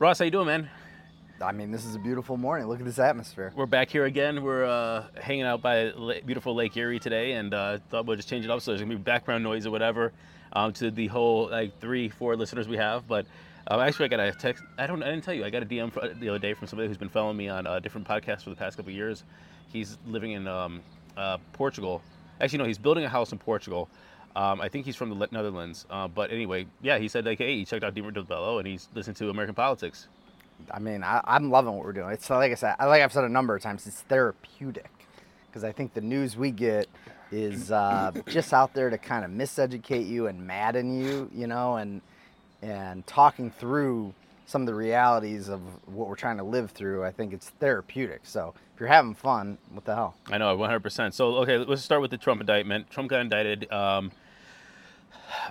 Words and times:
Ross, 0.00 0.18
how 0.18 0.24
you 0.24 0.30
doing, 0.30 0.46
man? 0.46 0.70
I 1.42 1.52
mean, 1.52 1.70
this 1.70 1.84
is 1.84 1.94
a 1.94 1.98
beautiful 1.98 2.38
morning. 2.38 2.66
Look 2.68 2.78
at 2.78 2.86
this 2.86 2.98
atmosphere. 2.98 3.52
We're 3.54 3.66
back 3.66 3.90
here 3.90 4.06
again. 4.06 4.42
We're 4.42 4.64
uh, 4.64 5.04
hanging 5.20 5.42
out 5.42 5.60
by 5.60 5.92
beautiful 6.24 6.54
Lake 6.54 6.74
Erie 6.74 6.98
today, 6.98 7.32
and 7.32 7.52
uh, 7.52 7.80
thought 7.90 8.06
we'll 8.06 8.16
just 8.16 8.26
change 8.26 8.46
it 8.46 8.50
up 8.50 8.62
so 8.62 8.70
there's 8.70 8.80
gonna 8.80 8.94
be 8.94 8.98
background 8.98 9.44
noise 9.44 9.66
or 9.66 9.70
whatever 9.70 10.14
um, 10.54 10.72
to 10.72 10.90
the 10.90 11.08
whole 11.08 11.50
like 11.50 11.78
three, 11.80 12.08
four 12.08 12.34
listeners 12.34 12.66
we 12.66 12.78
have. 12.78 13.06
But 13.06 13.26
um, 13.66 13.78
actually, 13.80 14.06
I 14.06 14.08
got 14.08 14.20
a 14.20 14.32
text. 14.32 14.64
I 14.78 14.86
don't. 14.86 15.02
I 15.02 15.10
didn't 15.10 15.22
tell 15.22 15.34
you. 15.34 15.44
I 15.44 15.50
got 15.50 15.64
a 15.64 15.66
DM 15.66 15.92
fr- 15.92 16.18
the 16.18 16.30
other 16.30 16.38
day 16.38 16.54
from 16.54 16.66
somebody 16.66 16.88
who's 16.88 16.96
been 16.96 17.10
following 17.10 17.36
me 17.36 17.50
on 17.50 17.66
uh, 17.66 17.78
different 17.78 18.08
podcasts 18.08 18.44
for 18.44 18.48
the 18.48 18.56
past 18.56 18.78
couple 18.78 18.92
of 18.92 18.96
years. 18.96 19.24
He's 19.70 19.98
living 20.06 20.32
in 20.32 20.48
um, 20.48 20.80
uh, 21.18 21.36
Portugal. 21.52 22.00
Actually, 22.40 22.60
no, 22.60 22.64
he's 22.64 22.78
building 22.78 23.04
a 23.04 23.08
house 23.10 23.32
in 23.32 23.38
Portugal. 23.38 23.90
Um, 24.36 24.60
I 24.60 24.68
think 24.68 24.86
he's 24.86 24.96
from 24.96 25.10
the 25.10 25.28
Netherlands. 25.30 25.86
Uh, 25.90 26.08
but 26.08 26.30
anyway, 26.30 26.66
yeah, 26.82 26.98
he 26.98 27.08
said 27.08 27.24
like, 27.24 27.38
hey, 27.38 27.56
he 27.56 27.64
checked 27.64 27.84
out 27.84 27.94
Deemer 27.94 28.10
Del 28.10 28.24
Bello 28.24 28.58
and 28.58 28.66
he's 28.66 28.88
listened 28.94 29.16
to 29.16 29.30
American 29.30 29.54
politics. 29.54 30.08
I 30.70 30.78
mean, 30.78 31.02
I, 31.02 31.20
I'm 31.24 31.50
loving 31.50 31.74
what 31.74 31.84
we're 31.84 31.92
doing. 31.92 32.10
It's 32.10 32.28
like 32.30 32.52
I 32.52 32.54
said, 32.54 32.76
like 32.78 33.02
I've 33.02 33.12
said 33.12 33.24
a 33.24 33.28
number 33.28 33.56
of 33.56 33.62
times, 33.62 33.86
it's 33.86 34.02
therapeutic 34.02 34.90
because 35.46 35.64
I 35.64 35.72
think 35.72 35.94
the 35.94 36.00
news 36.00 36.36
we 36.36 36.50
get 36.50 36.88
is 37.32 37.70
uh, 37.72 38.12
just 38.28 38.52
out 38.52 38.74
there 38.74 38.90
to 38.90 38.98
kind 38.98 39.24
of 39.24 39.30
miseducate 39.30 40.08
you 40.08 40.26
and 40.26 40.46
madden 40.46 41.00
you, 41.00 41.30
you 41.34 41.46
know, 41.46 41.76
and 41.76 42.00
and 42.62 43.06
talking 43.06 43.50
through 43.50 44.12
some 44.50 44.62
of 44.62 44.66
the 44.66 44.74
realities 44.74 45.48
of 45.48 45.60
what 45.86 46.08
we're 46.08 46.16
trying 46.16 46.36
to 46.36 46.42
live 46.42 46.72
through. 46.72 47.04
I 47.04 47.12
think 47.12 47.32
it's 47.32 47.50
therapeutic. 47.50 48.22
So 48.24 48.52
if 48.74 48.80
you're 48.80 48.88
having 48.88 49.14
fun, 49.14 49.58
what 49.72 49.84
the 49.84 49.94
hell? 49.94 50.16
I 50.28 50.38
know, 50.38 50.58
100%. 50.58 51.14
So, 51.14 51.36
okay, 51.36 51.56
let's 51.56 51.82
start 51.82 52.00
with 52.02 52.10
the 52.10 52.18
Trump 52.18 52.40
indictment. 52.40 52.90
Trump 52.90 53.10
got 53.10 53.20
indicted. 53.20 53.70
Um, 53.72 54.10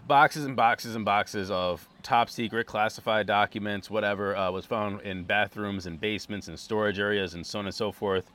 boxes 0.07 0.45
and 0.45 0.55
boxes 0.55 0.95
and 0.95 1.05
boxes 1.05 1.51
of 1.51 1.87
top 2.03 2.29
secret 2.29 2.67
classified 2.67 3.27
documents, 3.27 3.89
whatever, 3.89 4.35
uh, 4.35 4.51
was 4.51 4.65
found 4.65 5.01
in 5.01 5.23
bathrooms 5.23 5.85
and 5.85 5.99
basements 5.99 6.47
and 6.47 6.59
storage 6.59 6.99
areas 6.99 7.33
and 7.33 7.45
so 7.45 7.59
on 7.59 7.65
and 7.65 7.75
so 7.75 7.91
forth. 7.91 8.29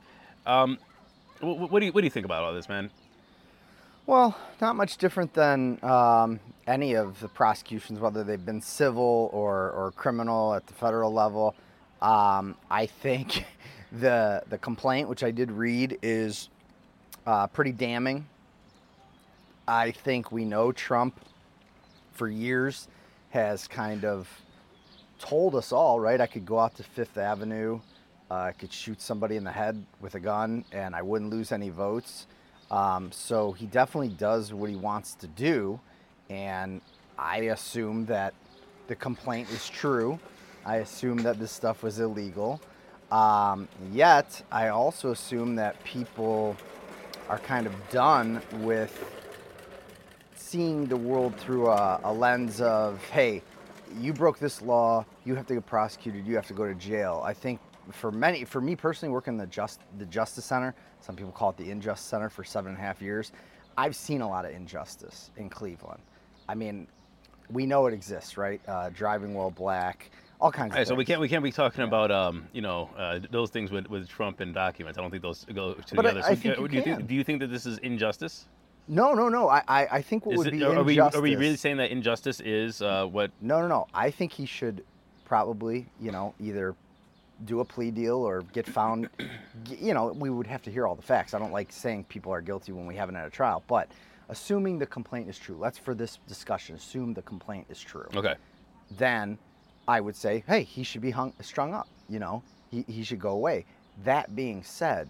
Um, 0.45 0.77
what, 1.39 1.71
what, 1.71 1.79
do 1.79 1.85
you, 1.87 1.91
what 1.91 2.01
do 2.01 2.05
you 2.05 2.11
think 2.11 2.25
about 2.25 2.43
all 2.43 2.53
this, 2.53 2.69
man? 2.69 2.89
Well, 4.05 4.37
not 4.61 4.75
much 4.75 4.97
different 4.97 5.33
than 5.33 5.83
um, 5.83 6.39
any 6.67 6.93
of 6.93 7.19
the 7.19 7.27
prosecutions, 7.27 7.99
whether 7.99 8.23
they've 8.23 8.45
been 8.45 8.61
civil 8.61 9.29
or, 9.33 9.71
or 9.71 9.91
criminal 9.95 10.53
at 10.53 10.67
the 10.67 10.73
federal 10.73 11.11
level. 11.11 11.55
Um, 12.01 12.55
I 12.69 12.85
think 12.85 13.45
the 13.91 14.43
the 14.47 14.57
complaint, 14.57 15.09
which 15.09 15.23
I 15.23 15.31
did 15.31 15.51
read, 15.51 15.97
is 16.03 16.49
uh, 17.25 17.47
pretty 17.47 17.71
damning. 17.71 18.27
I 19.67 19.91
think 19.91 20.31
we 20.31 20.45
know 20.45 20.71
Trump 20.71 21.19
for 22.13 22.27
years 22.27 22.87
has 23.31 23.67
kind 23.67 24.05
of 24.05 24.29
told 25.19 25.55
us 25.55 25.71
all, 25.71 25.99
right? 25.99 26.21
I 26.21 26.27
could 26.27 26.45
go 26.45 26.59
out 26.59 26.75
to 26.75 26.83
Fifth 26.83 27.17
Avenue, 27.17 27.79
uh, 28.29 28.35
I 28.35 28.51
could 28.51 28.71
shoot 28.71 29.01
somebody 29.01 29.35
in 29.35 29.43
the 29.43 29.51
head 29.51 29.83
with 30.01 30.15
a 30.15 30.19
gun, 30.19 30.65
and 30.71 30.95
I 30.95 31.01
wouldn't 31.01 31.31
lose 31.31 31.51
any 31.51 31.69
votes. 31.69 32.27
Um, 32.71 33.11
so 33.11 33.51
he 33.51 33.65
definitely 33.65 34.09
does 34.09 34.53
what 34.53 34.69
he 34.69 34.75
wants 34.75 35.13
to 35.15 35.27
do, 35.27 35.79
and 36.29 36.81
I 37.17 37.37
assume 37.37 38.05
that 38.07 38.33
the 38.87 38.95
complaint 38.95 39.49
is 39.51 39.69
true. 39.69 40.19
I 40.65 40.77
assume 40.77 41.17
that 41.19 41.39
this 41.39 41.51
stuff 41.51 41.83
was 41.83 41.99
illegal. 41.99 42.61
Um, 43.11 43.67
yet, 43.91 44.41
I 44.51 44.69
also 44.69 45.11
assume 45.11 45.55
that 45.55 45.83
people 45.83 46.55
are 47.29 47.39
kind 47.39 47.67
of 47.67 47.73
done 47.89 48.41
with 48.59 49.14
seeing 50.49 50.85
the 50.85 50.95
world 50.97 51.35
through 51.37 51.67
a, 51.69 51.99
a 52.03 52.13
lens 52.13 52.61
of, 52.61 53.03
hey, 53.05 53.41
you 53.99 54.13
broke 54.13 54.37
this 54.37 54.61
law, 54.61 55.03
you 55.23 55.33
have 55.33 55.47
to 55.47 55.55
get 55.55 55.65
prosecuted, 55.65 56.27
you 56.27 56.35
have 56.35 56.45
to 56.45 56.53
go 56.53 56.65
to 56.67 56.75
jail. 56.75 57.21
I 57.25 57.33
think 57.33 57.59
for 57.91 58.11
many, 58.11 58.45
for 58.45 58.61
me 58.61 58.75
personally, 58.75 59.11
working 59.11 59.33
in 59.33 59.37
the 59.39 59.47
just 59.47 59.79
the 59.97 60.05
Justice 60.05 60.45
Center, 60.45 60.75
some 61.01 61.15
people 61.15 61.31
call 61.31 61.49
it 61.49 61.57
the 61.57 61.71
Injustice 61.71 62.05
Center 62.07 62.29
for 62.29 62.43
seven 62.43 62.71
and 62.73 62.77
a 62.79 62.81
half 62.81 63.01
years. 63.01 63.31
I've 63.77 63.95
seen 63.95 64.21
a 64.21 64.29
lot 64.29 64.45
of 64.45 64.51
injustice 64.51 65.31
in 65.35 65.49
Cleveland. 65.49 66.01
I 66.47 66.55
mean, 66.55 66.87
we 67.49 67.65
know 67.65 67.87
it 67.87 67.93
exists, 67.93 68.37
right? 68.37 68.61
Uh, 68.67 68.89
driving 68.91 69.33
while 69.33 69.51
black, 69.51 70.09
all 70.39 70.51
kinds 70.51 70.67
of. 70.67 70.71
All 70.73 70.77
right, 70.77 70.79
things. 70.81 70.87
so 70.89 70.95
we 70.95 71.05
can't 71.05 71.19
we 71.21 71.27
can't 71.27 71.43
be 71.43 71.51
talking 71.51 71.83
about 71.83 72.11
um, 72.11 72.47
you 72.53 72.61
know 72.61 72.89
uh, 72.97 73.19
those 73.31 73.49
things 73.49 73.71
with, 73.71 73.87
with 73.87 74.07
Trump 74.07 74.39
and 74.41 74.53
documents. 74.53 74.97
I 74.97 75.01
don't 75.01 75.11
think 75.11 75.23
those 75.23 75.45
go 75.53 75.75
But 75.95 76.05
I- 76.05 76.09
together. 76.11 76.21
I 76.23 76.29
So, 76.29 76.35
think 76.41 76.57
uh, 76.57 76.61
you 76.61 76.67
do 76.67 76.77
you 76.89 76.95
do 77.01 77.15
you 77.15 77.23
think 77.23 77.39
that 77.41 77.47
this 77.51 77.65
is 77.65 77.77
injustice? 77.79 78.45
No, 78.87 79.13
no, 79.13 79.29
no. 79.29 79.49
I, 79.49 79.63
I, 79.67 79.87
I 79.93 80.01
think 80.01 80.25
what 80.25 80.33
Is 80.33 80.37
would 80.39 80.47
it- 80.47 80.51
be 80.51 80.63
are, 80.63 80.83
We, 80.83 80.99
are 80.99 81.21
we 81.21 81.35
really 81.35 81.55
saying 81.57 81.77
that 81.77 81.91
injustice 81.91 82.39
is 82.39 82.81
uh, 82.81 83.05
what 83.05 83.31
No, 83.41 83.61
no, 83.61 83.67
no. 83.67 83.87
I 83.93 84.11
think 84.11 84.31
he 84.31 84.45
should 84.45 84.83
probably, 85.25 85.87
you 85.99 86.11
know, 86.11 86.33
either 86.39 86.75
do 87.45 87.59
a 87.59 87.65
plea 87.65 87.91
deal 87.91 88.17
or 88.17 88.43
get 88.53 88.67
found. 88.67 89.09
You 89.67 89.95
know, 89.95 90.11
we 90.11 90.29
would 90.29 90.45
have 90.45 90.61
to 90.63 90.71
hear 90.71 90.85
all 90.85 90.95
the 90.95 91.01
facts. 91.01 91.33
I 91.33 91.39
don't 91.39 91.51
like 91.51 91.71
saying 91.71 92.03
people 92.03 92.31
are 92.31 92.41
guilty 92.41 92.71
when 92.71 92.85
we 92.85 92.95
haven't 92.95 93.15
had 93.15 93.25
a 93.25 93.31
trial, 93.31 93.63
but 93.67 93.89
assuming 94.29 94.77
the 94.77 94.85
complaint 94.85 95.27
is 95.27 95.39
true, 95.39 95.55
let's 95.57 95.77
for 95.79 95.95
this 95.95 96.19
discussion 96.27 96.75
assume 96.75 97.13
the 97.15 97.23
complaint 97.23 97.65
is 97.69 97.79
true. 97.81 98.05
okay? 98.15 98.35
Then 98.91 99.39
I 99.87 100.01
would 100.01 100.15
say, 100.15 100.43
hey, 100.45 100.63
he 100.63 100.83
should 100.83 101.01
be 101.01 101.09
hung, 101.09 101.33
strung 101.41 101.73
up. 101.73 101.87
You 102.09 102.19
know, 102.19 102.43
he, 102.69 102.85
he 102.87 103.03
should 103.03 103.19
go 103.19 103.31
away. 103.31 103.65
That 104.03 104.35
being 104.35 104.61
said, 104.61 105.07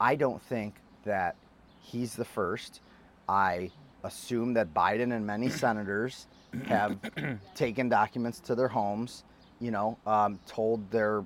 I 0.00 0.14
don't 0.14 0.40
think 0.40 0.74
that 1.04 1.36
he's 1.80 2.14
the 2.14 2.24
first. 2.24 2.80
I 3.28 3.70
assume 4.04 4.54
that 4.54 4.72
Biden 4.74 5.14
and 5.14 5.26
many 5.26 5.48
senators 5.48 6.26
have 6.66 6.98
taken 7.54 7.88
documents 7.88 8.40
to 8.40 8.54
their 8.54 8.68
homes, 8.68 9.24
you 9.60 9.70
know, 9.70 9.98
um, 10.06 10.38
told 10.46 10.90
their 10.90 11.24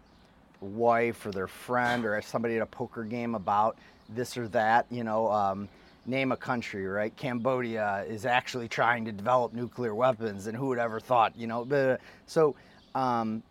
wife 0.60 1.24
or 1.26 1.30
their 1.30 1.46
friend 1.46 2.04
or 2.04 2.20
somebody 2.22 2.56
at 2.56 2.62
a 2.62 2.66
poker 2.66 3.04
game 3.04 3.34
about 3.34 3.78
this 4.08 4.36
or 4.36 4.48
that, 4.48 4.86
you 4.90 5.04
know, 5.04 5.30
um, 5.30 5.68
name 6.06 6.32
a 6.32 6.36
country, 6.36 6.86
right? 6.86 7.16
Cambodia 7.16 8.04
is 8.08 8.26
actually 8.26 8.68
trying 8.68 9.04
to 9.04 9.12
develop 9.12 9.52
nuclear 9.52 9.94
weapons, 9.94 10.46
and 10.46 10.56
who 10.56 10.66
would 10.66 10.78
ever 10.78 11.00
thought, 11.00 11.36
you 11.36 11.46
know? 11.46 11.64
But, 11.64 12.00
so 12.26 12.54
um, 12.94 13.42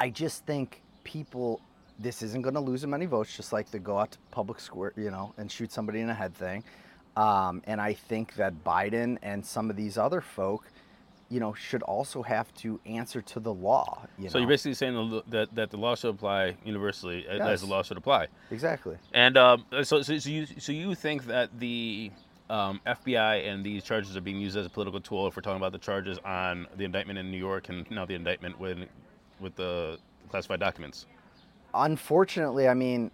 I 0.00 0.10
just 0.10 0.44
think 0.44 0.82
people, 1.04 1.60
this 1.98 2.22
isn't 2.22 2.42
going 2.42 2.54
to 2.54 2.60
lose 2.60 2.82
him 2.84 2.94
any 2.94 3.06
votes, 3.06 3.36
just 3.36 3.52
like 3.52 3.70
the 3.70 3.78
go 3.78 3.98
out 3.98 4.12
to 4.12 4.18
public 4.30 4.60
square, 4.60 4.92
you 4.96 5.10
know, 5.10 5.34
and 5.38 5.50
shoot 5.50 5.72
somebody 5.72 6.00
in 6.00 6.06
the 6.06 6.14
head 6.14 6.34
thing. 6.34 6.62
Um, 7.16 7.62
and 7.66 7.80
I 7.80 7.94
think 7.94 8.34
that 8.36 8.62
Biden 8.64 9.18
and 9.22 9.44
some 9.44 9.70
of 9.70 9.76
these 9.76 9.98
other 9.98 10.20
folk, 10.20 10.70
you 11.28 11.40
know, 11.40 11.52
should 11.52 11.82
also 11.82 12.22
have 12.22 12.54
to 12.56 12.80
answer 12.86 13.20
to 13.20 13.40
the 13.40 13.52
law. 13.52 14.06
You 14.18 14.28
So 14.28 14.38
know? 14.38 14.42
you're 14.42 14.48
basically 14.48 14.74
saying 14.74 15.22
that 15.28 15.54
that 15.54 15.70
the 15.70 15.76
law 15.76 15.96
should 15.96 16.10
apply 16.10 16.56
universally 16.64 17.26
a- 17.26 17.42
as 17.42 17.60
the 17.62 17.66
law 17.66 17.82
should 17.82 17.96
apply. 17.96 18.28
exactly. 18.50 18.96
And 19.12 19.36
um, 19.36 19.64
so, 19.82 20.02
so, 20.02 20.18
so 20.18 20.30
you 20.30 20.46
so 20.46 20.70
you 20.72 20.94
think 20.94 21.26
that 21.26 21.58
the 21.58 22.12
um, 22.48 22.80
FBI 22.86 23.46
and 23.46 23.64
these 23.64 23.82
charges 23.82 24.16
are 24.16 24.20
being 24.22 24.40
used 24.40 24.56
as 24.56 24.64
a 24.64 24.70
political 24.70 25.00
tool 25.00 25.26
if 25.26 25.36
we're 25.36 25.42
talking 25.42 25.58
about 25.58 25.72
the 25.72 25.78
charges 25.78 26.18
on 26.24 26.66
the 26.76 26.84
indictment 26.84 27.18
in 27.18 27.30
New 27.30 27.36
York 27.38 27.68
and 27.68 27.90
now 27.90 28.06
the 28.06 28.14
indictment 28.14 28.58
with 28.60 28.78
with 29.40 29.56
the 29.56 29.98
classified 30.30 30.60
documents. 30.60 31.06
Unfortunately, 31.84 32.68
I 32.68 32.74
mean, 32.74 33.10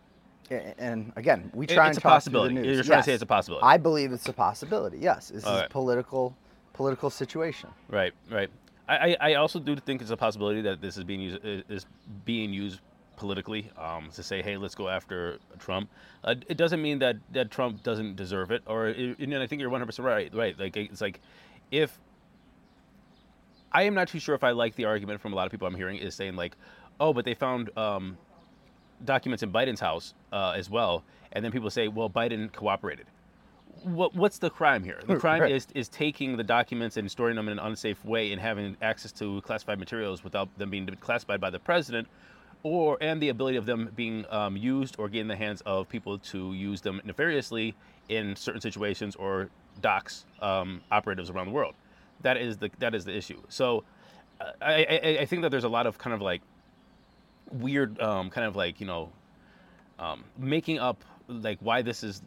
and 0.51 1.13
again, 1.17 1.51
we 1.55 1.67
try 1.67 1.89
it's 1.89 1.97
and 1.97 2.05
a 2.05 2.09
talk 2.09 2.23
through 2.23 2.43
the 2.45 2.51
news. 2.51 2.67
You're 2.67 2.85
trying 2.85 3.01
to 3.01 3.05
say 3.05 3.13
it's 3.15 3.23
a 3.23 3.27
possibility. 3.27 3.65
I 3.65 3.77
believe 3.77 4.13
it's 4.13 4.29
a 4.29 4.33
possibility. 4.33 4.99
Yes, 4.99 5.29
this 5.29 5.45
All 5.45 5.55
is 5.55 5.61
right. 5.63 5.71
political, 5.71 6.37
political 6.73 7.11
situation. 7.11 7.71
Right, 7.89 8.13
right. 8.31 8.51
I, 8.89 8.97
I 8.97 9.17
I 9.21 9.35
also 9.35 9.59
do 9.59 9.77
think 9.77 10.03
it's 10.03 10.11
a 10.11 10.17
possibility 10.17 10.61
that 10.63 10.81
this 10.81 10.97
is 10.97 11.05
being 11.05 11.21
used 11.21 11.39
is 11.43 11.87
being 12.25 12.53
used 12.53 12.81
politically 13.17 13.71
um, 13.79 14.11
to 14.13 14.23
say, 14.23 14.43
hey, 14.43 14.57
let's 14.57 14.75
go 14.75 14.89
after 14.89 15.39
Trump. 15.59 15.89
Uh, 16.23 16.35
it 16.49 16.57
doesn't 16.57 16.83
mean 16.83 16.99
that, 16.99 17.17
that 17.33 17.51
Trump 17.51 17.83
doesn't 17.83 18.17
deserve 18.17 18.51
it, 18.51 18.63
or 18.67 18.87
and 18.87 19.35
I 19.37 19.47
think 19.47 19.61
you're 19.61 19.71
100 19.71 19.87
percent 19.87 20.07
right. 20.07 20.35
Right, 20.35 20.59
like 20.59 20.77
it's 20.77 21.01
like 21.01 21.21
if 21.71 21.99
I 23.73 23.83
am 23.85 23.95
not 23.95 24.09
too 24.09 24.19
sure 24.19 24.35
if 24.35 24.45
I 24.45 24.51
like 24.51 24.77
the 24.77 24.85
argument 24.85 25.21
from 25.21 25.33
a 25.33 25.37
lot 25.37 25.47
of 25.47 25.51
people 25.51 25.67
I'm 25.67 25.75
hearing 25.75 25.99
is 25.99 26.15
saying 26.15 26.37
like, 26.37 26.57
oh, 27.01 27.13
but 27.13 27.25
they 27.25 27.35
found 27.35 27.77
um, 27.77 28.17
documents 29.05 29.43
in 29.43 29.53
Biden's 29.53 29.81
house 29.81 30.15
uh, 30.33 30.51
as 30.57 30.71
well, 30.71 31.03
and 31.33 31.45
then 31.45 31.53
people 31.53 31.71
say, 31.71 31.89
well, 31.89 32.09
Biden 32.11 32.53
cooperated. 32.53 33.07
What 33.83 34.15
what's 34.15 34.39
the 34.39 34.51
crime 34.51 34.83
here? 34.85 35.01
The 35.07 35.17
crime 35.17 35.43
Right. 35.43 35.53
is 35.53 35.67
is 35.75 35.89
taking 35.89 36.37
the 36.37 36.45
documents 36.45 36.97
and 36.97 37.11
storing 37.11 37.37
them 37.37 37.49
in 37.49 37.59
an 37.59 37.67
unsafe 37.67 38.03
way 38.05 38.33
and 38.33 38.41
having 38.41 38.77
access 38.81 39.13
to 39.13 39.41
classified 39.43 39.79
materials 39.79 40.25
without 40.25 40.49
them 40.59 40.71
being 40.71 40.87
classified 41.01 41.41
by 41.41 41.51
the 41.51 41.59
president, 41.59 42.09
or 42.63 42.97
and 43.03 43.21
the 43.21 43.29
ability 43.29 43.57
of 43.59 43.67
them 43.67 43.91
being 43.95 44.25
um, 44.31 44.57
used 44.57 44.97
or 44.99 45.09
get 45.09 45.21
in 45.21 45.29
the 45.29 45.37
hands 45.37 45.61
of 45.67 45.89
people 45.89 46.19
to 46.19 46.55
use 46.55 46.81
them 46.81 47.01
nefariously 47.05 47.75
in 48.09 48.35
certain 48.37 48.61
situations 48.61 49.17
or 49.17 49.51
docs 49.83 50.25
um, 50.41 50.81
operatives 50.91 51.29
around 51.29 51.47
the 51.47 51.53
world. 51.53 51.75
That 52.23 52.37
is 52.39 52.57
the 52.57 52.71
that 52.79 52.95
is 52.95 53.05
the 53.05 53.15
issue. 53.15 53.43
So 53.49 53.85
uh, 54.41 54.53
I, 54.63 54.75
I 55.05 55.19
I 55.23 55.27
think 55.27 55.43
that 55.43 55.51
there's 55.51 55.65
a 55.65 55.69
lot 55.69 55.87
of 55.87 55.99
kind 55.99 56.15
of 56.15 56.23
like 56.23 56.41
weird 57.53 58.01
um, 58.01 58.31
kind 58.31 58.47
of 58.47 58.57
like 58.57 58.81
you 58.81 58.87
know 58.87 59.11
um, 59.99 60.25
making 60.39 60.79
up 60.79 61.05
like 61.29 61.59
why 61.61 61.83
this 61.83 62.03
is 62.03 62.23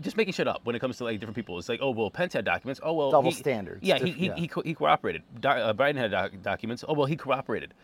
just 0.00 0.16
making 0.16 0.32
shit 0.34 0.46
up 0.48 0.60
when 0.64 0.74
it 0.76 0.78
comes 0.80 0.96
to 0.98 1.04
like 1.04 1.18
different 1.20 1.36
people. 1.36 1.58
It's 1.58 1.68
like, 1.68 1.80
oh 1.82 1.90
well, 1.90 2.10
Pence 2.10 2.32
had 2.32 2.44
documents. 2.44 2.80
Oh 2.82 2.92
well, 2.92 3.10
Double 3.10 3.30
he- 3.30 3.36
standards. 3.36 3.82
Yeah, 3.82 3.98
he 3.98 4.10
he, 4.10 4.26
yeah. 4.26 4.34
he, 4.36 4.48
co- 4.48 4.62
he 4.62 4.74
cooperated. 4.74 5.22
Do- 5.40 5.48
uh, 5.48 5.72
Biden 5.72 5.96
had 5.96 6.10
doc- 6.10 6.32
documents. 6.42 6.84
Oh 6.86 6.94
well, 6.94 7.06
he 7.06 7.16
cooperated, 7.16 7.74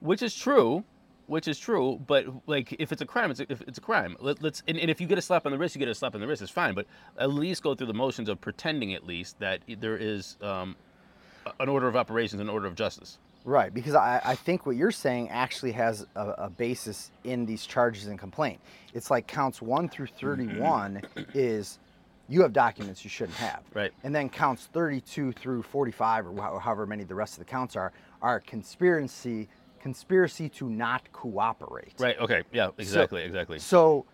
which 0.00 0.22
is 0.22 0.34
true. 0.34 0.84
Which 1.28 1.46
is 1.46 1.58
true, 1.58 2.00
but 2.08 2.26
like 2.46 2.74
if 2.80 2.90
it's 2.92 3.00
a 3.00 3.06
crime, 3.06 3.30
it's 3.30 3.38
a, 3.40 3.50
if 3.50 3.62
it's 3.62 3.78
a 3.78 3.80
crime. 3.80 4.16
Let, 4.20 4.42
let's 4.42 4.62
and, 4.66 4.76
and 4.76 4.90
if 4.90 5.00
you 5.00 5.06
get 5.06 5.16
a 5.18 5.22
slap 5.22 5.46
on 5.46 5.52
the 5.52 5.56
wrist, 5.56 5.74
you 5.74 5.78
get 5.78 5.88
a 5.88 5.94
slap 5.94 6.14
on 6.16 6.20
the 6.20 6.26
wrist. 6.26 6.42
It's 6.42 6.50
fine, 6.50 6.74
but 6.74 6.86
at 7.16 7.32
least 7.32 7.62
go 7.62 7.74
through 7.76 7.86
the 7.86 7.94
motions 7.94 8.28
of 8.28 8.40
pretending 8.40 8.92
at 8.92 9.06
least 9.06 9.38
that 9.38 9.60
there 9.78 9.96
is 9.96 10.36
um, 10.42 10.74
an 11.60 11.68
order 11.68 11.86
of 11.86 11.94
operations, 11.96 12.40
an 12.40 12.48
order 12.50 12.66
of 12.66 12.74
justice. 12.74 13.18
Right, 13.44 13.74
because 13.74 13.94
I, 13.94 14.20
I 14.24 14.34
think 14.34 14.66
what 14.66 14.76
you're 14.76 14.92
saying 14.92 15.30
actually 15.30 15.72
has 15.72 16.06
a, 16.14 16.28
a 16.38 16.50
basis 16.50 17.10
in 17.24 17.44
these 17.44 17.66
charges 17.66 18.06
and 18.06 18.18
complaint. 18.18 18.60
It's 18.94 19.10
like 19.10 19.26
counts 19.26 19.60
one 19.60 19.88
through 19.88 20.06
mm-hmm. 20.06 20.26
31 20.26 21.02
is 21.34 21.78
you 22.28 22.42
have 22.42 22.52
documents 22.52 23.04
you 23.04 23.10
shouldn't 23.10 23.36
have. 23.38 23.62
Right. 23.74 23.92
And 24.04 24.14
then 24.14 24.28
counts 24.28 24.68
32 24.72 25.32
through 25.32 25.62
45 25.64 26.26
or 26.26 26.40
how- 26.40 26.58
however 26.58 26.86
many 26.86 27.04
the 27.04 27.14
rest 27.14 27.34
of 27.34 27.40
the 27.40 27.44
counts 27.44 27.76
are 27.76 27.92
are 28.20 28.38
conspiracy 28.40 29.48
conspiracy 29.80 30.48
to 30.48 30.70
not 30.70 31.10
cooperate. 31.12 31.92
Right. 31.98 32.18
Okay. 32.20 32.44
Yeah. 32.52 32.70
Exactly. 32.78 33.24
exactly. 33.24 33.58
So, 33.58 34.06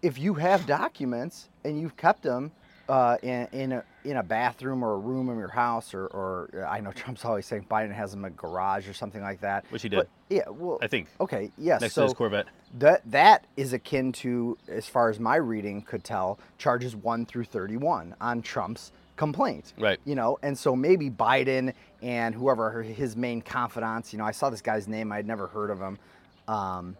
if 0.00 0.18
you 0.18 0.32
have 0.32 0.66
documents 0.66 1.50
and 1.62 1.78
you've 1.78 1.96
kept 1.98 2.22
them 2.22 2.52
uh, 2.90 3.16
in 3.22 3.46
in 3.52 3.72
a, 3.72 3.84
in 4.04 4.16
a 4.16 4.22
bathroom 4.22 4.82
or 4.82 4.94
a 4.94 4.98
room 4.98 5.30
in 5.30 5.38
your 5.38 5.48
house, 5.48 5.94
or, 5.94 6.06
or 6.08 6.66
I 6.68 6.80
know 6.80 6.92
Trump's 7.00 7.24
always 7.24 7.46
saying 7.46 7.66
Biden 7.70 7.94
has 7.94 8.12
him 8.12 8.24
a 8.24 8.30
garage 8.30 8.88
or 8.88 8.92
something 8.92 9.22
like 9.22 9.40
that. 9.40 9.64
Which 9.70 9.82
he 9.82 9.88
But, 9.88 10.08
did. 10.28 10.36
yeah. 10.38 10.48
Well. 10.50 10.78
I 10.82 10.88
think 10.88 11.08
Okay. 11.20 11.50
Yes. 11.56 11.80
next 11.80 11.94
so 11.94 12.02
to 12.02 12.06
his 12.08 12.14
Corvette. 12.14 12.46
that 12.78 13.02
that 13.10 13.46
is 13.56 13.72
akin 13.72 14.12
to, 14.12 14.58
as 14.68 14.86
far 14.86 15.08
as 15.08 15.20
my 15.20 15.36
reading 15.36 15.82
could 15.82 16.04
tell, 16.04 16.38
charges 16.58 16.96
one 16.96 17.24
through 17.26 17.44
thirty-one 17.44 18.14
on 18.20 18.42
Trump's 18.42 18.92
complaint. 19.16 19.74
Right. 19.78 20.00
You 20.04 20.14
know, 20.14 20.38
and 20.42 20.58
so 20.58 20.74
maybe 20.74 21.10
Biden 21.10 21.72
and 22.02 22.34
whoever 22.34 22.82
his 22.82 23.16
main 23.16 23.40
confidants. 23.42 24.12
You 24.12 24.18
know, 24.18 24.24
I 24.24 24.32
saw 24.32 24.50
this 24.50 24.62
guy's 24.62 24.88
name. 24.88 25.12
I'd 25.12 25.26
never 25.26 25.46
heard 25.46 25.70
of 25.70 25.78
him. 25.78 25.98
Um, 26.48 26.96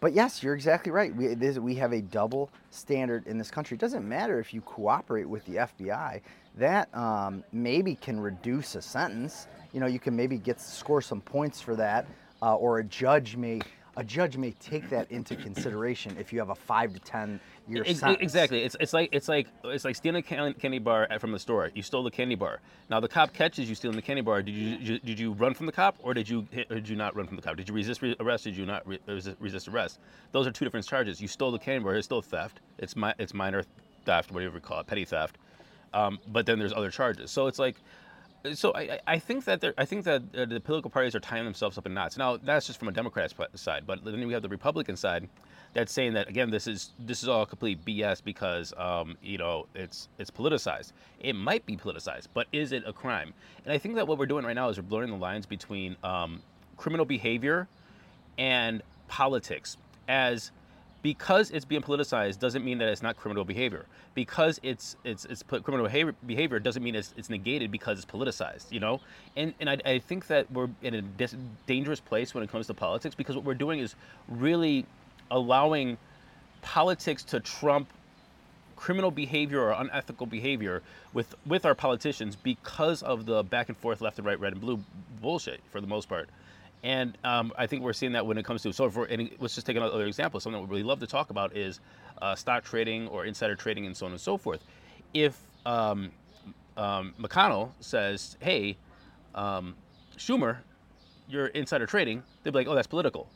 but 0.00 0.12
yes, 0.12 0.42
you're 0.42 0.54
exactly 0.54 0.92
right. 0.92 1.14
We 1.14 1.34
this, 1.34 1.58
we 1.58 1.74
have 1.76 1.92
a 1.92 2.00
double 2.00 2.50
standard 2.70 3.26
in 3.26 3.38
this 3.38 3.50
country. 3.50 3.76
It 3.76 3.80
doesn't 3.80 4.06
matter 4.06 4.38
if 4.38 4.54
you 4.54 4.60
cooperate 4.60 5.28
with 5.28 5.44
the 5.46 5.56
FBI. 5.56 6.20
That 6.56 6.94
um, 6.94 7.44
maybe 7.52 7.94
can 7.94 8.18
reduce 8.18 8.74
a 8.74 8.82
sentence. 8.82 9.46
You 9.72 9.80
know, 9.80 9.86
you 9.86 9.98
can 9.98 10.16
maybe 10.16 10.38
get 10.38 10.60
score 10.60 11.02
some 11.02 11.20
points 11.20 11.60
for 11.60 11.76
that, 11.76 12.06
uh, 12.42 12.54
or 12.56 12.78
a 12.78 12.84
judge 12.84 13.36
may 13.36 13.60
a 13.98 14.04
judge 14.04 14.36
may 14.36 14.52
take 14.52 14.88
that 14.90 15.10
into 15.10 15.34
consideration 15.34 16.16
if 16.20 16.32
you 16.32 16.38
have 16.38 16.50
a 16.50 16.54
five 16.54 16.94
to 16.94 17.00
ten 17.00 17.40
year 17.66 17.82
Ex- 17.84 17.98
sentence. 17.98 18.22
Exactly. 18.22 18.62
It's 18.62 18.76
it's 18.78 18.92
like 18.92 19.08
it's 19.10 19.28
like 19.28 19.48
it's 19.64 19.84
like 19.84 19.96
stealing 19.96 20.20
a 20.20 20.22
can- 20.22 20.54
candy 20.54 20.78
bar 20.78 21.08
from 21.18 21.32
the 21.32 21.38
store. 21.38 21.72
You 21.74 21.82
stole 21.82 22.04
the 22.04 22.10
candy 22.10 22.36
bar. 22.36 22.60
Now 22.90 23.00
the 23.00 23.08
cop 23.08 23.32
catches 23.32 23.68
you 23.68 23.74
stealing 23.74 23.96
the 23.96 24.02
candy 24.02 24.22
bar. 24.22 24.40
Did 24.40 24.54
you, 24.54 25.00
did 25.00 25.18
you 25.18 25.32
run 25.32 25.52
from 25.52 25.66
the 25.66 25.72
cop 25.72 25.96
or 25.98 26.14
did 26.14 26.28
you 26.28 26.46
hit, 26.52 26.70
or 26.70 26.76
did 26.76 26.88
you 26.88 26.94
not 26.94 27.16
run 27.16 27.26
from 27.26 27.34
the 27.34 27.42
cop? 27.42 27.56
Did 27.56 27.68
you 27.68 27.74
resist 27.74 28.00
re- 28.00 28.14
arrest? 28.20 28.44
Did 28.44 28.56
you 28.56 28.66
not 28.66 28.86
re- 28.86 29.00
resist, 29.08 29.36
resist 29.40 29.66
arrest? 29.66 29.98
Those 30.30 30.46
are 30.46 30.52
two 30.52 30.64
different 30.64 30.86
charges. 30.86 31.20
You 31.20 31.26
stole 31.26 31.50
the 31.50 31.58
candy 31.58 31.82
bar. 31.82 31.96
It's 31.96 32.06
still 32.06 32.22
theft. 32.22 32.60
It's 32.78 32.94
my 32.94 33.14
it's 33.18 33.34
minor 33.34 33.64
theft, 34.04 34.30
whatever 34.30 34.54
you 34.54 34.60
call 34.60 34.78
it, 34.78 34.86
petty 34.86 35.04
theft. 35.04 35.38
Um, 35.92 36.20
but 36.28 36.46
then 36.46 36.60
there's 36.60 36.72
other 36.72 36.92
charges. 36.92 37.32
So 37.32 37.48
it's 37.48 37.58
like. 37.58 37.74
So 38.54 38.72
I, 38.74 39.00
I- 39.06 39.18
think 39.18 39.44
that 39.44 39.64
I 39.76 39.84
think 39.84 40.04
that 40.04 40.22
uh, 40.36 40.44
the 40.46 40.60
political 40.60 40.90
parties 40.90 41.14
are 41.14 41.20
tying 41.20 41.44
themselves 41.44 41.76
up 41.76 41.86
in 41.86 41.94
knots. 41.94 42.16
Now 42.16 42.36
that's 42.36 42.66
just 42.66 42.78
from 42.78 42.88
a 42.88 42.92
Democrat's 42.92 43.32
p- 43.32 43.44
side, 43.54 43.84
but 43.86 44.04
then 44.04 44.26
we 44.26 44.32
have 44.32 44.42
the 44.42 44.48
Republican 44.48 44.96
side 44.96 45.28
that's 45.74 45.92
saying 45.92 46.14
that 46.14 46.28
again 46.28 46.50
this 46.50 46.66
is 46.66 46.92
this 46.98 47.22
is 47.22 47.28
all 47.28 47.44
complete 47.44 47.84
BS 47.84 48.22
because 48.22 48.72
um, 48.76 49.16
you 49.22 49.38
know 49.38 49.66
it's 49.74 50.08
it's 50.18 50.30
politicized. 50.30 50.92
It 51.20 51.34
might 51.34 51.66
be 51.66 51.76
politicized, 51.76 52.28
but 52.32 52.46
is 52.52 52.72
it 52.72 52.84
a 52.86 52.92
crime? 52.92 53.34
And 53.64 53.72
I 53.72 53.78
think 53.78 53.96
that 53.96 54.06
what 54.06 54.18
we're 54.18 54.26
doing 54.26 54.44
right 54.44 54.54
now 54.56 54.68
is 54.68 54.76
we're 54.76 54.84
blurring 54.84 55.10
the 55.10 55.16
lines 55.16 55.44
between 55.44 55.96
um, 56.04 56.42
criminal 56.76 57.04
behavior 57.04 57.66
and 58.38 58.82
politics 59.08 59.76
as 60.06 60.52
because 61.02 61.50
it's 61.50 61.64
being 61.64 61.82
politicized 61.82 62.38
doesn't 62.38 62.64
mean 62.64 62.78
that 62.78 62.88
it's 62.88 63.02
not 63.02 63.16
criminal 63.16 63.44
behavior. 63.44 63.86
Because 64.14 64.58
it's 64.62 64.96
it's 65.04 65.24
it's 65.26 65.42
criminal 65.42 65.84
behavior, 65.84 66.14
behavior 66.26 66.58
doesn't 66.58 66.82
mean 66.82 66.94
it's, 66.94 67.14
it's 67.16 67.30
negated 67.30 67.70
because 67.70 67.98
it's 67.98 68.10
politicized. 68.10 68.72
You 68.72 68.80
know, 68.80 69.00
and 69.36 69.54
and 69.60 69.70
I, 69.70 69.78
I 69.84 69.98
think 69.98 70.26
that 70.26 70.50
we're 70.50 70.68
in 70.82 70.94
a 70.94 71.02
dis- 71.02 71.36
dangerous 71.66 72.00
place 72.00 72.34
when 72.34 72.42
it 72.42 72.50
comes 72.50 72.66
to 72.66 72.74
politics 72.74 73.14
because 73.14 73.36
what 73.36 73.44
we're 73.44 73.54
doing 73.54 73.80
is 73.80 73.94
really 74.28 74.86
allowing 75.30 75.98
politics 76.62 77.22
to 77.22 77.38
trump 77.38 77.88
criminal 78.76 79.10
behavior 79.10 79.60
or 79.60 79.72
unethical 79.72 80.26
behavior 80.26 80.82
with 81.12 81.34
with 81.46 81.66
our 81.66 81.74
politicians 81.74 82.36
because 82.36 83.02
of 83.02 83.26
the 83.26 83.42
back 83.44 83.68
and 83.68 83.76
forth 83.76 84.00
left 84.00 84.18
and 84.18 84.26
right 84.26 84.38
red 84.40 84.52
and 84.52 84.60
blue 84.60 84.78
bullshit 85.20 85.60
for 85.70 85.80
the 85.80 85.86
most 85.86 86.08
part 86.08 86.28
and 86.82 87.18
um, 87.24 87.52
I 87.56 87.66
think 87.66 87.82
we're 87.82 87.92
seeing 87.92 88.12
that 88.12 88.26
when 88.26 88.38
it 88.38 88.44
comes 88.44 88.62
to 88.62 88.72
so 88.72 88.90
for 88.90 89.06
any, 89.06 89.32
let's 89.40 89.54
just 89.54 89.66
take 89.66 89.76
another 89.76 90.06
example 90.06 90.40
something 90.40 90.60
we 90.60 90.68
really 90.68 90.82
love 90.82 91.00
to 91.00 91.06
talk 91.06 91.30
about 91.30 91.56
is 91.56 91.80
uh, 92.22 92.34
stock 92.34 92.64
trading 92.64 93.08
or 93.08 93.24
insider 93.24 93.54
trading 93.54 93.86
and 93.86 93.96
so 93.96 94.06
on 94.06 94.12
and 94.12 94.20
so 94.20 94.36
forth 94.36 94.64
if 95.14 95.40
um, 95.66 96.10
um, 96.76 97.14
McConnell 97.20 97.70
says 97.80 98.36
hey 98.40 98.76
um, 99.34 99.74
Schumer 100.16 100.58
you're 101.28 101.48
insider 101.48 101.86
trading 101.86 102.22
they'd 102.42 102.50
be 102.50 102.58
like 102.58 102.68
oh 102.68 102.74
that's 102.74 102.86
political 102.86 103.28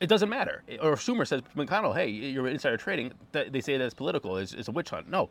it 0.00 0.08
doesn't 0.08 0.28
matter. 0.28 0.62
Or 0.82 0.92
if 0.92 1.00
Schumer 1.00 1.26
says 1.26 1.42
McConnell, 1.56 1.94
"Hey, 1.94 2.08
you're 2.08 2.48
insider 2.48 2.76
trading," 2.76 3.12
they 3.32 3.60
say 3.60 3.78
that's 3.78 3.94
political. 3.94 4.36
It's, 4.36 4.52
it's 4.52 4.68
a 4.68 4.72
witch 4.72 4.90
hunt. 4.90 5.08
No, 5.08 5.30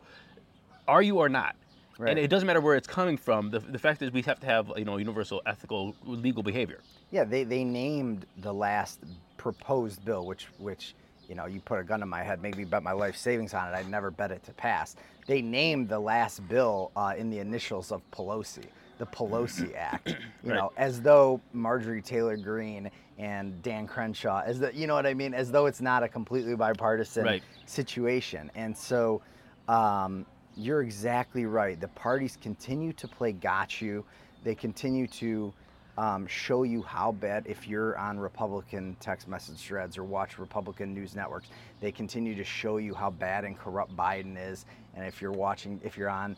are 0.88 1.02
you 1.02 1.18
or 1.18 1.28
not? 1.28 1.56
Right. 1.98 2.10
And 2.10 2.18
it 2.18 2.28
doesn't 2.28 2.46
matter 2.46 2.60
where 2.60 2.76
it's 2.76 2.86
coming 2.86 3.16
from. 3.16 3.50
The, 3.50 3.60
the 3.60 3.78
fact 3.78 4.02
is, 4.02 4.10
we 4.10 4.22
have 4.22 4.40
to 4.40 4.46
have 4.46 4.70
you 4.76 4.84
know 4.84 4.96
universal 4.98 5.40
ethical 5.46 5.96
legal 6.04 6.42
behavior. 6.42 6.80
Yeah, 7.10 7.24
they, 7.24 7.44
they 7.44 7.64
named 7.64 8.26
the 8.36 8.52
last 8.52 9.00
proposed 9.36 10.04
bill, 10.04 10.26
which 10.26 10.48
which 10.58 10.94
you 11.28 11.34
know 11.34 11.46
you 11.46 11.60
put 11.60 11.78
a 11.78 11.84
gun 11.84 12.00
to 12.00 12.06
my 12.06 12.22
head, 12.22 12.42
maybe 12.42 12.64
bet 12.64 12.82
my 12.82 12.92
life 12.92 13.16
savings 13.16 13.54
on 13.54 13.68
it. 13.68 13.74
I'd 13.76 13.88
never 13.88 14.10
bet 14.10 14.30
it 14.30 14.42
to 14.44 14.52
pass. 14.52 14.94
They 15.26 15.40
named 15.40 15.88
the 15.88 15.98
last 15.98 16.46
bill 16.48 16.92
uh, 16.96 17.14
in 17.16 17.30
the 17.30 17.38
initials 17.38 17.90
of 17.92 18.02
Pelosi, 18.10 18.66
the 18.98 19.06
Pelosi 19.06 19.74
Act. 19.76 20.08
You 20.42 20.50
Right. 20.50 20.56
know, 20.58 20.72
as 20.76 21.00
though 21.00 21.40
Marjorie 21.52 22.02
Taylor 22.02 22.36
Greene 22.36 22.90
and 23.18 23.60
Dan 23.62 23.86
Crenshaw, 23.86 24.42
as 24.44 24.58
the 24.60 24.72
you 24.74 24.86
know 24.86 24.94
what 24.94 25.06
I 25.06 25.14
mean, 25.14 25.32
as 25.34 25.50
though 25.50 25.66
it's 25.66 25.80
not 25.80 26.02
a 26.02 26.08
completely 26.08 26.54
bipartisan 26.54 27.24
Right. 27.24 27.42
situation. 27.64 28.50
And 28.54 28.76
so, 28.76 29.22
um, 29.66 30.26
you're 30.56 30.82
exactly 30.82 31.44
right. 31.44 31.78
The 31.78 31.88
parties 31.88 32.38
continue 32.40 32.92
to 32.94 33.06
play 33.06 33.32
got 33.32 33.80
you. 33.80 34.04
They 34.42 34.54
continue 34.54 35.06
to 35.08 35.52
um, 35.98 36.26
show 36.26 36.62
you 36.62 36.82
how 36.82 37.12
bad, 37.12 37.46
if 37.46 37.66
you're 37.66 37.96
on 37.98 38.18
Republican 38.18 38.96
text 39.00 39.28
message 39.28 39.58
threads 39.58 39.96
or 39.96 40.04
watch 40.04 40.38
Republican 40.38 40.94
news 40.94 41.14
networks, 41.14 41.48
they 41.80 41.92
continue 41.92 42.34
to 42.34 42.44
show 42.44 42.76
you 42.78 42.94
how 42.94 43.10
bad 43.10 43.44
and 43.44 43.58
corrupt 43.58 43.96
Biden 43.96 44.36
is. 44.38 44.66
And 44.94 45.06
if 45.06 45.20
you're 45.20 45.32
watching, 45.32 45.80
if 45.84 45.96
you're 45.96 46.10
on 46.10 46.36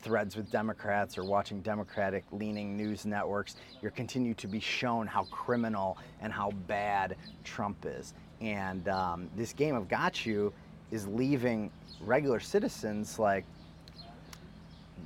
threads 0.00 0.36
with 0.36 0.50
Democrats 0.50 1.18
or 1.18 1.24
watching 1.24 1.60
Democratic 1.60 2.24
leaning 2.32 2.76
news 2.76 3.04
networks, 3.04 3.56
you're 3.82 3.90
continue 3.90 4.34
to 4.34 4.46
be 4.46 4.60
shown 4.60 5.06
how 5.06 5.24
criminal 5.24 5.98
and 6.20 6.32
how 6.32 6.50
bad 6.66 7.16
Trump 7.44 7.84
is. 7.86 8.14
And 8.40 8.88
um, 8.88 9.30
this 9.36 9.52
game 9.52 9.74
of 9.74 9.88
got 9.88 10.24
you 10.24 10.52
is 10.90 11.06
leaving 11.08 11.70
regular 12.00 12.40
citizens 12.40 13.18
like 13.18 13.44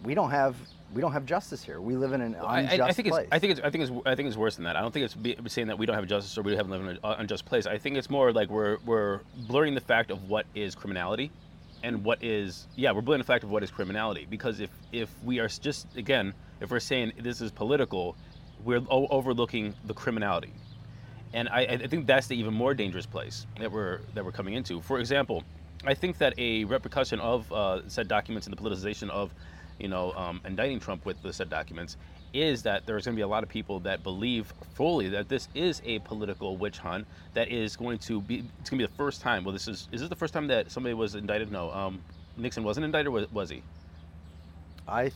we 0.05 0.15
don't 0.15 0.31
have 0.31 0.57
we 0.95 1.01
don't 1.01 1.13
have 1.13 1.25
justice 1.25 1.63
here. 1.63 1.81
We 1.81 1.97
live 1.97 2.13
in 2.13 2.21
an 2.21 2.35
unjust 2.35 2.81
I, 2.81 2.89
I 2.89 2.93
think 2.93 3.09
place. 3.09 3.25
it's 3.25 3.33
I 3.33 3.39
think 3.39 3.53
it's 3.53 3.61
I 3.61 3.71
think 3.71 3.85
it's 3.85 3.93
I 4.07 4.15
think 4.15 4.29
it's 4.29 4.37
worse 4.37 4.57
than 4.57 4.65
that. 4.65 4.77
I 4.77 4.81
don't 4.81 4.93
think 4.93 5.05
it's 5.05 5.15
be, 5.15 5.37
saying 5.47 5.69
that 5.69 5.79
we 5.79 5.87
don't 5.87 5.97
have 5.97 6.07
justice 6.07 6.37
or 6.37 6.43
we 6.43 6.55
haven't 6.55 6.71
live 6.71 6.83
in 6.83 6.89
an 6.89 6.99
unjust 7.03 7.45
place. 7.45 7.67
I 7.67 7.79
think 7.79 7.97
it's 7.97 8.11
more 8.11 8.33
like 8.33 8.51
we're 8.51 8.79
we're 8.85 9.21
blurring 9.47 9.75
the 9.75 9.81
fact 9.81 10.11
of 10.11 10.29
what 10.29 10.47
is 10.55 10.75
criminality, 10.75 11.31
and 11.83 12.05
what 12.05 12.23
is 12.23 12.67
yeah 12.77 12.93
we're 12.93 13.01
blurring 13.01 13.21
the 13.21 13.27
fact 13.27 13.45
of 13.45 13.51
what 13.51 13.63
is 13.63 13.71
criminality 13.71 14.27
because 14.29 14.61
if 14.61 14.71
if 14.93 15.11
we 15.25 15.39
are 15.41 15.49
just 15.49 15.87
again 15.97 16.35
if 16.61 16.71
we're 16.71 16.81
saying 16.81 17.13
this 17.19 17.41
is 17.41 17.51
political, 17.51 18.17
we're 18.65 18.83
o- 18.89 19.09
overlooking 19.09 19.75
the 19.85 19.95
criminality, 19.95 20.53
and 21.33 21.49
I, 21.49 21.61
I 21.63 21.87
think 21.89 22.07
that's 22.07 22.29
the 22.29 22.37
even 22.37 22.55
more 22.55 22.75
dangerous 22.75 23.07
place 23.07 23.47
that 23.59 23.73
we're 23.73 24.01
that 24.15 24.25
we're 24.25 24.33
coming 24.33 24.55
into. 24.55 24.81
For 24.81 25.01
example, 25.01 25.43
I 25.85 25.95
think 25.95 26.19
that 26.19 26.35
a 26.39 26.65
repercussion 26.65 27.19
of 27.21 27.53
uh, 27.53 27.89
said 27.89 28.07
documents 28.09 28.47
and 28.47 28.57
the 28.57 28.63
politicization 28.63 29.11
of, 29.11 29.35
you 29.83 29.89
know, 29.89 30.13
um, 30.13 30.41
indicting 30.47 30.79
Trump 30.81 31.05
with 31.05 31.21
the 31.23 31.33
said 31.33 31.51
documents 31.51 31.97
is 32.33 32.63
that 32.63 32.87
there's 32.87 33.05
going 33.05 33.15
to 33.15 33.19
be 33.19 33.23
a 33.23 33.29
lot 33.29 33.43
of 33.43 33.49
people 33.49 33.81
that 33.81 34.03
believe 34.03 34.55
fully 34.75 35.09
that 35.09 35.29
this 35.29 35.49
is 35.55 35.83
a 35.85 35.99
political 35.99 36.57
witch 36.57 36.79
hunt 36.79 37.07
that 37.35 37.49
is 37.51 37.77
going 37.77 37.99
to 37.99 38.23
be 38.23 38.45
it's 38.61 38.71
going 38.71 38.79
to 38.79 38.87
be 38.87 38.91
the 38.91 38.97
first 38.97 39.21
time. 39.21 39.45
Well, 39.45 39.53
this 39.53 39.69
is 39.69 39.89
is 39.93 40.01
this 40.01 40.09
the 40.09 40.17
first 40.17 40.33
time 40.33 40.47
that 40.47 40.71
somebody 40.71 40.95
was 40.95 41.15
indicted? 41.17 41.51
No, 41.53 41.71
um, 41.73 42.01
Nixon 42.39 42.65
wasn't 42.65 42.85
indicted, 42.85 43.13
was, 43.13 43.31
was 43.33 43.51
he? 43.51 43.63
I 44.89 45.11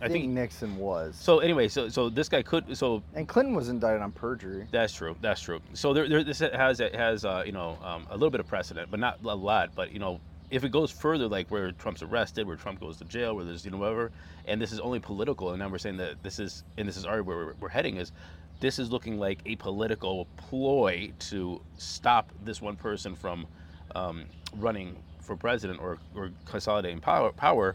I 0.00 0.08
think 0.08 0.12
think- 0.12 0.28
Nixon 0.32 0.76
was. 0.76 1.14
So 1.16 1.38
anyway, 1.38 1.68
so 1.68 1.88
so 1.88 2.08
this 2.08 2.28
guy 2.28 2.42
could 2.42 2.76
so 2.76 3.02
and 3.14 3.28
Clinton 3.28 3.54
was 3.54 3.68
indicted 3.68 4.02
on 4.02 4.10
perjury. 4.12 4.66
That's 4.72 4.92
true. 4.94 5.14
That's 5.20 5.40
true. 5.40 5.60
So 5.74 5.92
there, 5.92 6.08
there 6.08 6.24
this 6.24 6.38
has 6.40 6.78
has 6.78 7.24
uh, 7.24 7.42
you 7.46 7.52
know 7.52 7.78
um, 7.84 8.06
a 8.10 8.14
little 8.14 8.30
bit 8.30 8.40
of 8.40 8.48
precedent, 8.48 8.90
but 8.90 8.98
not 8.98 9.18
a 9.24 9.34
lot. 9.34 9.70
But 9.76 9.92
you 9.92 9.98
know, 9.98 10.20
if 10.50 10.64
it 10.64 10.70
goes 10.70 10.90
further, 10.90 11.26
like 11.26 11.50
where 11.50 11.72
Trump's 11.72 12.02
arrested, 12.02 12.46
where 12.46 12.56
Trump 12.56 12.80
goes 12.80 12.96
to 12.98 13.04
jail, 13.04 13.34
where 13.34 13.44
there's 13.44 13.64
you 13.64 13.70
know 13.70 13.78
whatever, 13.78 14.12
and 14.46 14.60
this 14.60 14.72
is 14.72 14.80
only 14.80 15.00
political, 15.00 15.50
and 15.50 15.58
now 15.58 15.68
we're 15.68 15.78
saying 15.78 15.96
that 15.98 16.22
this 16.22 16.38
is 16.38 16.64
and 16.76 16.86
this 16.86 16.96
is 16.96 17.04
already 17.04 17.22
where 17.22 17.54
we're, 17.58 17.68
heading 17.68 17.96
is, 17.96 18.12
this 18.60 18.78
is 18.78 18.90
looking 18.90 19.18
like 19.18 19.40
a 19.46 19.56
political 19.56 20.26
ploy 20.36 21.12
to 21.18 21.60
stop 21.78 22.30
this 22.44 22.62
one 22.62 22.76
person 22.76 23.14
from 23.14 23.46
um, 23.94 24.24
running 24.56 24.96
for 25.20 25.36
president 25.36 25.80
or, 25.80 25.98
or 26.14 26.30
consolidating 26.44 27.00
power. 27.00 27.32
Power. 27.32 27.74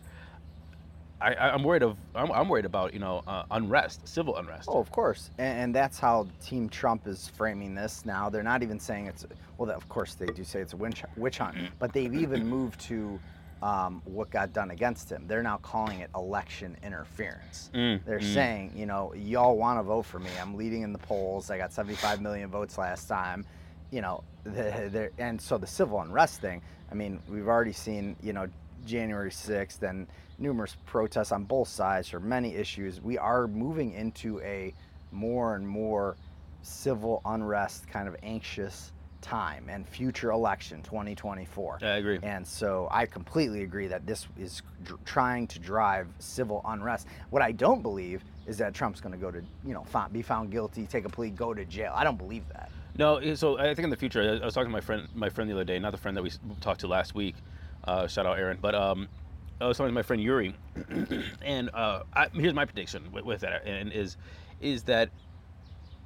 I, 1.21 1.49
I'm 1.49 1.63
worried 1.63 1.83
of 1.83 1.97
I'm, 2.15 2.31
I'm 2.31 2.49
worried 2.49 2.65
about 2.65 2.93
you 2.93 2.99
know 2.99 3.21
uh, 3.27 3.43
unrest, 3.51 4.07
civil 4.07 4.37
unrest. 4.37 4.67
Oh, 4.71 4.79
of 4.79 4.91
course, 4.91 5.29
and, 5.37 5.59
and 5.59 5.75
that's 5.75 5.99
how 5.99 6.27
Team 6.43 6.67
Trump 6.67 7.07
is 7.07 7.27
framing 7.27 7.75
this 7.75 8.05
now. 8.05 8.29
They're 8.29 8.43
not 8.43 8.63
even 8.63 8.79
saying 8.79 9.07
it's 9.07 9.25
well. 9.57 9.69
Of 9.69 9.87
course, 9.89 10.15
they 10.15 10.25
do 10.27 10.43
say 10.43 10.61
it's 10.61 10.73
a 10.73 10.77
witch, 10.77 11.03
witch 11.15 11.37
hunt, 11.37 11.57
but 11.79 11.93
they've 11.93 12.13
even 12.13 12.47
moved 12.49 12.79
to 12.81 13.19
um, 13.61 14.01
what 14.05 14.31
got 14.31 14.53
done 14.53 14.71
against 14.71 15.11
him. 15.11 15.25
They're 15.27 15.43
now 15.43 15.57
calling 15.57 15.99
it 15.99 16.09
election 16.15 16.75
interference. 16.83 17.69
Mm, 17.73 18.03
They're 18.05 18.19
mm. 18.19 18.33
saying, 18.33 18.73
you 18.75 18.85
know, 18.85 19.13
y'all 19.13 19.55
want 19.55 19.79
to 19.79 19.83
vote 19.83 20.03
for 20.03 20.19
me. 20.19 20.31
I'm 20.41 20.55
leading 20.55 20.81
in 20.81 20.91
the 20.91 20.99
polls. 20.99 21.51
I 21.51 21.57
got 21.57 21.71
75 21.71 22.21
million 22.21 22.49
votes 22.49 22.77
last 22.77 23.07
time. 23.07 23.45
You 23.91 24.01
know, 24.01 24.23
the, 24.43 24.89
the, 24.91 25.11
and 25.17 25.39
so 25.39 25.57
the 25.57 25.67
civil 25.67 26.01
unrest 26.01 26.41
thing. 26.41 26.61
I 26.91 26.95
mean, 26.95 27.21
we've 27.29 27.47
already 27.47 27.73
seen, 27.73 28.15
you 28.21 28.33
know, 28.33 28.47
January 28.85 29.29
6th 29.29 29.83
and 29.83 30.07
numerous 30.41 30.75
protests 30.85 31.31
on 31.31 31.43
both 31.43 31.67
sides 31.67 32.09
for 32.09 32.19
many 32.19 32.55
issues. 32.55 32.99
We 32.99 33.17
are 33.17 33.47
moving 33.47 33.93
into 33.93 34.41
a 34.41 34.73
more 35.11 35.55
and 35.55 35.67
more 35.67 36.17
civil 36.63 37.21
unrest, 37.25 37.87
kind 37.87 38.07
of 38.07 38.15
anxious 38.23 38.91
time 39.21 39.69
and 39.69 39.87
future 39.87 40.31
election 40.31 40.81
2024. 40.81 41.79
I 41.81 41.85
agree. 41.85 42.19
And 42.23 42.45
so 42.45 42.87
I 42.89 43.05
completely 43.05 43.61
agree 43.61 43.87
that 43.87 44.05
this 44.07 44.27
is 44.37 44.63
dr- 44.83 45.03
trying 45.05 45.45
to 45.47 45.59
drive 45.59 46.07
civil 46.17 46.61
unrest. 46.65 47.07
What 47.29 47.43
I 47.43 47.51
don't 47.51 47.83
believe 47.83 48.23
is 48.47 48.57
that 48.57 48.73
Trump's 48.73 48.99
going 48.99 49.13
to 49.13 49.19
go 49.19 49.29
to, 49.29 49.41
you 49.65 49.73
know, 49.73 49.85
be 50.11 50.23
found 50.23 50.51
guilty, 50.51 50.87
take 50.87 51.05
a 51.05 51.09
plea, 51.09 51.29
go 51.29 51.53
to 51.53 51.65
jail. 51.65 51.93
I 51.95 52.03
don't 52.03 52.17
believe 52.17 52.47
that. 52.49 52.71
No, 52.97 53.35
so 53.35 53.57
I 53.57 53.73
think 53.73 53.85
in 53.85 53.89
the 53.89 53.95
future, 53.95 54.21
I 54.21 54.41
I 54.41 54.45
was 54.45 54.53
talking 54.53 54.69
to 54.69 54.73
my 54.73 54.81
friend, 54.81 55.07
my 55.13 55.29
friend 55.29 55.49
the 55.49 55.53
other 55.53 55.63
day, 55.63 55.79
not 55.79 55.91
the 55.91 55.97
friend 55.97 56.17
that 56.17 56.23
we 56.23 56.31
talked 56.59 56.81
to 56.81 56.87
last 56.87 57.15
week. 57.15 57.35
Uh, 57.83 58.07
shout 58.07 58.25
out 58.25 58.37
Aaron, 58.37 58.57
but 58.61 58.75
um, 58.75 59.07
I 59.61 59.67
was 59.67 59.77
talking 59.77 59.89
to 59.89 59.93
my 59.93 60.01
friend 60.01 60.21
Yuri, 60.21 60.55
and 61.45 61.69
uh, 61.73 62.01
I, 62.15 62.27
here's 62.33 62.55
my 62.55 62.65
prediction 62.65 63.11
with, 63.11 63.25
with 63.25 63.41
that, 63.41 63.65
and 63.65 63.91
is 63.91 64.17
is 64.59 64.83
that 64.83 65.09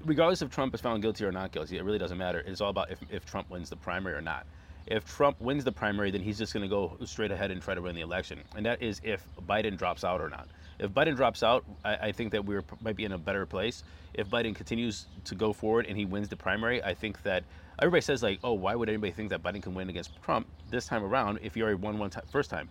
regardless 0.04 0.42
if 0.42 0.50
Trump 0.50 0.76
is 0.76 0.82
found 0.82 1.02
guilty 1.02 1.24
or 1.24 1.32
not 1.32 1.52
guilty, 1.54 1.78
it 1.78 1.84
really 1.84 1.98
doesn't 1.98 2.18
matter. 2.18 2.44
It's 2.46 2.60
all 2.60 2.70
about 2.70 2.92
if, 2.92 3.00
if 3.10 3.26
Trump 3.26 3.50
wins 3.50 3.70
the 3.70 3.78
primary 3.78 4.16
or 4.16 4.22
not. 4.22 4.46
If 4.88 5.06
Trump 5.06 5.40
wins 5.42 5.64
the 5.64 5.72
primary, 5.72 6.12
then 6.12 6.22
he's 6.22 6.38
just 6.38 6.54
going 6.54 6.62
to 6.64 6.70
go 6.70 6.98
straight 7.06 7.32
ahead 7.32 7.50
and 7.50 7.62
try 7.62 7.74
to 7.74 7.82
win 7.82 7.96
the 7.96 8.02
election, 8.02 8.40
and 8.58 8.66
that 8.66 8.82
is 8.82 9.00
if 9.04 9.26
Biden 9.48 9.78
drops 9.78 10.04
out 10.04 10.20
or 10.20 10.30
not. 10.30 10.50
If 10.78 10.92
Biden 10.92 11.16
drops 11.16 11.42
out, 11.42 11.64
I, 11.86 11.96
I 11.96 12.12
think 12.12 12.34
that 12.34 12.46
we 12.46 12.58
might 12.82 12.98
be 12.98 13.06
in 13.06 13.14
a 13.14 13.18
better 13.18 13.46
place. 13.46 13.84
If 14.14 14.28
Biden 14.28 14.54
continues 14.54 15.08
to 15.24 15.34
go 15.34 15.54
forward 15.54 15.86
and 15.86 15.98
he 15.98 16.04
wins 16.04 16.28
the 16.28 16.36
primary, 16.36 16.84
I 16.84 16.94
think 16.94 17.22
that 17.24 17.46
everybody 17.80 18.02
says 18.02 18.22
like, 18.22 18.40
oh, 18.44 18.54
why 18.54 18.76
would 18.76 18.90
anybody 18.90 19.14
think 19.14 19.30
that 19.30 19.42
Biden 19.42 19.64
can 19.64 19.74
win 19.74 19.90
against 19.90 20.22
Trump 20.22 20.48
this 20.70 20.86
time 20.86 21.06
around 21.06 21.40
if 21.42 21.56
he 21.56 21.62
already 21.62 21.76
won 21.76 21.98
one 21.98 22.12
first 22.30 22.50
time? 22.50 22.70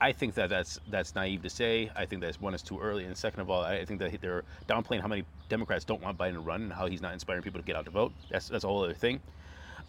I 0.00 0.12
think 0.12 0.34
that 0.34 0.48
that's 0.48 0.78
that's 0.88 1.14
naive 1.14 1.42
to 1.42 1.50
say. 1.50 1.90
I 1.96 2.06
think 2.06 2.22
that 2.22 2.40
one 2.40 2.54
is 2.54 2.62
too 2.62 2.78
early, 2.78 3.04
and 3.04 3.16
second 3.16 3.40
of 3.40 3.50
all, 3.50 3.62
I 3.62 3.84
think 3.84 3.98
that 4.00 4.20
they're 4.20 4.44
downplaying 4.68 5.00
how 5.00 5.08
many 5.08 5.24
Democrats 5.48 5.84
don't 5.84 6.00
want 6.00 6.16
Biden 6.16 6.34
to 6.34 6.40
run 6.40 6.62
and 6.62 6.72
how 6.72 6.86
he's 6.86 7.02
not 7.02 7.12
inspiring 7.12 7.42
people 7.42 7.60
to 7.60 7.66
get 7.66 7.74
out 7.74 7.84
to 7.86 7.90
vote. 7.90 8.12
That's 8.30 8.48
that's 8.48 8.64
a 8.64 8.68
whole 8.68 8.84
other 8.84 8.94
thing. 8.94 9.20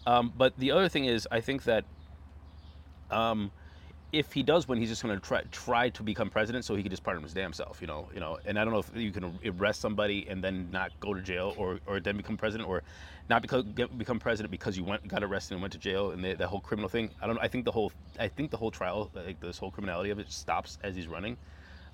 Um, 0.06 0.32
but 0.36 0.56
the 0.58 0.72
other 0.72 0.88
thing 0.88 1.04
is, 1.04 1.28
I 1.30 1.40
think 1.40 1.64
that 1.64 1.84
um, 3.10 3.52
if 4.12 4.32
he 4.32 4.42
does 4.42 4.66
win, 4.66 4.78
he's 4.78 4.88
just 4.88 5.02
going 5.02 5.14
to 5.14 5.24
try 5.24 5.42
try 5.52 5.88
to 5.90 6.02
become 6.02 6.30
president 6.30 6.64
so 6.64 6.74
he 6.74 6.82
can 6.82 6.90
just 6.90 7.04
pardon 7.04 7.22
his 7.22 7.32
damn 7.32 7.52
self, 7.52 7.80
you 7.80 7.86
know, 7.86 8.08
you 8.12 8.20
know. 8.20 8.38
And 8.44 8.58
I 8.58 8.64
don't 8.64 8.72
know 8.72 8.80
if 8.80 8.90
you 8.94 9.12
can 9.12 9.38
arrest 9.44 9.80
somebody 9.80 10.26
and 10.28 10.42
then 10.42 10.68
not 10.72 10.92
go 11.00 11.14
to 11.14 11.20
jail, 11.20 11.54
or, 11.56 11.78
or 11.86 12.00
then 12.00 12.16
become 12.16 12.36
president, 12.36 12.68
or 12.68 12.82
not 13.28 13.42
because 13.42 13.64
get, 13.74 13.96
become 13.96 14.18
president 14.18 14.50
because 14.50 14.76
you 14.76 14.84
went 14.84 15.06
got 15.06 15.22
arrested 15.22 15.54
and 15.54 15.62
went 15.62 15.72
to 15.72 15.78
jail, 15.78 16.10
and 16.10 16.24
the, 16.24 16.34
the 16.34 16.48
whole 16.48 16.60
criminal 16.60 16.88
thing. 16.88 17.10
I 17.22 17.26
don't. 17.26 17.38
I 17.38 17.48
think 17.48 17.64
the 17.64 17.72
whole 17.72 17.92
I 18.18 18.28
think 18.28 18.50
the 18.50 18.56
whole 18.56 18.72
trial, 18.72 19.10
like 19.14 19.40
this 19.40 19.58
whole 19.58 19.70
criminality 19.70 20.10
of 20.10 20.18
it, 20.18 20.30
stops 20.32 20.78
as 20.82 20.96
he's 20.96 21.06
running. 21.06 21.36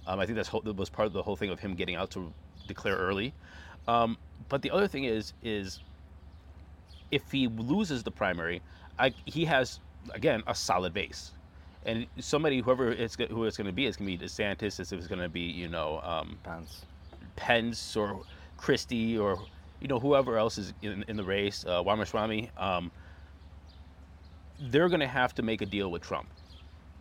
Um, 0.06 0.20
I 0.20 0.26
think 0.26 0.36
that's 0.36 0.50
that 0.50 0.76
was 0.76 0.88
part 0.88 1.06
of 1.06 1.12
the 1.12 1.22
whole 1.22 1.36
thing 1.36 1.50
of 1.50 1.60
him 1.60 1.74
getting 1.74 1.96
out 1.96 2.10
to 2.12 2.32
declare 2.66 2.96
early. 2.96 3.34
Um, 3.86 4.16
but 4.48 4.62
the 4.62 4.70
other 4.70 4.88
thing 4.88 5.04
is 5.04 5.34
is 5.42 5.80
if 7.10 7.30
he 7.30 7.46
loses 7.46 8.02
the 8.02 8.10
primary, 8.10 8.62
I, 8.98 9.12
he 9.26 9.44
has 9.44 9.80
again 10.14 10.42
a 10.46 10.54
solid 10.54 10.94
base, 10.94 11.32
and 11.86 12.06
somebody 12.18 12.60
whoever 12.60 12.90
it's 12.90 13.16
who 13.30 13.44
it's 13.44 13.56
going 13.56 13.68
to 13.68 13.72
be, 13.72 13.86
it's 13.86 13.96
going 13.96 14.10
to 14.10 14.18
be 14.18 14.24
DeSantis, 14.24 14.80
it's, 14.80 14.92
it's 14.92 15.06
going 15.06 15.20
to 15.20 15.28
be 15.28 15.40
you 15.40 15.68
know 15.68 16.00
um, 16.02 16.38
Pence. 16.42 16.84
Pence 17.36 17.96
or 17.96 18.22
Christie 18.56 19.16
or 19.16 19.38
you 19.80 19.88
know 19.88 20.00
whoever 20.00 20.36
else 20.36 20.58
is 20.58 20.74
in, 20.82 21.04
in 21.08 21.16
the 21.16 21.24
race, 21.24 21.64
uh, 21.66 21.82
Ramaswamy. 21.84 22.50
Um, 22.56 22.90
they're 24.58 24.88
going 24.88 25.00
to 25.00 25.06
have 25.06 25.34
to 25.36 25.42
make 25.42 25.62
a 25.62 25.66
deal 25.66 25.90
with 25.90 26.02
Trump 26.02 26.28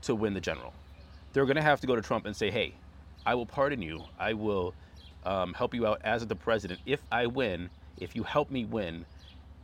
to 0.03 0.13
win 0.13 0.33
the 0.33 0.41
general. 0.41 0.73
They're 1.33 1.45
going 1.45 1.55
to 1.55 1.61
have 1.63 1.81
to 1.81 1.87
go 1.87 1.95
to 1.95 2.01
Trump 2.01 2.25
and 2.25 2.35
say, 2.35 2.51
"Hey, 2.51 2.75
I 3.25 3.33
will 3.35 3.47
pardon 3.47 3.81
you. 3.81 4.05
I 4.19 4.33
will 4.33 4.75
um, 5.23 5.53
help 5.55 5.73
you 5.73 5.87
out 5.87 5.99
as 6.03 6.25
the 6.27 6.35
president 6.35 6.79
if 6.85 7.01
I 7.11 7.25
win. 7.25 7.71
If 7.97 8.15
you 8.15 8.23
help 8.23 8.51
me 8.51 8.65
win." 8.65 9.07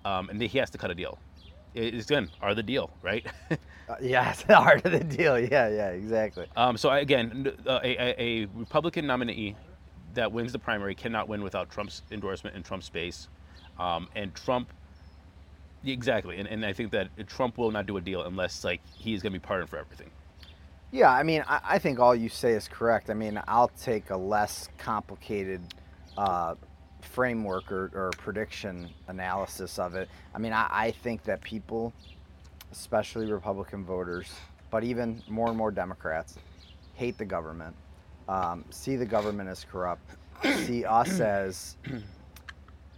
Um, 0.04 0.30
and 0.32 0.42
he 0.42 0.58
has 0.58 0.72
to 0.72 0.80
cut 0.80 0.90
a 0.90 0.96
deal. 0.96 1.20
It's 1.74 2.08
again, 2.10 2.30
are 2.42 2.54
the 2.54 2.64
deal, 2.64 2.92
right? 3.02 3.26
Uh, 3.90 3.96
yeah, 4.00 4.30
it's 4.32 4.44
the 4.44 4.56
heart 4.56 4.86
of 4.86 4.92
the 4.94 5.04
deal. 5.04 5.38
Yeah, 5.38 5.68
yeah, 5.68 5.90
exactly. 5.90 6.46
Um, 6.56 6.78
so 6.78 6.88
I- 6.88 7.00
again, 7.00 7.52
uh, 7.68 7.80
a, 7.84 7.90
a, 7.98 8.16
a 8.44 8.46
Republican 8.56 9.06
nominee 9.06 9.56
that 10.14 10.32
wins 10.32 10.54
the 10.54 10.60
primary 10.60 10.96
cannot 10.96 11.28
win 11.28 11.44
without 11.44 11.70
Trump's 11.70 12.02
endorsement 12.10 12.56
and 12.56 12.64
Trump's 12.64 12.88
base. 12.88 13.28
Um, 13.80 14.08
and 14.16 14.34
Trump, 14.34 14.72
exactly. 15.84 16.38
And, 16.38 16.48
and 16.48 16.66
I 16.66 16.72
think 16.72 16.92
that 16.92 17.10
Trump 17.28 17.58
will 17.58 17.72
not 17.72 17.86
do 17.86 17.98
a 17.98 18.02
deal 18.02 18.24
unless 18.24 18.64
like 18.64 18.82
he 18.98 19.14
is 19.14 19.22
going 19.22 19.34
to 19.34 19.40
be 19.40 19.46
pardoned 19.46 19.70
for 19.70 19.78
everything. 19.78 20.10
Yeah, 20.92 21.12
I 21.12 21.24
mean, 21.24 21.44
I, 21.48 21.60
I 21.64 21.80
think 21.80 22.00
all 22.00 22.16
you 22.16 22.30
say 22.30 22.52
is 22.54 22.68
correct. 22.68 23.10
I 23.10 23.14
mean, 23.14 23.42
I'll 23.48 23.70
take 23.70 24.10
a 24.10 24.18
less 24.18 24.70
complicated 24.78 25.62
uh, 26.18 26.56
framework 27.06 27.72
or, 27.72 27.92
or 27.94 28.12
prediction 28.18 28.90
analysis 29.08 29.80
of 29.80 29.96
it. 29.96 30.10
I 30.34 30.40
mean, 30.40 30.54
I, 30.54 30.68
I 30.70 30.92
think 30.92 31.24
that 31.24 31.42
people, 31.42 31.94
especially 32.72 33.32
Republican 33.32 33.84
voters, 33.84 34.32
but 34.70 34.84
even 34.84 35.22
more 35.28 35.50
and 35.50 35.58
more 35.58 35.72
Democrats, 35.72 36.38
hate 36.96 37.18
the 37.18 37.26
government, 37.26 37.76
um, 38.30 38.64
see 38.70 38.96
the 38.96 39.06
government 39.06 39.50
as 39.50 39.66
corrupt, 39.70 40.16
see 40.66 40.86
us 40.86 41.20
as, 41.20 41.78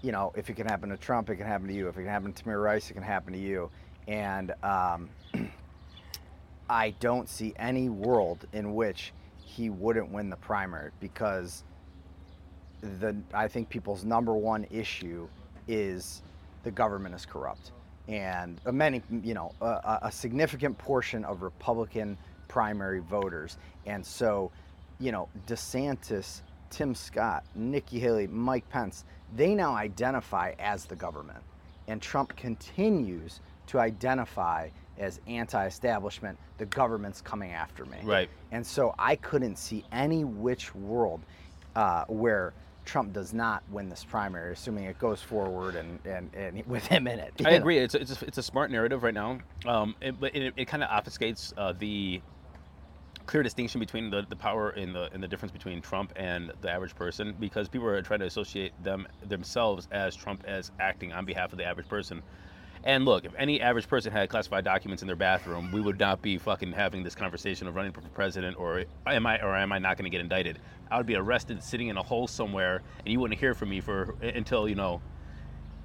you 0.01 0.11
know, 0.11 0.31
if 0.35 0.49
it 0.49 0.53
can 0.53 0.67
happen 0.67 0.89
to 0.89 0.97
Trump, 0.97 1.29
it 1.29 1.37
can 1.37 1.47
happen 1.47 1.67
to 1.67 1.73
you. 1.73 1.87
If 1.87 1.97
it 1.97 2.01
can 2.01 2.09
happen 2.09 2.33
to 2.33 2.43
Tamir 2.43 2.61
Rice, 2.61 2.89
it 2.89 2.93
can 2.93 3.03
happen 3.03 3.33
to 3.33 3.39
you. 3.39 3.69
And 4.07 4.53
um, 4.63 5.09
I 6.69 6.91
don't 6.99 7.27
see 7.27 7.53
any 7.57 7.89
world 7.89 8.45
in 8.53 8.75
which 8.75 9.13
he 9.37 9.69
wouldn't 9.69 10.11
win 10.11 10.29
the 10.29 10.37
primary 10.37 10.91
because 10.99 11.63
the 12.99 13.15
I 13.33 13.47
think 13.47 13.69
people's 13.69 14.03
number 14.03 14.33
one 14.33 14.65
issue 14.69 15.27
is 15.67 16.21
the 16.63 16.71
government 16.71 17.15
is 17.15 17.25
corrupt, 17.25 17.71
and 18.07 18.59
a 18.65 18.71
many 18.71 19.01
you 19.23 19.33
know 19.33 19.53
a- 19.61 19.65
a, 19.65 19.99
a 20.03 20.11
significant 20.11 20.77
portion 20.77 21.23
of 21.25 21.41
Republican 21.41 22.17
primary 22.47 22.99
voters, 22.99 23.57
and 23.85 24.05
so 24.05 24.51
you 24.99 25.11
know 25.11 25.29
DeSantis, 25.47 26.41
Tim 26.69 26.93
Scott, 26.93 27.43
Nikki 27.55 27.99
Haley, 27.99 28.27
Mike 28.27 28.67
Pence, 28.69 29.05
they 29.35 29.55
now 29.55 29.73
identify 29.75 30.53
as 30.59 30.85
the 30.85 30.95
government, 30.95 31.39
and 31.87 32.01
Trump 32.01 32.35
continues 32.35 33.39
to 33.67 33.79
identify 33.79 34.69
as 34.99 35.19
anti-establishment. 35.27 36.37
The 36.59 36.65
government's 36.67 37.21
coming 37.21 37.51
after 37.51 37.85
me. 37.85 37.97
Right. 38.03 38.29
And 38.51 38.65
so 38.65 38.93
I 38.99 39.15
couldn't 39.15 39.57
see 39.57 39.83
any 39.91 40.23
which 40.23 40.75
world 40.75 41.21
uh, 41.75 42.05
where 42.07 42.53
Trump 42.85 43.13
does 43.13 43.33
not 43.33 43.63
win 43.69 43.89
this 43.89 44.03
primary, 44.03 44.53
assuming 44.53 44.85
it 44.85 44.99
goes 44.99 45.21
forward 45.21 45.75
and, 45.75 45.99
and, 46.05 46.33
and 46.33 46.65
with 46.67 46.85
him 46.85 47.07
in 47.07 47.19
it. 47.19 47.33
I 47.45 47.51
know? 47.51 47.57
agree. 47.57 47.77
It's 47.77 47.95
a, 47.95 48.01
it's 48.01 48.21
a, 48.21 48.25
it's 48.25 48.37
a 48.37 48.43
smart 48.43 48.71
narrative 48.71 49.03
right 49.03 49.13
now, 49.13 49.39
um, 49.65 49.95
it, 50.01 50.19
but 50.19 50.35
it, 50.35 50.53
it 50.57 50.65
kind 50.65 50.83
of 50.83 50.89
obfuscates 50.89 51.53
uh, 51.57 51.73
the 51.77 52.21
clear 53.25 53.43
distinction 53.43 53.79
between 53.79 54.09
the, 54.09 54.25
the 54.27 54.35
power 54.35 54.71
and 54.71 54.93
the 54.93 55.09
and 55.13 55.23
the 55.23 55.27
difference 55.27 55.51
between 55.51 55.81
Trump 55.81 56.11
and 56.15 56.51
the 56.61 56.69
average 56.69 56.95
person 56.95 57.33
because 57.39 57.69
people 57.69 57.87
are 57.87 58.01
trying 58.01 58.19
to 58.19 58.25
associate 58.25 58.73
them 58.83 59.07
themselves 59.27 59.87
as 59.91 60.15
Trump 60.15 60.43
as 60.45 60.71
acting 60.79 61.13
on 61.13 61.25
behalf 61.25 61.51
of 61.51 61.57
the 61.57 61.65
average 61.65 61.87
person. 61.87 62.21
And 62.85 63.05
look, 63.05 63.23
if 63.25 63.33
any 63.37 63.61
average 63.61 63.87
person 63.87 64.11
had 64.11 64.27
classified 64.29 64.65
documents 64.65 65.01
in 65.03 65.07
their 65.07 65.15
bathroom, 65.15 65.71
we 65.71 65.79
would 65.79 65.99
not 65.99 66.21
be 66.21 66.37
fucking 66.37 66.73
having 66.73 67.01
this 67.03 67.15
conversation 67.15 67.67
of 67.67 67.75
running 67.75 67.93
for 67.93 68.01
president 68.01 68.57
or 68.59 68.83
am 69.07 69.25
I 69.25 69.41
or 69.41 69.55
am 69.55 69.71
I 69.71 69.79
not 69.79 69.97
going 69.97 70.03
to 70.03 70.09
get 70.09 70.19
indicted? 70.21 70.59
I 70.91 70.97
would 70.97 71.05
be 71.05 71.15
arrested, 71.15 71.63
sitting 71.63 71.87
in 71.87 71.97
a 71.97 72.03
hole 72.03 72.27
somewhere, 72.27 72.81
and 72.99 73.07
you 73.11 73.19
wouldn't 73.19 73.39
hear 73.39 73.53
from 73.53 73.69
me 73.69 73.79
for 73.79 74.15
until 74.21 74.67
you 74.67 74.75
know 74.75 75.01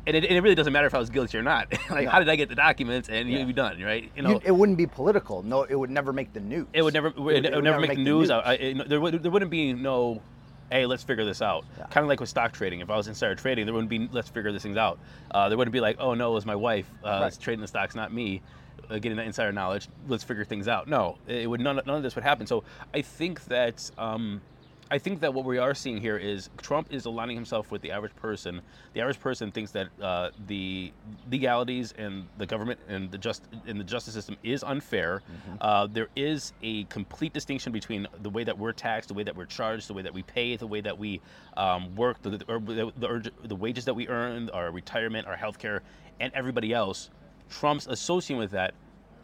and 0.07 0.17
it, 0.17 0.25
and 0.25 0.37
it 0.39 0.41
really 0.41 0.55
doesn't 0.55 0.73
matter 0.73 0.87
if 0.87 0.95
I 0.95 0.99
was 0.99 1.11
guilty 1.11 1.37
or 1.37 1.43
not. 1.43 1.71
like, 1.91 2.05
No. 2.07 2.11
how 2.11 2.19
did 2.19 2.31
I 2.31 2.37
get 2.37 2.49
the 2.49 2.55
documents? 2.55 3.11
And 3.11 3.29
Yeah. 3.29 3.39
you'd 3.41 3.47
be 3.49 3.53
done, 3.53 3.79
right? 3.83 4.11
You 4.17 4.23
know, 4.23 4.31
You- 4.31 4.41
it 4.43 4.53
wouldn't 4.53 4.79
be 4.79 4.87
political. 4.87 5.43
No, 5.43 5.65
it 5.65 5.75
would 5.75 5.91
never 5.91 6.15
make 6.15 6.33
the 6.33 6.41
news. 6.41 6.67
it 6.73 6.81
would 6.83 6.95
never, 6.95 7.09
it, 7.09 7.19
would, 7.19 7.45
it 7.45 7.55
would 7.55 7.63
never 7.65 7.79
make, 7.81 7.91
the 7.97 8.03
news. 8.03 8.31
I, 8.31 8.39
I, 8.39 8.53
it- 8.55 8.89
there, 8.89 9.01
would, 9.03 9.23
there 9.23 9.31
wouldn't 9.31 9.51
be 9.51 9.75
no, 9.75 10.23
hey, 10.71 10.87
let's 10.87 11.03
figure 11.03 11.25
this 11.25 11.41
out. 11.43 11.65
Yeah. 11.79 11.87
Kind 11.87 12.05
of 12.05 12.09
like 12.09 12.21
with 12.21 12.29
stock 12.29 12.53
trading. 12.53 12.81
If 12.81 12.91
I 12.91 12.97
was 12.97 13.09
insider 13.09 13.35
trading, 13.35 13.65
there 13.67 13.75
wouldn't 13.75 13.91
be, 13.91 14.09
let's 14.13 14.29
figure 14.29 14.53
this 14.53 14.63
things 14.63 14.77
out. 14.77 14.99
Uh, 15.31 15.49
there 15.49 15.57
wouldn't 15.59 15.73
be 15.73 15.81
like, 15.81 15.97
oh 15.99 16.15
no, 16.15 16.31
it 16.33 16.35
was 16.35 16.47
my 16.47 16.57
wife 16.57 16.87
uh, 17.05 17.09
Right. 17.09 17.21
that's 17.21 17.39
trading 17.39 17.61
the 17.61 17.69
stocks, 17.69 17.95
not 17.95 18.13
me. 18.13 18.43
Uh, 18.91 18.95
getting 18.99 19.17
that 19.17 19.27
insider 19.27 19.53
knowledge, 19.53 19.89
let's 20.07 20.25
figure 20.25 20.45
things 20.45 20.67
out. 20.67 20.89
No, 20.89 21.19
it 21.27 21.49
would 21.49 21.61
none, 21.61 21.77
none 21.85 21.97
of 21.97 22.03
this 22.03 22.15
would 22.15 22.25
happen. 22.25 22.47
So 22.47 22.65
I 22.95 23.03
think 23.03 23.45
that 23.47 23.91
um, 23.99 24.41
I 24.91 24.99
think 24.99 25.21
that 25.21 25.35
what 25.35 25.45
we 25.45 25.59
are 25.59 25.75
seeing 25.75 26.01
here 26.01 26.17
is 26.17 26.49
Trump 26.63 26.89
is 26.91 27.05
aligning 27.05 27.37
himself 27.37 27.71
with 27.71 27.83
the 27.83 27.91
average 27.91 28.17
person. 28.17 28.63
The 28.95 29.03
average 29.03 29.21
person 29.21 29.53
thinks 29.53 29.71
that 29.73 29.89
uh, 30.01 30.31
the 30.47 30.93
legalities 31.31 31.93
and 31.93 32.27
the 32.39 32.47
government 32.47 32.81
and 32.89 33.11
the 33.11 33.19
just 33.19 33.43
and 33.67 33.79
the 33.79 33.85
justice 33.85 34.15
system 34.15 34.37
is 34.43 34.63
unfair. 34.65 35.23
Uh, 35.61 35.87
there 35.87 36.09
is 36.17 36.55
a 36.63 36.85
complete 36.85 37.35
distinction 37.35 37.71
between 37.71 38.07
the 38.23 38.31
way 38.31 38.45
that 38.45 38.59
we're 38.59 38.73
taxed, 38.73 39.09
the 39.09 39.15
way 39.15 39.23
that 39.23 39.37
we're 39.37 39.45
charged, 39.45 39.89
the 39.89 39.95
way 39.95 40.03
that 40.03 40.15
we 40.15 40.23
pay, 40.23 40.57
the 40.57 40.67
way 40.67 40.81
that 40.81 40.97
we 40.99 41.21
um, 41.57 41.95
work, 41.95 42.23
the, 42.23 42.31
the, 42.31 42.39
the, 42.39 42.93
the, 42.97 43.33
the 43.45 43.57
wages 43.57 43.85
that 43.85 43.95
we 43.95 44.09
earn, 44.09 44.49
our 44.51 44.71
retirement, 44.71 45.27
our 45.27 45.37
health 45.37 45.59
care, 45.59 45.83
and 46.19 46.33
everybody 46.35 46.73
else. 46.73 47.11
Trump's 47.51 47.87
associating 47.87 48.39
with 48.39 48.53
that, 48.53 48.75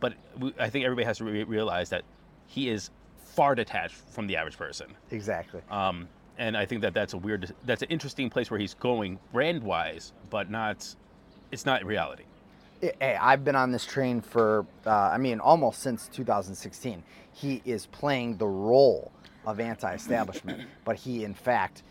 but 0.01 0.15
we, 0.39 0.53
I 0.59 0.69
think 0.69 0.85
everybody 0.85 1.07
has 1.07 1.19
to 1.19 1.25
re- 1.25 1.45
realize 1.45 1.89
that 1.91 2.03
he 2.47 2.69
is 2.69 2.91
far 3.35 3.55
detached 3.55 3.97
from 4.11 4.27
the 4.27 4.37
average 4.37 4.57
person. 4.57 4.87
exactly. 5.11 5.61
Um, 5.71 6.09
and 6.39 6.57
I 6.57 6.67
think 6.67 6.81
that 6.83 6.95
that's 6.95 7.13
a 7.13 7.19
weird, 7.19 7.53
that's 7.65 7.83
an 7.83 7.89
interesting 7.89 8.29
place 8.29 8.51
where 8.51 8.59
he's 8.59 8.75
going 8.75 9.19
brand 9.33 9.63
wise, 9.63 10.13
but 10.31 10.51
not, 10.51 10.95
it's 11.53 11.65
not 11.65 11.85
reality. 11.85 12.25
Hey, 12.81 13.17
I've 13.21 13.45
been 13.45 13.57
on 13.57 13.71
this 13.71 13.87
train 13.87 14.21
for, 14.21 14.67
uh, 14.85 14.91
I 14.91 15.19
mean, 15.19 15.41
almost 15.41 15.81
since 15.81 16.09
2016. 16.09 17.03
He 17.33 17.63
is 17.65 17.87
playing 17.87 18.37
the 18.37 18.47
role 18.47 19.13
of 19.47 19.61
anti-establishment, 19.61 20.69
but 20.85 20.97
he, 20.97 21.25
in 21.25 21.35
fact, 21.35 21.83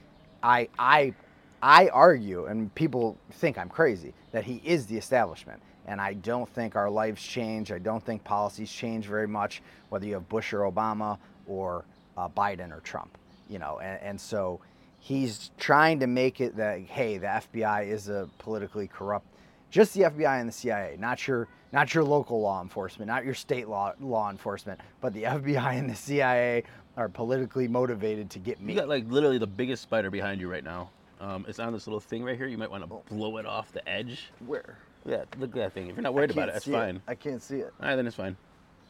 I, 0.41 0.67
I, 0.77 1.13
I 1.61 1.87
argue, 1.87 2.45
and 2.45 2.73
people 2.75 3.17
think 3.31 3.57
I'm 3.57 3.69
crazy, 3.69 4.13
that 4.31 4.43
he 4.43 4.61
is 4.63 4.85
the 4.85 4.97
establishment. 4.97 5.61
And 5.85 5.99
I 5.99 6.13
don't 6.13 6.47
think 6.49 6.75
our 6.75 6.89
lives 6.89 7.21
change. 7.21 7.71
I 7.71 7.77
don't 7.79 8.03
think 8.03 8.23
policies 8.23 8.71
change 8.71 9.05
very 9.05 9.27
much, 9.27 9.61
whether 9.89 10.05
you 10.05 10.13
have 10.13 10.29
Bush 10.29 10.53
or 10.53 10.59
Obama 10.59 11.17
or 11.47 11.85
uh, 12.17 12.29
Biden 12.29 12.75
or 12.75 12.79
Trump. 12.81 13.17
You 13.49 13.59
know, 13.59 13.79
and, 13.79 14.01
and 14.01 14.21
so 14.21 14.59
he's 14.99 15.51
trying 15.57 15.99
to 15.99 16.07
make 16.07 16.41
it 16.41 16.55
that 16.57 16.81
hey, 16.81 17.17
the 17.17 17.27
FBI 17.27 17.87
is 17.87 18.09
a 18.09 18.29
politically 18.39 18.87
corrupt 18.87 19.27
just 19.73 19.95
the 19.95 20.01
FBI 20.01 20.39
and 20.39 20.47
the 20.47 20.53
CIA, 20.53 20.95
not 20.99 21.27
your 21.27 21.47
not 21.71 21.95
your 21.95 22.03
local 22.03 22.39
law 22.39 22.61
enforcement, 22.61 23.07
not 23.07 23.25
your 23.25 23.33
state 23.33 23.67
law 23.67 23.93
law 23.99 24.29
enforcement, 24.29 24.79
but 25.01 25.13
the 25.13 25.23
FBI 25.23 25.79
and 25.79 25.89
the 25.89 25.95
CIA 25.95 26.63
are 26.95 27.09
politically 27.09 27.67
motivated 27.67 28.29
to 28.29 28.39
get 28.39 28.61
me. 28.61 28.73
You 28.73 28.79
got 28.79 28.87
like 28.87 29.05
literally 29.09 29.39
the 29.39 29.47
biggest 29.47 29.81
spider 29.81 30.11
behind 30.11 30.39
you 30.39 30.49
right 30.49 30.63
now. 30.63 30.91
Um, 31.19 31.43
it's 31.47 31.57
on 31.57 31.73
this 31.73 31.87
little 31.87 31.99
thing 31.99 32.23
right 32.23 32.37
here. 32.37 32.45
You 32.45 32.57
might 32.57 32.69
want 32.69 32.87
to 32.87 33.13
blow 33.13 33.37
it 33.37 33.47
off 33.47 33.71
the 33.71 33.87
edge. 33.89 34.29
Where? 34.45 34.77
Yeah, 35.05 35.23
look 35.39 35.49
at 35.49 35.55
that 35.55 35.73
thing. 35.73 35.89
If 35.89 35.95
you're 35.95 36.03
not 36.03 36.13
worried 36.13 36.31
about 36.31 36.49
it, 36.49 36.53
that's 36.53 36.65
fine. 36.65 36.97
It. 36.97 37.01
I 37.07 37.15
can't 37.15 37.41
see 37.41 37.57
it. 37.57 37.73
All 37.81 37.87
right, 37.87 37.95
then 37.95 38.05
it's 38.05 38.15
fine. 38.15 38.37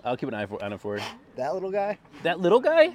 I'll 0.03 0.17
keep 0.17 0.29
an 0.29 0.36
eye 0.36 0.45
for, 0.45 0.62
on 0.63 0.74
it 0.74 0.79
for 0.81 0.98
you. 0.98 1.03
That 1.36 1.53
little 1.53 1.72
guy? 1.72 1.98
That 2.24 2.39
little 2.39 2.60
guy? 2.60 2.93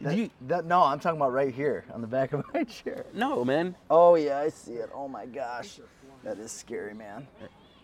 That, 0.00 0.16
You- 0.16 0.30
that 0.48 0.64
no, 0.66 0.82
I'm 0.82 0.98
talking 1.00 1.18
about 1.18 1.32
right 1.32 1.54
here 1.54 1.84
on 1.92 2.00
the 2.00 2.06
back 2.06 2.32
of 2.32 2.44
my 2.52 2.64
chair. 2.64 3.06
No, 3.14 3.44
man. 3.44 3.74
Oh 3.88 4.16
yeah, 4.16 4.38
I 4.40 4.48
see 4.48 4.72
it. 4.74 4.90
Oh 4.94 5.08
my 5.08 5.24
gosh, 5.26 5.78
that 6.24 6.38
is 6.38 6.50
scary, 6.52 6.94
man. 6.94 7.26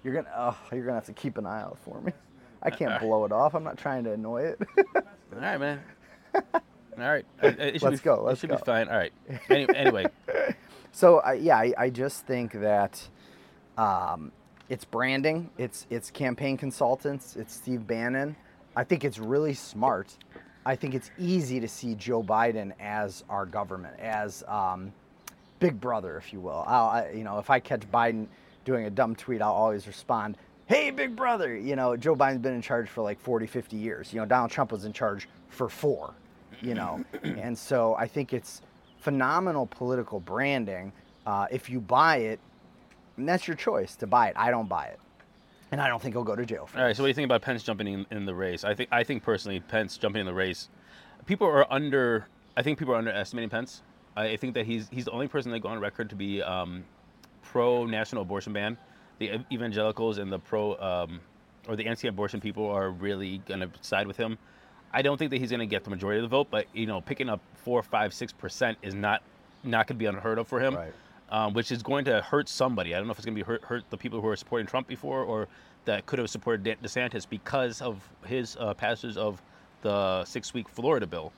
You're 0.02 0.14
gonna 0.14 0.30
oh, 0.36 0.56
you're 0.72 0.82
gonna 0.84 0.96
have 0.96 1.06
to 1.06 1.12
keep 1.12 1.38
an 1.38 1.46
eye 1.46 1.62
out 1.62 1.78
for 1.84 2.00
me. 2.00 2.12
I 2.62 2.70
can't 2.70 3.00
blow 3.00 3.24
it 3.24 3.32
off. 3.32 3.54
I'm 3.54 3.64
not 3.64 3.78
trying 3.78 4.04
to 4.04 4.12
annoy 4.12 4.42
it. 4.42 4.60
All 4.96 5.02
right, 5.40 5.58
man. 5.58 5.80
All 6.34 6.42
right. 6.98 7.24
It- 7.42 7.58
it 7.60 7.72
should 7.74 7.82
Let's 7.90 8.00
be- 8.00 8.04
go, 8.04 8.22
let's 8.24 8.38
it 8.38 8.40
should 8.40 8.50
go. 8.50 8.56
be 8.56 8.62
fine. 8.64 8.88
All 8.88 8.96
right. 8.98 9.12
Any, 9.48 9.74
anyway, 9.74 10.06
So 10.92 11.18
uh, 11.24 11.30
yeah, 11.32 11.56
I, 11.56 11.72
I 11.78 11.90
just 11.90 12.26
think 12.26 12.52
that 12.52 13.08
um, 13.78 14.32
it's 14.70 14.84
branding, 14.84 15.50
it's 15.58 15.86
it's 15.90 16.10
campaign 16.10 16.56
consultants, 16.56 17.36
it's 17.36 17.52
Steve 17.52 17.86
Bannon. 17.86 18.36
I 18.76 18.84
think 18.84 19.04
it's 19.04 19.18
really 19.18 19.52
smart. 19.52 20.16
I 20.64 20.76
think 20.76 20.94
it's 20.94 21.10
easy 21.18 21.58
to 21.58 21.66
see 21.66 21.96
Joe 21.96 22.22
Biden 22.22 22.72
as 22.78 23.24
our 23.28 23.44
government, 23.46 23.98
as 23.98 24.44
um, 24.46 24.92
Big 25.58 25.80
Brother, 25.80 26.16
if 26.16 26.32
you 26.32 26.38
will. 26.40 26.64
I'll, 26.66 26.86
I, 26.86 27.10
you 27.10 27.24
know, 27.24 27.38
if 27.38 27.50
I 27.50 27.58
catch 27.58 27.80
Biden 27.90 28.28
doing 28.64 28.86
a 28.86 28.90
dumb 28.90 29.16
tweet, 29.16 29.42
I'll 29.42 29.52
always 29.52 29.88
respond, 29.88 30.38
"Hey, 30.66 30.92
Big 30.92 31.16
Brother!" 31.16 31.56
You 31.56 31.74
know, 31.74 31.96
Joe 31.96 32.14
Biden's 32.14 32.38
been 32.38 32.54
in 32.54 32.62
charge 32.62 32.88
for 32.88 33.02
like 33.02 33.18
40, 33.18 33.46
50 33.48 33.76
years. 33.76 34.12
You 34.12 34.20
know, 34.20 34.26
Donald 34.26 34.52
Trump 34.52 34.70
was 34.70 34.84
in 34.84 34.92
charge 34.92 35.28
for 35.48 35.68
four. 35.68 36.14
You 36.62 36.74
know, 36.74 37.04
and 37.24 37.58
so 37.58 37.96
I 37.96 38.06
think 38.06 38.32
it's 38.32 38.62
phenomenal 38.98 39.66
political 39.66 40.20
branding. 40.20 40.92
Uh, 41.26 41.46
if 41.50 41.68
you 41.68 41.80
buy 41.80 42.18
it, 42.18 42.38
and 43.20 43.28
that's 43.28 43.46
your 43.46 43.56
choice 43.56 43.96
to 43.96 44.06
buy 44.06 44.28
it. 44.28 44.34
I 44.36 44.50
don't 44.50 44.68
buy 44.68 44.86
it, 44.86 44.98
and 45.70 45.80
I 45.80 45.88
don't 45.88 46.02
think 46.02 46.14
he'll 46.14 46.24
go 46.24 46.36
to 46.36 46.44
jail 46.44 46.66
for 46.66 46.78
all 46.78 46.84
right. 46.84 46.90
this. 46.90 46.96
So 46.96 47.04
what 47.04 47.06
do 47.06 47.10
you 47.10 47.14
think 47.14 47.26
about 47.26 47.42
Pence 47.42 47.62
jumping 47.62 47.86
in, 47.86 48.06
in 48.10 48.26
the 48.26 48.34
race? 48.34 48.64
I 48.64 48.74
think 48.74 48.88
I 48.92 49.04
think 49.04 49.22
personally, 49.22 49.60
Pence 49.60 49.96
jumping 49.96 50.20
in 50.20 50.26
the 50.26 50.34
race. 50.34 50.68
People 51.26 51.46
are 51.46 51.70
under. 51.72 52.26
I 52.56 52.62
think 52.62 52.78
people 52.78 52.94
are 52.94 52.98
underestimating 52.98 53.50
Pence. 53.50 53.82
I 54.16 54.36
think 54.36 54.54
that 54.54 54.66
he's 54.66 54.88
he's 54.90 55.04
the 55.04 55.12
only 55.12 55.28
person 55.28 55.52
that 55.52 55.60
go 55.60 55.68
on 55.68 55.78
record 55.78 56.10
to 56.10 56.16
be 56.16 56.42
um, 56.42 56.84
pro 57.42 57.86
national 57.86 58.22
abortion 58.22 58.52
ban. 58.52 58.76
The 59.18 59.40
evangelicals 59.52 60.18
and 60.18 60.32
the 60.32 60.38
pro 60.38 60.76
um, 60.76 61.20
or 61.68 61.76
the 61.76 61.86
anti-abortion 61.86 62.40
people 62.40 62.68
are 62.68 62.90
really 62.90 63.38
going 63.46 63.60
to 63.60 63.70
side 63.82 64.06
with 64.06 64.16
him. 64.16 64.38
I 64.92 65.02
don't 65.02 65.18
think 65.18 65.30
that 65.30 65.38
he's 65.38 65.50
going 65.50 65.60
to 65.60 65.66
get 65.66 65.84
the 65.84 65.90
majority 65.90 66.18
of 66.18 66.22
the 66.22 66.28
vote, 66.28 66.48
but 66.50 66.66
you 66.72 66.86
know, 66.86 67.00
picking 67.00 67.28
up 67.28 67.40
four, 67.54 67.82
five, 67.82 68.12
six 68.12 68.32
percent 68.32 68.78
is 68.82 68.94
not 68.94 69.22
not 69.62 69.86
going 69.86 69.96
to 69.96 69.98
be 69.98 70.06
unheard 70.06 70.38
of 70.38 70.48
for 70.48 70.58
him. 70.58 70.74
Right. 70.74 70.92
Um, 71.32 71.52
which 71.54 71.70
is 71.70 71.80
going 71.82 72.04
to 72.06 72.20
hurt 72.22 72.48
somebody. 72.48 72.92
I 72.94 72.98
don't 72.98 73.06
know 73.06 73.12
if 73.12 73.18
it's 73.18 73.24
going 73.24 73.36
to 73.36 73.40
be 73.40 73.46
hurt, 73.46 73.62
hurt 73.62 73.84
the 73.90 73.96
people 73.96 74.20
who 74.20 74.26
are 74.26 74.34
supporting 74.36 74.66
Trump 74.66 74.88
before, 74.88 75.22
or 75.22 75.46
that 75.84 76.04
could 76.06 76.18
have 76.18 76.28
supported 76.28 76.64
De- 76.64 76.74
DeSantis 76.76 77.24
because 77.28 77.80
of 77.80 78.08
his 78.26 78.56
uh, 78.58 78.74
passage 78.74 79.16
of 79.16 79.40
the 79.82 80.24
six-week 80.24 80.68
Florida 80.68 81.06
bill 81.06 81.32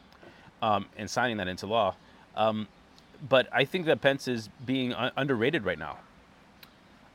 um, 0.62 0.86
and 0.96 1.10
signing 1.10 1.36
that 1.36 1.46
into 1.46 1.66
law. 1.66 1.94
Um, 2.36 2.66
but 3.28 3.48
I 3.52 3.64
think 3.66 3.84
that 3.86 4.00
Pence 4.00 4.28
is 4.28 4.48
being 4.64 4.94
un- 4.94 5.12
underrated 5.16 5.64
right 5.64 5.78
now. 5.78 5.98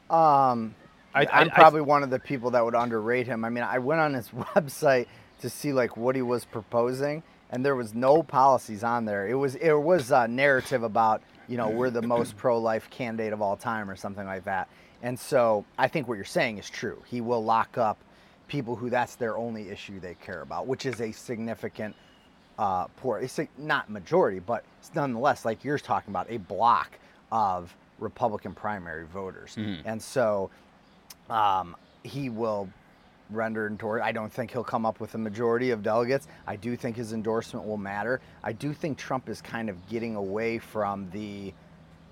Um, 0.09 0.75
I- 1.13 1.25
I, 1.25 1.25
I- 1.25 1.41
am 1.41 1.47
I- 1.51 1.53
probably 1.55 1.81
one 1.81 2.03
of 2.03 2.09
the 2.11 2.19
people 2.19 2.51
that 2.51 2.63
would 2.63 2.75
underrate 2.75 3.27
him. 3.27 3.43
I 3.43 3.49
mean, 3.49 3.63
I 3.63 3.79
went 3.79 4.01
on 4.01 4.13
his 4.13 4.29
website 4.55 5.07
to 5.41 5.49
see 5.49 5.73
like 5.73 5.97
what 5.97 6.15
he 6.15 6.21
was 6.21 6.45
proposing, 6.45 7.23
and 7.49 7.65
there 7.65 7.75
was 7.75 7.93
no 7.93 8.23
policies 8.23 8.83
on 8.83 9.05
there. 9.05 9.27
It 9.27 9.35
was 9.35 9.55
it 9.55 9.73
was 9.73 10.11
a 10.11 10.27
narrative 10.27 10.83
about 10.83 11.21
you 11.47 11.57
know 11.57 11.69
we're 11.69 11.89
the 11.89 12.01
most 12.01 12.37
pro-life 12.37 12.89
candidate 12.89 13.33
of 13.33 13.41
all 13.41 13.57
time 13.57 13.89
or 13.89 13.95
something 13.95 14.25
like 14.25 14.45
that. 14.45 14.67
And 15.03 15.19
so 15.19 15.65
I 15.77 15.87
think 15.87 16.07
what 16.07 16.15
you're 16.15 16.25
saying 16.25 16.57
is 16.57 16.69
true. 16.69 17.01
He 17.07 17.21
will 17.21 17.43
lock 17.43 17.77
up 17.77 17.97
people 18.47 18.75
who 18.75 18.89
that's 18.89 19.15
their 19.15 19.37
only 19.37 19.69
issue 19.69 19.99
they 19.99 20.15
care 20.15 20.41
about, 20.41 20.67
which 20.67 20.85
is 20.85 21.01
a 21.01 21.11
significant 21.11 21.95
uh, 22.57 22.85
poor. 22.97 23.19
It's 23.19 23.37
a, 23.39 23.47
not 23.57 23.89
majority, 23.89 24.39
but 24.39 24.63
it's 24.79 24.91
nonetheless 24.95 25.45
like 25.45 25.63
you're 25.63 25.77
talking 25.77 26.11
about 26.11 26.27
a 26.29 26.37
block 26.37 26.91
of 27.31 27.75
Republican 27.99 28.53
primary 28.53 29.05
voters, 29.05 29.55
and 29.85 30.01
so 30.01 30.49
um, 31.29 31.75
he 32.03 32.29
will 32.29 32.69
render 33.29 33.67
endorse. 33.67 34.01
I 34.03 34.11
don't 34.11 34.31
think 34.31 34.51
he'll 34.51 34.63
come 34.63 34.85
up 34.85 34.99
with 34.99 35.15
a 35.15 35.17
majority 35.17 35.71
of 35.71 35.83
delegates. 35.83 36.27
I 36.45 36.55
do 36.55 36.75
think 36.75 36.95
his 36.95 37.13
endorsement 37.13 37.65
will 37.65 37.77
matter. 37.77 38.21
I 38.43 38.53
do 38.53 38.73
think 38.73 38.97
Trump 38.97 39.29
is 39.29 39.41
kind 39.41 39.69
of 39.69 39.87
getting 39.87 40.15
away 40.15 40.59
from 40.59 41.09
the, 41.11 41.53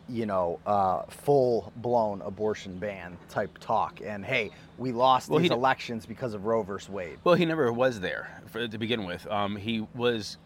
you 0.09 0.25
know, 0.25 0.59
uh, 0.65 1.03
full-blown 1.03 2.21
abortion 2.21 2.77
ban 2.77 3.17
type 3.29 3.57
talk. 3.59 4.01
And 4.03 4.25
hey, 4.25 4.51
we 4.77 4.91
lost 4.91 5.29
Well, 5.29 5.39
these 5.39 5.51
elections 5.51 6.05
because 6.05 6.33
of 6.33 6.45
Roe 6.45 6.63
versus 6.63 6.89
Wade. 6.89 7.17
Well, 7.23 7.35
he 7.35 7.45
never 7.45 7.71
was 7.71 7.99
there 7.99 8.41
for, 8.47 8.67
to 8.67 8.77
begin 8.77 9.05
with. 9.05 9.25
Um, 9.27 9.55
he 9.55 9.87
was 9.95 10.37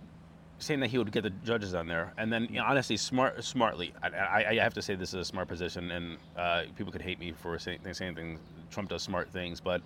saying 0.62 0.82
that 0.82 0.90
he 0.90 0.98
would 0.98 1.12
get 1.12 1.24
the 1.24 1.30
judges 1.30 1.74
on 1.74 1.88
there, 1.88 2.14
and 2.18 2.32
then 2.32 2.46
you 2.50 2.58
know, 2.58 2.66
honestly, 2.66 2.98
smart, 2.98 3.42
smartly. 3.44 3.94
I, 4.04 4.10
I, 4.10 4.50
I 4.50 4.56
have 4.56 4.74
to 4.74 4.82
say 4.82 4.94
this 4.96 5.14
is 5.14 5.22
a 5.22 5.26
smart 5.26 5.48
position, 5.48 5.90
and 5.92 6.18
uh, 6.38 6.64
people 6.76 6.92
could 6.92 7.02
hate 7.02 7.18
me 7.18 7.32
for 7.32 7.58
saying, 7.58 7.80
saying 7.94 8.16
things. 8.16 8.40
Trump 8.70 8.90
does 8.90 9.02
smart 9.02 9.32
things, 9.32 9.60
but 9.62 9.82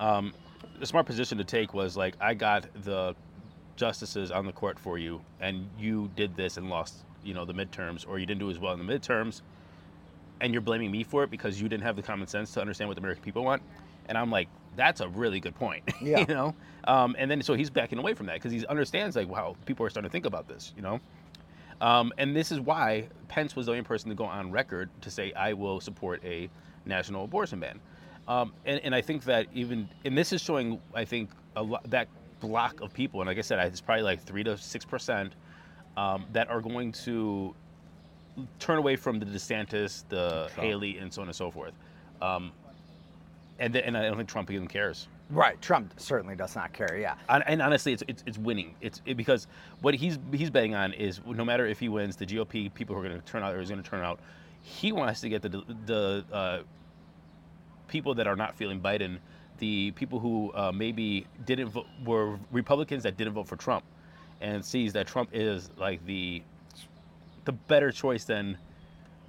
um, 0.00 0.32
the 0.80 0.86
smart 0.86 1.06
position 1.06 1.38
to 1.38 1.44
take 1.44 1.72
was 1.72 1.96
like, 1.96 2.16
I 2.20 2.34
got 2.34 2.66
the 2.82 3.14
justices 3.76 4.30
on 4.30 4.46
the 4.46 4.52
court 4.52 4.78
for 4.78 4.98
you, 4.98 5.20
and 5.40 5.68
you 5.78 6.10
did 6.16 6.34
this 6.36 6.56
and 6.56 6.68
lost, 6.68 6.96
you 7.22 7.34
know, 7.34 7.44
the 7.44 7.54
midterms, 7.54 8.08
or 8.08 8.18
you 8.18 8.26
didn't 8.26 8.40
do 8.40 8.50
as 8.50 8.58
well 8.58 8.72
in 8.72 8.84
the 8.84 8.92
midterms, 8.92 9.42
and 10.40 10.52
you're 10.52 10.62
blaming 10.62 10.90
me 10.90 11.04
for 11.04 11.22
it 11.22 11.30
because 11.30 11.60
you 11.60 11.68
didn't 11.68 11.84
have 11.84 11.96
the 11.96 12.02
common 12.02 12.26
sense 12.26 12.52
to 12.52 12.60
understand 12.60 12.88
what 12.88 12.94
the 12.96 13.00
American 13.00 13.22
people 13.22 13.44
want. 13.44 13.62
And 14.06 14.18
I'm 14.18 14.30
like, 14.30 14.48
that's 14.74 15.00
a 15.00 15.08
really 15.08 15.38
good 15.38 15.54
point. 15.54 15.84
Yeah. 16.00 16.20
you 16.20 16.34
know? 16.34 16.54
Um, 16.84 17.14
and 17.18 17.30
then 17.30 17.42
so 17.42 17.52
he's 17.54 17.68
backing 17.68 17.98
away 17.98 18.14
from 18.14 18.26
that 18.26 18.34
because 18.34 18.52
he 18.52 18.66
understands 18.66 19.16
like, 19.16 19.28
wow, 19.28 19.54
people 19.66 19.84
are 19.84 19.90
starting 19.90 20.08
to 20.08 20.12
think 20.12 20.24
about 20.24 20.48
this, 20.48 20.72
you 20.76 20.82
know? 20.82 20.98
Um, 21.82 22.12
and 22.16 22.34
this 22.34 22.50
is 22.50 22.58
why 22.60 23.08
Pence 23.28 23.54
was 23.54 23.66
the 23.66 23.72
only 23.72 23.84
person 23.84 24.08
to 24.08 24.14
go 24.14 24.24
on 24.24 24.50
record 24.50 24.88
to 25.02 25.10
say, 25.10 25.32
I 25.34 25.52
will 25.52 25.80
support 25.80 26.22
a 26.24 26.48
national 26.86 27.24
abortion 27.24 27.60
ban. 27.60 27.80
Um, 28.28 28.52
and, 28.64 28.80
and 28.84 28.94
I 28.94 29.00
think 29.00 29.24
that 29.24 29.46
even, 29.54 29.88
and 30.04 30.16
this 30.16 30.32
is 30.32 30.40
showing, 30.40 30.80
I 30.94 31.04
think, 31.04 31.30
a 31.56 31.62
lot, 31.62 31.88
that 31.90 32.08
block 32.40 32.80
of 32.80 32.92
people, 32.92 33.20
and 33.20 33.28
like 33.28 33.38
I 33.38 33.42
said, 33.42 33.58
it's 33.66 33.80
probably 33.80 34.02
like 34.02 34.22
three 34.22 34.44
to 34.44 34.56
six 34.56 34.84
percent 34.84 35.32
um, 35.96 36.24
that 36.32 36.48
are 36.48 36.60
going 36.60 36.92
to 36.92 37.54
turn 38.58 38.78
away 38.78 38.96
from 38.96 39.18
the 39.18 39.26
DeSantis, 39.26 40.04
the 40.08 40.48
Trump. 40.54 40.66
Haley, 40.66 40.98
and 40.98 41.12
so 41.12 41.22
on 41.22 41.28
and 41.28 41.36
so 41.36 41.50
forth. 41.50 41.72
Um, 42.22 42.52
and, 43.58 43.72
th- 43.72 43.84
and 43.84 43.96
I 43.96 44.02
don't 44.02 44.16
think 44.16 44.28
Trump 44.28 44.50
even 44.50 44.66
cares. 44.68 45.08
Right. 45.30 45.60
Trump 45.60 45.92
certainly 45.96 46.34
does 46.34 46.56
not 46.56 46.72
care. 46.72 46.98
Yeah. 46.98 47.14
And, 47.28 47.44
and 47.46 47.62
honestly, 47.62 47.92
it's, 47.92 48.02
it's 48.08 48.24
it's 48.26 48.38
winning. 48.38 48.74
It's 48.80 49.00
it, 49.06 49.16
because 49.16 49.46
what 49.80 49.94
he's 49.94 50.18
he's 50.32 50.50
betting 50.50 50.74
on 50.74 50.92
is 50.92 51.20
no 51.24 51.44
matter 51.44 51.66
if 51.66 51.78
he 51.78 51.88
wins, 51.88 52.16
the 52.16 52.26
GOP 52.26 52.72
people 52.74 52.96
who 52.96 53.02
are 53.02 53.08
going 53.08 53.20
to 53.20 53.26
turn 53.26 53.42
out 53.42 53.54
or 53.54 53.60
is 53.60 53.68
going 53.68 53.82
to 53.82 53.88
turn 53.88 54.04
out, 54.04 54.18
he 54.62 54.90
wants 54.90 55.20
to 55.20 55.28
get 55.28 55.42
the 55.42 55.62
the 55.86 56.24
uh, 56.32 56.58
people 57.90 58.14
that 58.14 58.26
are 58.26 58.36
not 58.36 58.54
feeling 58.54 58.80
Biden, 58.80 59.18
the 59.58 59.90
people 59.92 60.18
who 60.18 60.52
uh, 60.54 60.72
maybe 60.72 61.26
didn't 61.44 61.68
vote, 61.68 61.86
were 62.04 62.38
Republicans 62.50 63.02
that 63.02 63.16
didn't 63.18 63.34
vote 63.34 63.46
for 63.46 63.56
Trump, 63.56 63.84
and 64.40 64.64
sees 64.64 64.94
that 64.94 65.06
Trump 65.06 65.30
is 65.32 65.70
like 65.76 66.04
the 66.06 66.42
the 67.44 67.52
better 67.52 67.90
choice 67.90 68.24
than 68.24 68.56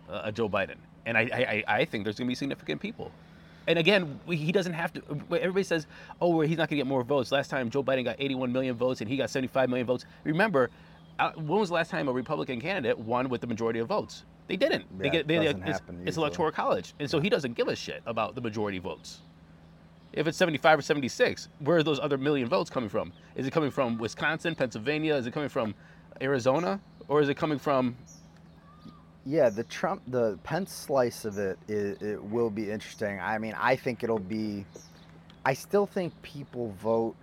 uh, 0.10 0.22
a 0.26 0.32
Joe 0.32 0.48
Biden. 0.48 0.78
And 1.06 1.18
I, 1.18 1.64
I 1.68 1.80
I 1.80 1.86
think 1.86 2.06
there's 2.06 2.18
going 2.18 2.28
to 2.28 2.32
be 2.32 2.36
significant 2.36 2.80
people. 2.80 3.12
And 3.68 3.78
again, 3.78 4.20
he 4.28 4.52
doesn't 4.52 4.74
have 4.74 4.94
to. 4.94 5.02
Everybody 5.32 5.64
says, 5.64 5.88
"Oh, 6.22 6.30
well, 6.30 6.48
he's 6.48 6.58
not 6.58 6.70
going 6.70 6.78
to 6.78 6.84
get 6.84 6.88
more 6.88 7.04
votes." 7.04 7.32
Last 7.32 7.50
time 7.50 7.70
Joe 7.70 7.84
Biden 7.84 8.04
got 8.04 8.16
81 8.20 8.52
million 8.52 8.76
votes, 8.76 9.02
and 9.02 9.10
he 9.10 9.18
got 9.18 9.30
75 9.30 9.70
million 9.70 9.86
votes. 9.86 10.06
Remember, 10.24 10.70
uh, 11.20 11.32
when 11.36 11.60
was 11.60 11.70
the 11.70 11.76
last 11.76 11.92
time 11.92 12.08
a 12.08 12.12
Republican 12.12 12.60
candidate 12.60 12.98
won 12.98 13.30
with 13.30 13.42
the 13.42 13.48
majority 13.48 13.80
of 13.80 13.88
votes? 13.88 14.24
They 14.52 14.58
didn't. 14.58 15.00
they 15.00 15.10
get, 15.10 15.28
they, 15.28 15.36
doesn't 15.36 15.64
it's, 15.64 15.80
happen 15.80 16.02
it's 16.06 16.18
electoral 16.18 16.52
college, 16.52 16.94
and 17.00 17.10
so 17.10 17.22
he 17.22 17.30
doesn't 17.30 17.54
give 17.54 17.70
a 17.70 17.76
shit 17.76 18.04
about 18.06 18.36
the 18.36 18.42
majority 18.42 18.80
votes. 18.80 19.22
If 20.12 20.28
it's 20.28 20.38
75 20.38 20.80
or 20.80 20.82
76, 20.82 21.48
where 21.60 21.78
are 21.78 21.84
those 21.84 22.00
other 22.00 22.18
million 22.18 22.50
votes 22.50 22.70
coming 22.70 22.90
from? 22.90 23.14
Is 23.36 23.48
it 23.48 23.52
coming 23.52 23.72
from 23.72 23.98
Wisconsin, 23.98 24.56
Pennsylvania? 24.56 25.16
Is 25.16 25.26
it 25.26 25.32
coming 25.32 25.48
from 25.48 25.74
Arizona, 26.22 26.82
or 27.08 27.22
is 27.22 27.30
it 27.30 27.36
coming 27.36 27.58
from? 27.58 27.96
Yeah, 29.26 29.50
the 29.50 29.64
Trump, 29.64 30.02
the 30.08 30.38
Pence 30.44 30.74
slice 30.74 31.24
of 31.24 31.38
it, 31.38 31.58
it, 31.70 32.02
it 32.02 32.22
will 32.22 32.50
be 32.50 32.70
interesting. 32.70 33.22
I 33.22 33.38
mean, 33.38 33.56
I 33.58 33.78
think 33.78 34.04
it'll 34.04 34.20
be. 34.20 34.66
I 35.46 35.54
still 35.54 35.86
think 35.86 36.20
people 36.24 36.76
vote 36.82 37.16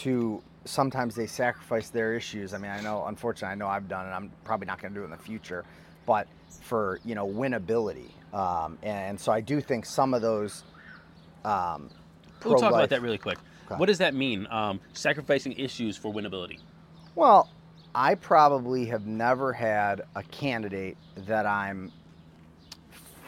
to. 0.00 0.42
Sometimes 0.66 1.14
they 1.14 1.26
sacrifice 1.26 1.88
their 1.88 2.12
issues. 2.14 2.52
I 2.52 2.58
mean, 2.58 2.70
I 2.70 2.82
know, 2.82 3.06
unfortunately, 3.06 3.52
I 3.52 3.54
know 3.54 3.68
I've 3.68 3.88
done 3.88 4.06
it. 4.06 4.10
I'm 4.10 4.30
probably 4.44 4.66
not 4.66 4.82
going 4.82 4.92
to 4.92 5.00
do 5.00 5.02
it 5.02 5.06
in 5.06 5.10
the 5.10 5.16
future, 5.16 5.64
but 6.04 6.26
for 6.62 7.00
you 7.04 7.14
know 7.14 7.26
winnability, 7.26 8.10
um, 8.34 8.78
and, 8.82 9.18
so 9.18 9.32
I 9.32 9.40
do 9.40 9.60
think 9.60 9.86
some 9.86 10.14
of 10.14 10.22
those. 10.22 10.64
Um, 11.44 11.90
We'll 12.44 12.56
talk 12.56 12.72
about 12.72 12.90
that 12.90 13.02
really 13.02 13.18
quick. 13.18 13.38
Okay. 13.66 13.74
What 13.76 13.86
does 13.86 13.98
that 13.98 14.14
mean? 14.14 14.46
Um, 14.50 14.80
sacrificing 14.92 15.52
issues 15.52 15.96
for 15.96 16.12
winnability. 16.12 16.60
Well, 17.14 17.50
I 17.94 18.14
probably 18.14 18.86
have 18.86 19.06
never 19.06 19.52
had 19.52 20.02
a 20.14 20.22
candidate 20.22 20.96
that 21.26 21.46
I'm 21.46 21.90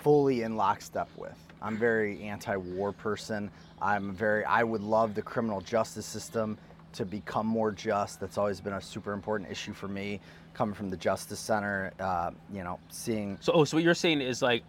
fully 0.02 0.42
in 0.42 0.56
lockstep 0.56 1.08
with. 1.16 1.34
I'm 1.60 1.76
very 1.76 2.22
anti-war 2.22 2.92
person. 2.92 3.50
I'm 3.82 4.12
very 4.14 4.44
I 4.44 4.62
would 4.62 4.82
love 4.82 5.14
the 5.14 5.22
criminal 5.22 5.60
justice 5.60 6.06
system 6.06 6.56
to 6.92 7.04
become 7.04 7.46
more 7.46 7.72
just. 7.72 8.20
That's 8.20 8.38
always 8.38 8.60
been 8.60 8.72
a 8.74 8.80
super 8.80 9.12
important 9.12 9.50
issue 9.50 9.72
for 9.72 9.88
me. 9.88 10.20
Coming 10.60 10.74
from 10.74 10.90
the 10.90 10.96
Justice 10.98 11.40
Center, 11.40 11.90
uh, 11.98 12.32
you 12.52 12.62
know, 12.62 12.78
seeing 12.90 13.38
So, 13.40 13.54
oh, 13.54 13.64
so 13.64 13.78
what 13.78 13.82
you're 13.82 13.94
saying 13.94 14.20
is 14.20 14.42
like, 14.42 14.62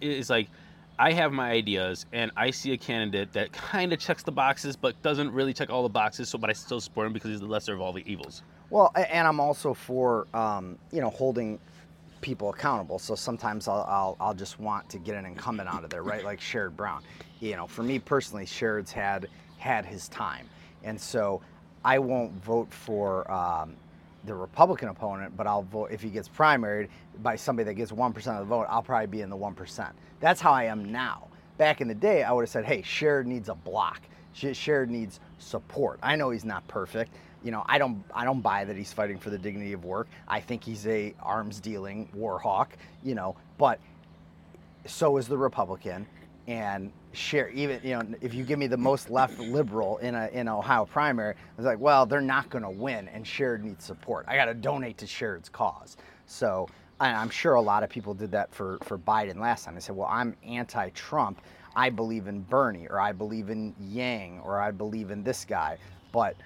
is 0.00 0.30
like, 0.30 0.48
I 0.96 1.10
have 1.10 1.32
my 1.32 1.50
ideas, 1.50 2.06
and 2.12 2.30
I 2.36 2.52
see 2.52 2.70
a 2.70 2.76
candidate 2.76 3.32
that 3.32 3.50
kind 3.50 3.92
of 3.92 3.98
checks 3.98 4.22
the 4.22 4.30
boxes, 4.30 4.76
but 4.76 5.02
doesn't 5.02 5.32
really 5.32 5.52
check 5.52 5.70
all 5.70 5.82
the 5.82 5.88
boxes. 5.88 6.28
So, 6.28 6.38
but 6.38 6.50
I 6.50 6.52
still 6.52 6.80
support 6.80 7.08
him 7.08 7.12
because 7.12 7.32
he's 7.32 7.40
the 7.40 7.48
lesser 7.48 7.74
of 7.74 7.80
all 7.80 7.92
the 7.92 8.08
evils. 8.08 8.44
Well, 8.70 8.92
and 8.94 9.26
I'm 9.26 9.40
also 9.40 9.74
for 9.74 10.28
um, 10.34 10.78
you 10.92 11.00
know 11.00 11.10
holding 11.10 11.58
people 12.20 12.50
accountable. 12.50 13.00
So 13.00 13.16
sometimes 13.16 13.66
I'll, 13.66 13.84
I'll 13.88 14.16
I'll 14.20 14.34
just 14.34 14.60
want 14.60 14.88
to 14.90 14.98
get 14.98 15.16
an 15.16 15.26
incumbent 15.26 15.68
out 15.68 15.82
of 15.82 15.90
there, 15.90 16.04
right? 16.04 16.22
Like 16.24 16.38
Sherrod 16.38 16.76
Brown. 16.76 17.02
You 17.40 17.56
know, 17.56 17.66
for 17.66 17.82
me 17.82 17.98
personally, 17.98 18.46
Sherrod's 18.46 18.92
had 18.92 19.26
had 19.58 19.84
his 19.84 20.06
time, 20.06 20.48
and 20.84 21.00
so 21.00 21.42
I 21.84 21.98
won't 21.98 22.30
vote 22.34 22.72
for 22.72 23.28
um, 23.32 23.74
the 24.26 24.34
Republican 24.34 24.88
opponent, 24.88 25.36
but 25.36 25.46
I'll 25.46 25.62
vote 25.62 25.90
if 25.90 26.02
he 26.02 26.08
gets 26.08 26.28
primaried 26.28 26.88
by 27.22 27.36
somebody 27.36 27.64
that 27.66 27.74
gets 27.74 27.92
one 27.92 28.12
percent 28.12 28.38
of 28.38 28.48
the 28.48 28.54
vote. 28.54 28.66
I'll 28.68 28.82
probably 28.82 29.06
be 29.06 29.20
in 29.20 29.30
the 29.30 29.36
one 29.36 29.54
percent. 29.54 29.94
That's 30.20 30.40
how 30.40 30.52
I 30.52 30.64
am 30.64 30.90
now. 30.90 31.28
Back 31.58 31.80
in 31.80 31.88
the 31.88 31.94
day, 31.94 32.22
I 32.22 32.32
would 32.32 32.42
have 32.42 32.50
said, 32.50 32.64
"Hey, 32.64 32.82
Sherrod 32.82 33.26
needs 33.26 33.48
a 33.48 33.54
block. 33.54 34.00
Sh- 34.32 34.46
Sherrod 34.46 34.88
needs 34.88 35.20
support." 35.38 35.98
I 36.02 36.16
know 36.16 36.30
he's 36.30 36.44
not 36.44 36.66
perfect. 36.68 37.14
You 37.42 37.50
know, 37.50 37.62
I 37.66 37.78
don't 37.78 38.02
I 38.14 38.24
don't 38.24 38.40
buy 38.40 38.64
that 38.64 38.76
he's 38.76 38.92
fighting 38.92 39.18
for 39.18 39.30
the 39.30 39.38
dignity 39.38 39.72
of 39.72 39.84
work. 39.84 40.08
I 40.26 40.40
think 40.40 40.64
he's 40.64 40.86
a 40.86 41.14
arms 41.22 41.60
dealing 41.60 42.08
war 42.14 42.38
hawk. 42.38 42.76
You 43.02 43.14
know, 43.14 43.36
but 43.58 43.78
so 44.86 45.16
is 45.18 45.28
the 45.28 45.38
Republican. 45.38 46.06
And 46.46 46.92
share 47.14 47.48
even 47.50 47.80
you 47.82 47.94
know 47.96 48.02
if 48.20 48.34
you 48.34 48.44
give 48.44 48.58
me 48.58 48.66
the 48.66 48.76
most 48.76 49.10
left 49.10 49.38
liberal 49.38 49.98
in 49.98 50.14
a 50.14 50.28
in 50.32 50.48
Ohio 50.48 50.84
primary, 50.84 51.34
it's 51.56 51.64
like 51.66 51.78
well 51.78 52.06
they're 52.06 52.20
not 52.20 52.50
going 52.50 52.64
to 52.64 52.70
win, 52.70 53.08
and 53.08 53.24
Sherrod 53.24 53.62
needs 53.62 53.84
support. 53.84 54.26
I 54.28 54.36
got 54.36 54.46
to 54.46 54.54
donate 54.54 54.98
to 54.98 55.06
Sherrod's 55.06 55.48
cause. 55.48 55.96
So 56.26 56.68
and 57.00 57.16
I'm 57.16 57.30
sure 57.30 57.54
a 57.54 57.60
lot 57.60 57.82
of 57.82 57.90
people 57.90 58.14
did 58.14 58.32
that 58.32 58.52
for 58.54 58.78
for 58.82 58.98
Biden 58.98 59.36
last 59.38 59.64
time. 59.64 59.74
They 59.74 59.80
said, 59.80 59.96
well 59.96 60.08
I'm 60.10 60.36
anti-Trump. 60.46 61.40
I 61.76 61.90
believe 61.90 62.28
in 62.28 62.40
Bernie, 62.42 62.86
or 62.88 63.00
I 63.00 63.12
believe 63.12 63.50
in 63.50 63.74
Yang, 63.80 64.40
or 64.44 64.60
I 64.60 64.70
believe 64.70 65.10
in 65.10 65.24
this 65.24 65.44
guy. 65.44 65.78
But 66.12 66.36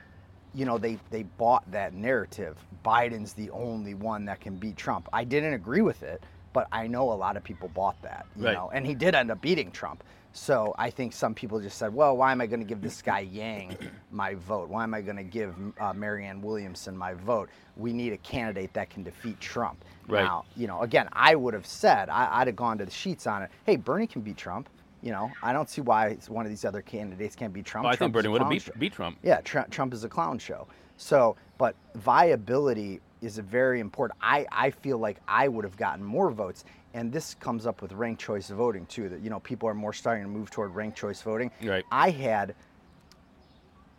you 0.54 0.64
know 0.64 0.78
they 0.78 0.98
they 1.10 1.24
bought 1.24 1.70
that 1.70 1.92
narrative. 1.94 2.56
Biden's 2.84 3.34
the 3.34 3.50
only 3.50 3.94
one 3.94 4.24
that 4.26 4.40
can 4.40 4.56
beat 4.56 4.76
Trump. 4.76 5.08
I 5.12 5.24
didn't 5.24 5.52
agree 5.52 5.82
with 5.82 6.02
it, 6.02 6.22
but 6.54 6.66
I 6.72 6.86
know 6.86 7.12
a 7.12 7.14
lot 7.14 7.36
of 7.36 7.44
people 7.44 7.68
bought 7.68 8.00
that. 8.02 8.26
You 8.36 8.46
Right. 8.46 8.54
know, 8.54 8.70
and 8.72 8.86
he 8.86 8.94
did 8.94 9.14
end 9.14 9.30
up 9.30 9.40
beating 9.42 9.70
Trump. 9.70 10.02
So 10.38 10.72
I 10.78 10.88
think 10.88 11.12
some 11.12 11.34
people 11.34 11.60
just 11.60 11.76
said, 11.78 11.92
well, 11.92 12.16
why 12.16 12.30
am 12.32 12.40
I 12.40 12.46
going 12.46 12.60
to 12.60 12.66
give 12.66 12.80
this 12.80 13.02
guy 13.02 13.20
Yang 13.20 13.76
my 14.12 14.34
vote? 14.34 14.68
Why 14.68 14.84
am 14.84 14.94
I 14.94 15.00
going 15.00 15.16
to 15.16 15.24
give 15.24 15.54
uh, 15.80 15.92
Marianne 15.92 16.40
Williamson 16.40 16.96
my 16.96 17.14
vote? 17.14 17.50
We 17.76 17.92
need 17.92 18.12
a 18.12 18.16
candidate 18.18 18.72
that 18.72 18.88
can 18.88 19.02
defeat 19.02 19.38
Trump. 19.40 19.84
Right. 20.06 20.22
Now, 20.22 20.44
you 20.56 20.68
know, 20.68 20.82
again, 20.82 21.08
I 21.12 21.34
would 21.34 21.54
have 21.54 21.66
said, 21.66 22.08
I, 22.08 22.28
I'd 22.40 22.46
have 22.46 22.56
gone 22.56 22.78
to 22.78 22.84
the 22.84 22.90
sheets 22.90 23.26
on 23.26 23.42
it. 23.42 23.50
Hey, 23.66 23.76
Bernie 23.76 24.06
can 24.06 24.22
beat 24.22 24.36
Trump. 24.36 24.68
You 25.02 25.10
know, 25.10 25.30
I 25.42 25.52
don't 25.52 25.68
see 25.68 25.80
why 25.80 26.16
one 26.28 26.46
of 26.46 26.50
these 26.50 26.64
other 26.64 26.82
candidates 26.82 27.36
can't 27.36 27.52
beat 27.52 27.66
Trump. 27.66 27.86
I 27.86 27.96
think 27.96 28.12
Bernie 28.12 28.28
would 28.28 28.40
have 28.40 28.50
beat, 28.50 28.62
show. 28.62 28.72
beat 28.78 28.92
Trump. 28.92 29.18
Yeah, 29.22 29.40
Trump, 29.40 29.70
Trump 29.70 29.92
is 29.92 30.04
a 30.04 30.08
clown 30.08 30.38
show. 30.38 30.66
So, 30.96 31.36
but 31.58 31.74
viability 31.96 33.00
is 33.20 33.38
a 33.38 33.42
very 33.42 33.80
important. 33.80 34.18
I, 34.22 34.46
I 34.52 34.70
feel 34.70 34.98
like 34.98 35.18
I 35.26 35.48
would 35.48 35.64
have 35.64 35.76
gotten 35.76 36.04
more 36.04 36.30
votes, 36.30 36.64
and 36.94 37.12
this 37.12 37.34
comes 37.34 37.66
up 37.66 37.82
with 37.82 37.92
ranked 37.92 38.20
choice 38.20 38.48
voting 38.48 38.86
too. 38.86 39.08
That 39.08 39.20
you 39.20 39.30
know 39.30 39.40
people 39.40 39.68
are 39.68 39.74
more 39.74 39.92
starting 39.92 40.24
to 40.24 40.30
move 40.30 40.50
toward 40.50 40.74
ranked 40.74 40.98
choice 40.98 41.22
voting. 41.22 41.50
Right. 41.62 41.84
I 41.90 42.10
had 42.10 42.54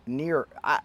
near 0.08 0.47
I 0.63 0.80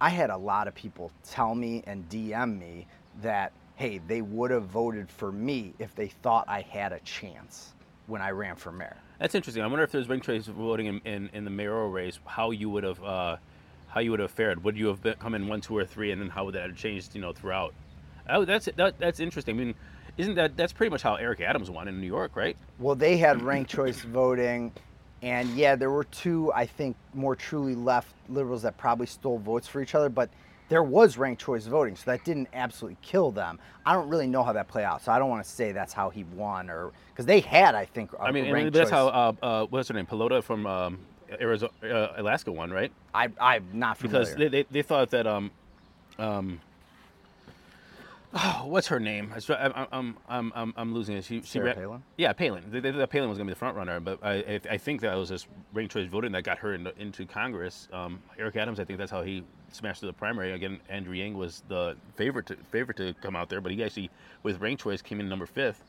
I 0.00 0.08
had 0.08 0.30
a 0.30 0.36
lot 0.36 0.68
of 0.68 0.74
people 0.74 1.10
tell 1.28 1.54
me 1.54 1.82
and 1.86 2.08
DM 2.08 2.58
me 2.58 2.86
that 3.22 3.52
hey 3.76 4.00
they 4.06 4.22
would 4.22 4.50
have 4.50 4.64
voted 4.64 5.10
for 5.10 5.30
me 5.32 5.74
if 5.78 5.94
they 5.94 6.08
thought 6.08 6.46
I 6.48 6.62
had 6.62 6.92
a 6.92 7.00
chance 7.00 7.74
when 8.06 8.20
I 8.20 8.30
ran 8.30 8.56
for 8.56 8.72
mayor. 8.72 8.96
That's 9.18 9.34
interesting. 9.34 9.62
I 9.62 9.66
wonder 9.66 9.84
if 9.84 9.92
there's 9.92 10.08
ranked 10.08 10.26
choice 10.26 10.46
voting 10.46 10.86
in, 10.86 11.00
in, 11.04 11.30
in 11.32 11.44
the 11.44 11.50
mayoral 11.50 11.88
race, 11.88 12.18
how 12.26 12.50
you 12.50 12.68
would 12.70 12.84
have 12.84 13.02
uh, 13.02 13.36
how 13.88 14.00
you 14.00 14.10
would 14.10 14.20
have 14.20 14.30
fared. 14.30 14.64
Would 14.64 14.76
you 14.76 14.88
have 14.88 15.02
been, 15.02 15.14
come 15.14 15.34
in 15.34 15.46
one, 15.46 15.60
two, 15.60 15.76
or 15.76 15.84
three, 15.84 16.10
and 16.10 16.20
then 16.20 16.28
how 16.28 16.44
would 16.44 16.54
that 16.54 16.68
have 16.68 16.76
changed? 16.76 17.14
You 17.14 17.20
know, 17.20 17.32
throughout. 17.32 17.74
Oh, 18.28 18.44
that's 18.44 18.68
that, 18.76 18.98
that's 18.98 19.20
interesting. 19.20 19.54
I 19.54 19.58
mean, 19.58 19.74
isn't 20.16 20.34
that 20.34 20.56
that's 20.56 20.72
pretty 20.72 20.90
much 20.90 21.02
how 21.02 21.16
Eric 21.16 21.40
Adams 21.40 21.70
won 21.70 21.88
in 21.88 22.00
New 22.00 22.06
York, 22.06 22.36
right? 22.36 22.56
Well, 22.78 22.94
they 22.94 23.16
had 23.16 23.42
ranked 23.42 23.70
choice 23.70 24.00
voting, 24.00 24.72
and 25.22 25.48
yeah, 25.50 25.74
there 25.74 25.90
were 25.90 26.04
two, 26.04 26.52
I 26.52 26.66
think, 26.66 26.96
more 27.14 27.34
truly 27.34 27.74
left 27.74 28.14
liberals 28.28 28.62
that 28.62 28.76
probably 28.76 29.06
stole 29.06 29.38
votes 29.38 29.66
for 29.66 29.80
each 29.82 29.94
other, 29.94 30.08
but 30.08 30.30
there 30.68 30.82
was 30.82 31.18
ranked 31.18 31.42
choice 31.42 31.66
voting, 31.66 31.94
so 31.96 32.10
that 32.10 32.24
didn't 32.24 32.48
absolutely 32.54 32.96
kill 33.02 33.30
them. 33.30 33.58
I 33.84 33.92
don't 33.92 34.08
really 34.08 34.26
know 34.26 34.42
how 34.42 34.52
that 34.52 34.68
played 34.68 34.84
out, 34.84 35.02
so 35.02 35.12
I 35.12 35.18
don't 35.18 35.28
want 35.28 35.44
to 35.44 35.50
say 35.50 35.72
that's 35.72 35.92
how 35.92 36.10
he 36.10 36.24
won, 36.24 36.70
or 36.70 36.92
because 37.10 37.26
they 37.26 37.40
had, 37.40 37.74
I 37.74 37.84
think, 37.84 38.10
I 38.18 38.30
mean, 38.30 38.50
ranked 38.50 38.72
that's 38.72 38.90
choice. 38.90 38.98
how 38.98 39.08
uh, 39.08 39.32
uh, 39.42 39.66
what's 39.66 39.88
her 39.88 39.94
name, 39.94 40.06
Pelota 40.06 40.42
from 40.42 40.66
um, 40.66 40.98
Arizona, 41.40 41.72
uh, 41.82 42.12
Alaska 42.16 42.50
won, 42.50 42.70
right? 42.70 42.90
I, 43.14 43.28
I'm 43.40 43.66
not 43.72 43.98
familiar. 43.98 44.24
Because 44.24 44.36
they, 44.36 44.48
they, 44.48 44.66
they 44.70 44.82
thought 44.82 45.10
that 45.10 45.26
um, 45.26 45.50
um, 46.18 46.60
Oh, 48.36 48.64
what's 48.66 48.88
her 48.88 48.98
name? 48.98 49.32
I, 49.32 49.54
I'm, 49.54 49.86
I'm, 49.92 50.16
I'm, 50.28 50.52
I'm, 50.56 50.74
I'm 50.76 50.94
losing 50.94 51.16
it. 51.16 51.24
She, 51.24 51.40
she 51.42 51.46
Sarah 51.46 51.66
ran- 51.66 51.76
Palin? 51.76 52.02
Yeah, 52.16 52.32
Palin. 52.32 52.64
They, 52.68 52.80
they 52.80 52.90
thought 52.90 53.08
Palin 53.10 53.28
was 53.28 53.38
going 53.38 53.46
to 53.46 53.50
be 53.50 53.54
the 53.54 53.58
front 53.58 53.76
runner, 53.76 54.00
but 54.00 54.18
I, 54.24 54.32
I, 54.32 54.60
I 54.72 54.76
think 54.78 55.02
that 55.02 55.14
was 55.14 55.28
just 55.28 55.46
ranked 55.72 55.92
choice 55.92 56.08
voting 56.08 56.32
that 56.32 56.42
got 56.42 56.58
her 56.58 56.74
into, 56.74 56.92
into 57.00 57.26
Congress. 57.26 57.88
Um, 57.92 58.20
Eric 58.36 58.56
Adams, 58.56 58.80
I 58.80 58.84
think 58.84 58.98
that's 58.98 59.10
how 59.12 59.22
he 59.22 59.44
smashed 59.70 60.00
through 60.00 60.08
the 60.08 60.14
primary. 60.14 60.50
Again, 60.52 60.80
Andrew 60.88 61.14
Yang 61.14 61.34
was 61.34 61.62
the 61.68 61.96
favorite 62.16 62.46
to, 62.46 62.56
favorite 62.72 62.96
to 62.96 63.14
come 63.22 63.36
out 63.36 63.48
there, 63.48 63.60
but 63.60 63.70
he 63.70 63.84
actually, 63.84 64.10
with 64.42 64.60
ranked 64.60 64.82
choice, 64.82 65.00
came 65.00 65.20
in 65.20 65.28
number 65.28 65.46
fifth. 65.46 65.84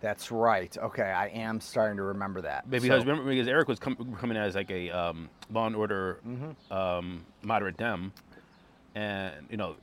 That's 0.00 0.30
right. 0.30 0.74
Okay, 0.78 1.02
I 1.02 1.26
am 1.28 1.60
starting 1.60 1.96
to 1.98 2.04
remember 2.04 2.40
that. 2.42 2.70
But 2.70 2.78
So- 2.80 2.82
because 2.84 3.04
remember, 3.04 3.28
because 3.28 3.48
Eric 3.48 3.68
was 3.68 3.78
com- 3.78 4.16
coming 4.18 4.36
as 4.38 4.54
like 4.54 4.70
a 4.70 4.90
um, 4.90 5.28
law 5.52 5.66
and 5.66 5.76
order 5.76 6.20
Mm-hmm. 6.26 6.72
um, 6.72 7.26
moderate 7.42 7.76
Dem, 7.76 8.12
and 8.94 9.34
you 9.50 9.56
know, 9.58 9.76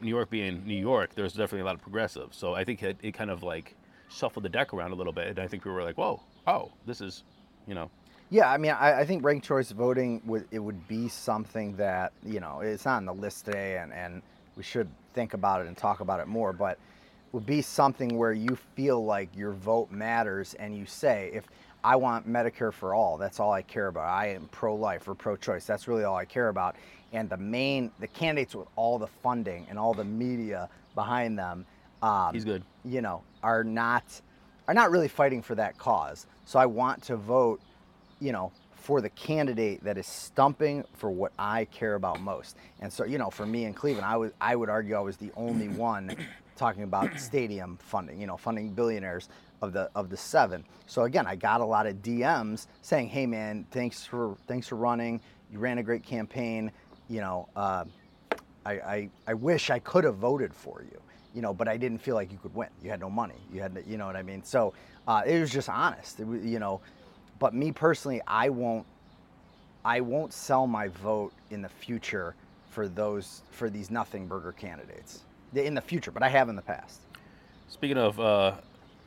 New 0.00 0.08
York 0.08 0.30
being 0.30 0.64
New 0.66 0.74
York, 0.78 1.14
there's 1.14 1.32
definitely 1.32 1.60
a 1.60 1.64
lot 1.64 1.74
of 1.74 1.82
progressives. 1.82 2.36
So 2.36 2.54
I 2.54 2.64
think 2.64 2.82
it, 2.82 2.96
it 3.02 3.12
kind 3.12 3.30
of 3.30 3.42
like 3.42 3.74
shuffled 4.08 4.44
the 4.44 4.48
deck 4.48 4.72
around 4.72 4.92
a 4.92 4.94
little 4.94 5.12
bit, 5.12 5.28
and 5.28 5.38
I 5.38 5.46
think 5.46 5.62
people 5.62 5.72
were 5.72 5.82
like, 5.82 5.98
"Whoa, 5.98 6.22
oh, 6.46 6.70
this 6.86 7.00
is," 7.00 7.24
you 7.66 7.74
know, 7.74 7.90
Yeah, 8.30 8.50
I 8.50 8.58
mean, 8.58 8.72
I, 8.72 9.00
I 9.00 9.04
think 9.06 9.24
ranked 9.24 9.46
choice 9.46 9.70
voting 9.70 10.20
would 10.26 10.46
it 10.50 10.58
would 10.58 10.86
be 10.86 11.08
something 11.08 11.76
that 11.76 12.12
you 12.24 12.40
know 12.40 12.60
it's 12.60 12.84
not 12.84 12.96
on 12.98 13.06
the 13.06 13.14
list 13.14 13.46
today, 13.46 13.78
and 13.78 13.92
and 13.92 14.22
we 14.56 14.62
should 14.62 14.88
think 15.14 15.34
about 15.34 15.62
it 15.62 15.66
and 15.66 15.76
talk 15.76 16.00
about 16.00 16.20
it 16.20 16.26
more. 16.28 16.52
But 16.52 16.72
it 16.72 17.32
would 17.32 17.46
be 17.46 17.62
something 17.62 18.18
where 18.18 18.32
you 18.32 18.56
feel 18.74 19.04
like 19.04 19.30
your 19.34 19.52
vote 19.52 19.90
matters, 19.90 20.54
and 20.54 20.76
you 20.76 20.84
say, 20.86 21.30
if 21.32 21.46
I 21.84 21.96
want 21.96 22.28
Medicare 22.28 22.72
for 22.72 22.92
all, 22.94 23.16
that's 23.16 23.40
all 23.40 23.52
I 23.52 23.62
care 23.62 23.86
about. 23.86 24.08
I 24.08 24.28
am 24.28 24.48
pro-life 24.50 25.08
or 25.08 25.14
pro-choice. 25.14 25.64
That's 25.64 25.88
really 25.88 26.04
all 26.04 26.16
I 26.16 26.24
care 26.24 26.48
about. 26.48 26.76
And 27.12 27.30
the 27.30 27.36
main, 27.36 27.90
the 28.00 28.06
candidates 28.06 28.54
with 28.54 28.68
all 28.76 28.98
the 28.98 29.06
funding 29.06 29.66
and 29.70 29.78
all 29.78 29.94
the 29.94 30.04
media 30.04 30.68
behind 30.94 31.38
them, 31.38 31.64
um, 32.02 32.34
he's 32.34 32.44
good. 32.44 32.62
you 32.84 33.00
know, 33.00 33.22
are 33.42 33.64
not 33.64 34.04
are 34.66 34.74
not 34.74 34.90
really 34.90 35.08
fighting 35.08 35.42
for 35.42 35.54
that 35.54 35.78
cause. 35.78 36.26
So 36.44 36.58
I 36.58 36.66
want 36.66 37.02
to 37.04 37.16
vote, 37.16 37.60
you 38.20 38.32
know, 38.32 38.52
for 38.74 39.00
the 39.00 39.08
candidate 39.10 39.82
that 39.84 39.98
is 39.98 40.06
stumping 40.06 40.84
for 40.94 41.10
what 41.10 41.32
I 41.38 41.64
care 41.66 41.94
about 41.94 42.20
most. 42.20 42.56
And 42.80 42.92
so, 42.92 43.04
you 43.04 43.18
know, 43.18 43.30
for 43.30 43.46
me 43.46 43.64
in 43.64 43.74
Cleveland, 43.74 44.06
I 44.06 44.16
was 44.16 44.32
I 44.40 44.56
would 44.56 44.68
argue 44.68 44.94
I 44.94 45.00
was 45.00 45.16
the 45.16 45.30
only 45.36 45.68
one 45.88 46.14
talking 46.56 46.82
about 46.82 47.18
stadium 47.18 47.78
funding, 47.80 48.20
you 48.20 48.26
know, 48.26 48.36
funding 48.36 48.70
billionaires 48.72 49.28
of 49.60 49.72
the 49.72 49.90
of 49.94 50.10
the 50.10 50.16
seven. 50.16 50.64
So 50.86 51.02
again, 51.02 51.26
I 51.26 51.36
got 51.36 51.60
a 51.60 51.64
lot 51.64 51.86
of 51.86 51.96
DMs 51.96 52.66
saying, 52.82 53.08
"Hey 53.08 53.26
man, 53.26 53.66
thanks 53.70 54.04
for 54.04 54.36
thanks 54.46 54.68
for 54.68 54.76
running. 54.76 55.20
You 55.50 55.58
ran 55.58 55.78
a 55.78 55.82
great 55.82 56.02
campaign. 56.02 56.70
You 57.08 57.20
know, 57.20 57.48
uh, 57.56 57.84
I, 58.66 58.72
I, 58.72 59.10
I 59.26 59.34
wish 59.34 59.70
I 59.70 59.78
could 59.78 60.04
have 60.04 60.16
voted 60.16 60.52
for 60.52 60.84
you, 60.90 61.00
you 61.34 61.40
know, 61.40 61.54
but 61.54 61.68
I 61.68 61.76
didn't 61.76 61.98
feel 61.98 62.14
like 62.14 62.30
you 62.30 62.38
could 62.42 62.54
win. 62.54 62.68
You 62.82 62.90
had 62.90 63.00
no 63.00 63.08
money. 63.08 63.40
You 63.52 63.60
had, 63.60 63.82
you 63.86 63.96
know 63.96 64.06
what 64.06 64.16
I 64.16 64.22
mean? 64.22 64.42
So 64.44 64.74
uh, 65.06 65.22
it 65.26 65.40
was 65.40 65.50
just 65.50 65.68
honest, 65.68 66.20
was, 66.20 66.44
you 66.44 66.58
know. 66.58 66.80
But 67.38 67.54
me 67.54 67.72
personally, 67.72 68.20
I 68.26 68.48
won't, 68.48 68.84
I 69.84 70.00
won't 70.00 70.32
sell 70.32 70.66
my 70.66 70.88
vote 70.88 71.32
in 71.50 71.62
the 71.62 71.68
future 71.68 72.34
for 72.70 72.88
those 72.88 73.42
for 73.50 73.70
these 73.70 73.90
nothing 73.90 74.26
burger 74.26 74.52
candidates 74.52 75.24
in 75.54 75.74
the 75.74 75.80
future. 75.80 76.10
But 76.10 76.22
I 76.22 76.28
have 76.28 76.48
in 76.48 76.56
the 76.56 76.62
past. 76.62 77.00
Speaking 77.68 77.96
of 77.96 78.18
uh, 78.20 78.54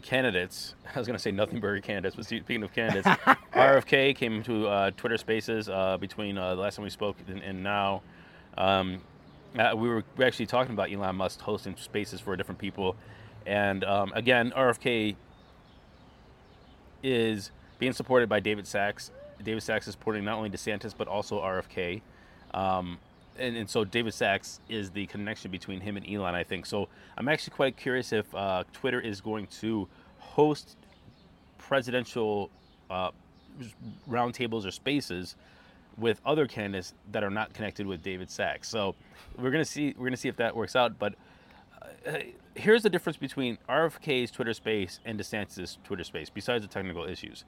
candidates, 0.02 0.76
I 0.96 0.98
was 1.00 1.08
going 1.08 1.18
to 1.18 1.22
say 1.22 1.32
nothing 1.32 1.60
burger 1.60 1.82
candidates, 1.82 2.16
but 2.16 2.26
speaking 2.26 2.64
of 2.64 2.74
candidates, 2.74 3.08
RFK 3.54 4.16
came 4.16 4.44
to 4.44 4.68
uh, 4.68 4.92
Twitter 4.92 5.18
Spaces 5.18 5.70
uh, 5.70 5.98
between 5.98 6.38
uh, 6.38 6.56
the 6.56 6.62
last 6.62 6.76
time 6.76 6.84
we 6.84 6.90
spoke 6.90 7.18
and, 7.28 7.42
and 7.42 7.64
now. 7.64 8.02
Um, 8.58 9.02
uh, 9.58 9.74
we 9.76 9.90
were 9.90 10.04
actually 10.22 10.46
talking 10.46 10.74
about 10.74 10.92
Elon 10.92 11.16
Musk 11.16 11.42
hosting 11.42 11.76
spaces 11.78 12.22
for 12.22 12.36
different 12.36 12.60
people, 12.60 12.96
and 13.46 13.84
um, 13.84 14.12
again, 14.14 14.52
RFK 14.56 15.16
is 17.04 17.52
being 17.80 17.94
supported 17.94 18.30
by 18.30 18.40
David 18.40 18.68
Sacks. 18.68 19.12
David 19.44 19.64
Sacks 19.64 19.88
is 19.88 19.94
supporting 19.94 20.24
not 20.24 20.38
only 20.38 20.50
DeSantis 20.50 20.94
but 20.98 21.08
also 21.08 21.42
RFK. 21.42 22.02
Um, 22.54 23.00
and, 23.38 23.56
and 23.56 23.70
so 23.70 23.84
David 23.84 24.14
Sacks 24.14 24.60
is 24.70 24.92
the 24.92 25.06
connection 25.08 25.52
between 25.52 25.82
him 25.82 25.98
and 25.98 26.08
Elon, 26.08 26.36
I 26.36 26.44
think. 26.44 26.66
So 26.66 26.88
I'm 27.18 27.28
actually 27.28 27.56
quite 27.56 27.78
curious 27.78 28.12
if 28.14 28.34
uh, 28.36 28.64
Twitter 28.74 29.00
is 29.00 29.22
going 29.22 29.48
to 29.60 29.88
host 30.20 30.78
presidential 31.58 32.50
uh, 32.90 33.12
roundtables 34.10 34.66
or 34.66 34.72
spaces 34.72 35.36
with 35.98 36.22
other 36.26 36.48
candidates 36.48 36.94
that 37.12 37.24
are 37.24 37.30
not 37.30 37.54
connected 37.54 37.86
with 37.86 38.02
David 38.02 38.30
Sacks. 38.30 38.70
So 38.70 38.96
we're 39.38 39.52
gonna 39.52 39.66
see 39.66 39.94
we're 39.98 40.08
gonna 40.08 40.18
see 40.18 40.30
if 40.30 40.38
that 40.38 40.56
works 40.56 40.76
out. 40.76 40.98
But 40.98 41.16
uh, 42.08 42.20
here's 42.56 42.84
the 42.84 42.90
difference 42.90 43.18
between 43.18 43.58
RFK's 43.70 44.32
Twitter 44.32 44.54
space 44.54 45.00
and 45.06 45.20
DeSantis' 45.20 45.78
Twitter 45.84 46.04
space, 46.04 46.30
besides 46.30 46.64
the 46.66 46.68
technical 46.68 47.06
issues. 47.06 47.46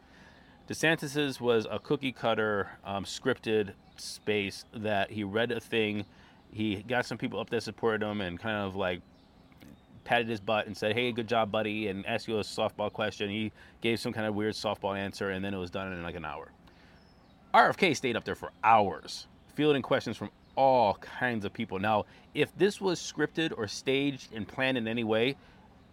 DeSantis's 0.69 1.41
was 1.41 1.67
a 1.69 1.77
cookie 1.77 2.13
cutter, 2.13 2.69
um, 2.85 3.03
scripted 3.03 3.73
space 3.97 4.65
that 4.73 5.11
he 5.11 5.23
read 5.23 5.51
a 5.51 5.59
thing, 5.59 6.05
he 6.53 6.83
got 6.83 7.05
some 7.05 7.17
people 7.17 7.39
up 7.39 7.49
that 7.49 7.63
supported 7.63 8.05
him, 8.05 8.21
and 8.21 8.39
kind 8.39 8.57
of 8.57 8.75
like 8.75 9.01
patted 10.03 10.27
his 10.27 10.39
butt 10.39 10.67
and 10.67 10.77
said, 10.77 10.93
"Hey, 10.93 11.11
good 11.11 11.27
job, 11.27 11.51
buddy," 11.51 11.87
and 11.87 12.05
asked 12.05 12.27
you 12.27 12.37
a 12.37 12.43
softball 12.43 12.91
question. 12.91 13.29
He 13.29 13.51
gave 13.81 13.99
some 13.99 14.13
kind 14.13 14.27
of 14.27 14.35
weird 14.35 14.53
softball 14.53 14.97
answer, 14.97 15.31
and 15.31 15.43
then 15.43 15.53
it 15.53 15.57
was 15.57 15.71
done 15.71 15.91
in 15.91 16.03
like 16.03 16.15
an 16.15 16.25
hour. 16.25 16.51
RFK 17.53 17.93
stayed 17.93 18.15
up 18.15 18.23
there 18.23 18.35
for 18.35 18.51
hours, 18.63 19.27
fielding 19.55 19.81
questions 19.81 20.15
from 20.15 20.29
all 20.55 20.95
kinds 20.95 21.45
of 21.45 21.53
people. 21.53 21.79
Now, 21.79 22.05
if 22.33 22.55
this 22.57 22.79
was 22.79 22.99
scripted 22.99 23.53
or 23.57 23.67
staged 23.67 24.33
and 24.33 24.47
planned 24.47 24.77
in 24.77 24.87
any 24.87 25.03
way, 25.03 25.35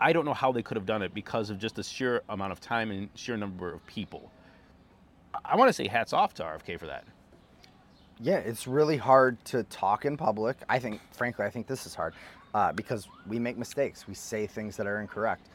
I 0.00 0.12
don't 0.12 0.24
know 0.24 0.34
how 0.34 0.52
they 0.52 0.62
could 0.62 0.76
have 0.76 0.86
done 0.86 1.02
it 1.02 1.12
because 1.14 1.50
of 1.50 1.58
just 1.58 1.76
the 1.76 1.82
sheer 1.82 2.22
amount 2.28 2.52
of 2.52 2.60
time 2.60 2.90
and 2.90 3.08
sheer 3.14 3.36
number 3.36 3.72
of 3.72 3.84
people. 3.86 4.30
I 5.44 5.56
want 5.56 5.68
to 5.68 5.72
say 5.72 5.88
hats 5.88 6.12
off 6.12 6.34
to 6.34 6.42
RFK 6.42 6.78
for 6.78 6.86
that. 6.86 7.04
Yeah, 8.22 8.36
it's 8.36 8.66
really 8.66 8.96
hard 8.98 9.42
to 9.46 9.62
talk 9.64 10.04
in 10.04 10.16
public. 10.16 10.58
I 10.68 10.78
think, 10.78 11.00
frankly, 11.12 11.44
I 11.46 11.50
think 11.50 11.66
this 11.66 11.86
is 11.86 11.94
hard 11.94 12.12
uh, 12.54 12.72
because 12.72 13.08
we 13.26 13.38
make 13.38 13.56
mistakes. 13.56 14.06
We 14.06 14.14
say 14.14 14.46
things 14.46 14.76
that 14.76 14.86
are 14.86 15.00
incorrect, 15.00 15.46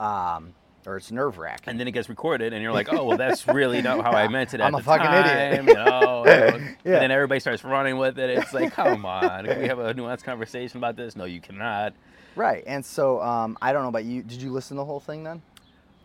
um, 0.00 0.54
or 0.86 0.96
it's 0.96 1.10
nerve 1.12 1.36
wracking. 1.36 1.68
And 1.68 1.78
then 1.78 1.86
it 1.86 1.92
gets 1.92 2.08
recorded, 2.08 2.54
and 2.54 2.62
you're 2.62 2.72
like, 2.72 2.88
"Oh, 2.92 3.04
well, 3.04 3.18
that's 3.18 3.46
really 3.46 3.82
not 3.82 4.02
how 4.02 4.12
I 4.12 4.28
meant 4.28 4.54
it 4.54 4.60
at 4.60 4.66
I'm 4.66 4.74
a 4.74 4.82
fucking 4.82 5.06
idiot. 5.06 5.66
time," 5.66 5.68
You 5.68 5.74
know? 5.74 6.24
Yeah. 6.84 6.94
And 6.94 7.02
then 7.02 7.10
everybody 7.10 7.40
starts 7.40 7.64
running 7.64 7.96
with 7.96 8.18
it. 8.18 8.28
It's 8.28 8.52
like, 8.52 8.72
come 8.72 9.06
on, 9.06 9.46
can 9.46 9.58
we 9.58 9.68
have 9.68 9.78
a 9.78 9.94
nuanced 9.94 10.22
conversation 10.22 10.76
about 10.78 10.96
this? 10.96 11.16
No, 11.16 11.24
you 11.24 11.40
cannot. 11.40 11.94
Right, 12.36 12.62
and 12.66 12.84
so 12.84 13.22
um, 13.22 13.56
I 13.62 13.72
don't 13.72 13.82
know 13.82 13.88
about 13.88 14.04
you. 14.04 14.22
Did 14.22 14.42
you 14.42 14.50
listen 14.52 14.76
to 14.76 14.80
the 14.80 14.84
whole 14.84 15.00
thing 15.00 15.24
then? 15.24 15.40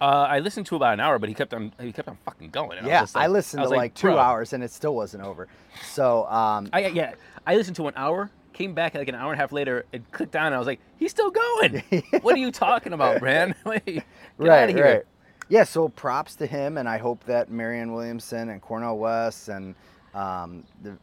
Uh, 0.01 0.27
I 0.29 0.39
listened 0.39 0.65
to 0.67 0.75
about 0.75 0.93
an 0.93 0.99
hour, 1.01 1.19
but 1.19 1.27
he 1.29 1.35
kept 1.35 1.53
on 1.53 1.73
he 1.79 1.91
kept 1.91 2.07
on 2.07 2.17
fucking 2.25 2.49
going. 2.51 2.77
and 2.77 2.81
I 2.81 2.83
was 2.83 2.89
yeah, 2.91 2.99
just 3.01 3.15
like- 3.15 3.23
I 3.25 3.27
listened 3.27 3.61
was 3.61 3.71
to 3.71 3.75
like, 3.77 3.93
two 3.93 4.07
"Bro." 4.07 4.17
hours 4.17 4.53
and 4.53 4.63
it 4.63 4.71
still 4.71 4.95
wasn't 4.95 5.23
over. 5.23 5.47
So 5.83 6.25
um, 6.27 6.69
I 6.71 6.87
yeah, 6.87 7.13
I 7.45 7.55
listened 7.55 7.75
to 7.77 7.87
an 7.87 7.93
hour, 7.97 8.29
came 8.53 8.73
back 8.73 8.93
like 8.95 9.07
an 9.09 9.15
hour 9.15 9.31
and 9.31 9.39
a 9.39 9.41
half 9.41 9.51
later, 9.51 9.85
and 9.91 10.09
clicked 10.11 10.35
on. 10.35 10.47
And 10.47 10.55
I 10.55 10.57
was 10.57 10.67
like, 10.67 10.79
he's 10.97 11.11
still 11.11 11.31
going. 11.31 11.83
what 12.21 12.35
are 12.35 12.39
you 12.39 12.51
talking 12.51 12.93
about, 12.93 13.21
man? 13.21 13.55
Like, 13.65 13.85
Get 13.85 14.03
right, 14.37 14.75
right. 14.75 15.03
Yeah, 15.49 15.63
so 15.63 15.89
props 15.89 16.35
to 16.35 16.45
him, 16.45 16.77
and 16.77 16.87
I 16.87 16.97
hope 16.99 17.23
that 17.25 17.49
Marianne 17.49 17.91
Williamson 17.91 18.49
and 18.49 18.61
Cornel 18.61 18.97
West 18.99 19.49
and 19.49 19.73
um, 20.13 20.63
the, 20.83 20.95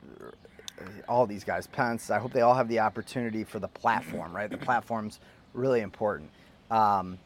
all 1.09 1.27
these 1.27 1.43
guys, 1.45 1.67
Pence, 1.67 2.11
I 2.11 2.19
hope 2.19 2.33
they 2.33 2.43
all 2.43 2.55
have 2.55 2.69
the 2.69 2.79
opportunity 2.79 3.43
for 3.45 3.59
the 3.59 3.69
platform, 3.69 4.35
right? 4.35 4.49
The 4.49 4.57
platform's 4.57 5.19
really 5.53 5.81
important. 5.81 6.31
Um, 6.71 7.19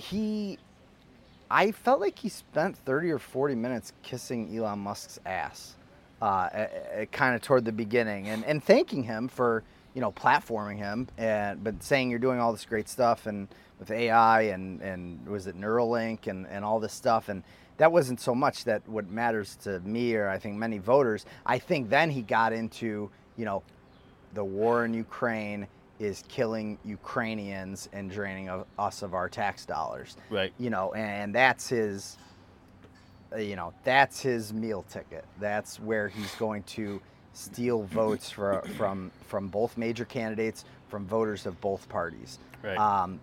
he, 0.00 0.58
I 1.50 1.72
felt 1.72 2.00
like 2.00 2.18
he 2.18 2.28
spent 2.28 2.76
30 2.76 3.10
or 3.10 3.18
40 3.18 3.54
minutes 3.54 3.92
kissing 4.02 4.56
Elon 4.56 4.78
Musk's 4.78 5.20
ass, 5.26 5.76
uh, 6.22 6.66
kind 7.12 7.34
of 7.34 7.42
toward 7.42 7.64
the 7.64 7.72
beginning, 7.72 8.28
and, 8.28 8.44
and 8.44 8.62
thanking 8.62 9.02
him 9.04 9.28
for 9.28 9.62
you 9.94 10.00
know 10.00 10.12
platforming 10.12 10.76
him, 10.76 11.08
and 11.18 11.62
but 11.62 11.82
saying 11.82 12.10
you're 12.10 12.18
doing 12.18 12.38
all 12.40 12.52
this 12.52 12.64
great 12.64 12.88
stuff 12.88 13.26
and 13.26 13.48
with 13.78 13.90
AI 13.90 14.42
and 14.42 14.80
and 14.82 15.26
was 15.26 15.46
it 15.46 15.58
Neuralink 15.58 16.26
and 16.26 16.46
and 16.46 16.64
all 16.64 16.80
this 16.80 16.92
stuff 16.92 17.28
and. 17.28 17.42
That 17.78 17.92
wasn't 17.92 18.20
so 18.20 18.34
much 18.34 18.64
that 18.64 18.86
what 18.86 19.08
matters 19.08 19.56
to 19.62 19.80
me 19.80 20.14
or 20.14 20.28
I 20.28 20.38
think 20.38 20.56
many 20.56 20.76
voters. 20.76 21.24
I 21.46 21.58
think 21.58 21.88
then 21.88 22.10
he 22.10 22.20
got 22.20 22.52
into, 22.52 23.08
you 23.38 23.46
know, 23.46 23.62
the 24.34 24.44
war 24.44 24.84
in 24.84 24.92
Ukraine 24.92 25.66
is 26.00 26.24
killing 26.28 26.78
Ukrainians 26.84 27.88
and 27.92 28.10
draining 28.10 28.48
of 28.48 28.66
us 28.78 29.02
of 29.02 29.14
our 29.14 29.28
tax 29.28 29.64
dollars 29.66 30.16
Right. 30.30 30.52
you 30.58 30.70
know, 30.70 30.92
and 30.94 31.32
that's 31.34 31.68
his, 31.68 32.16
uh, 33.32 33.36
you 33.36 33.54
know, 33.54 33.72
that's 33.84 34.20
his 34.20 34.52
meal 34.52 34.84
ticket. 34.90 35.24
That's 35.38 35.78
where 35.78 36.08
he's 36.08 36.34
going 36.36 36.62
to 36.64 37.00
steal 37.34 37.82
votes 38.00 38.30
for, 38.30 38.62
from 38.76 39.12
from 39.28 39.48
both 39.48 39.76
major 39.76 40.04
candidates, 40.06 40.64
from 40.88 41.06
voters 41.06 41.46
of 41.46 41.60
both 41.60 41.88
parties. 41.88 42.38
Right. 42.64 42.78
Um, 42.78 43.20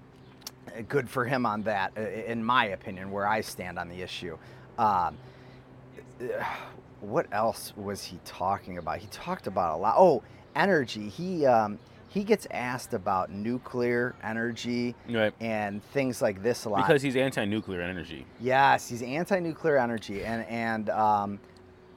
good 0.88 1.10
for 1.10 1.26
him 1.26 1.46
on 1.46 1.64
that, 1.64 1.98
in 1.98 2.44
my 2.44 2.66
opinion, 2.68 3.10
where 3.12 3.28
I 3.28 3.42
stand 3.42 3.80
on 3.80 3.90
the 3.90 4.02
issue. 4.02 4.38
Um, 4.78 5.18
what 7.02 7.28
else 7.32 7.74
was 7.76 8.04
he 8.04 8.20
talking 8.26 8.78
about? 8.78 9.00
He 9.00 9.08
talked 9.08 9.48
about 9.48 9.78
a 9.78 9.78
lot. 9.78 9.96
Oh, 9.98 10.24
energy. 10.56 11.10
He 11.10 11.46
um, 11.46 11.78
he 12.10 12.24
gets 12.24 12.48
asked 12.52 12.94
about 12.94 13.32
nuclear 13.32 14.16
energy 14.24 14.96
Right. 15.10 15.34
and 15.40 15.84
things 15.92 16.22
like 16.22 16.42
this 16.42 16.66
a 16.66 16.70
lot. 16.70 16.88
Because 16.88 17.02
he's 17.02 17.16
anti-nuclear 17.16 17.82
energy, 17.82 18.26
yes, 18.40 18.88
he's 18.90 19.02
anti-nuclear 19.02 19.78
energy, 19.78 20.24
and 20.24 20.46
and 20.48 20.90
um, 20.90 21.40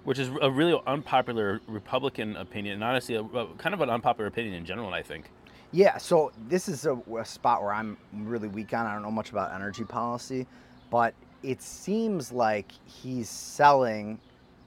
which 0.05 0.19
is 0.19 0.31
a 0.43 0.51
really 0.51 0.81
unpopular 0.87 1.61
Republican 1.69 2.37
opinion, 2.37 2.75
and 2.75 2.85
honestly, 2.85 3.15
a, 3.17 3.23
a- 3.23 3.47
kind 3.59 3.75
of 3.75 3.81
an 3.83 3.91
unpopular 3.91 4.27
opinion 4.29 4.55
in 4.55 4.65
general. 4.65 4.93
I 4.93 5.03
think. 5.03 5.31
Yeah, 5.73 5.99
so 5.99 6.33
this 6.49 6.69
is 6.69 6.85
a, 6.87 6.95
a 7.17 7.25
spot 7.25 7.63
where 7.63 7.73
I'm 7.73 7.97
really 8.13 8.49
weak 8.49 8.75
on. 8.75 8.87
I 8.87 8.93
don't 8.95 9.03
know 9.03 9.11
much 9.13 9.31
about 9.31 9.55
energy 9.55 9.85
policy, 9.85 10.47
but 10.91 11.15
it 11.45 11.63
seems 11.63 12.33
like 12.33 12.73
he's 12.85 13.29
selling 13.29 14.19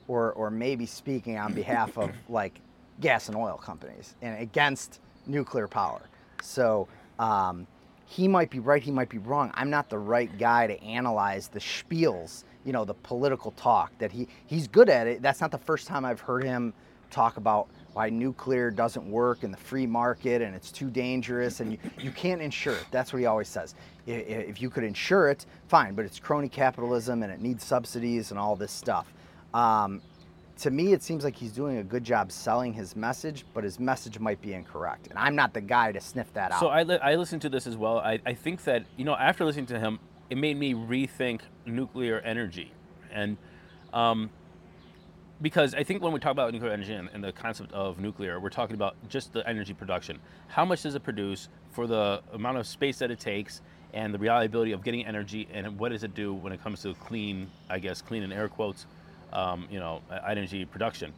or, 0.08 0.32
or 0.34 0.49
maybe 0.49 0.86
speaking 0.86 1.38
on 1.38 1.53
behalf 1.53 1.97
of 1.97 2.12
like 2.29 2.62
gas 3.01 3.27
and 3.27 3.36
oil 3.36 3.58
companies 3.58 4.15
and 4.21 4.39
against 4.41 5.01
nuclear 5.25 5.67
power. 5.67 6.01
So 6.41 6.88
um, 7.19 7.67
he 8.05 8.27
might 8.27 8.49
be 8.49 8.59
right, 8.59 8.83
he 8.83 8.91
might 8.91 9.09
be 9.09 9.17
wrong. 9.17 9.51
I'm 9.55 9.69
not 9.69 9.89
the 9.89 9.97
right 9.97 10.38
guy 10.38 10.67
to 10.67 10.81
analyze 10.83 11.47
the 11.47 11.59
spiels, 11.59 12.43
you 12.65 12.73
know, 12.73 12.86
the 12.86 12.93
political 12.93 13.51
talk 13.51 13.97
that 13.99 14.12
he, 14.12 14.27
he's 14.45 14.67
good 14.67 14.89
at 14.89 15.07
it. 15.07 15.21
That's 15.21 15.41
not 15.41 15.51
the 15.51 15.57
first 15.57 15.88
time 15.88 16.05
I've 16.05 16.19
heard 16.19 16.43
him 16.43 16.73
talk 17.09 17.38
about 17.38 17.69
why 17.93 18.09
nuclear 18.09 18.71
doesn't 18.71 19.09
work 19.09 19.43
in 19.43 19.51
the 19.51 19.57
free 19.57 19.86
market 19.86 20.41
and 20.41 20.55
it's 20.55 20.71
too 20.71 20.89
dangerous 20.89 21.59
and 21.59 21.71
you, 21.71 21.77
you 21.99 22.12
can't 22.12 22.41
insure 22.41 22.73
it. 22.73 22.86
That's 22.91 23.13
what 23.13 23.19
he 23.19 23.25
always 23.25 23.47
says. 23.47 23.75
If 24.07 24.62
you 24.62 24.69
could 24.69 24.83
insure 24.83 25.29
it, 25.29 25.45
fine, 25.67 25.93
but 25.93 26.03
it's 26.03 26.19
crony 26.19 26.49
capitalism 26.49 27.23
and 27.23 27.31
it 27.31 27.39
needs 27.39 27.63
subsidies 27.63 28.31
and 28.31 28.39
all 28.39 28.55
this 28.55 28.71
stuff. 28.71 29.13
Um, 29.53 30.01
to 30.63 30.71
me, 30.71 30.93
it 30.93 31.04
seems 31.04 31.26
like 31.26 31.36
he's 31.36 31.52
doing 31.52 31.80
a 31.80 31.84
good 31.84 32.06
job 32.06 32.32
selling 32.32 32.71
his 32.71 32.95
message, 32.95 33.43
but 33.54 33.65
his 33.65 33.82
message 33.82 34.17
might 34.17 34.41
be 34.41 34.54
incorrect. 34.54 35.08
And 35.08 35.19
I'm 35.19 35.36
not 35.36 35.54
the 35.54 35.60
guy 35.60 35.91
to 35.91 35.99
sniff 35.99 36.32
that 36.36 36.54
out. 36.54 36.62
So 36.62 36.67
I, 36.67 36.84
li- 36.84 36.99
I 37.04 37.15
listened 37.15 37.41
to 37.41 37.49
this 37.49 37.67
as 37.67 37.76
well. 37.76 37.99
I, 37.99 38.21
I 38.26 38.34
think 38.34 38.63
that, 38.63 38.86
you 38.95 39.04
know, 39.04 39.13
after 39.13 39.43
listening 39.43 39.65
to 39.65 39.80
him, 39.80 39.99
it 40.30 40.38
made 40.38 40.58
me 40.58 40.73
rethink 40.73 41.41
nuclear 41.65 42.19
energy. 42.19 42.71
And 43.12 43.36
um, 43.91 44.30
because 45.41 45.76
I 45.76 45.84
think 45.84 46.02
when 46.02 46.13
we 46.13 46.21
talk 46.21 46.32
about 46.32 46.54
nuclear 46.54 46.71
energy 46.71 46.93
and, 46.93 47.10
and 47.12 47.21
the 47.21 47.34
concept 47.34 47.73
of 47.73 47.99
nuclear, 47.99 48.39
we're 48.39 48.49
talking 48.49 48.76
about 48.76 48.95
just 49.10 49.34
the 49.34 49.45
energy 49.45 49.73
production. 49.73 50.17
How 50.47 50.63
much 50.63 50.84
does 50.84 50.95
it 50.95 51.04
produce 51.04 51.49
for 51.71 51.88
the 51.88 52.21
amount 52.32 52.58
of 52.58 52.65
space 52.67 52.99
that 52.99 53.12
it 53.12 53.19
takes 53.19 53.62
and 53.93 54.13
the 54.13 54.17
reliability 54.17 54.71
of 54.71 54.82
getting 54.82 55.06
energy 55.06 55.45
and 55.52 55.78
what 55.78 55.89
does 55.89 56.06
it 56.06 56.15
do 56.15 56.34
when 56.34 56.54
it 56.54 56.63
comes 56.63 56.84
to 56.84 56.93
clean, 56.93 57.52
I 57.69 57.80
guess, 57.80 58.02
clean 58.02 58.23
in 58.23 58.32
air 58.32 58.47
quotes, 58.47 58.86
um, 59.34 59.67
you 59.69 59.80
know, 59.80 60.02
energy 60.28 60.63
production. 60.65 61.12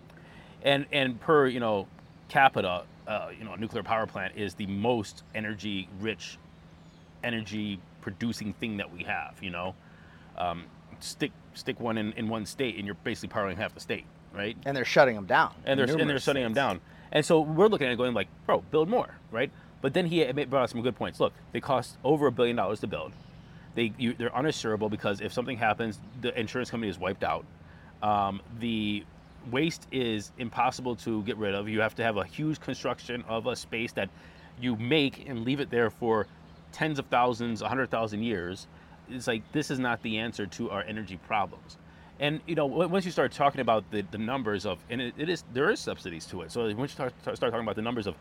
And, 0.64 0.88
and 0.92 1.20
per, 1.20 1.46
you 1.46 1.60
know, 1.60 1.88
capita, 2.30 2.84
uh, 3.08 3.30
you 3.38 3.46
know, 3.46 3.54
a 3.54 3.58
nuclear 3.58 3.84
power 3.84 4.08
plant 4.08 4.34
is 4.36 4.56
the 4.56 4.66
most 4.66 5.24
energy 5.36 5.88
rich 6.00 6.40
energy 7.24 7.80
producing 8.02 8.54
thing 8.54 8.78
that 8.78 8.92
we 8.92 9.04
have, 9.04 9.36
you 9.42 9.50
know. 9.50 9.76
Um, 10.38 10.66
stick 11.00 11.32
stick 11.54 11.80
one 11.80 11.98
in, 11.98 12.14
in 12.14 12.28
one 12.28 12.46
state 12.46 12.76
and 12.76 12.86
you're 12.86 12.96
basically 12.96 13.30
powering 13.30 13.58
half 13.58 13.74
the 13.74 13.80
state, 13.80 14.06
right? 14.34 14.58
and 14.66 14.76
they're 14.76 14.86
shutting 14.86 15.16
them 15.16 15.26
down. 15.26 15.54
And 15.66 15.80
they're 15.80 15.88
and 15.98 16.10
they're 16.10 16.20
shutting 16.20 16.44
them 16.44 16.54
down. 16.54 16.82
And 17.12 17.26
so 17.26 17.40
we're 17.42 17.68
looking 17.68 17.88
at 17.88 17.94
it 17.94 17.98
going 17.98 18.14
like, 18.14 18.28
bro, 18.46 18.62
build 18.72 18.90
more, 18.90 19.16
right? 19.32 19.52
But 19.82 19.94
then 19.94 20.08
he 20.08 20.24
brought 20.32 20.64
up 20.64 20.70
some 20.70 20.82
good 20.82 20.96
points. 20.96 21.20
Look, 21.20 21.34
they 21.52 21.60
cost 21.60 21.98
over 22.04 22.28
a 22.28 22.32
billion 22.32 22.56
dollars 22.56 22.80
to 22.82 22.88
build. 22.88 23.14
They 23.76 23.94
you, 23.98 24.14
they're 24.14 24.30
uninsurable 24.30 24.90
because 24.90 25.22
if 25.22 25.32
something 25.32 25.58
happens, 25.58 26.00
the 26.22 26.38
insurance 26.40 26.72
company 26.72 26.90
is 26.90 26.98
wiped 26.98 27.24
out. 27.24 27.46
Um, 28.02 28.42
the 28.60 29.04
waste 29.52 29.88
is 29.92 30.32
impossible 30.38 30.96
to 30.98 31.24
get 31.24 31.38
rid 31.38 31.56
of. 31.56 31.70
You 31.70 31.82
have 31.82 31.96
to 31.96 32.04
have 32.04 32.18
a 32.18 32.24
huge 32.26 32.60
construction 32.60 33.24
of 33.28 33.48
a 33.48 33.56
space 33.56 33.92
that 33.94 34.10
you 34.60 34.76
make 34.76 35.28
and 35.28 35.44
leave 35.44 35.60
it 35.60 35.70
there 35.70 35.90
for 35.90 36.28
tens 36.72 37.00
of 37.00 37.06
thousands, 37.08 37.62
a 37.62 37.68
hundred 37.68 37.90
thousand 37.90 38.24
years. 38.24 38.68
It's 39.10 39.28
like 39.28 39.50
this 39.52 39.70
is 39.70 39.80
not 39.80 40.02
the 40.02 40.18
answer 40.18 40.46
to 40.48 40.72
our 40.72 40.82
energy 40.84 41.18
problems. 41.28 41.78
And 42.20 42.40
you 42.46 42.56
know, 42.56 42.66
once 42.66 43.06
you 43.06 43.12
start 43.12 43.32
talking 43.32 43.62
about 43.62 43.90
the, 43.92 44.02
the 44.12 44.18
numbers 44.18 44.66
of, 44.66 44.80
and 44.90 45.02
it, 45.02 45.14
it 45.18 45.30
is 45.30 45.44
there 45.54 45.70
is 45.70 45.80
subsidies 45.80 46.26
to 46.28 46.42
it. 46.44 46.52
So 46.52 46.64
once 46.74 46.78
you 46.80 46.88
start, 46.96 47.14
start 47.22 47.40
talking 47.40 47.60
about 47.60 47.76
the 47.76 47.82
numbers 47.82 48.08
of 48.08 48.16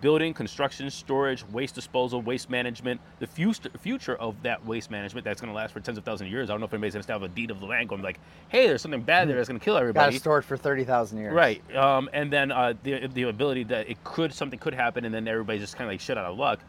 building, 0.00 0.34
construction, 0.34 0.90
storage, 0.90 1.46
waste 1.48 1.74
disposal, 1.74 2.20
waste 2.20 2.50
management, 2.50 3.00
the 3.18 3.26
future 3.26 3.70
future 3.78 4.16
of 4.16 4.34
that 4.42 4.64
waste 4.66 4.90
management 4.90 5.24
that's 5.24 5.40
going 5.40 5.50
to 5.50 5.56
last 5.56 5.72
for 5.72 5.80
tens 5.80 5.96
of 5.96 6.04
thousands 6.04 6.28
of 6.28 6.32
years. 6.32 6.50
I 6.50 6.54
don't 6.54 6.60
know 6.60 6.66
if 6.66 6.74
anybody's 6.74 6.94
going 6.94 7.04
to 7.04 7.12
have 7.12 7.22
a 7.22 7.28
deed 7.28 7.50
of 7.50 7.60
the 7.60 7.66
land 7.66 7.88
going 7.88 8.02
like, 8.02 8.18
hey, 8.48 8.66
there's 8.66 8.82
something 8.82 9.00
bad 9.02 9.28
there 9.28 9.36
that's 9.36 9.48
going 9.48 9.60
to 9.60 9.64
kill 9.64 9.74
Got 9.74 9.80
everybody. 9.80 10.14
to 10.14 10.20
store 10.20 10.38
it 10.38 10.42
for 10.42 10.56
30,000 10.56 11.18
years. 11.18 11.32
Right. 11.32 11.62
Um, 11.76 12.10
and 12.12 12.32
then 12.32 12.50
uh, 12.52 12.74
the 12.82 13.06
the 13.06 13.22
ability 13.24 13.64
that 13.64 13.88
it 13.88 14.02
could 14.04 14.34
something 14.34 14.58
could 14.58 14.74
happen, 14.74 15.04
and 15.04 15.14
then 15.14 15.28
everybody's 15.28 15.62
just 15.62 15.76
kind 15.76 15.88
of 15.88 15.92
like 15.92 16.00
shit 16.00 16.18
out 16.18 16.26
of 16.26 16.36
luck. 16.36 16.60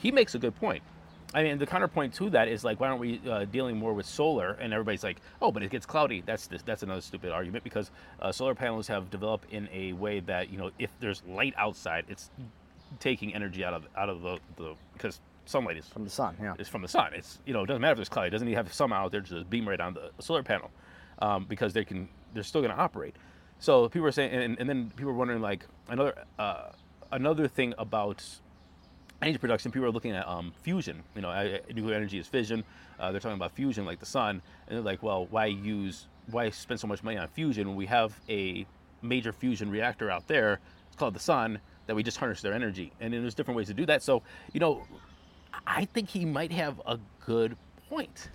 He 0.00 0.10
makes 0.10 0.34
a 0.34 0.38
good 0.38 0.54
point. 0.56 0.82
I 1.34 1.42
mean, 1.42 1.58
the 1.58 1.66
counterpoint 1.66 2.14
to 2.14 2.30
that 2.30 2.48
is 2.48 2.64
like, 2.64 2.80
why 2.80 2.88
aren't 2.88 3.00
we 3.00 3.20
uh, 3.28 3.44
dealing 3.46 3.76
more 3.76 3.92
with 3.92 4.06
solar? 4.06 4.52
And 4.52 4.72
everybody's 4.72 5.02
like, 5.02 5.20
oh, 5.42 5.50
but 5.50 5.62
it 5.62 5.70
gets 5.70 5.84
cloudy. 5.84 6.22
That's 6.24 6.46
this, 6.46 6.62
that's 6.62 6.82
another 6.82 7.00
stupid 7.00 7.32
argument 7.32 7.64
because 7.64 7.90
uh, 8.20 8.32
solar 8.32 8.54
panels 8.54 8.86
have 8.88 9.10
developed 9.10 9.52
in 9.52 9.68
a 9.72 9.92
way 9.94 10.20
that 10.20 10.50
you 10.50 10.58
know, 10.58 10.70
if 10.78 10.90
there's 11.00 11.22
light 11.26 11.54
outside, 11.58 12.04
it's 12.08 12.30
taking 13.00 13.34
energy 13.34 13.64
out 13.64 13.74
of 13.74 13.86
out 13.96 14.08
of 14.08 14.22
the, 14.22 14.38
the 14.56 14.74
because 14.92 15.20
sunlight 15.44 15.76
is 15.76 15.86
From 15.86 16.04
the 16.04 16.10
sun, 16.10 16.36
yeah. 16.40 16.54
it's 16.58 16.68
from 16.68 16.82
the 16.82 16.88
sun. 16.88 17.12
It's 17.14 17.38
you 17.44 17.52
know 17.52 17.62
it 17.62 17.66
doesn't 17.66 17.82
matter 17.82 17.92
if 17.92 17.98
there's 17.98 18.08
cloudy. 18.08 18.28
It 18.28 18.30
doesn't 18.30 18.48
even 18.48 18.56
have 18.56 18.72
sun 18.72 18.92
out 18.92 19.10
there 19.12 19.20
to 19.20 19.28
just 19.28 19.50
beam 19.50 19.68
right 19.68 19.80
on 19.80 19.94
the 19.94 20.10
solar 20.20 20.42
panel 20.42 20.70
um, 21.20 21.44
because 21.44 21.72
they 21.72 21.84
can 21.84 22.08
they're 22.34 22.42
still 22.42 22.60
going 22.60 22.74
to 22.74 22.80
operate. 22.80 23.16
So 23.58 23.88
people 23.88 24.06
are 24.06 24.12
saying, 24.12 24.32
and, 24.32 24.58
and 24.60 24.68
then 24.68 24.92
people 24.96 25.10
are 25.10 25.14
wondering 25.14 25.40
like 25.40 25.66
another 25.88 26.14
uh, 26.38 26.70
another 27.12 27.48
thing 27.48 27.74
about 27.78 28.24
energy 29.22 29.38
production. 29.38 29.70
People 29.72 29.88
are 29.88 29.92
looking 29.92 30.12
at 30.12 30.26
um, 30.28 30.52
fusion. 30.62 31.02
You 31.14 31.22
know, 31.22 31.58
nuclear 31.74 31.96
energy 31.96 32.18
is 32.18 32.26
fission. 32.26 32.64
Uh, 32.98 33.10
they're 33.12 33.20
talking 33.20 33.36
about 33.36 33.52
fusion 33.52 33.84
like 33.84 33.98
the 33.98 34.06
sun, 34.06 34.42
and 34.66 34.76
they're 34.76 34.84
like, 34.84 35.02
well, 35.02 35.26
why 35.30 35.46
use 35.46 36.06
why 36.30 36.50
spend 36.50 36.80
so 36.80 36.86
much 36.88 37.04
money 37.04 37.16
on 37.16 37.28
fusion 37.28 37.68
when 37.68 37.76
we 37.76 37.86
have 37.86 38.18
a 38.28 38.66
major 39.02 39.32
fusion 39.32 39.70
reactor 39.70 40.10
out 40.10 40.26
there? 40.26 40.60
It's 40.88 40.96
called 40.96 41.14
the 41.14 41.20
sun 41.20 41.60
that 41.86 41.94
we 41.94 42.02
just 42.02 42.16
harness 42.16 42.42
their 42.42 42.52
energy, 42.52 42.92
and 43.00 43.12
then 43.12 43.22
there's 43.22 43.34
different 43.34 43.56
ways 43.56 43.68
to 43.68 43.74
do 43.74 43.86
that. 43.86 44.02
So 44.02 44.22
you 44.52 44.60
know, 44.60 44.82
I 45.66 45.84
think 45.84 46.08
he 46.08 46.24
might 46.24 46.52
have 46.52 46.80
a 46.86 46.98
good 47.24 47.56
point. 47.88 48.28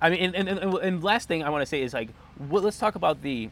I 0.00 0.10
mean, 0.10 0.34
and, 0.34 0.48
and, 0.48 0.58
and, 0.58 0.74
and 0.74 1.02
last 1.02 1.26
thing 1.26 1.42
I 1.42 1.48
want 1.48 1.62
to 1.62 1.66
say 1.66 1.80
is 1.82 1.94
like, 1.94 2.10
well, 2.50 2.62
let's 2.62 2.78
talk 2.78 2.96
about 2.96 3.22
the 3.22 3.48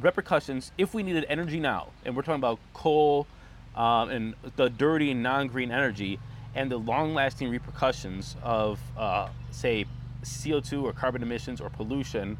repercussions 0.00 0.72
if 0.78 0.94
we 0.94 1.02
needed 1.02 1.26
energy 1.28 1.60
now, 1.60 1.88
and 2.04 2.16
we're 2.16 2.22
talking 2.22 2.40
about 2.40 2.58
coal 2.72 3.26
um, 3.76 4.10
and 4.10 4.34
the 4.56 4.68
dirty 4.68 5.14
non-green 5.14 5.70
energy, 5.70 6.18
and 6.54 6.70
the 6.70 6.76
long-lasting 6.76 7.48
repercussions 7.48 8.36
of, 8.42 8.78
uh, 8.96 9.28
say, 9.50 9.86
CO2 10.22 10.82
or 10.82 10.92
carbon 10.92 11.22
emissions 11.22 11.60
or 11.60 11.70
pollution, 11.70 12.36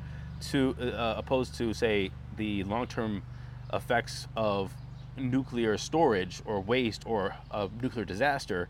to 0.50 0.76
uh, 0.80 1.14
opposed 1.16 1.54
to 1.54 1.72
say 1.72 2.10
the 2.36 2.64
long-term 2.64 3.22
effects 3.72 4.26
of 4.36 4.72
nuclear 5.16 5.76
storage 5.78 6.42
or 6.44 6.60
waste 6.60 7.02
or 7.06 7.34
a 7.50 7.68
nuclear 7.80 8.04
disaster. 8.04 8.68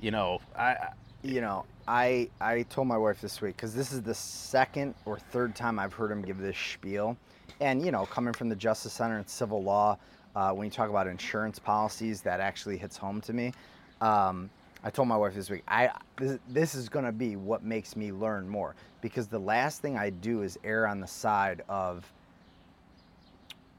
You 0.00 0.10
know, 0.10 0.40
I, 0.54 0.62
I 0.62 0.88
you 1.22 1.40
know, 1.40 1.64
I 1.88 2.28
I 2.40 2.62
told 2.62 2.86
my 2.86 2.98
wife 2.98 3.20
this 3.20 3.40
week 3.40 3.56
because 3.56 3.74
this 3.74 3.92
is 3.92 4.02
the 4.02 4.14
second 4.14 4.94
or 5.04 5.18
third 5.18 5.56
time 5.56 5.78
I've 5.78 5.94
heard 5.94 6.10
him 6.10 6.22
give 6.22 6.38
this 6.38 6.56
spiel, 6.56 7.16
and 7.60 7.84
you 7.84 7.90
know, 7.92 8.06
coming 8.06 8.32
from 8.34 8.48
the 8.48 8.56
Justice 8.56 8.92
Center 8.92 9.18
and 9.18 9.28
civil 9.28 9.62
law, 9.62 9.98
uh, 10.34 10.52
when 10.52 10.64
you 10.66 10.70
talk 10.70 10.90
about 10.90 11.06
insurance 11.06 11.58
policies, 11.58 12.20
that 12.22 12.40
actually 12.40 12.76
hits 12.76 12.96
home 12.96 13.20
to 13.22 13.32
me. 13.32 13.52
Um, 14.00 14.50
I 14.84 14.90
told 14.90 15.08
my 15.08 15.16
wife 15.16 15.34
this 15.34 15.50
week, 15.50 15.62
I 15.66 15.90
this, 16.18 16.38
this 16.48 16.74
is 16.74 16.88
going 16.88 17.04
to 17.06 17.12
be 17.12 17.36
what 17.36 17.64
makes 17.64 17.96
me 17.96 18.12
learn 18.12 18.48
more 18.48 18.74
because 19.00 19.26
the 19.26 19.38
last 19.38 19.80
thing 19.82 19.96
I 19.96 20.10
do 20.10 20.42
is 20.42 20.58
err 20.64 20.86
on 20.86 21.00
the 21.00 21.06
side 21.06 21.62
of 21.68 22.04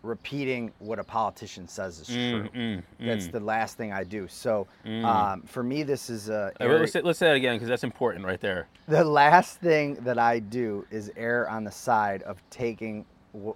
repeating 0.04 0.72
what 0.80 1.00
a 1.00 1.04
politician 1.04 1.68
says 1.68 2.00
is 2.00 2.08
true. 2.08 2.48
mm, 2.56 2.84
That's 3.00 3.28
mm. 3.28 3.32
the 3.32 3.40
last 3.40 3.78
thing 3.78 3.92
I 3.92 4.04
do. 4.04 4.28
So 4.28 4.68
Mm. 4.86 5.04
um, 5.06 5.42
for 5.44 5.64
me, 5.64 5.84
this 5.84 6.10
is 6.10 6.30
a 6.30 6.52
Uh, 6.62 6.66
let's, 6.68 6.92
say, 6.94 7.02
let's 7.02 7.20
say 7.20 7.28
that 7.28 7.36
again 7.36 7.56
because 7.56 7.68
that's 7.68 7.84
important 7.84 8.26
right 8.26 8.40
there. 8.40 8.68
the 8.88 9.04
last 9.04 9.60
thing 9.60 9.96
that 9.96 10.18
I 10.18 10.40
do 10.40 10.86
is 10.92 11.12
err 11.18 11.50
on 11.50 11.64
the 11.64 11.72
side 11.72 12.24
of 12.24 12.42
taking 12.50 13.06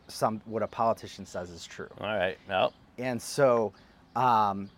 some 0.07 0.41
what 0.45 0.63
a 0.63 0.67
politician 0.67 1.25
says 1.25 1.49
is 1.49 1.65
true. 1.65 1.89
All 1.99 2.07
right. 2.07 2.37
Well, 2.47 2.73
And 2.97 3.21
so 3.21 3.73
um, 4.15 4.69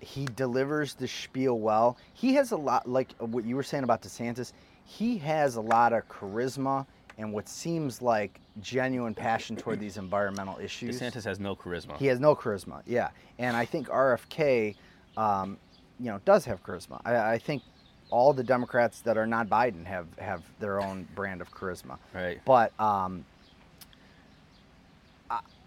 he 0.00 0.26
delivers 0.36 0.94
the 0.94 1.08
spiel 1.08 1.58
well. 1.58 1.96
He 2.14 2.34
has 2.34 2.52
a 2.52 2.56
lot, 2.56 2.88
like 2.88 3.12
what 3.18 3.44
you 3.44 3.56
were 3.56 3.62
saying 3.62 3.84
about 3.84 4.02
DeSantis, 4.02 4.52
he 4.84 5.18
has 5.18 5.56
a 5.56 5.60
lot 5.60 5.92
of 5.92 6.08
charisma 6.08 6.86
and 7.18 7.32
what 7.32 7.48
seems 7.48 8.02
like 8.02 8.40
genuine 8.60 9.14
passion 9.14 9.56
toward 9.56 9.80
these 9.80 9.96
environmental 9.96 10.58
issues. 10.58 11.00
DeSantis 11.00 11.24
has 11.24 11.40
no 11.40 11.56
charisma. 11.56 11.96
He 11.96 12.06
has 12.06 12.20
no 12.20 12.34
charisma, 12.34 12.82
yeah. 12.86 13.08
And 13.38 13.56
I 13.56 13.64
think 13.64 13.88
RFK, 13.88 14.76
um, 15.16 15.56
you 15.98 16.06
know, 16.06 16.20
does 16.24 16.44
have 16.44 16.62
charisma. 16.62 17.00
I, 17.04 17.32
I 17.32 17.38
think 17.38 17.62
all 18.10 18.32
the 18.32 18.44
Democrats 18.44 19.00
that 19.00 19.16
are 19.16 19.26
not 19.26 19.48
Biden 19.48 19.84
have 19.84 20.06
have 20.18 20.42
their 20.60 20.80
own 20.80 21.08
brand 21.14 21.40
of 21.40 21.50
charisma. 21.50 21.98
Right. 22.14 22.40
But 22.44 22.78
um, 22.80 23.24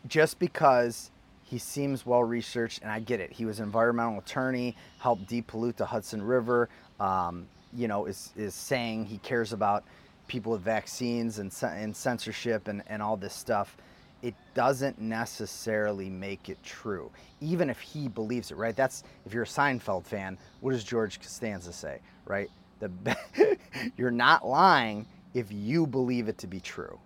just 0.07 0.39
because 0.39 1.11
he 1.43 1.57
seems 1.57 2.05
well 2.05 2.23
researched, 2.23 2.81
and 2.81 2.91
I 2.91 2.99
get 2.99 3.19
it. 3.19 3.31
He 3.31 3.45
was 3.45 3.59
an 3.59 3.65
environmental 3.65 4.19
attorney, 4.19 4.75
helped 4.99 5.27
depollute 5.27 5.75
the 5.77 5.85
Hudson 5.85 6.21
River. 6.21 6.69
Um, 6.99 7.47
you 7.73 7.87
know, 7.87 8.05
is 8.05 8.31
is 8.35 8.53
saying 8.53 9.05
he 9.05 9.17
cares 9.19 9.53
about 9.53 9.83
people 10.27 10.51
with 10.51 10.61
vaccines 10.61 11.39
and, 11.39 11.51
and 11.63 11.95
censorship 11.95 12.67
and, 12.67 12.83
and 12.87 13.01
all 13.01 13.17
this 13.17 13.33
stuff. 13.33 13.75
It 14.21 14.35
doesn't 14.53 14.99
necessarily 14.99 16.09
make 16.09 16.49
it 16.49 16.61
true, 16.63 17.09
even 17.41 17.69
if 17.69 17.79
he 17.79 18.07
believes 18.07 18.51
it, 18.51 18.57
right? 18.57 18.75
That's 18.75 19.03
if 19.25 19.33
you're 19.33 19.43
a 19.43 19.47
Seinfeld 19.47 20.05
fan. 20.05 20.37
What 20.61 20.71
does 20.71 20.83
George 20.83 21.19
Costanza 21.19 21.73
say, 21.73 21.99
right? 22.25 22.49
The 22.79 23.17
you're 23.97 24.11
not 24.11 24.45
lying 24.45 25.05
if 25.33 25.51
you 25.51 25.87
believe 25.87 26.27
it 26.27 26.37
to 26.39 26.47
be 26.47 26.59
true, 26.59 26.99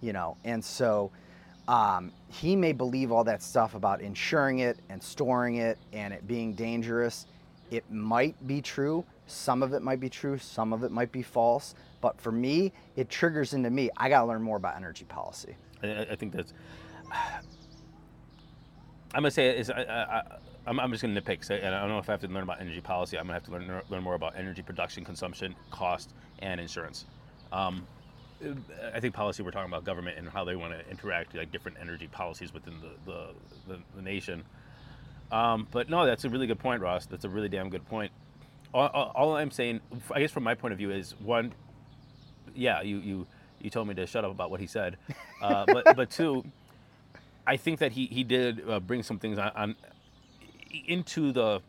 you 0.00 0.12
know. 0.12 0.36
And 0.44 0.64
so 0.64 1.10
um, 1.68 2.12
he 2.28 2.56
may 2.56 2.72
believe 2.72 3.12
all 3.12 3.24
that 3.24 3.42
stuff 3.42 3.74
about 3.74 4.00
insuring 4.00 4.60
it 4.60 4.78
and 4.88 5.02
storing 5.02 5.56
it 5.56 5.78
and 5.92 6.14
it 6.14 6.26
being 6.26 6.54
dangerous. 6.54 7.26
It 7.70 7.84
might 7.90 8.34
be 8.46 8.62
true. 8.62 9.04
Some 9.26 9.62
of 9.62 9.74
it 9.74 9.82
might 9.82 10.00
be 10.00 10.08
true. 10.08 10.38
Some 10.38 10.72
of 10.72 10.82
it 10.82 10.90
might 10.90 11.12
be 11.12 11.22
false. 11.22 11.74
But 12.00 12.18
for 12.18 12.32
me, 12.32 12.72
it 12.96 13.10
triggers 13.10 13.52
into 13.52 13.68
me. 13.68 13.90
I 13.98 14.08
got 14.08 14.22
to 14.22 14.26
learn 14.26 14.42
more 14.42 14.56
about 14.56 14.76
energy 14.76 15.04
policy. 15.04 15.54
I, 15.82 16.06
I 16.10 16.16
think 16.16 16.32
that's. 16.32 16.54
I'm 19.14 19.22
gonna 19.22 19.30
say 19.30 19.64
I, 19.74 19.82
I, 19.82 20.22
I'm, 20.66 20.78
I'm 20.78 20.90
just 20.90 21.00
gonna 21.00 21.18
nitpick, 21.18 21.48
and 21.48 21.74
I 21.74 21.80
don't 21.80 21.88
know 21.88 21.98
if 21.98 22.10
I 22.10 22.12
have 22.12 22.20
to 22.20 22.28
learn 22.28 22.42
about 22.42 22.60
energy 22.60 22.82
policy. 22.82 23.18
I'm 23.18 23.24
gonna 23.24 23.34
have 23.34 23.44
to 23.44 23.52
learn 23.52 23.82
learn 23.88 24.02
more 24.02 24.14
about 24.14 24.34
energy 24.36 24.60
production, 24.60 25.02
consumption, 25.02 25.54
cost, 25.70 26.12
and 26.40 26.60
insurance. 26.60 27.06
Um, 27.50 27.86
I 28.94 29.00
think 29.00 29.14
policy 29.14 29.42
we're 29.42 29.50
talking 29.50 29.70
about 29.70 29.84
government 29.84 30.18
and 30.18 30.28
how 30.28 30.44
they 30.44 30.54
want 30.54 30.72
to 30.72 30.90
interact 30.90 31.34
like 31.34 31.50
different 31.50 31.78
energy 31.80 32.06
policies 32.06 32.52
within 32.54 32.74
the 32.80 33.10
the, 33.10 33.28
the, 33.66 33.78
the 33.96 34.02
nation. 34.02 34.44
Um, 35.32 35.66
but 35.70 35.90
no, 35.90 36.06
that's 36.06 36.24
a 36.24 36.28
really 36.28 36.46
good 36.46 36.58
point, 36.58 36.80
Ross. 36.80 37.06
That's 37.06 37.24
a 37.24 37.28
really 37.28 37.48
damn 37.48 37.68
good 37.68 37.86
point. 37.86 38.12
All, 38.72 38.86
all, 38.88 39.12
all, 39.14 39.36
I'm 39.36 39.50
saying, 39.50 39.80
I 40.12 40.20
guess 40.20 40.30
from 40.30 40.44
my 40.44 40.54
point 40.54 40.72
of 40.72 40.78
view, 40.78 40.90
is 40.90 41.14
one, 41.20 41.52
yeah, 42.54 42.82
you 42.82 42.98
you 42.98 43.26
you 43.60 43.70
told 43.70 43.88
me 43.88 43.94
to 43.94 44.06
shut 44.06 44.24
up 44.24 44.30
about 44.30 44.50
what 44.50 44.60
he 44.60 44.66
said, 44.66 44.96
uh, 45.42 45.64
but 45.66 45.96
but 45.96 46.10
two, 46.10 46.44
I 47.46 47.56
think 47.56 47.80
that 47.80 47.92
he 47.92 48.06
he 48.06 48.24
did 48.24 48.68
uh, 48.68 48.80
bring 48.80 49.02
some 49.02 49.18
things 49.18 49.38
on, 49.38 49.50
on 49.54 49.76
into 50.86 51.32
the 51.32 51.60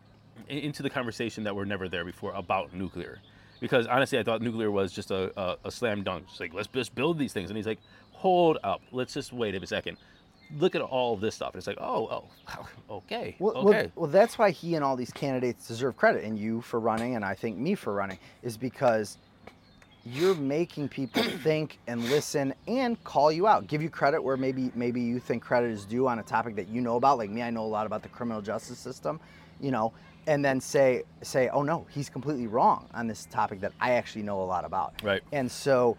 into 0.48 0.84
the 0.84 0.90
conversation 0.90 1.44
that 1.44 1.56
were 1.56 1.66
never 1.66 1.90
there 1.90 2.06
before 2.06 2.34
about 2.34 2.74
nuclear 2.74 3.20
because 3.60 3.88
honestly, 3.88 4.20
I 4.20 4.24
thought 4.24 4.42
nuclear 4.42 4.72
was 4.72 4.92
just 4.92 5.12
a, 5.12 5.32
a, 5.40 5.58
a 5.66 5.72
slam 5.72 6.04
dunk. 6.04 6.28
Just 6.28 6.40
like 6.40 6.54
let's 6.54 6.68
just 6.68 6.96
build 6.96 7.18
these 7.18 7.34
things, 7.34 7.50
and 7.50 7.58
he's 7.58 7.68
like, 7.68 7.80
hold 8.12 8.58
up, 8.64 8.82
let's 8.92 9.14
just 9.14 9.34
wait 9.34 9.56
a 9.56 9.68
second. 9.68 9.98
Look 10.58 10.74
at 10.74 10.82
all 10.82 11.16
this 11.16 11.36
stuff. 11.36 11.54
And 11.54 11.60
It's 11.60 11.68
like, 11.68 11.78
oh, 11.80 12.26
oh, 12.50 12.68
okay, 12.98 13.36
well, 13.40 13.56
okay. 13.58 13.92
Well, 13.96 14.04
well, 14.04 14.12
that's 14.12 14.38
why 14.38 14.50
he 14.50 14.76
and 14.76 14.84
all 14.84 14.96
these 14.96 15.12
candidates 15.12 15.68
deserve 15.68 15.96
credit, 15.96 16.24
and 16.24 16.38
you 16.38 16.62
for 16.62 16.80
running, 16.80 17.16
and 17.16 17.24
I 17.24 17.36
think 17.36 17.58
me 17.58 17.76
for 17.76 17.94
running, 17.94 18.18
is 18.42 18.58
because 18.58 19.18
you're 20.06 20.36
making 20.36 20.90
people 20.90 21.24
think 21.44 21.78
and 21.88 22.04
listen 22.10 22.54
and 22.68 23.02
call 23.04 23.32
you 23.32 23.48
out, 23.48 23.68
give 23.68 23.82
you 23.82 23.90
credit 23.90 24.22
where 24.24 24.38
maybe 24.38 24.72
maybe 24.76 25.02
you 25.02 25.20
think 25.20 25.44
credit 25.44 25.72
is 25.72 25.86
due 25.86 26.08
on 26.08 26.20
a 26.20 26.24
topic 26.24 26.56
that 26.56 26.68
you 26.68 26.82
know 26.82 26.96
about. 26.96 27.18
Like 27.18 27.30
me, 27.30 27.42
I 27.42 27.50
know 27.50 27.64
a 27.64 27.68
lot 27.68 27.86
about 27.86 28.04
the 28.04 28.10
criminal 28.10 28.42
justice 28.42 28.80
system, 28.80 29.20
you 29.60 29.72
know, 29.72 29.94
and 30.30 30.46
then 30.46 30.62
say 30.62 31.02
say 31.24 31.50
oh 31.50 31.64
no 31.64 31.86
he's 31.90 32.08
completely 32.08 32.46
wrong 32.46 32.88
on 32.94 33.08
this 33.08 33.26
topic 33.32 33.60
that 33.60 33.74
i 33.82 33.94
actually 33.94 34.22
know 34.22 34.42
a 34.42 34.46
lot 34.46 34.64
about 34.64 34.94
right 35.04 35.24
and 35.32 35.52
so 35.52 35.98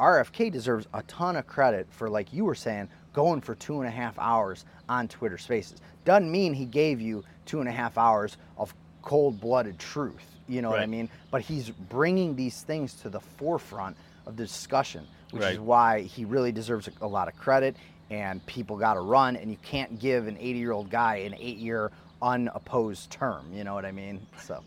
rfk 0.00 0.50
deserves 0.50 0.86
a 0.94 1.02
ton 1.02 1.36
of 1.36 1.46
credit 1.46 1.86
for 1.90 2.08
like 2.08 2.32
you 2.32 2.44
were 2.46 2.54
saying 2.54 2.88
going 3.12 3.40
for 3.42 3.54
two 3.54 3.80
and 3.80 3.86
a 3.86 3.90
half 3.90 4.18
hours 4.18 4.64
on 4.88 5.06
twitter 5.06 5.36
spaces 5.36 5.80
doesn't 6.06 6.32
mean 6.32 6.54
he 6.54 6.64
gave 6.64 6.98
you 6.98 7.22
two 7.44 7.60
and 7.60 7.68
a 7.68 7.72
half 7.72 7.98
hours 7.98 8.38
of 8.56 8.74
cold-blooded 9.02 9.78
truth 9.78 10.36
you 10.48 10.62
know 10.62 10.68
right. 10.70 10.78
what 10.78 10.82
i 10.82 10.86
mean 10.86 11.08
but 11.30 11.42
he's 11.42 11.68
bringing 11.68 12.34
these 12.34 12.62
things 12.62 12.94
to 12.94 13.10
the 13.10 13.20
forefront 13.20 13.94
of 14.26 14.36
the 14.36 14.44
discussion 14.44 15.06
which 15.30 15.42
right. 15.42 15.52
is 15.52 15.60
why 15.60 16.00
he 16.00 16.24
really 16.24 16.52
deserves 16.52 16.88
a 17.02 17.06
lot 17.06 17.28
of 17.28 17.36
credit 17.36 17.76
and 18.10 18.44
people 18.46 18.78
got 18.78 18.94
to 18.94 19.00
run 19.00 19.36
and 19.36 19.50
you 19.50 19.58
can't 19.62 19.98
give 19.98 20.26
an 20.26 20.38
80 20.38 20.58
year 20.58 20.72
old 20.72 20.88
guy 20.88 21.16
an 21.16 21.34
eight 21.38 21.58
year 21.58 21.90
unopposed 22.22 23.10
term. 23.10 23.52
You 23.52 23.64
know 23.64 23.74
what 23.74 23.84
I 23.84 23.92
mean? 23.92 24.26
So. 24.42 24.62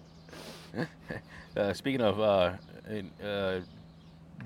uh, 1.58 1.74
speaking 1.74 2.02
of 2.02 2.20
uh, 2.20 2.54
uh, 3.24 3.60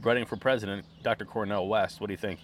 running 0.01 0.25
for 0.25 0.37
president, 0.37 0.85
Dr. 1.03 1.25
Cornel 1.25 1.67
West, 1.67 2.01
what 2.01 2.07
do 2.07 2.13
you 2.13 2.17
think? 2.17 2.39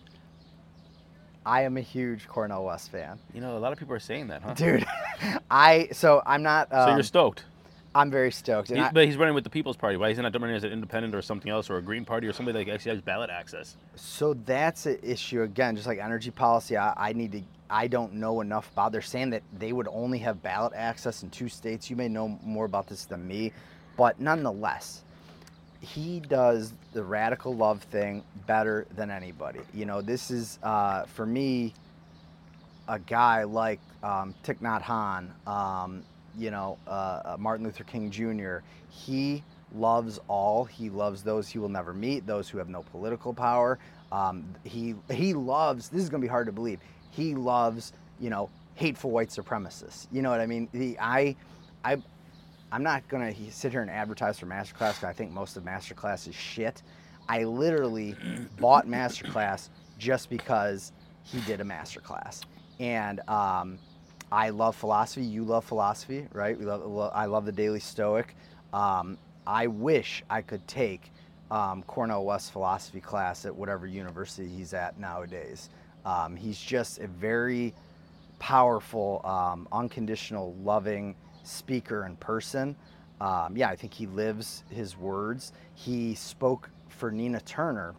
I 1.46 1.64
am 1.64 1.78
a 1.78 1.82
huge 1.82 2.28
Cornel 2.28 2.66
West 2.66 2.92
fan. 2.92 3.18
You 3.34 3.42
know, 3.42 3.58
a 3.58 3.60
lot 3.60 3.74
of 3.74 3.80
people 3.80 3.96
are 3.96 4.00
saying 4.00 4.28
that, 4.28 4.44
huh? 4.44 4.54
Dude, 4.54 4.86
I 5.52 5.90
so 5.92 6.22
I'm 6.26 6.44
not. 6.44 6.72
Um, 6.72 6.82
so 6.82 6.88
you're 6.90 6.98
um, 6.98 7.04
stoked. 7.04 7.46
I'm 7.94 8.10
very 8.10 8.32
stoked. 8.32 8.70
He, 8.70 8.80
I, 8.80 8.92
but 8.92 9.06
he's 9.06 9.18
running 9.18 9.36
with 9.36 9.44
the 9.44 9.50
People's 9.50 9.76
Party. 9.76 9.98
Why 9.98 10.10
is 10.10 10.18
he 10.18 10.24
not 10.24 10.34
running 10.40 10.56
as 10.56 10.64
an 10.64 10.72
independent 10.72 11.14
or 11.14 11.22
something 11.22 11.52
else 11.52 11.70
or 11.70 11.78
a 11.78 11.82
Green 11.82 12.06
Party 12.06 12.28
or 12.28 12.32
somebody 12.32 12.64
that 12.64 12.72
actually 12.72 12.92
has 12.92 13.02
ballot 13.02 13.30
access? 13.30 13.76
So 13.96 14.34
that's 14.46 14.86
an 14.86 15.00
issue 15.04 15.42
again. 15.42 15.76
Just 15.76 15.88
like 15.88 16.00
energy 16.00 16.32
policy, 16.32 16.78
I, 16.78 16.94
I 16.96 17.14
need 17.14 17.32
to 17.34 17.42
I 17.72 17.88
don't 17.88 18.14
know 18.16 18.42
enough 18.42 18.70
about. 18.74 18.92
They're 18.92 19.02
saying 19.02 19.30
that 19.32 19.44
they 19.58 19.72
would 19.72 19.88
only 19.90 20.20
have 20.20 20.44
ballot 20.44 20.74
access 20.76 21.24
in 21.24 21.30
two 21.30 21.48
states. 21.48 21.90
You 21.90 21.96
may 21.96 22.10
know 22.10 22.28
more 22.44 22.66
about 22.66 22.88
this 22.88 23.06
than 23.06 23.26
me, 23.26 23.54
but 23.98 24.20
nonetheless, 24.20 25.04
he 25.80 26.20
does 26.20 26.74
the 26.94 27.04
radical 27.04 27.56
love 27.56 27.82
thing 27.84 28.24
better 28.46 28.86
than 28.96 29.10
anybody. 29.10 29.62
You 29.74 29.86
know, 29.86 30.02
this 30.02 30.30
is 30.30 30.60
uh, 30.62 31.06
for 31.06 31.26
me 31.26 31.74
a 32.90 33.00
guy 33.00 33.44
like 33.44 33.80
um, 34.04 34.36
Thich 34.44 34.60
Nhat 34.60 34.84
Hanh, 34.84 35.48
um, 35.48 36.04
you 36.38 36.52
know, 36.52 36.78
uh, 36.86 36.90
uh, 37.24 37.36
Martin 37.40 37.66
Luther 37.66 37.86
King 37.86 38.12
Jr. 38.12 38.58
He 38.90 39.44
loves 39.74 40.20
all. 40.28 40.66
He 40.66 40.90
loves 40.90 41.24
those 41.24 41.48
he 41.48 41.58
will 41.58 41.70
never 41.70 41.94
meet, 41.94 42.28
those 42.28 42.50
who 42.50 42.58
have 42.58 42.68
no 42.68 42.84
political 42.84 43.34
power. 43.34 43.80
Um, 44.12 44.44
he 44.66 44.96
he 45.10 45.34
loves. 45.34 45.88
This 45.88 46.04
is 46.04 46.10
going 46.10 46.22
to 46.22 46.26
be 46.26 46.30
hard 46.30 46.48
to 46.48 46.52
believe 46.52 46.80
he 47.12 47.36
loves, 47.36 47.94
you 48.20 48.30
know, 48.30 48.50
hateful 48.76 49.12
white 49.12 49.30
supremacists. 49.30 50.08
You 50.12 50.22
know 50.22 50.32
what 50.32 50.42
I 50.42 50.48
mean? 50.48 50.68
The, 50.72 50.98
I, 51.00 51.36
I, 51.86 52.02
I'm 52.72 52.84
not 52.84 53.08
gonna 53.08 53.34
sit 53.52 53.72
here 53.72 53.82
and 53.82 53.92
advertise 53.92 54.40
for 54.40 54.46
Masterclass 54.46 54.94
because 54.94 55.04
I 55.04 55.14
think 55.14 55.32
most 55.32 55.58
of 55.58 55.64
Masterclass 55.64 56.28
is 56.28 56.36
shit. 56.36 56.82
I 57.30 57.44
literally 57.44 58.16
bought 58.60 58.88
Masterclass 58.88 59.70
just 59.98 60.30
because 60.30 60.92
he 61.24 61.40
did 61.42 61.62
a 61.62 61.64
Masterclass, 61.64 62.42
and 62.80 63.20
um, 63.30 63.78
I 64.32 64.50
love 64.50 64.76
philosophy. 64.76 65.26
You 65.26 65.44
love 65.44 65.66
philosophy, 65.66 66.28
right? 66.34 66.58
We 66.58 66.66
love. 66.66 67.12
I 67.14 67.26
love 67.26 67.46
the 67.46 67.52
Daily 67.52 67.80
Stoic. 67.80 68.36
Um, 68.74 69.18
I 69.46 69.68
wish 69.68 70.24
I 70.30 70.42
could 70.42 70.66
take 70.68 71.12
um, 71.52 71.84
Cornel 71.84 72.26
West 72.26 72.52
philosophy 72.54 73.02
class 73.02 73.46
at 73.46 73.54
whatever 73.54 73.86
university 73.86 74.48
he's 74.48 74.74
at 74.74 74.98
nowadays. 75.00 75.70
Um, 76.06 76.36
he's 76.36 76.60
just 76.60 77.00
a 77.00 77.08
very 77.08 77.74
powerful, 78.40 79.22
um, 79.24 79.68
unconditional, 79.72 80.56
loving 80.64 81.16
speaker 81.44 82.04
and 82.04 82.20
person. 82.20 82.76
Um, 83.20 83.56
yeah, 83.56 83.70
I 83.70 83.76
think 83.76 83.94
he 83.94 84.08
lives 84.08 84.64
his 84.70 84.98
words. 84.98 85.54
He 85.76 86.16
spoke 86.16 86.70
for 86.90 87.12
Nina 87.12 87.40
Turner 87.42 87.94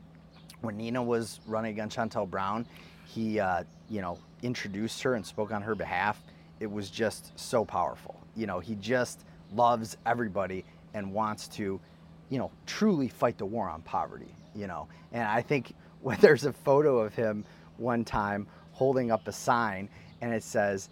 when 0.63 0.77
Nina 0.77 1.03
was 1.03 1.41
running 1.47 1.71
against 1.73 1.97
Shontel 1.97 2.29
Brown. 2.29 2.67
He, 3.07 3.39
uh, 3.39 3.65
you 3.89 4.01
know, 4.01 4.19
introduced 4.43 5.03
her 5.03 5.15
and 5.15 5.25
spoke 5.25 5.53
on 5.53 5.63
her 5.63 5.75
behalf. 5.75 6.21
It 6.61 6.71
was 6.71 6.91
just 6.91 7.39
so 7.39 7.65
powerful. 7.65 8.21
You 8.35 8.47
know, 8.47 8.59
he 8.59 8.75
just 8.77 9.25
loves 9.55 9.97
everybody 10.07 10.65
and 10.95 11.13
wants 11.13 11.49
to, 11.49 11.81
you 12.31 12.39
know, 12.39 12.51
truly 12.67 13.09
fight 13.09 13.39
the 13.39 13.47
war 13.47 13.69
on 13.69 13.83
poverty. 13.83 14.35
You 14.55 14.67
know, 14.67 14.89
and 15.13 15.23
I 15.23 15.43
think 15.43 15.75
when 16.01 16.19
there's 16.21 16.45
a 16.45 16.53
photo 16.53 16.99
of 16.99 17.15
him 17.15 17.45
one 17.79 18.05
time 18.05 18.47
holding 18.73 19.11
up 19.11 19.27
a 19.29 19.33
sign 19.33 19.89
and 20.21 20.33
it 20.33 20.43
says, 20.43 20.89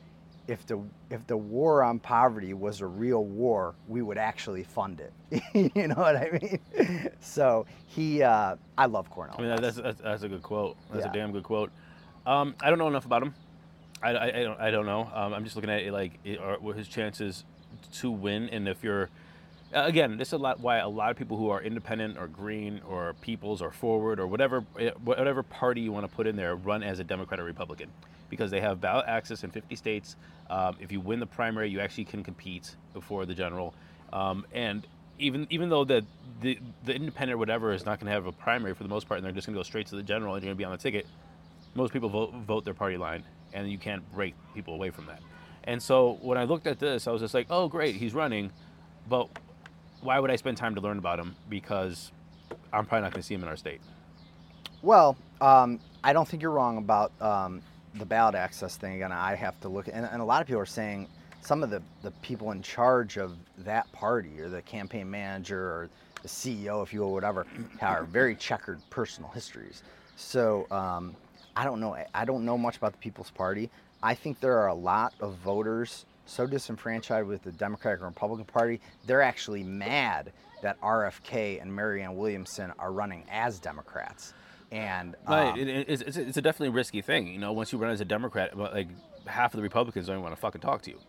if 0.48 0.66
the 0.66 0.80
if 1.10 1.24
the 1.28 1.36
war 1.36 1.84
on 1.84 2.00
poverty 2.00 2.54
was 2.54 2.80
a 2.80 2.86
real 2.86 3.24
war, 3.24 3.74
we 3.86 4.02
would 4.02 4.18
actually 4.18 4.64
fund 4.64 5.00
it. 5.00 5.12
you 5.74 5.86
know 5.86 5.94
what 5.94 6.16
I 6.16 6.38
mean? 6.42 7.10
So 7.20 7.66
he, 7.86 8.22
uh, 8.22 8.56
I 8.78 8.86
love 8.86 9.10
Cornel. 9.10 9.36
I 9.38 9.42
mean, 9.42 9.56
that's, 9.60 9.76
that's, 9.76 10.00
that's 10.00 10.22
a 10.22 10.28
good 10.28 10.42
quote. 10.42 10.76
That's 10.90 11.04
yeah. 11.04 11.10
a 11.10 11.14
damn 11.14 11.32
good 11.32 11.44
quote. 11.44 11.70
Um, 12.26 12.54
I 12.60 12.70
don't 12.70 12.78
know 12.78 12.88
enough 12.88 13.04
about 13.04 13.22
him. 13.22 13.34
I, 14.02 14.10
I, 14.10 14.26
I 14.26 14.42
don't 14.42 14.60
I 14.60 14.70
don't 14.70 14.86
know. 14.86 15.10
Um, 15.14 15.34
I'm 15.34 15.44
just 15.44 15.56
looking 15.56 15.70
at 15.70 15.82
it 15.82 15.92
like 15.92 16.12
it, 16.24 16.40
what 16.62 16.76
his 16.76 16.88
chances 16.88 17.44
to 17.98 18.10
win, 18.10 18.48
and 18.48 18.68
if 18.68 18.82
you're 18.82 19.10
again, 19.72 20.16
this 20.16 20.28
is 20.28 20.32
a 20.34 20.38
lot 20.38 20.60
why 20.60 20.78
a 20.78 20.88
lot 20.88 21.10
of 21.10 21.16
people 21.16 21.36
who 21.36 21.50
are 21.50 21.62
independent 21.62 22.18
or 22.18 22.26
green 22.26 22.80
or 22.88 23.14
peoples 23.20 23.62
or 23.62 23.70
forward 23.70 24.18
or 24.18 24.26
whatever 24.26 24.64
eh, 24.78 24.90
whatever 25.04 25.42
party 25.42 25.80
you 25.80 25.92
want 25.92 26.08
to 26.08 26.14
put 26.14 26.26
in 26.26 26.36
there 26.36 26.56
run 26.56 26.82
as 26.82 26.98
a 26.98 27.04
Democrat 27.04 27.40
or 27.40 27.44
Republican 27.44 27.88
because 28.28 28.50
they 28.50 28.60
have 28.60 28.80
ballot 28.80 29.06
access 29.08 29.44
in 29.44 29.50
50 29.50 29.74
states. 29.76 30.16
Um, 30.48 30.76
if 30.80 30.92
you 30.92 31.00
win 31.00 31.20
the 31.20 31.26
primary, 31.26 31.68
you 31.68 31.80
actually 31.80 32.04
can 32.04 32.22
compete 32.22 32.76
before 32.94 33.26
the 33.26 33.34
general. 33.34 33.74
Um, 34.12 34.46
and 34.52 34.86
even 35.18 35.46
even 35.50 35.68
though 35.68 35.84
the, 35.84 36.04
the 36.40 36.58
the 36.84 36.94
independent 36.94 37.34
or 37.34 37.38
whatever 37.38 37.72
is 37.72 37.84
not 37.84 38.00
going 38.00 38.06
to 38.06 38.12
have 38.12 38.26
a 38.26 38.32
primary 38.32 38.74
for 38.74 38.82
the 38.82 38.88
most 38.88 39.08
part, 39.08 39.18
and 39.18 39.24
they're 39.24 39.32
just 39.32 39.46
going 39.46 39.54
to 39.54 39.58
go 39.58 39.64
straight 39.64 39.86
to 39.88 39.96
the 39.96 40.02
general 40.02 40.34
and 40.34 40.42
you're 40.42 40.48
going 40.48 40.56
to 40.56 40.60
be 40.60 40.64
on 40.64 40.72
the 40.72 40.78
ticket, 40.78 41.06
most 41.74 41.92
people 41.92 42.08
vote 42.08 42.32
vote 42.34 42.64
their 42.64 42.74
party 42.74 42.96
line 42.96 43.22
and 43.52 43.70
you 43.70 43.78
can't 43.78 44.02
break 44.12 44.34
people 44.54 44.74
away 44.74 44.90
from 44.90 45.06
that. 45.06 45.20
And 45.64 45.82
so 45.82 46.18
when 46.22 46.38
I 46.38 46.44
looked 46.44 46.66
at 46.66 46.78
this, 46.78 47.06
I 47.06 47.10
was 47.10 47.20
just 47.20 47.34
like, 47.34 47.46
oh, 47.50 47.68
great, 47.68 47.96
he's 47.96 48.14
running, 48.14 48.50
but 49.08 49.28
why 50.02 50.18
would 50.18 50.30
I 50.30 50.36
spend 50.36 50.56
time 50.56 50.74
to 50.74 50.80
learn 50.80 50.98
about 50.98 51.18
him? 51.18 51.34
Because 51.48 52.12
I'm 52.72 52.86
probably 52.86 53.02
not 53.02 53.12
going 53.12 53.22
to 53.22 53.26
see 53.26 53.34
him 53.34 53.42
in 53.42 53.48
our 53.48 53.56
state. 53.56 53.80
Well, 54.82 55.16
um, 55.40 55.80
I 56.02 56.12
don't 56.12 56.26
think 56.26 56.42
you're 56.42 56.52
wrong 56.52 56.78
about 56.78 57.12
um, 57.20 57.62
the 57.94 58.06
ballot 58.06 58.34
access 58.34 58.76
thing. 58.76 58.94
Again, 58.94 59.12
I 59.12 59.34
have 59.34 59.60
to 59.60 59.68
look, 59.68 59.88
and, 59.88 60.06
and 60.06 60.22
a 60.22 60.24
lot 60.24 60.40
of 60.40 60.46
people 60.46 60.60
are 60.60 60.66
saying 60.66 61.08
some 61.42 61.62
of 61.62 61.70
the, 61.70 61.82
the 62.02 62.10
people 62.22 62.52
in 62.52 62.62
charge 62.62 63.18
of 63.18 63.36
that 63.58 63.90
party 63.92 64.40
or 64.40 64.48
the 64.48 64.62
campaign 64.62 65.10
manager 65.10 65.60
or 65.60 65.90
the 66.22 66.28
CEO, 66.28 66.82
if 66.82 66.92
you 66.92 67.00
will, 67.00 67.12
whatever, 67.12 67.46
are 67.80 68.04
very 68.04 68.36
checkered 68.36 68.80
personal 68.90 69.30
histories. 69.30 69.82
So 70.16 70.66
um, 70.70 71.16
I 71.56 71.64
don't 71.64 71.80
know. 71.80 71.96
I 72.14 72.24
don't 72.24 72.44
know 72.44 72.58
much 72.58 72.76
about 72.76 72.92
the 72.92 72.98
People's 72.98 73.30
Party. 73.30 73.70
I 74.02 74.14
think 74.14 74.40
there 74.40 74.58
are 74.58 74.68
a 74.68 74.74
lot 74.74 75.14
of 75.20 75.34
voters 75.36 76.04
so 76.30 76.46
disenfranchised 76.46 77.26
with 77.26 77.42
the 77.42 77.52
Democratic 77.52 78.00
and 78.00 78.08
Republican 78.08 78.44
Party, 78.44 78.80
they're 79.06 79.22
actually 79.22 79.62
mad 79.62 80.32
that 80.62 80.80
RFK 80.80 81.60
and 81.60 81.74
Marianne 81.74 82.16
Williamson 82.16 82.72
are 82.78 82.92
running 82.92 83.24
as 83.30 83.58
Democrats. 83.58 84.34
And 84.70 85.16
um, 85.26 85.34
right, 85.34 85.58
it, 85.58 85.88
it's, 85.88 86.02
it's, 86.02 86.16
it's 86.16 86.36
a 86.36 86.42
definitely 86.42 86.68
risky 86.68 87.02
thing. 87.02 87.26
You 87.26 87.38
know, 87.38 87.52
once 87.52 87.72
you 87.72 87.78
run 87.78 87.90
as 87.90 88.00
a 88.00 88.04
Democrat, 88.04 88.56
like 88.56 88.88
half 89.26 89.52
of 89.52 89.58
the 89.58 89.62
Republicans 89.62 90.06
don't 90.06 90.14
even 90.14 90.22
want 90.22 90.34
to 90.34 90.40
fucking 90.40 90.60
talk 90.60 90.82
to 90.82 90.90
you. 90.90 91.00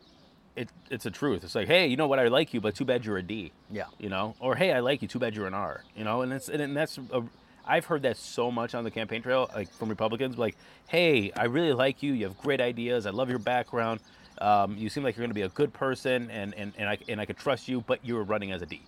It, 0.55 0.69
it's 0.89 1.05
a 1.05 1.11
truth. 1.11 1.43
It's 1.43 1.55
like, 1.55 1.67
hey, 1.67 1.87
you 1.87 1.95
know 1.95 2.07
what? 2.07 2.19
I 2.19 2.27
like 2.27 2.53
you, 2.53 2.59
but 2.59 2.75
too 2.75 2.83
bad 2.83 3.05
you're 3.05 3.17
a 3.17 3.23
D. 3.23 3.51
Yeah. 3.69 3.85
You 3.99 4.09
know, 4.09 4.35
or 4.39 4.55
hey, 4.55 4.73
I 4.73 4.79
like 4.79 5.01
you, 5.01 5.07
too 5.07 5.19
bad 5.19 5.35
you're 5.35 5.47
an 5.47 5.53
R. 5.53 5.83
You 5.95 6.03
know, 6.03 6.23
and 6.23 6.33
it's 6.33 6.49
and 6.49 6.75
that's 6.75 6.97
a, 6.97 7.23
I've 7.65 7.85
heard 7.85 8.01
that 8.01 8.17
so 8.17 8.51
much 8.51 8.73
on 8.73 8.83
the 8.83 8.91
campaign 8.91 9.21
trail, 9.21 9.49
like 9.55 9.71
from 9.71 9.89
Republicans, 9.89 10.37
like, 10.37 10.57
hey, 10.87 11.31
I 11.35 11.45
really 11.45 11.73
like 11.73 12.01
you. 12.01 12.13
You 12.13 12.25
have 12.25 12.37
great 12.37 12.59
ideas. 12.59 13.05
I 13.05 13.11
love 13.11 13.29
your 13.29 13.39
background. 13.39 14.01
Um, 14.41 14.75
you 14.77 14.89
seem 14.89 15.03
like 15.03 15.15
you're 15.15 15.23
going 15.23 15.29
to 15.29 15.35
be 15.35 15.43
a 15.43 15.49
good 15.49 15.71
person, 15.71 16.29
and 16.31 16.53
and 16.55 16.73
and 16.77 16.89
I 16.89 16.97
and 17.07 17.21
I 17.21 17.25
could 17.25 17.37
trust 17.37 17.67
you, 17.67 17.81
but 17.81 18.03
you 18.03 18.15
were 18.15 18.23
running 18.23 18.51
as 18.51 18.61
a 18.61 18.65
D. 18.65 18.81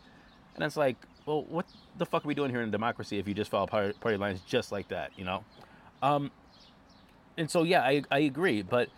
And 0.56 0.64
it's 0.64 0.78
like, 0.78 0.98
well, 1.26 1.44
what 1.44 1.66
the 1.98 2.06
fuck 2.06 2.26
are 2.26 2.28
we 2.28 2.36
doing 2.36 2.50
here 2.50 2.62
in 2.62 2.72
democracy 2.72 3.18
if 3.18 3.28
you 3.28 3.34
just 3.34 3.50
follow 3.50 3.68
party, 3.68 3.94
party 4.00 4.18
lines 4.18 4.42
just 4.46 4.72
like 4.72 4.88
that, 4.90 5.12
you 5.18 5.26
know? 5.26 5.44
Um, 6.02 6.32
and 7.38 7.50
so 7.50 7.64
yeah, 7.64 7.82
I 7.82 8.04
I 8.12 8.20
agree, 8.20 8.62
but 8.62 8.90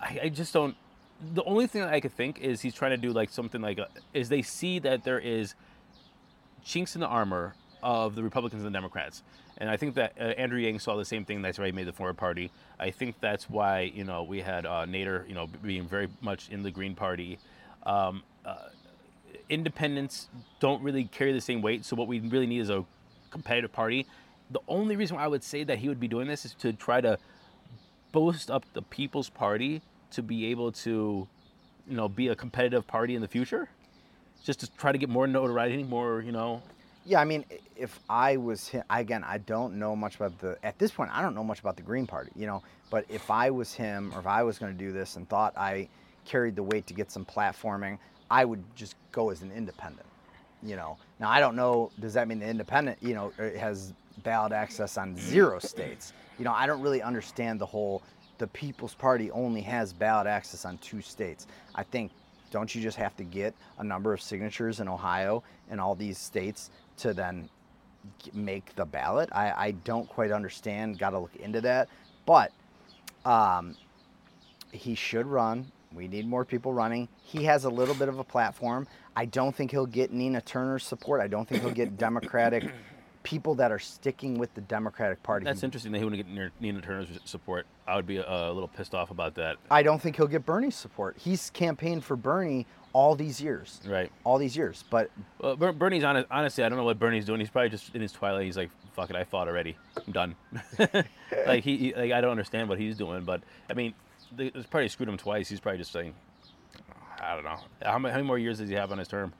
I, 0.00 0.20
I 0.24 0.28
just 0.28 0.52
don't. 0.52 0.76
The 1.34 1.44
only 1.44 1.66
thing 1.66 1.82
that 1.82 1.92
I 1.92 2.00
could 2.00 2.12
think 2.12 2.38
is 2.40 2.60
he's 2.60 2.74
trying 2.74 2.92
to 2.92 2.96
do 2.96 3.12
like 3.12 3.30
something 3.30 3.60
like 3.60 3.78
a, 3.78 3.88
is 4.14 4.28
they 4.28 4.42
see 4.42 4.78
that 4.80 5.04
there 5.04 5.18
is 5.18 5.54
chinks 6.64 6.94
in 6.94 7.00
the 7.00 7.06
armor 7.06 7.54
of 7.82 8.14
the 8.14 8.22
Republicans 8.22 8.62
and 8.62 8.74
the 8.74 8.76
Democrats. 8.76 9.22
And 9.60 9.68
I 9.68 9.76
think 9.76 9.94
that 9.96 10.14
uh, 10.18 10.24
Andrew 10.24 10.58
Yang 10.58 10.80
saw 10.80 10.96
the 10.96 11.04
same 11.04 11.24
thing. 11.26 11.42
That's 11.42 11.58
why 11.58 11.66
he 11.66 11.72
made 11.72 11.86
the 11.86 11.92
Forward 11.92 12.16
Party. 12.16 12.50
I 12.78 12.90
think 12.90 13.20
that's 13.20 13.48
why 13.48 13.92
you 13.94 14.04
know 14.04 14.22
we 14.22 14.40
had 14.40 14.64
uh, 14.64 14.86
Nader, 14.86 15.28
you 15.28 15.34
know, 15.34 15.46
being 15.62 15.86
very 15.86 16.08
much 16.22 16.48
in 16.48 16.62
the 16.62 16.70
Green 16.70 16.94
Party. 16.94 17.38
Um, 17.84 18.22
uh, 18.44 18.56
independents 19.50 20.28
don't 20.60 20.82
really 20.82 21.04
carry 21.04 21.32
the 21.32 21.40
same 21.40 21.60
weight. 21.60 21.84
So 21.84 21.94
what 21.94 22.08
we 22.08 22.20
really 22.20 22.46
need 22.46 22.60
is 22.60 22.70
a 22.70 22.84
competitive 23.30 23.72
party. 23.72 24.06
The 24.50 24.60
only 24.66 24.96
reason 24.96 25.16
why 25.16 25.24
I 25.24 25.28
would 25.28 25.44
say 25.44 25.62
that 25.64 25.78
he 25.78 25.88
would 25.88 26.00
be 26.00 26.08
doing 26.08 26.26
this 26.26 26.44
is 26.44 26.54
to 26.54 26.72
try 26.72 27.00
to 27.02 27.18
boost 28.12 28.50
up 28.50 28.64
the 28.72 28.82
People's 28.82 29.28
Party 29.28 29.82
to 30.12 30.22
be 30.22 30.46
able 30.46 30.72
to, 30.72 31.28
you 31.86 31.96
know, 31.96 32.08
be 32.08 32.28
a 32.28 32.34
competitive 32.34 32.86
party 32.86 33.14
in 33.14 33.20
the 33.20 33.28
future. 33.28 33.68
Just 34.42 34.60
to 34.60 34.70
try 34.72 34.90
to 34.90 34.98
get 34.98 35.08
more 35.08 35.26
notoriety, 35.26 35.82
more, 35.82 36.22
you 36.22 36.32
know, 36.32 36.62
yeah, 37.10 37.20
I 37.20 37.24
mean, 37.24 37.44
if 37.74 37.98
I 38.08 38.36
was 38.36 38.68
him, 38.68 38.84
again, 38.88 39.24
I 39.24 39.38
don't 39.38 39.80
know 39.80 39.96
much 39.96 40.14
about 40.14 40.38
the, 40.38 40.56
at 40.62 40.78
this 40.78 40.92
point, 40.92 41.10
I 41.12 41.20
don't 41.20 41.34
know 41.34 41.42
much 41.42 41.58
about 41.58 41.76
the 41.76 41.82
Green 41.82 42.06
Party, 42.06 42.30
you 42.36 42.46
know, 42.46 42.62
but 42.88 43.04
if 43.08 43.32
I 43.32 43.50
was 43.50 43.74
him 43.74 44.12
or 44.14 44.20
if 44.20 44.28
I 44.28 44.44
was 44.44 44.60
going 44.60 44.70
to 44.72 44.78
do 44.78 44.92
this 44.92 45.16
and 45.16 45.28
thought 45.28 45.52
I 45.56 45.88
carried 46.24 46.54
the 46.54 46.62
weight 46.62 46.86
to 46.86 46.94
get 46.94 47.10
some 47.10 47.24
platforming, 47.24 47.98
I 48.30 48.44
would 48.44 48.62
just 48.76 48.94
go 49.10 49.30
as 49.30 49.42
an 49.42 49.50
independent, 49.50 50.06
you 50.62 50.76
know. 50.76 50.98
Now, 51.18 51.30
I 51.30 51.40
don't 51.40 51.56
know, 51.56 51.90
does 51.98 52.14
that 52.14 52.28
mean 52.28 52.38
the 52.38 52.48
independent, 52.48 52.98
you 53.02 53.14
know, 53.14 53.32
er, 53.40 53.58
has 53.58 53.92
ballot 54.22 54.52
access 54.52 54.96
on 54.96 55.16
zero 55.16 55.58
states? 55.58 56.12
You 56.38 56.44
know, 56.44 56.52
I 56.52 56.64
don't 56.64 56.80
really 56.80 57.02
understand 57.02 57.60
the 57.60 57.66
whole, 57.66 58.04
the 58.38 58.46
People's 58.46 58.94
Party 58.94 59.32
only 59.32 59.62
has 59.62 59.92
ballot 59.92 60.28
access 60.28 60.64
on 60.64 60.78
two 60.78 61.00
states. 61.00 61.48
I 61.74 61.82
think 61.82 62.12
don't 62.50 62.74
you 62.74 62.82
just 62.82 62.96
have 62.96 63.16
to 63.16 63.24
get 63.24 63.54
a 63.78 63.84
number 63.84 64.12
of 64.12 64.20
signatures 64.20 64.80
in 64.80 64.88
Ohio 64.88 65.42
and 65.70 65.80
all 65.80 65.94
these 65.94 66.18
states 66.18 66.70
to 67.00 67.14
then 67.14 67.48
make 68.32 68.74
the 68.76 68.84
ballot. 68.84 69.28
I, 69.32 69.52
I 69.66 69.70
don't 69.72 70.08
quite 70.08 70.30
understand. 70.30 70.98
Got 70.98 71.10
to 71.10 71.18
look 71.18 71.36
into 71.36 71.60
that. 71.62 71.88
But 72.26 72.52
um, 73.24 73.76
he 74.72 74.94
should 74.94 75.26
run. 75.26 75.70
We 75.92 76.06
need 76.06 76.26
more 76.26 76.44
people 76.44 76.72
running. 76.72 77.08
He 77.22 77.44
has 77.44 77.64
a 77.64 77.70
little 77.70 77.94
bit 77.94 78.08
of 78.08 78.18
a 78.18 78.24
platform. 78.24 78.86
I 79.16 79.24
don't 79.24 79.54
think 79.54 79.70
he'll 79.72 79.86
get 79.86 80.12
Nina 80.12 80.40
Turner's 80.40 80.84
support. 80.84 81.20
I 81.20 81.26
don't 81.26 81.48
think 81.48 81.62
he'll 81.62 81.72
get 81.72 81.98
Democratic 81.98 82.70
people 83.22 83.54
that 83.56 83.70
are 83.70 83.78
sticking 83.78 84.38
with 84.38 84.54
the 84.54 84.60
Democratic 84.62 85.22
Party. 85.22 85.44
That's 85.44 85.62
interesting 85.62 85.92
that 85.92 85.98
he 85.98 86.04
wouldn't 86.04 86.26
get 86.26 86.52
Nina 86.60 86.80
Turner's 86.80 87.08
support. 87.24 87.66
I 87.86 87.96
would 87.96 88.06
be 88.06 88.18
a, 88.18 88.24
a, 88.26 88.52
little 88.52 88.68
pissed 88.68 88.94
off 88.94 89.10
about 89.10 89.34
that. 89.34 89.56
I 89.70 89.82
don't 89.82 90.00
think 90.00 90.16
he'll 90.16 90.26
get 90.26 90.46
Bernie's 90.46 90.76
support. 90.76 91.16
He's 91.18 91.50
campaigned 91.50 92.04
for 92.04 92.16
Bernie 92.16 92.66
all 92.92 93.14
these 93.14 93.40
years. 93.40 93.80
Right. 93.86 94.10
All 94.24 94.38
these 94.38 94.56
years. 94.56 94.84
But 94.90 95.10
well, 95.40 95.72
Bernie's 95.72 96.04
honest, 96.04 96.26
honestly, 96.30 96.64
I 96.64 96.68
don't 96.68 96.78
know 96.78 96.84
what 96.84 96.98
Bernie's 96.98 97.24
doing. 97.24 97.40
He's 97.40 97.50
probably 97.50 97.70
just 97.70 97.94
in 97.94 98.00
his 98.00 98.12
twilight. 98.12 98.44
He's 98.44 98.56
like, 98.56 98.70
"Fuck 98.94 99.10
it, 99.10 99.16
I 99.16 99.24
fought 99.24 99.48
already. 99.48 99.76
I'm 100.06 100.12
done." 100.12 100.36
like 101.46 101.64
he, 101.64 101.76
he, 101.76 101.94
like 101.94 102.12
I 102.12 102.20
don't 102.20 102.32
understand 102.32 102.68
what 102.68 102.78
he's 102.78 102.96
doing, 102.96 103.24
but 103.24 103.42
I 103.68 103.74
mean, 103.74 103.94
it's 104.38 104.66
probably 104.66 104.88
screwed 104.88 105.08
him 105.08 105.16
twice. 105.16 105.48
He's 105.48 105.60
probably 105.60 105.78
just 105.78 105.92
saying, 105.92 106.14
I 107.20 107.34
don't 107.34 107.44
know. 107.44 107.58
How 107.82 107.98
many, 107.98 108.12
how 108.12 108.18
many 108.18 108.26
more 108.26 108.38
years 108.38 108.58
does 108.58 108.68
he 108.68 108.74
have 108.74 108.92
on 108.92 108.98
his 108.98 109.08
term? 109.08 109.32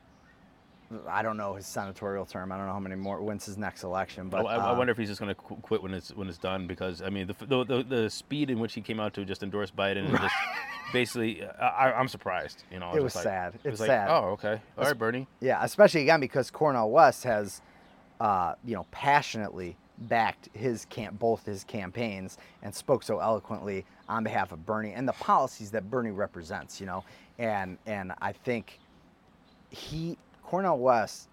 I 1.09 1.23
don't 1.23 1.37
know 1.37 1.55
his 1.55 1.67
senatorial 1.67 2.27
term. 2.27 2.51
I 2.51 2.57
don't 2.57 2.67
know 2.67 2.73
how 2.73 2.81
many 2.81 2.97
more 2.97 3.23
wins 3.23 3.47
his 3.47 3.57
next 3.57 3.85
election. 3.85 4.29
But 4.29 4.47
I, 4.47 4.57
I 4.57 4.71
uh, 4.71 4.77
wonder 4.77 4.91
if 4.91 4.99
he's 4.99 5.09
just 5.09 5.21
going 5.21 5.29
to 5.29 5.41
qu- 5.41 5.57
quit 5.57 5.83
when 5.83 5.95
it's 5.95 6.13
when 6.15 6.29
it's 6.29 6.39
done 6.39 6.67
because 6.67 7.01
I 7.01 7.11
mean 7.11 7.29
the, 7.29 7.47
the, 7.47 7.65
the 7.65 7.83
the 7.83 8.11
speed 8.11 8.51
in 8.51 8.59
which 8.59 8.75
he 8.75 8.81
came 8.81 8.99
out 8.99 9.15
to 9.15 9.25
just 9.25 9.43
endorse 9.43 9.71
Biden 9.71 10.09
and 10.09 10.19
just 10.19 10.35
basically 10.93 11.45
I, 11.45 11.93
am 11.93 12.09
surprised. 12.09 12.65
You 12.73 12.81
know, 12.81 12.93
it 12.93 13.03
was 13.03 13.15
like, 13.15 13.25
sad. 13.25 13.59
It 13.63 13.71
was 13.71 13.79
sad. 13.79 14.09
oh, 14.11 14.31
okay, 14.31 14.61
all 14.77 14.85
right, 14.85 14.99
Bernie. 14.99 15.29
Yeah, 15.41 15.63
especially 15.63 16.03
again 16.03 16.19
because 16.19 16.51
Cornel 16.51 16.91
West 16.91 17.23
has, 17.23 17.63
uh, 18.21 18.55
you 18.65 18.75
know, 18.75 18.87
passionately 18.91 19.77
backed 19.99 20.49
his 20.55 20.87
camp 20.87 21.19
both 21.19 21.45
his 21.45 21.63
campaigns 21.63 22.39
and 22.63 22.75
spoke 22.75 23.03
so 23.03 23.21
eloquently 23.21 23.85
on 24.09 24.25
behalf 24.25 24.51
of 24.51 24.65
Bernie 24.65 24.93
and 24.93 25.07
the 25.07 25.13
policies 25.13 25.71
that 25.71 25.89
Bernie 25.89 26.11
represents. 26.11 26.81
You 26.81 26.87
know, 26.87 27.05
and 27.39 27.79
and 27.87 28.13
I 28.21 28.33
think 28.33 28.81
he 29.71 30.19
Cornel 30.51 30.79
West 30.79 31.29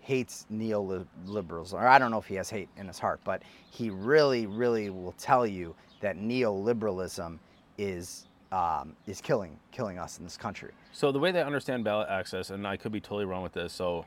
hates 0.00 0.44
neoliberals, 0.52 1.72
or 1.72 1.86
I 1.86 2.00
don't 2.00 2.10
know 2.10 2.18
if 2.18 2.26
he 2.26 2.34
has 2.34 2.50
hate 2.50 2.68
in 2.76 2.88
his 2.88 2.98
heart, 2.98 3.20
but 3.22 3.42
he 3.70 3.90
really, 3.90 4.46
really 4.46 4.90
will 4.90 5.12
tell 5.12 5.46
you 5.46 5.72
that 6.00 6.18
neoliberalism 6.18 7.38
is 7.78 8.26
um, 8.50 8.96
is 9.06 9.20
killing 9.20 9.56
killing 9.70 10.00
us 10.00 10.18
in 10.18 10.24
this 10.24 10.36
country. 10.36 10.72
So 10.90 11.12
the 11.12 11.18
way 11.20 11.30
they 11.30 11.42
understand 11.42 11.84
ballot 11.84 12.08
access, 12.10 12.50
and 12.50 12.66
I 12.66 12.76
could 12.76 12.90
be 12.90 13.00
totally 13.00 13.24
wrong 13.24 13.44
with 13.44 13.52
this, 13.52 13.72
so 13.72 14.04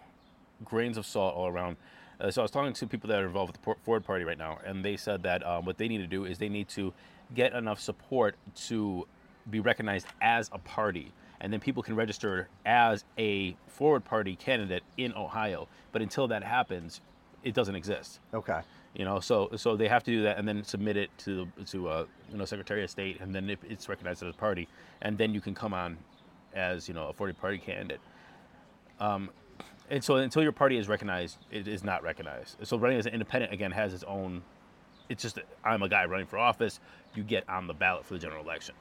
grains 0.66 0.97
of 0.97 1.05
salt 1.05 1.36
all 1.36 1.47
around. 1.47 1.78
Uh, 2.20 2.30
so 2.30 2.41
I 2.41 2.43
was 2.43 2.51
talking 2.51 2.74
to 2.74 2.88
people 2.88 3.07
that 3.07 3.20
are 3.20 3.28
involved 3.28 3.53
with 3.53 3.62
the 3.62 3.76
Forward 3.86 4.03
Party 4.03 4.26
right 4.26 4.38
now, 4.38 4.60
and 4.66 4.84
they 4.84 4.97
said 4.97 5.24
that 5.24 5.45
um, 5.47 5.64
what 5.64 5.78
they 5.78 5.88
need 5.88 5.99
to 5.99 6.07
do 6.07 6.26
is 6.26 6.38
they 6.38 6.49
need 6.49 6.68
to 6.70 6.93
get 7.34 7.53
enough 7.53 7.80
support 7.80 8.36
to 8.68 9.07
be 9.49 9.62
recognized 9.62 10.07
as 10.22 10.49
a 10.51 10.57
party 10.57 11.14
and 11.42 11.52
then 11.52 11.60
people 11.60 11.84
can 11.84 11.96
register 11.96 12.50
as 12.66 13.04
a 13.18 13.56
forward 13.68 14.04
party 14.06 14.36
candidate 14.36 14.84
in 14.98 15.14
Ohio. 15.14 15.68
But 15.92 16.02
until 16.02 16.28
that 16.28 16.44
happens, 16.44 17.02
it 17.44 17.54
doesn't 17.54 17.76
exist. 17.76 18.20
Okay. 18.34 18.62
You 18.94 19.06
know, 19.06 19.20
so 19.20 19.50
so 19.56 19.76
they 19.76 19.88
have 19.88 20.04
to 20.04 20.12
do 20.12 20.24
that 20.24 20.38
and 20.38 20.48
then 20.48 20.64
submit 20.64 20.98
it 20.98 21.10
to 21.20 21.48
to 21.68 21.90
uh, 21.90 22.06
you 22.32 22.38
know 22.38 22.46
Secretary 22.46 22.84
of 22.84 22.90
State, 22.90 23.22
and 23.22 23.34
then 23.34 23.50
if 23.50 23.64
it's 23.64 23.88
recognized 23.88 24.24
as 24.24 24.34
a 24.34 24.38
party, 24.38 24.68
and 25.02 25.18
then 25.18 25.34
you 25.34 25.42
can 25.42 25.54
come 25.54 25.74
on 25.74 25.98
as 26.56 26.88
you 26.88 26.94
know 26.94 27.08
a 27.08 27.14
forward 27.14 27.38
party 27.40 27.60
candidate. 27.60 28.02
Um, 29.00 29.30
and 29.90 30.04
so 30.04 30.16
until 30.16 30.44
your 30.44 30.52
party 30.52 30.78
is 30.78 30.88
recognized, 30.88 31.38
it 31.52 31.68
is 31.68 31.84
not 31.84 32.04
recognized. 32.04 32.58
So 32.64 32.78
running 32.78 32.98
as 32.98 33.06
an 33.06 33.14
independent 33.14 33.54
again 33.54 33.72
has 33.72 33.94
its 33.94 34.04
own. 34.04 34.42
It's 35.08 35.22
just 35.22 35.40
I'm 35.64 35.84
a 35.84 35.90
guy 35.90 36.06
running 36.06 36.28
for 36.28 36.38
office. 36.38 36.80
You 37.16 37.24
get 37.24 37.48
on 37.48 37.68
the 37.68 37.74
ballot 37.74 38.06
for 38.06 38.16
the 38.16 38.20
general 38.20 38.44
election. 38.44 38.76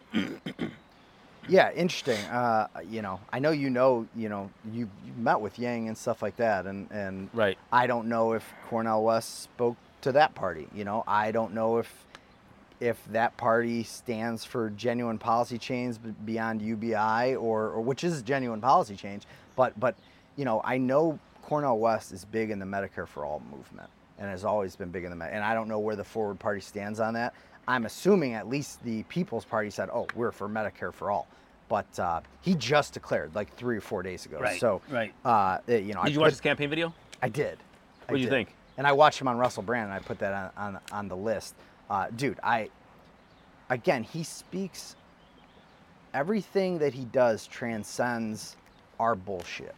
Yeah, 1.49 1.73
interesting. 1.73 2.19
Uh, 2.27 2.69
you 2.89 3.03
know, 3.03 3.21
I 3.33 3.39
know 3.39 3.51
you 3.51 3.71
know, 3.71 4.07
you 4.17 4.29
know, 4.29 4.51
you, 4.73 4.89
met 5.17 5.41
with 5.41 5.59
Yang 5.59 5.89
and 5.89 5.99
stuff 5.99 6.23
like 6.23 6.37
that, 6.37 6.67
and 6.67 6.91
and 6.91 7.29
right. 7.33 7.59
I 7.73 7.87
don't 7.87 8.07
know 8.09 8.33
if 8.35 8.45
Cornel 8.69 9.03
West 9.03 9.43
spoke 9.43 9.77
to 10.03 10.13
that 10.13 10.35
party. 10.35 10.69
You 10.75 10.85
know, 10.85 11.05
I 11.07 11.33
don't 11.33 11.55
know 11.55 11.79
if 11.79 11.93
if 12.81 13.05
that 13.11 13.37
party 13.37 13.83
stands 13.83 14.45
for 14.45 14.71
genuine 14.71 15.19
policy 15.19 15.59
change 15.59 15.97
beyond 16.25 16.63
UBI 16.63 17.35
or, 17.35 17.71
or 17.71 17.81
which 17.81 18.05
is 18.05 18.23
genuine 18.23 18.61
policy 18.61 18.95
change. 18.95 19.25
But 19.57 19.79
but 19.81 19.97
you 20.37 20.45
know, 20.45 20.61
I 20.65 20.79
know 20.79 21.19
Cornel 21.43 21.79
West 21.79 22.13
is 22.13 22.25
big 22.25 22.51
in 22.51 22.59
the 22.59 22.67
Medicare 22.67 23.09
for 23.09 23.25
All 23.25 23.43
movement. 23.51 23.89
and 24.19 24.29
has 24.29 24.45
always 24.45 24.77
been 24.77 24.91
big 24.91 25.05
in 25.05 25.11
the 25.11 25.17
Med- 25.17 25.33
and 25.33 25.43
I 25.43 25.55
don't 25.55 25.69
know 25.69 25.79
where 25.79 25.97
the 25.97 26.05
Forward 26.05 26.39
Party 26.39 26.61
stands 26.61 27.01
on 27.01 27.15
that. 27.15 27.35
I'm 27.69 27.85
assuming 27.85 28.33
at 28.33 28.49
least 28.49 28.83
the 28.83 29.03
People's 29.05 29.45
Party 29.45 29.69
said, 29.71 29.91
"Oh, 29.93 30.07
we're 30.17 30.33
for 30.33 30.49
Medicare 30.49 30.93
for 30.93 31.11
all," 31.11 31.29
but 31.69 31.87
uh, 32.01 32.23
he 32.41 32.55
just 32.55 32.95
declared 32.95 33.35
like 33.35 33.55
three 33.55 33.77
or 33.77 33.81
four 33.83 34.03
days 34.03 34.25
ago. 34.25 34.41
Right, 34.41 34.59
So, 34.59 34.81
right. 34.91 35.13
Uh, 35.23 35.59
you 35.69 35.93
know, 35.93 36.01
I 36.01 36.07
Did 36.07 36.15
you 36.15 36.21
watch 36.21 36.29
put- 36.29 36.33
his 36.33 36.41
campaign 36.41 36.71
video? 36.71 36.95
I 37.23 37.29
did. 37.29 37.59
What 38.07 38.17
do 38.17 38.23
you 38.23 38.29
think? 38.31 38.55
And 38.79 38.87
I 38.87 38.93
watched 38.93 39.21
him 39.21 39.29
on 39.29 39.37
Russell 39.37 39.63
Brand, 39.63 39.91
and 39.91 39.93
I 39.93 39.99
put 39.99 40.19
that 40.21 40.53
on 40.57 40.75
on, 40.77 40.81
on 40.91 41.09
the 41.09 41.17
list. 41.17 41.55
Uh, 41.91 42.07
dude, 42.17 42.41
I 42.43 42.71
again, 43.71 44.03
he 44.03 44.25
speaks. 44.25 44.97
Everything 46.15 46.79
that 46.79 46.95
he 46.95 47.05
does 47.05 47.47
transcends 47.47 48.57
our 48.99 49.15
bullshit. 49.15 49.75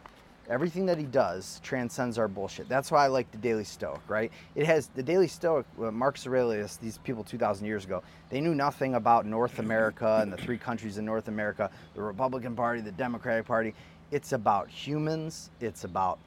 Everything 0.49 0.85
that 0.87 0.97
he 0.97 1.05
does 1.05 1.61
transcends 1.63 2.17
our 2.17 2.27
bullshit. 2.27 2.67
That's 2.67 2.91
why 2.91 3.05
I 3.05 3.07
like 3.07 3.31
the 3.31 3.37
Daily 3.37 3.63
Stoic, 3.63 4.01
right? 4.07 4.31
It 4.55 4.65
has 4.65 4.87
the 4.87 5.03
Daily 5.03 5.27
Stoic, 5.27 5.65
uh, 5.81 5.91
Marcus 5.91 6.25
Aurelius, 6.25 6.77
these 6.77 6.97
people 6.99 7.23
2,000 7.23 7.65
years 7.65 7.85
ago, 7.85 8.01
they 8.29 8.41
knew 8.41 8.55
nothing 8.55 8.95
about 8.95 9.25
North 9.25 9.59
America 9.59 10.19
and 10.21 10.33
the 10.33 10.37
three 10.37 10.57
countries 10.57 10.97
in 10.97 11.05
North 11.05 11.27
America, 11.27 11.69
the 11.93 12.01
Republican 12.01 12.55
Party, 12.55 12.81
the 12.81 12.91
Democratic 12.91 13.45
Party. 13.45 13.73
It's 14.09 14.33
about 14.33 14.67
humans, 14.67 15.51
it's 15.61 15.83
about 15.83 16.19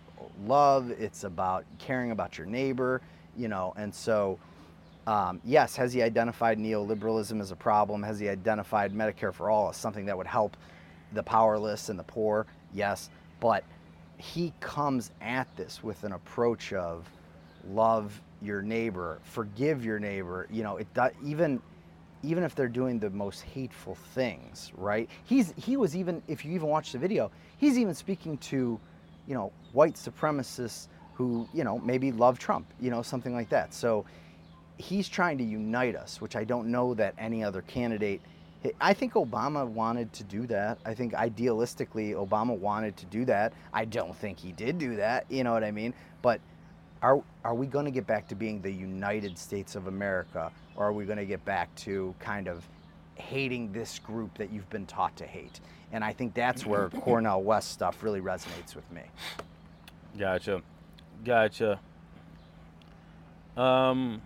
love, 0.46 0.90
it's 0.90 1.24
about 1.24 1.64
caring 1.78 2.12
about 2.12 2.38
your 2.38 2.46
neighbor, 2.46 3.00
you 3.36 3.48
know, 3.48 3.74
and 3.76 3.94
so. 3.94 4.38
Um, 5.06 5.38
yes, 5.44 5.76
has 5.76 5.92
he 5.92 6.00
identified 6.00 6.58
neoliberalism 6.58 7.38
as 7.38 7.50
a 7.50 7.56
problem? 7.56 8.02
Has 8.02 8.18
he 8.18 8.26
identified 8.30 8.94
Medicare 8.94 9.34
for 9.34 9.50
all 9.50 9.68
as 9.68 9.76
something 9.76 10.06
that 10.06 10.16
would 10.16 10.26
help 10.26 10.56
the 11.12 11.22
powerless 11.22 11.90
and 11.90 11.98
the 11.98 12.04
poor? 12.04 12.46
Yes, 12.72 13.10
but 13.38 13.64
he 14.32 14.52
comes 14.60 15.10
at 15.20 15.54
this 15.56 15.82
with 15.82 16.02
an 16.02 16.12
approach 16.12 16.72
of 16.72 17.08
love 17.68 18.20
your 18.40 18.62
neighbor, 18.62 19.20
forgive 19.22 19.84
your 19.84 19.98
neighbor. 19.98 20.46
You 20.50 20.62
know, 20.62 20.76
it 20.78 20.92
do, 20.94 21.10
even 21.22 21.60
even 22.22 22.42
if 22.42 22.54
they're 22.54 22.68
doing 22.68 22.98
the 22.98 23.10
most 23.10 23.42
hateful 23.42 23.96
things, 24.14 24.72
right? 24.76 25.10
He's 25.24 25.52
he 25.56 25.76
was 25.76 25.94
even 25.94 26.22
if 26.26 26.44
you 26.44 26.52
even 26.52 26.68
watch 26.68 26.92
the 26.92 26.98
video, 26.98 27.30
he's 27.58 27.78
even 27.78 27.94
speaking 27.94 28.38
to, 28.38 28.80
you 29.26 29.34
know, 29.34 29.52
white 29.72 29.94
supremacists 29.94 30.88
who 31.12 31.46
you 31.52 31.62
know 31.62 31.78
maybe 31.80 32.10
love 32.10 32.38
Trump, 32.38 32.66
you 32.80 32.90
know, 32.90 33.02
something 33.02 33.34
like 33.34 33.50
that. 33.50 33.74
So 33.74 34.06
he's 34.78 35.06
trying 35.06 35.36
to 35.38 35.44
unite 35.44 35.96
us, 35.96 36.20
which 36.20 36.34
I 36.34 36.44
don't 36.44 36.68
know 36.68 36.94
that 36.94 37.14
any 37.18 37.44
other 37.44 37.60
candidate. 37.60 38.22
I 38.80 38.94
think 38.94 39.12
Obama 39.14 39.66
wanted 39.66 40.12
to 40.14 40.24
do 40.24 40.46
that. 40.46 40.78
I 40.84 40.94
think 40.94 41.12
idealistically, 41.12 42.14
Obama 42.14 42.56
wanted 42.56 42.96
to 42.98 43.06
do 43.06 43.24
that. 43.26 43.52
I 43.72 43.84
don't 43.84 44.16
think 44.16 44.38
he 44.38 44.52
did 44.52 44.78
do 44.78 44.96
that. 44.96 45.26
You 45.30 45.44
know 45.44 45.52
what 45.52 45.64
I 45.64 45.70
mean? 45.70 45.92
But 46.22 46.40
are 47.02 47.22
are 47.44 47.54
we 47.54 47.66
going 47.66 47.84
to 47.84 47.90
get 47.90 48.06
back 48.06 48.26
to 48.28 48.34
being 48.34 48.62
the 48.62 48.70
United 48.70 49.36
States 49.38 49.74
of 49.76 49.86
America, 49.86 50.50
or 50.76 50.86
are 50.86 50.92
we 50.92 51.04
going 51.04 51.18
to 51.18 51.26
get 51.26 51.44
back 51.44 51.74
to 51.76 52.14
kind 52.18 52.48
of 52.48 52.66
hating 53.16 53.72
this 53.72 53.98
group 53.98 54.36
that 54.38 54.50
you've 54.50 54.68
been 54.70 54.86
taught 54.86 55.14
to 55.16 55.26
hate? 55.26 55.60
And 55.92 56.02
I 56.02 56.12
think 56.12 56.32
that's 56.32 56.64
where 56.64 56.88
Cornel 57.00 57.42
West 57.42 57.70
stuff 57.70 58.02
really 58.02 58.20
resonates 58.20 58.74
with 58.74 58.90
me. 58.90 59.02
Gotcha. 60.18 60.62
Gotcha. 61.22 61.78
Um, 63.56 64.22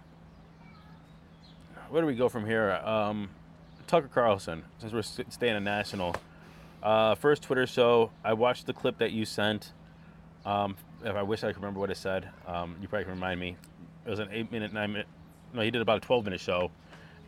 where 1.91 2.03
do 2.03 2.07
we 2.07 2.15
go 2.15 2.29
from 2.29 2.47
here? 2.47 2.81
Um, 2.85 3.29
Tucker 3.89 4.09
Carlson, 4.13 4.65
since 4.79 4.93
we're 4.93 5.03
staying 5.03 5.57
in 5.57 5.65
national. 5.65 6.15
Uh, 6.83 7.15
first 7.17 7.43
Twitter 7.43 7.67
show, 7.67 8.11
I 8.23 8.35
watched 8.35 8.67
the 8.67 8.73
clip 8.75 8.99
that 8.99 9.11
you 9.13 9.25
sent. 9.25 9.73
Um, 10.45 10.77
if 11.03 11.17
I 11.17 11.23
wish 11.23 11.43
I 11.43 11.49
could 11.49 11.57
remember 11.57 11.81
what 11.81 11.91
it 11.91 11.97
said, 11.97 12.29
um, 12.47 12.77
you 12.81 12.87
probably 12.87 13.05
can 13.05 13.15
remind 13.15 13.41
me. 13.41 13.57
It 14.07 14.11
was 14.11 14.19
an 14.21 14.29
eight 14.31 14.53
minute, 14.53 14.73
nine 14.73 14.93
minute. 14.93 15.09
No, 15.53 15.63
he 15.63 15.71
did 15.71 15.81
about 15.83 15.97
a 15.97 16.01
12 16.01 16.25
minute 16.25 16.41
show. 16.41 16.71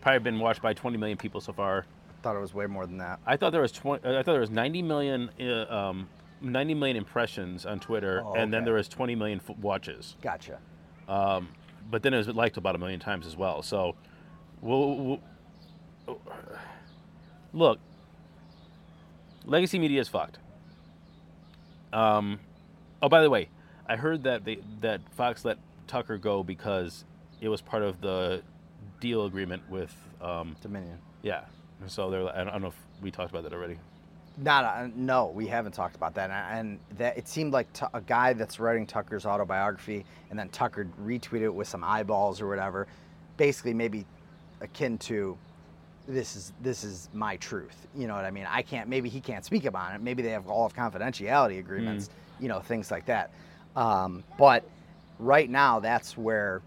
Probably 0.03 0.19
been 0.21 0.39
watched 0.39 0.63
by 0.63 0.73
20 0.75 0.97
million 0.99 1.17
people 1.19 1.41
so 1.41 1.53
far. 1.53 1.87
I 2.11 2.23
thought 2.23 2.37
it 2.37 2.41
was 2.41 2.53
way 2.55 2.67
more 2.67 2.87
than 2.87 2.99
that. 2.99 3.19
I 3.27 3.37
thought 3.37 3.51
there 3.53 3.63
was 3.63 3.73
20, 3.73 4.07
I 4.07 4.23
thought 4.23 4.33
there 4.33 4.41
was 4.41 4.51
90 4.51 4.83
million, 4.83 5.31
uh, 5.41 5.75
um, 5.75 6.09
90 6.43 6.75
million 6.75 6.97
impressions 6.99 7.65
on 7.67 7.81
Twitter, 7.81 8.23
Oh, 8.25 8.35
and 8.35 8.53
then 8.53 8.65
there 8.65 8.75
was 8.75 8.89
20 8.89 9.15
million 9.15 9.41
f- 9.47 9.57
watches. 9.59 10.17
Gotcha. 10.21 10.59
Um, 11.09 11.49
but 11.91 12.03
then 12.03 12.13
it 12.15 12.19
was 12.19 12.29
liked 12.29 12.57
about 12.59 12.75
a 12.75 12.79
million 12.79 13.01
times 13.01 13.27
as 13.27 13.37
well. 13.37 13.63
So, 13.63 13.95
we'll, 14.61 14.97
we'll- 14.97 15.21
look, 17.53 17.79
legacy 19.45 19.79
media 19.79 20.01
is 20.01 20.09
fucked. 20.09 20.39
Um, 21.93 22.41
oh, 23.03 23.09
by 23.09 23.23
the 23.23 23.31
way, 23.31 23.49
I 23.87 23.97
heard 23.97 24.23
that 24.25 24.45
they 24.45 24.59
that 24.81 25.01
Fox 25.13 25.45
let 25.45 25.59
Tucker 25.87 26.19
go 26.19 26.43
because 26.43 27.05
it 27.41 27.49
was 27.49 27.61
part 27.61 27.83
of 27.83 28.01
the 28.01 28.43
deal 29.01 29.25
agreement 29.25 29.69
with 29.71 29.95
um, 30.21 30.57
Dominion. 30.61 30.99
yeah. 31.23 31.45
So 31.87 32.11
they're 32.11 32.29
I 32.29 32.45
don't 32.45 32.61
know 32.61 32.69
if 32.69 32.77
we 33.01 33.11
talked 33.11 33.31
about 33.31 33.45
that 33.45 33.53
already. 33.53 33.79
Not 34.37 34.65
uh, 34.65 34.89
no, 34.95 35.33
we 35.35 35.47
haven't 35.47 35.73
talked 35.73 35.97
about 35.97 36.15
that, 36.15 36.31
and, 36.31 36.79
that 36.99 37.19
it 37.19 37.27
seemed 37.27 37.53
like 37.53 37.73
Tu- 37.73 37.87
a 37.93 38.01
guy 38.01 38.33
that's 38.33 38.61
writing 38.61 38.87
Tucker's 38.87 39.27
autobiography, 39.27 40.05
and 40.31 40.39
then 40.39 40.49
Tucker 40.51 40.87
retweeted 41.03 41.43
it 41.43 41.55
with 41.55 41.69
some 41.69 41.83
eyeballs 41.83 42.41
or 42.41 42.49
whatever, 42.49 42.87
basically 43.37 43.75
maybe 43.75 44.07
akin 44.61 44.99
to, 44.99 45.37
this 46.09 46.37
is 46.37 46.53
this 46.63 46.85
is 46.85 47.09
my 47.13 47.37
truth. 47.37 47.87
You 47.95 48.07
know 48.07 48.15
what 48.15 48.25
I 48.25 48.31
mean? 48.31 48.47
I 48.49 48.63
can't. 48.63 48.89
Maybe 48.89 49.09
he 49.09 49.21
can't 49.21 49.45
speak 49.45 49.65
about 49.65 49.95
it. 49.95 50.01
Maybe 50.01 50.23
they 50.23 50.31
have 50.31 50.49
all 50.49 50.67
of 50.67 50.75
confidentiality 50.75 51.59
agreements. 51.59 52.11
You 52.41 52.49
know 52.49 52.61
things 52.61 52.91
like 52.91 53.07
that. 53.07 53.31
Um, 53.77 54.25
but 54.39 54.65
right 55.19 55.49
now, 55.49 55.81
that's 55.81 56.17
where 56.17 56.63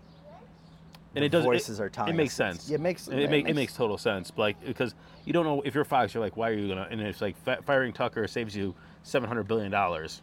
And 1.16 1.24
it 1.24 1.30
does 1.30 1.44
voices 1.44 1.80
it, 1.80 1.84
are 1.84 1.90
telling 1.90 2.14
It 2.14 2.18
makes 2.18 2.34
us 2.40 2.58
sense. 2.58 2.70
It 2.70 2.80
makes 2.80 3.08
it, 3.08 3.30
make, 3.30 3.48
it 3.48 3.56
makes 3.56 3.74
total 3.74 3.98
sense. 3.98 4.32
Like 4.38 4.64
because 4.64 4.96
you 5.26 5.34
don't 5.34 5.46
know 5.46 5.62
if 5.66 5.76
you're 5.76 5.86
Fox, 5.86 6.14
you're 6.14 6.24
like, 6.24 6.38
why 6.38 6.50
are 6.50 6.54
you 6.54 6.68
gonna? 6.68 6.88
And 6.90 7.02
it's 7.02 7.22
like 7.22 7.36
firing 7.64 7.94
Tucker 7.94 8.28
saves 8.28 8.56
you 8.56 8.74
seven 9.04 9.28
hundred 9.28 9.48
billion 9.48 9.72
dollars. 9.72 10.22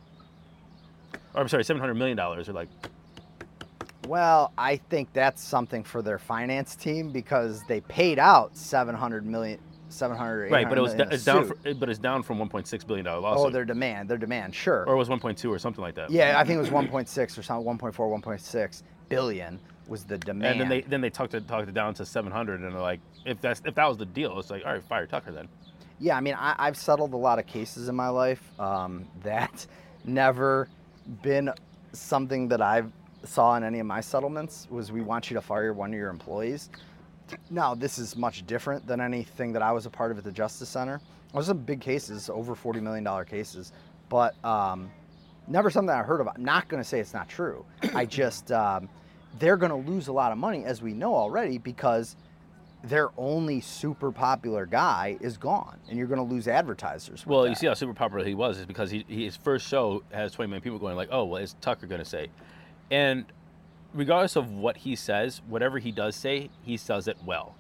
Or 1.35 1.41
I'm 1.41 1.49
sorry, 1.49 1.65
seven 1.65 1.81
hundred 1.81 1.95
million 1.95 2.17
dollars. 2.17 2.49
Or 2.49 2.53
like, 2.53 2.69
Well, 4.09 4.53
I 4.57 4.77
think 4.77 5.13
that's 5.13 5.43
something 5.43 5.85
for 5.85 6.03
their 6.03 6.19
finance 6.19 6.75
team 6.75 7.11
because 7.11 7.63
they 7.69 7.81
paid 7.83 8.19
out 8.19 8.57
700 8.57 9.27
million, 9.27 9.61
700, 9.89 10.51
right, 10.51 10.69
but 10.69 10.79
it 10.79 10.81
was 10.81 10.95
million 10.95 10.99
da- 10.99 11.05
in 11.05 11.13
a 11.13 11.15
it's 11.15 11.25
down. 11.25 11.47
For, 11.47 11.75
but 11.75 11.89
it's 11.89 11.99
down 11.99 12.23
from 12.23 12.39
one 12.39 12.49
point 12.49 12.67
six 12.67 12.83
billion 12.83 13.05
dollar 13.05 13.21
lawsuit. 13.21 13.47
Oh, 13.47 13.51
their 13.51 13.65
demand, 13.65 14.09
their 14.09 14.19
demand, 14.19 14.55
sure. 14.55 14.85
or 14.87 14.95
it 14.95 14.99
was 14.99 15.09
one 15.09 15.21
point 15.21 15.39
two 15.39 15.53
or 15.53 15.59
something 15.59 15.83
like 15.83 15.95
that. 15.97 16.11
yeah, 16.11 16.39
I 16.39 16.45
think 16.45 16.57
it 16.57 16.61
was 16.61 16.71
1.6 16.71 17.39
or 17.39 17.43
something, 17.43 17.79
1.4, 17.79 17.93
1.6 17.93 18.83
billion 19.09 19.61
was 19.91 20.05
the 20.05 20.17
demand. 20.17 20.53
And 20.53 20.61
then 20.61 20.69
they 20.69 20.81
then 20.83 21.01
they 21.03 21.11
talked 21.11 21.35
it 21.35 21.47
talked 21.47 21.69
it 21.69 21.75
down 21.75 21.93
to 21.95 22.07
seven 22.07 22.33
hundred, 22.33 22.61
and 22.61 22.73
they're 22.73 22.81
like, 22.81 23.01
if 23.27 23.41
that's 23.41 23.61
if 23.67 23.75
that 23.75 23.87
was 23.87 23.99
the 23.99 24.07
deal, 24.07 24.39
it's 24.39 24.51
like, 24.51 24.65
all 24.65 24.73
right, 24.73 24.83
fire 24.83 25.07
Tucker 25.07 25.33
then. 25.33 25.49
Yeah, 25.99 26.17
I 26.17 26.21
mean, 26.23 26.35
I, 26.35 26.55
I've 26.59 26.79
settled 26.79 27.13
a 27.13 27.19
lot 27.19 27.39
of 27.39 27.47
cases 27.47 27.89
in 27.89 27.95
my 27.95 28.09
life. 28.09 28.41
Um, 28.59 29.07
that 29.23 29.67
never 30.05 30.69
been 31.23 31.51
something 31.93 32.49
that 32.49 32.63
I 32.63 32.85
saw 33.25 33.57
in 33.57 33.65
any 33.65 33.79
of 33.79 33.87
my 33.87 34.01
settlements. 34.01 34.67
Was 34.71 34.93
we 34.93 35.01
want 35.01 35.31
you 35.31 35.35
to 35.35 35.41
fire 35.41 35.73
one 35.73 35.93
of 35.93 35.99
your 35.99 36.11
employees. 36.11 36.71
Now, 37.49 37.75
this 37.75 37.99
is 37.99 38.17
much 38.17 38.47
different 38.47 38.87
than 38.87 39.01
anything 39.01 39.53
that 39.53 39.63
I 39.63 39.73
was 39.73 39.87
a 39.87 39.91
part 39.91 40.11
of 40.11 40.19
at 40.19 40.25
the 40.25 40.33
Justice 40.33 40.69
Center. 40.69 41.01
Those 41.33 41.47
some 41.47 41.59
big 41.59 41.81
cases, 41.81 42.29
over 42.29 42.55
forty 42.55 42.81
million 42.81 43.05
dollar 43.05 43.25
cases, 43.25 43.73
but 44.09 44.43
um, 44.45 44.91
never 45.47 45.71
something 45.71 45.95
I 45.95 46.03
heard 46.03 46.21
about. 46.21 46.37
I'm 46.37 46.45
not 46.45 46.69
going 46.69 46.83
to 46.83 46.89
say 46.89 46.99
it's 46.99 47.15
not 47.15 47.29
true. 47.29 47.65
I 47.95 48.05
just 48.05 48.51
um, 48.51 48.89
they're 49.39 49.57
going 49.57 49.71
to 49.71 49.91
lose 49.91 50.09
a 50.09 50.13
lot 50.13 50.33
of 50.33 50.39
money, 50.39 50.65
as 50.65 50.83
we 50.83 50.93
know 50.93 51.15
already, 51.15 51.59
because 51.59 52.17
their 52.83 53.11
only 53.19 53.61
super 53.61 54.11
popular 54.11 54.65
guy 54.65 55.19
is 55.21 55.37
gone, 55.37 55.79
and 55.89 55.99
you're 55.99 56.07
going 56.07 56.19
to 56.19 56.35
lose 56.35 56.49
advertisers. 56.49 57.21
with 57.21 57.27
Well, 57.27 57.47
you 57.47 57.55
see 57.55 57.67
how 57.67 57.75
super 57.75 57.93
popular 57.93 58.25
he 58.25 58.35
was 58.35 58.59
is 58.59 58.67
because 58.67 58.91
he, 58.91 59.05
he 59.07 59.25
his 59.25 59.37
first 59.37 59.67
show 59.67 60.03
has 60.11 60.33
20 60.33 60.49
million 60.49 60.63
people 60.63 60.79
going 60.79 60.97
like, 60.97 61.09
oh, 61.13 61.25
well, 61.25 61.43
is 61.43 61.55
Tucker 61.61 61.87
going 61.87 62.01
to 62.01 62.09
say? 62.09 62.29
And 62.91 63.25
regardless 63.95 64.37
of 64.37 64.51
what 64.51 64.79
he 64.79 64.97
says, 64.97 65.41
whatever 65.49 65.79
he 65.79 65.93
does 65.93 66.17
say, 66.17 66.51
he 66.63 66.77
says 66.77 67.09
it 67.09 67.17
well. 67.25 67.55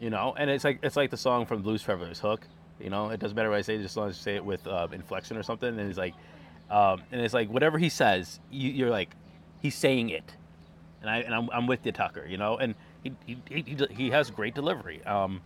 You 0.00 0.10
know, 0.10 0.34
and 0.36 0.50
it's 0.50 0.64
like 0.64 0.80
it's 0.82 0.96
like 0.96 1.10
the 1.10 1.16
song 1.16 1.46
from 1.46 1.62
Blues 1.62 1.82
Travelers, 1.82 2.18
Hook. 2.18 2.46
You 2.80 2.90
know, 2.90 3.10
it 3.10 3.20
doesn't 3.20 3.36
matter 3.36 3.50
what 3.50 3.58
I 3.58 3.62
say, 3.62 3.76
just 3.76 3.92
as 3.92 3.96
long 3.96 4.08
as 4.08 4.16
you 4.16 4.22
say 4.22 4.34
it 4.34 4.44
with 4.44 4.66
uh, 4.66 4.88
inflection 4.90 5.36
or 5.36 5.44
something. 5.44 5.68
And 5.68 5.86
he's 5.86 5.98
like, 5.98 6.14
um, 6.70 7.02
and 7.12 7.20
it's 7.20 7.34
like 7.34 7.48
whatever 7.48 7.78
he 7.78 7.88
says, 7.88 8.40
you, 8.50 8.70
you're 8.70 8.90
like, 8.90 9.10
he's 9.60 9.76
saying 9.76 10.08
it, 10.10 10.34
and 11.00 11.08
I 11.08 11.18
and 11.18 11.32
I'm, 11.34 11.48
I'm 11.52 11.66
with 11.68 11.86
you, 11.86 11.92
Tucker. 11.92 12.26
You 12.28 12.36
know, 12.36 12.56
and 12.56 12.74
he 13.04 13.12
he, 13.26 13.38
he, 13.48 13.62
he- 13.62 13.94
he 13.94 14.10
has 14.10 14.30
great 14.30 14.54
delivery. 14.56 15.04
Um, 15.04 15.42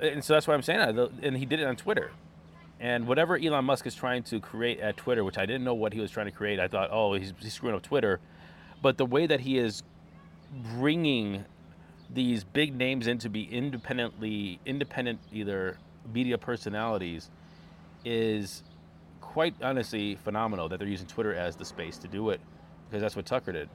and 0.00 0.22
so 0.24 0.34
that's 0.34 0.46
why 0.46 0.54
I'm 0.54 0.62
saying 0.62 0.78
that. 0.94 1.10
And 1.22 1.36
he 1.36 1.44
did 1.44 1.58
it 1.60 1.64
on 1.66 1.74
Twitter. 1.76 2.12
And 2.80 3.06
whatever 3.06 3.36
Elon 3.36 3.66
Musk 3.66 3.86
is 3.86 3.94
trying 3.94 4.22
to 4.24 4.40
create 4.40 4.80
at 4.80 4.96
Twitter, 4.96 5.22
which 5.22 5.36
I 5.36 5.44
didn't 5.44 5.64
know 5.64 5.74
what 5.74 5.92
he 5.92 6.00
was 6.00 6.10
trying 6.10 6.26
to 6.26 6.32
create, 6.32 6.58
I 6.58 6.66
thought, 6.66 6.88
oh, 6.90 7.12
he's, 7.12 7.34
he's 7.38 7.52
screwing 7.52 7.76
up 7.76 7.82
Twitter. 7.82 8.20
But 8.80 8.96
the 8.96 9.04
way 9.04 9.26
that 9.26 9.40
he 9.40 9.58
is 9.58 9.82
bringing 10.74 11.44
these 12.08 12.42
big 12.42 12.74
names 12.74 13.06
in 13.06 13.18
to 13.18 13.28
be 13.28 13.44
independently 13.44 14.58
independent 14.64 15.20
either 15.30 15.76
media 16.12 16.38
personalities 16.38 17.30
is 18.04 18.62
quite 19.20 19.54
honestly 19.62 20.16
phenomenal 20.16 20.68
that 20.68 20.78
they're 20.78 20.88
using 20.88 21.06
Twitter 21.06 21.34
as 21.34 21.56
the 21.56 21.64
space 21.64 21.98
to 21.98 22.08
do 22.08 22.30
it 22.30 22.40
because 22.88 23.02
that's 23.02 23.14
what 23.14 23.26
Tucker 23.26 23.52
did. 23.52 23.68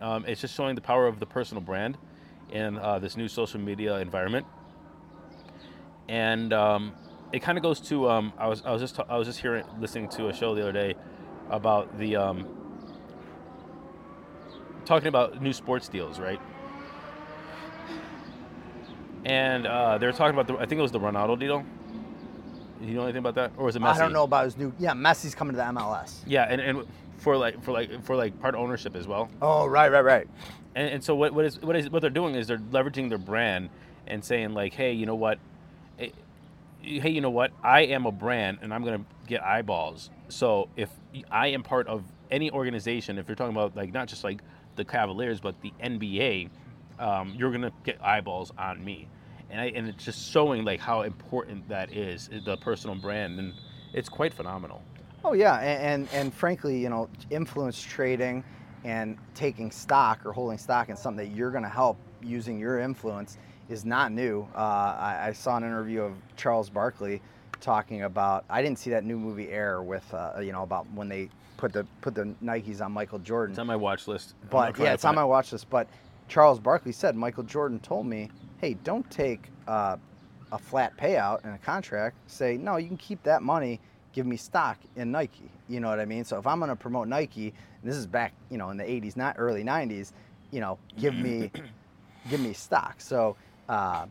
Um, 0.00 0.24
it's 0.26 0.40
just 0.40 0.54
showing 0.54 0.74
the 0.74 0.80
power 0.80 1.06
of 1.06 1.18
the 1.18 1.26
personal 1.26 1.62
brand 1.62 1.96
in 2.50 2.76
uh, 2.78 2.98
this 2.98 3.16
new 3.16 3.28
social 3.28 3.58
media 3.58 3.96
environment. 3.96 4.46
And 6.08 6.52
um, 6.52 6.92
it 7.32 7.40
kind 7.40 7.56
of 7.58 7.62
goes 7.62 7.80
to 7.80 8.08
um, 8.10 8.32
I 8.38 8.46
was 8.48 8.62
I 8.64 8.72
was 8.72 8.80
just 8.80 8.98
I 9.08 9.16
was 9.16 9.26
just 9.26 9.40
hearing 9.40 9.64
listening 9.80 10.08
to 10.10 10.28
a 10.28 10.32
show 10.34 10.54
the 10.54 10.62
other 10.62 10.72
day 10.72 10.94
about 11.50 11.98
the 11.98 12.16
um, 12.16 12.46
talking 14.84 15.08
about 15.08 15.40
new 15.42 15.52
sports 15.52 15.88
deals, 15.88 16.18
right? 16.18 16.40
And 19.24 19.66
uh, 19.66 19.98
they 19.98 20.06
were 20.06 20.12
talking 20.12 20.38
about 20.38 20.46
the 20.46 20.54
I 20.62 20.66
think 20.66 20.78
it 20.78 20.82
was 20.82 20.92
the 20.92 21.00
Ronaldo 21.00 21.38
deal. 21.38 21.64
You 22.80 22.94
know 22.94 23.04
anything 23.04 23.20
about 23.20 23.36
that, 23.36 23.52
or 23.56 23.66
was 23.66 23.76
it 23.76 23.82
Messi? 23.82 23.94
I 23.94 23.98
don't 23.98 24.12
know 24.12 24.24
about 24.24 24.44
his 24.46 24.56
new. 24.56 24.72
Yeah, 24.78 24.92
Messi's 24.92 25.34
coming 25.34 25.52
to 25.52 25.56
the 25.56 25.62
MLS. 25.62 26.18
Yeah, 26.26 26.46
and, 26.50 26.60
and 26.60 26.84
for 27.18 27.36
like 27.36 27.62
for 27.62 27.70
like 27.70 28.02
for 28.04 28.16
like 28.16 28.38
part 28.40 28.56
ownership 28.56 28.96
as 28.96 29.06
well. 29.06 29.30
Oh, 29.40 29.66
right, 29.66 29.90
right, 29.92 30.04
right. 30.04 30.28
And, 30.74 30.88
and 30.94 31.04
so 31.04 31.14
what 31.14 31.32
what 31.32 31.44
is 31.44 31.60
what 31.60 31.76
is 31.76 31.88
what 31.90 32.00
they're 32.00 32.10
doing 32.10 32.34
is 32.34 32.48
they're 32.48 32.58
leveraging 32.58 33.08
their 33.08 33.18
brand 33.18 33.70
and 34.08 34.24
saying 34.24 34.52
like, 34.52 34.72
hey, 34.74 34.92
you 34.92 35.06
know 35.06 35.14
what, 35.14 35.38
Eh, 36.00 36.08
hey, 36.82 37.10
you 37.10 37.20
know 37.20 37.30
what, 37.30 37.52
I 37.62 37.82
am 37.82 38.06
a 38.06 38.12
brand 38.12 38.58
and 38.62 38.72
I'm 38.72 38.84
gonna 38.84 39.04
get 39.26 39.42
eyeballs. 39.42 40.10
So 40.28 40.68
if 40.76 40.90
I 41.30 41.48
am 41.48 41.62
part 41.62 41.86
of 41.86 42.04
any 42.30 42.50
organization, 42.50 43.18
if 43.18 43.28
you're 43.28 43.36
talking 43.36 43.54
about 43.54 43.76
like 43.76 43.92
not 43.92 44.08
just 44.08 44.24
like 44.24 44.40
the 44.76 44.84
Cavaliers 44.84 45.40
but 45.40 45.60
the 45.60 45.72
NBA, 45.82 46.50
um, 46.98 47.34
you're 47.36 47.52
gonna 47.52 47.72
get 47.84 48.02
eyeballs 48.02 48.52
on 48.58 48.84
me. 48.84 49.08
And, 49.50 49.60
I, 49.60 49.66
and 49.66 49.86
it's 49.86 50.02
just 50.02 50.30
showing 50.30 50.64
like 50.64 50.80
how 50.80 51.02
important 51.02 51.68
that 51.68 51.92
is 51.94 52.30
the 52.44 52.56
personal 52.56 52.96
brand 52.96 53.38
and 53.38 53.52
it's 53.92 54.08
quite 54.08 54.32
phenomenal 54.32 54.82
Oh 55.24 55.34
yeah, 55.34 55.58
and, 55.58 55.82
and 55.82 56.08
and 56.12 56.34
frankly, 56.34 56.80
you 56.80 56.88
know, 56.88 57.08
influence 57.30 57.80
trading 57.80 58.42
and 58.84 59.16
taking 59.34 59.70
stock 59.70 60.26
or 60.26 60.32
holding 60.32 60.58
stock 60.58 60.88
in 60.88 60.96
something 60.96 61.24
that 61.28 61.36
you're 61.36 61.52
going 61.52 61.62
to 61.62 61.68
help 61.68 61.96
using 62.20 62.58
your 62.58 62.80
influence 62.80 63.38
is 63.72 63.84
not 63.84 64.12
new. 64.12 64.46
Uh, 64.54 64.58
I, 64.58 65.18
I 65.28 65.32
saw 65.32 65.56
an 65.56 65.64
interview 65.64 66.02
of 66.02 66.12
Charles 66.36 66.70
Barkley 66.70 67.20
talking 67.60 68.02
about. 68.02 68.44
I 68.50 68.62
didn't 68.62 68.78
see 68.78 68.90
that 68.90 69.04
new 69.04 69.16
movie 69.18 69.48
Air 69.48 69.82
with 69.82 70.04
uh, 70.14 70.34
you 70.40 70.52
know 70.52 70.62
about 70.62 70.86
when 70.92 71.08
they 71.08 71.28
put 71.56 71.72
the 71.72 71.84
put 72.00 72.14
the 72.14 72.34
Nikes 72.44 72.84
on 72.84 72.92
Michael 72.92 73.18
Jordan. 73.18 73.52
it's 73.52 73.58
on 73.58 73.66
my 73.66 73.76
watch 73.76 74.06
list 74.06 74.34
I'm 74.42 74.48
But 74.50 74.78
yeah, 74.78 74.92
it's 74.92 75.04
on 75.04 75.10
find 75.10 75.16
my 75.16 75.24
watch 75.24 75.52
list. 75.52 75.70
But 75.70 75.88
Charles 76.28 76.60
Barkley 76.60 76.92
said 76.92 77.16
Michael 77.16 77.44
Jordan 77.44 77.80
told 77.80 78.06
me, 78.06 78.30
"Hey, 78.58 78.74
don't 78.84 79.08
take 79.10 79.48
uh, 79.66 79.96
a 80.52 80.58
flat 80.58 80.96
payout 80.96 81.44
in 81.44 81.50
a 81.50 81.58
contract. 81.58 82.16
Say 82.26 82.56
no, 82.56 82.76
you 82.76 82.88
can 82.88 82.98
keep 82.98 83.22
that 83.24 83.42
money. 83.42 83.80
Give 84.12 84.26
me 84.26 84.36
stock 84.36 84.76
in 84.96 85.10
Nike. 85.10 85.50
You 85.68 85.80
know 85.80 85.88
what 85.88 85.98
I 85.98 86.04
mean? 86.04 86.24
So 86.24 86.38
if 86.38 86.46
I'm 86.46 86.58
going 86.58 86.68
to 86.68 86.76
promote 86.76 87.08
Nike, 87.08 87.54
and 87.80 87.90
this 87.90 87.96
is 87.96 88.06
back, 88.06 88.34
you 88.50 88.58
know, 88.58 88.70
in 88.70 88.76
the 88.76 88.84
'80s, 88.84 89.16
not 89.16 89.36
early 89.38 89.64
'90s, 89.64 90.12
you 90.50 90.60
know, 90.60 90.78
give 90.98 91.14
me, 91.14 91.50
give 92.30 92.40
me 92.40 92.52
stock. 92.52 92.96
So 93.00 93.36
uh, 93.68 94.06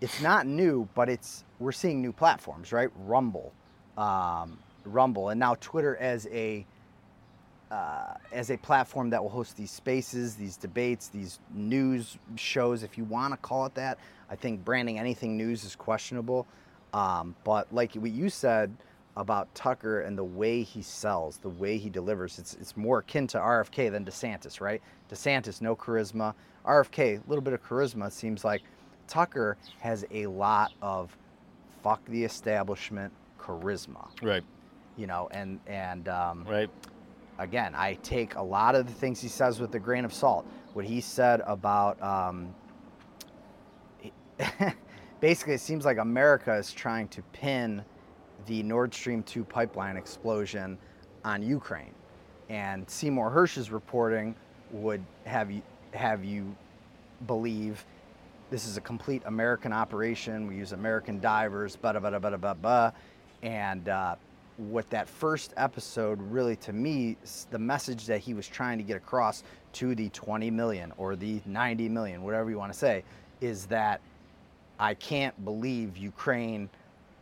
it's 0.00 0.20
not 0.20 0.46
new, 0.46 0.88
but 0.94 1.08
it's 1.08 1.44
we're 1.58 1.72
seeing 1.72 2.00
new 2.00 2.12
platforms, 2.12 2.72
right? 2.72 2.90
Rumble, 3.04 3.52
um, 3.98 4.58
Rumble, 4.84 5.28
and 5.28 5.38
now 5.38 5.56
Twitter 5.60 5.96
as 5.96 6.26
a 6.32 6.64
uh, 7.70 8.14
as 8.32 8.50
a 8.50 8.56
platform 8.56 9.10
that 9.10 9.22
will 9.22 9.30
host 9.30 9.56
these 9.56 9.70
spaces, 9.70 10.34
these 10.34 10.56
debates, 10.56 11.08
these 11.08 11.38
news 11.54 12.18
shows, 12.36 12.82
if 12.82 12.98
you 12.98 13.04
want 13.04 13.32
to 13.32 13.36
call 13.38 13.64
it 13.66 13.74
that. 13.74 13.98
I 14.28 14.36
think 14.36 14.64
branding 14.64 14.98
anything 14.98 15.36
news 15.36 15.64
is 15.64 15.76
questionable. 15.76 16.46
Um, 16.92 17.36
but 17.44 17.72
like 17.72 17.94
what 17.94 18.10
you 18.10 18.28
said 18.28 18.74
about 19.16 19.52
Tucker 19.54 20.00
and 20.00 20.18
the 20.18 20.24
way 20.24 20.62
he 20.62 20.82
sells, 20.82 21.36
the 21.38 21.48
way 21.48 21.78
he 21.78 21.88
delivers, 21.88 22.38
it's, 22.38 22.54
it's 22.54 22.76
more 22.76 22.98
akin 22.98 23.26
to 23.28 23.38
RFK 23.38 23.90
than 23.90 24.04
DeSantis, 24.04 24.60
right? 24.60 24.82
DeSantis, 25.10 25.60
no 25.60 25.76
charisma. 25.76 26.34
RFK, 26.66 27.18
a 27.18 27.28
little 27.28 27.42
bit 27.42 27.52
of 27.52 27.62
charisma. 27.62 28.10
Seems 28.10 28.44
like 28.44 28.62
Tucker 29.10 29.58
has 29.80 30.06
a 30.10 30.26
lot 30.26 30.72
of 30.80 31.14
fuck 31.82 32.02
the 32.06 32.24
establishment 32.24 33.12
charisma, 33.38 34.08
right 34.22 34.44
you 34.96 35.06
know, 35.06 35.28
and, 35.32 35.60
and, 35.66 36.08
um, 36.08 36.44
right 36.48 36.70
again, 37.40 37.74
I 37.74 37.94
take 38.02 38.36
a 38.36 38.42
lot 38.42 38.74
of 38.74 38.86
the 38.86 38.92
things 38.92 39.20
he 39.20 39.28
says 39.28 39.60
with 39.60 39.74
a 39.74 39.78
grain 39.78 40.04
of 40.04 40.12
salt. 40.12 40.46
What 40.74 40.84
he 40.84 41.00
said 41.00 41.40
about 41.46 42.00
um, 42.02 42.54
basically, 45.20 45.54
it 45.54 45.60
seems 45.60 45.84
like 45.84 45.98
America 45.98 46.54
is 46.54 46.72
trying 46.72 47.08
to 47.08 47.22
pin 47.32 47.82
the 48.46 48.62
Nord 48.62 48.94
Stream 48.94 49.22
2 49.22 49.42
pipeline 49.44 49.96
explosion 49.96 50.78
on 51.24 51.42
Ukraine. 51.42 51.94
And 52.48 52.88
Seymour 52.88 53.30
Hersh's 53.30 53.70
reporting 53.70 54.34
would 54.70 55.04
have 55.24 55.50
you, 55.50 55.62
have 55.92 56.24
you 56.24 56.54
believe 57.26 57.84
this 58.50 58.66
is 58.66 58.76
a 58.76 58.80
complete 58.80 59.22
American 59.26 59.72
operation. 59.72 60.46
We 60.46 60.56
use 60.56 60.72
American 60.72 61.20
divers, 61.20 61.76
blah, 61.76 61.92
blah, 61.92 62.18
blah, 62.18 62.54
blah. 62.54 62.90
And 63.42 63.88
uh, 63.88 64.16
what 64.56 64.90
that 64.90 65.08
first 65.08 65.54
episode 65.56 66.20
really, 66.20 66.56
to 66.56 66.72
me, 66.72 67.16
the 67.50 67.58
message 67.58 68.06
that 68.06 68.20
he 68.20 68.34
was 68.34 68.46
trying 68.46 68.76
to 68.78 68.84
get 68.84 68.96
across 68.96 69.44
to 69.74 69.94
the 69.94 70.08
20 70.10 70.50
million 70.50 70.92
or 70.98 71.16
the 71.16 71.40
90 71.46 71.88
million, 71.88 72.22
whatever 72.22 72.50
you 72.50 72.58
want 72.58 72.72
to 72.72 72.78
say, 72.78 73.04
is 73.40 73.66
that 73.66 74.00
I 74.78 74.94
can't 74.94 75.44
believe 75.44 75.96
Ukraine 75.96 76.68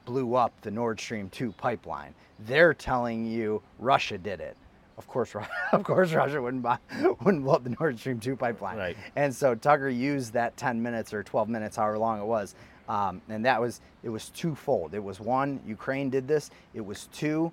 blew 0.06 0.34
up 0.34 0.52
the 0.62 0.70
Nord 0.70 0.98
Stream 0.98 1.28
2 1.28 1.52
pipeline. 1.52 2.14
They're 2.40 2.72
telling 2.72 3.26
you 3.26 3.62
Russia 3.78 4.16
did 4.16 4.40
it. 4.40 4.56
Of 4.98 5.06
course, 5.06 5.34
of 5.72 5.84
course, 5.84 6.12
Russia 6.12 6.42
wouldn't 6.42 6.62
buy, 6.62 6.78
wouldn't 7.22 7.44
blow 7.44 7.54
up 7.54 7.64
the 7.64 7.74
Nord 7.80 7.98
Stream 7.98 8.18
2 8.18 8.36
pipeline. 8.36 8.76
Right. 8.76 8.96
And 9.16 9.34
so 9.34 9.54
Tucker 9.54 9.88
used 9.88 10.32
that 10.32 10.56
10 10.56 10.82
minutes 10.82 11.14
or 11.14 11.22
12 11.22 11.48
minutes, 11.48 11.76
however 11.76 11.98
long 11.98 12.20
it 12.20 12.26
was, 12.26 12.56
um, 12.88 13.22
and 13.28 13.44
that 13.44 13.60
was 13.60 13.80
it 14.02 14.08
was 14.08 14.30
twofold. 14.30 14.94
It 14.94 15.02
was 15.02 15.20
one, 15.20 15.60
Ukraine 15.66 16.10
did 16.10 16.26
this. 16.26 16.50
It 16.74 16.84
was 16.84 17.08
two, 17.12 17.52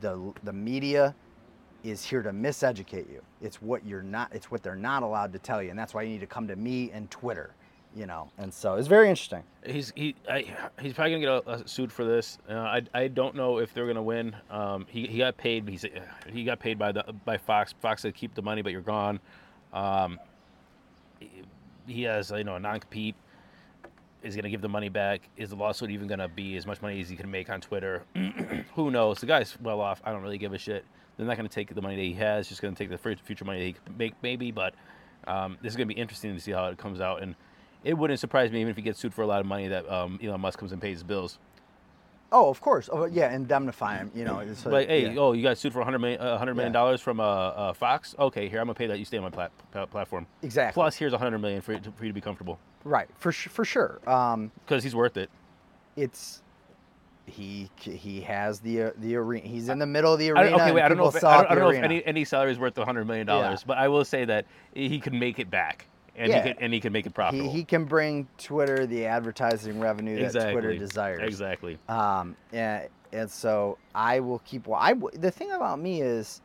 the 0.00 0.32
the 0.44 0.52
media 0.52 1.14
is 1.84 2.04
here 2.04 2.22
to 2.22 2.30
miseducate 2.30 3.10
you. 3.10 3.22
It's 3.40 3.60
what 3.62 3.84
you're 3.84 4.02
not. 4.02 4.32
It's 4.32 4.50
what 4.50 4.62
they're 4.62 4.76
not 4.76 5.02
allowed 5.02 5.32
to 5.32 5.38
tell 5.38 5.62
you, 5.62 5.70
and 5.70 5.78
that's 5.78 5.94
why 5.94 6.02
you 6.02 6.10
need 6.10 6.20
to 6.20 6.26
come 6.26 6.46
to 6.48 6.56
me 6.56 6.90
and 6.92 7.10
Twitter. 7.10 7.54
You 7.96 8.06
know, 8.06 8.30
and 8.38 8.52
so 8.52 8.74
it's 8.74 8.86
very 8.86 9.08
interesting. 9.08 9.42
He's 9.66 9.92
he 9.96 10.14
I, 10.30 10.44
he's 10.80 10.92
probably 10.92 11.20
gonna 11.20 11.42
get 11.42 11.46
a, 11.48 11.62
a 11.64 11.68
suit 11.68 11.90
for 11.90 12.04
this. 12.04 12.38
Uh, 12.48 12.54
I, 12.54 12.82
I 12.94 13.08
don't 13.08 13.34
know 13.34 13.58
if 13.58 13.72
they're 13.72 13.86
gonna 13.86 14.02
win. 14.02 14.36
Um, 14.50 14.86
he, 14.88 15.06
he 15.06 15.18
got 15.18 15.36
paid. 15.36 15.68
He's 15.68 15.84
he 16.30 16.44
got 16.44 16.60
paid 16.60 16.78
by 16.78 16.92
the 16.92 17.04
by 17.24 17.38
Fox. 17.38 17.74
Fox 17.80 18.02
said 18.02 18.14
keep 18.14 18.34
the 18.34 18.42
money, 18.42 18.62
but 18.62 18.72
you're 18.72 18.82
gone. 18.82 19.18
Um, 19.72 20.20
he- 21.86 22.02
has 22.02 22.30
you 22.30 22.44
know 22.44 22.56
a 22.56 22.60
non 22.60 22.78
compete. 22.78 23.16
Is 24.22 24.36
gonna 24.36 24.50
give 24.50 24.60
the 24.60 24.68
money 24.68 24.90
back. 24.90 25.22
Is 25.36 25.50
the 25.50 25.56
lawsuit 25.56 25.90
even 25.90 26.06
gonna 26.08 26.28
be 26.28 26.56
as 26.56 26.66
much 26.66 26.82
money 26.82 27.00
as 27.00 27.08
he 27.08 27.16
can 27.16 27.30
make 27.30 27.48
on 27.50 27.60
Twitter? 27.60 28.02
Who 28.74 28.90
knows? 28.90 29.20
The 29.20 29.26
guy's 29.26 29.58
well 29.60 29.80
off. 29.80 30.02
I 30.04 30.12
don't 30.12 30.22
really 30.22 30.38
give 30.38 30.52
a 30.52 30.58
shit. 30.58 30.84
They're 31.16 31.26
not 31.26 31.36
gonna 31.36 31.48
take 31.48 31.74
the 31.74 31.82
money 31.82 31.96
that 31.96 32.02
he 32.02 32.14
has. 32.14 32.48
Just 32.48 32.60
gonna 32.60 32.76
take 32.76 32.90
the 32.90 32.98
future 32.98 33.44
money 33.44 33.60
that 33.60 33.64
he 33.64 33.72
could 33.72 33.98
make 33.98 34.14
maybe. 34.22 34.50
But 34.52 34.74
um, 35.26 35.56
this 35.62 35.72
is 35.72 35.76
gonna 35.76 35.86
be 35.86 35.94
interesting 35.94 36.34
to 36.34 36.40
see 36.40 36.52
how 36.52 36.66
it 36.66 36.78
comes 36.78 37.00
out 37.00 37.22
and 37.22 37.34
it 37.88 37.96
wouldn't 37.96 38.20
surprise 38.20 38.52
me 38.52 38.60
even 38.60 38.70
if 38.70 38.76
he 38.76 38.82
gets 38.82 38.98
sued 38.98 39.14
for 39.14 39.22
a 39.22 39.26
lot 39.26 39.40
of 39.40 39.46
money 39.46 39.66
that 39.68 39.90
um, 39.90 40.20
Elon 40.22 40.40
Musk 40.42 40.58
comes 40.58 40.72
and 40.72 40.80
pays 40.80 40.96
his 40.98 41.02
bills. 41.02 41.38
Oh, 42.30 42.50
of 42.50 42.60
course. 42.60 42.90
Oh, 42.92 43.06
yeah, 43.06 43.34
indemnify 43.34 43.96
him. 43.96 44.10
You 44.14 44.26
know, 44.26 44.42
so, 44.52 44.68
like, 44.68 44.88
hey, 44.88 45.10
yeah. 45.14 45.18
oh, 45.18 45.32
you 45.32 45.42
got 45.42 45.56
sued 45.56 45.72
for 45.72 45.78
100 45.78 45.98
million, 45.98 46.20
uh, 46.20 46.32
100 46.32 46.54
million 46.54 46.72
Yeah. 46.74 46.78
dollars 46.80 47.00
from 47.00 47.18
uh, 47.18 47.24
uh, 47.24 47.72
Fox? 47.72 48.14
Okay, 48.18 48.50
here 48.50 48.60
I'm 48.60 48.66
gonna 48.66 48.74
pay 48.74 48.86
that. 48.88 48.98
You 48.98 49.06
stay 49.06 49.16
on 49.16 49.22
my 49.24 49.30
plat- 49.30 49.52
pla- 49.72 49.86
platform. 49.86 50.26
exactly. 50.42 50.74
Plus, 50.78 50.94
here's 50.96 51.12
100 51.12 51.38
million 51.38 51.62
for 51.62 51.72
you 51.72 51.80
to, 51.80 51.90
for 51.92 52.04
you 52.04 52.10
to 52.10 52.14
be 52.14 52.20
comfortable 52.20 52.58
right 52.84 53.08
for 53.16 53.32
su- 53.32 53.48
for 53.48 53.64
sure. 53.64 53.98
Um, 54.06 54.52
because 54.66 54.84
he's 54.84 54.94
worth 54.94 55.16
it. 55.16 55.30
it's 55.96 56.42
he 57.24 57.70
he 57.80 58.20
has 58.20 58.60
the 58.60 58.82
uh, 58.82 58.90
the 58.98 59.16
arena. 59.16 59.46
He's 59.46 59.68
in 59.70 59.78
the 59.78 59.86
middle 59.86 60.12
of 60.12 60.18
the 60.18 60.30
arena. 60.30 60.54
okay, 60.56 60.72
wait. 60.72 60.82
I 60.82 60.88
don't 60.88 60.98
know 60.98 61.08
if 61.08 61.16
I 61.16 61.38
don't, 61.38 61.50
I 61.50 61.54
don't 61.54 61.64
know 61.64 61.70
if 61.70 61.82
any 61.82 62.04
any 62.04 62.24
salary 62.26 62.52
is 62.52 62.58
worth 62.58 62.76
100 62.76 63.06
million 63.06 63.26
dollars, 63.26 63.64
but 63.66 63.78
I 63.78 63.88
will 63.88 64.04
say 64.04 64.26
that 64.26 64.44
he 64.74 65.00
can 65.00 65.18
make 65.18 65.38
it 65.38 65.50
back, 65.50 65.86
and 66.18 66.30
Yeah. 66.30 66.42
he 66.42 66.52
can 66.54 66.62
and 66.62 66.72
he 66.74 66.80
can 66.80 66.92
make 66.92 67.06
it 67.06 67.14
profitable. 67.14 67.50
he 67.52 67.64
can 67.64 67.84
bring 67.84 68.26
Twitter 68.38 68.86
the 68.86 69.06
advertising 69.06 69.80
revenue 69.80 70.28
that 70.30 70.52
Twitter 70.52 70.76
desires. 70.76 71.20
Exactly. 71.22 71.78
Um, 71.88 72.36
and, 72.52 72.88
and 73.12 73.30
so 73.30 73.78
I 73.94 74.20
will 74.20 74.40
keep. 74.40 74.66
wa- 74.66 74.78
I 74.78 74.94
the 75.14 75.30
thing 75.30 75.52
about 75.52 75.78
me 75.80 76.02
is, 76.02 76.40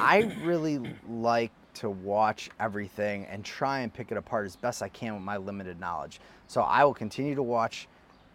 I 0.00 0.32
really 0.42 0.80
like 1.08 1.50
to 1.74 1.88
watch 1.90 2.50
everything 2.60 3.24
and 3.26 3.44
try 3.44 3.80
and 3.80 3.92
pick 3.92 4.10
it 4.12 4.16
apart 4.18 4.46
as 4.46 4.56
best 4.56 4.82
I 4.82 4.88
can 4.88 5.14
with 5.14 5.22
my 5.22 5.36
limited 5.36 5.80
knowledge. 5.80 6.20
So 6.46 6.62
I 6.62 6.84
will 6.84 6.94
continue 6.94 7.34
to 7.34 7.42
watch 7.42 7.88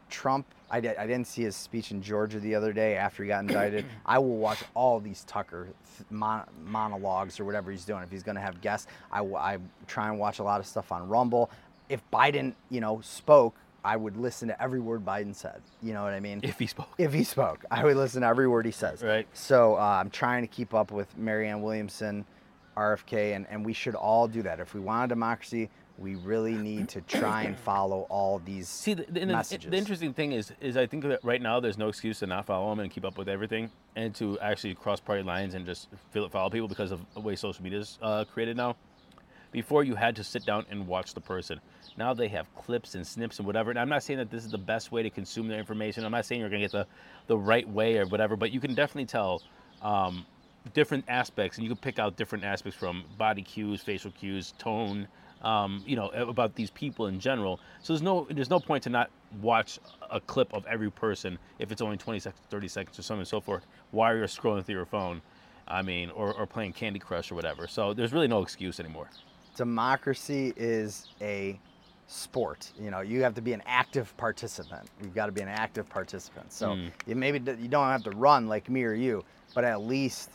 Trump. 0.10 0.46
I, 0.70 0.82
di- 0.82 0.96
I 0.98 1.08
didn't 1.08 1.28
see 1.28 1.44
his 1.44 1.56
speech 1.56 1.92
in 1.92 2.02
Georgia 2.02 2.40
the 2.40 2.54
other 2.56 2.74
day 2.74 2.96
after 2.98 3.24
he 3.24 3.30
got 3.30 3.42
indicted. 3.42 3.86
I 4.06 4.20
will 4.20 4.38
watch 4.38 4.64
all 4.74 5.00
these 5.00 5.24
Tucker 5.24 5.66
th- 5.98 6.12
mon- 6.12 6.46
monologues 6.66 7.40
or 7.40 7.46
whatever 7.46 7.72
he's 7.72 7.86
doing. 7.86 8.04
If 8.04 8.12
he's 8.12 8.24
going 8.24 8.36
to 8.36 8.42
have 8.42 8.60
guests, 8.62 8.88
I, 9.12 9.18
w- 9.20 9.36
I 9.38 9.58
try 9.88 10.10
and 10.10 10.20
watch 10.20 10.40
a 10.40 10.44
lot 10.44 10.60
of 10.60 10.68
stuff 10.68 10.92
on 10.92 11.08
Rumble. 11.08 11.50
If 11.90 12.02
Biden, 12.12 12.54
you 12.70 12.82
know, 12.82 13.00
spoke, 13.02 13.56
I 13.86 13.96
would 13.96 14.18
listen 14.18 14.50
to 14.50 14.62
every 14.62 14.82
word 14.82 15.06
Biden 15.06 15.34
said. 15.34 15.62
You 15.82 15.94
know 15.94 16.04
what 16.04 16.12
I 16.14 16.20
mean? 16.20 16.42
If 16.44 16.60
he 16.60 16.68
spoke. 16.68 16.90
if 16.98 17.14
he 17.14 17.24
spoke, 17.24 17.64
I 17.72 17.86
would 17.86 17.96
listen 17.96 18.22
to 18.24 18.28
every 18.28 18.48
word 18.50 18.66
he 18.66 18.72
says. 18.74 19.02
Right. 19.02 19.26
So 19.34 19.76
uh, 19.76 19.80
I'm 20.02 20.10
trying 20.10 20.42
to 20.44 20.48
keep 20.48 20.74
up 20.74 20.92
with 20.92 21.18
Marianne 21.18 21.62
Williamson 21.62 22.26
RFK, 22.76 23.36
and, 23.36 23.48
and 23.50 23.66
we 23.66 23.72
should 23.74 23.96
all 23.96 24.28
do 24.28 24.42
that. 24.44 24.60
If 24.60 24.74
we 24.74 24.82
want 24.82 25.06
a 25.06 25.08
democracy, 25.08 25.70
we 25.98 26.16
really 26.16 26.54
need 26.54 26.90
to 26.90 27.02
try 27.02 27.44
and 27.44 27.58
follow 27.58 28.06
all 28.10 28.40
these 28.40 28.68
See, 28.68 28.94
the, 28.94 29.06
the, 29.10 29.26
messages. 29.26 29.72
the 29.72 29.78
interesting 29.78 30.14
thing 30.14 30.32
is, 30.32 30.52
is 30.62 30.78
I 30.78 30.86
think 30.86 31.04
that 31.04 31.24
right 31.24 31.42
now 31.42 31.60
there's 31.60 31.78
no 31.78 31.88
excuse 31.88 32.20
to 32.20 32.28
not 32.28 32.46
follow 32.46 32.70
them 32.70 32.80
and 32.80 32.92
keep 32.92 33.04
up 33.04 33.18
with 33.18 33.28
everything, 33.28 33.72
and 33.96 34.14
to 34.16 34.40
actually 34.40 34.76
cross 34.76 35.00
party 35.00 35.24
lines 35.24 35.54
and 35.56 35.66
just 35.66 35.88
follow 36.32 36.50
people 36.50 36.68
because 36.68 36.92
of 36.92 37.02
the 37.14 37.20
way 37.20 37.36
social 37.36 37.64
media 37.64 37.80
is 37.80 37.98
uh, 38.02 38.26
created 38.26 38.56
now. 38.58 38.76
Before 39.52 39.84
you 39.84 39.96
had 39.96 40.16
to 40.18 40.24
sit 40.24 40.46
down 40.46 40.66
and 40.70 40.88
watch 40.88 41.14
the 41.14 41.22
person. 41.22 41.60
Now 41.98 42.14
they 42.14 42.28
have 42.28 42.54
clips 42.56 42.94
and 42.96 43.08
snips 43.08 43.40
and 43.40 43.48
whatever. 43.48 43.72
And 43.72 43.80
I'm 43.80 43.90
not 43.90 44.04
saying 44.04 44.20
that 44.20 44.30
this 44.30 44.46
is 44.46 44.52
the 44.52 44.58
best 44.58 44.92
way 44.92 45.02
to 45.02 45.10
consume 45.10 45.48
their 45.48 45.58
information. 45.58 46.04
I'm 46.04 46.12
not 46.12 46.26
saying 46.26 46.42
you're 46.42 46.50
gonna 46.50 46.62
get 46.62 46.74
the 46.74 46.86
the 47.28 47.38
right 47.38 47.68
way 47.68 47.98
or 47.98 48.06
whatever, 48.06 48.36
but 48.36 48.52
you 48.52 48.60
can 48.60 48.76
definitely 48.76 49.06
tell 49.06 49.42
um, 49.82 50.26
different 50.74 51.06
aspects, 51.08 51.58
and 51.58 51.66
you 51.66 51.74
can 51.74 51.82
pick 51.82 51.98
out 51.98 52.18
different 52.18 52.44
aspects 52.44 52.78
from 52.78 53.04
body 53.18 53.42
cues, 53.42 53.82
facial 53.82 54.12
cues, 54.12 54.54
tone, 54.60 55.08
um, 55.42 55.84
you 55.86 55.96
know, 55.96 56.10
about 56.10 56.56
these 56.56 56.70
people 56.72 57.08
in 57.08 57.20
general. 57.20 57.60
So 57.82 57.94
there's 57.94 58.02
no 58.02 58.28
there's 58.30 58.50
no 58.50 58.60
point 58.60 58.84
to 58.84 58.90
not 58.90 59.10
watch 59.42 59.80
a 60.10 60.20
clip 60.20 60.54
of 60.54 60.66
every 60.66 60.90
person 60.92 61.38
if 61.60 61.72
it's 61.72 61.82
only 61.82 61.98
20 61.98 62.20
seconds, 62.20 62.42
30 62.50 62.68
seconds, 62.68 63.00
or 63.00 63.02
so 63.04 63.14
on 63.14 63.20
and 63.20 63.28
so 63.28 63.40
forth, 63.42 63.66
while 63.92 64.16
you're 64.16 64.26
scrolling 64.28 64.64
through 64.66 64.76
your 64.76 64.86
phone. 64.86 65.22
I 65.70 65.82
mean, 65.82 66.12
or, 66.12 66.34
or 66.34 66.46
playing 66.46 66.72
Candy 66.74 66.98
Crush 67.00 67.30
or 67.30 67.36
whatever. 67.36 67.68
So 67.68 67.94
there's 67.94 68.14
really 68.14 68.30
no 68.30 68.42
excuse 68.42 68.80
anymore. 68.80 69.10
democracy 69.58 70.54
is 70.56 71.08
a 71.22 71.60
sport. 72.08 72.72
You 72.80 72.90
know, 72.90 73.02
you 73.02 73.22
have 73.24 73.34
to 73.36 73.42
be 73.42 73.52
an 73.52 73.62
active 73.66 74.16
participant. 74.16 74.90
You've 75.02 75.14
got 75.14 75.26
to 75.26 75.34
be 75.34 75.42
an 75.42 75.50
active 75.50 75.90
participant. 75.90 76.54
So 76.54 76.68
Mm. 76.76 76.92
you 77.06 77.16
maybe 77.16 77.40
you 77.62 77.68
don't 77.68 77.88
have 77.88 78.04
to 78.04 78.12
run 78.12 78.48
like 78.48 78.70
me 78.70 78.84
or 78.86 78.94
you, 78.94 79.26
but 79.54 79.66
at 79.66 79.82
least 79.82 80.30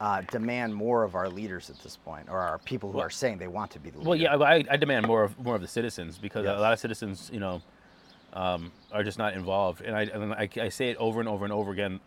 uh, 0.00 0.22
demand 0.30 0.74
more 0.74 1.04
of 1.04 1.14
our 1.14 1.28
leaders 1.28 1.68
at 1.70 1.78
this 1.80 1.96
point, 1.96 2.28
or 2.30 2.38
our 2.38 2.58
people 2.58 2.90
who 2.90 2.98
Well- 2.98 3.06
are 3.06 3.10
saying 3.10 3.38
they 3.38 3.48
want 3.48 3.70
to 3.72 3.78
be 3.78 3.90
the 3.90 3.98
leader. 3.98 4.08
Well, 4.08 4.18
yeah, 4.18 4.34
I, 4.36 4.64
I 4.70 4.76
demand 4.76 5.06
more 5.06 5.22
of 5.22 5.38
more 5.38 5.54
of 5.54 5.60
the 5.60 5.68
citizens 5.68 6.18
because 6.18 6.44
Yes. 6.44 6.56
a 6.56 6.60
lot 6.60 6.72
of 6.72 6.78
citizens, 6.78 7.30
you 7.32 7.40
know, 7.40 7.60
um, 8.32 8.72
are 8.92 9.02
just 9.04 9.18
not 9.18 9.34
involved, 9.34 9.82
and 9.82 9.94
I 9.96 10.02
and 10.04 10.32
I, 10.32 10.48
I 10.60 10.68
say 10.70 10.90
it 10.90 10.96
over 10.96 11.20
and 11.20 11.28
over 11.28 11.44
and 11.44 11.52
over 11.52 11.70
again. 11.70 12.00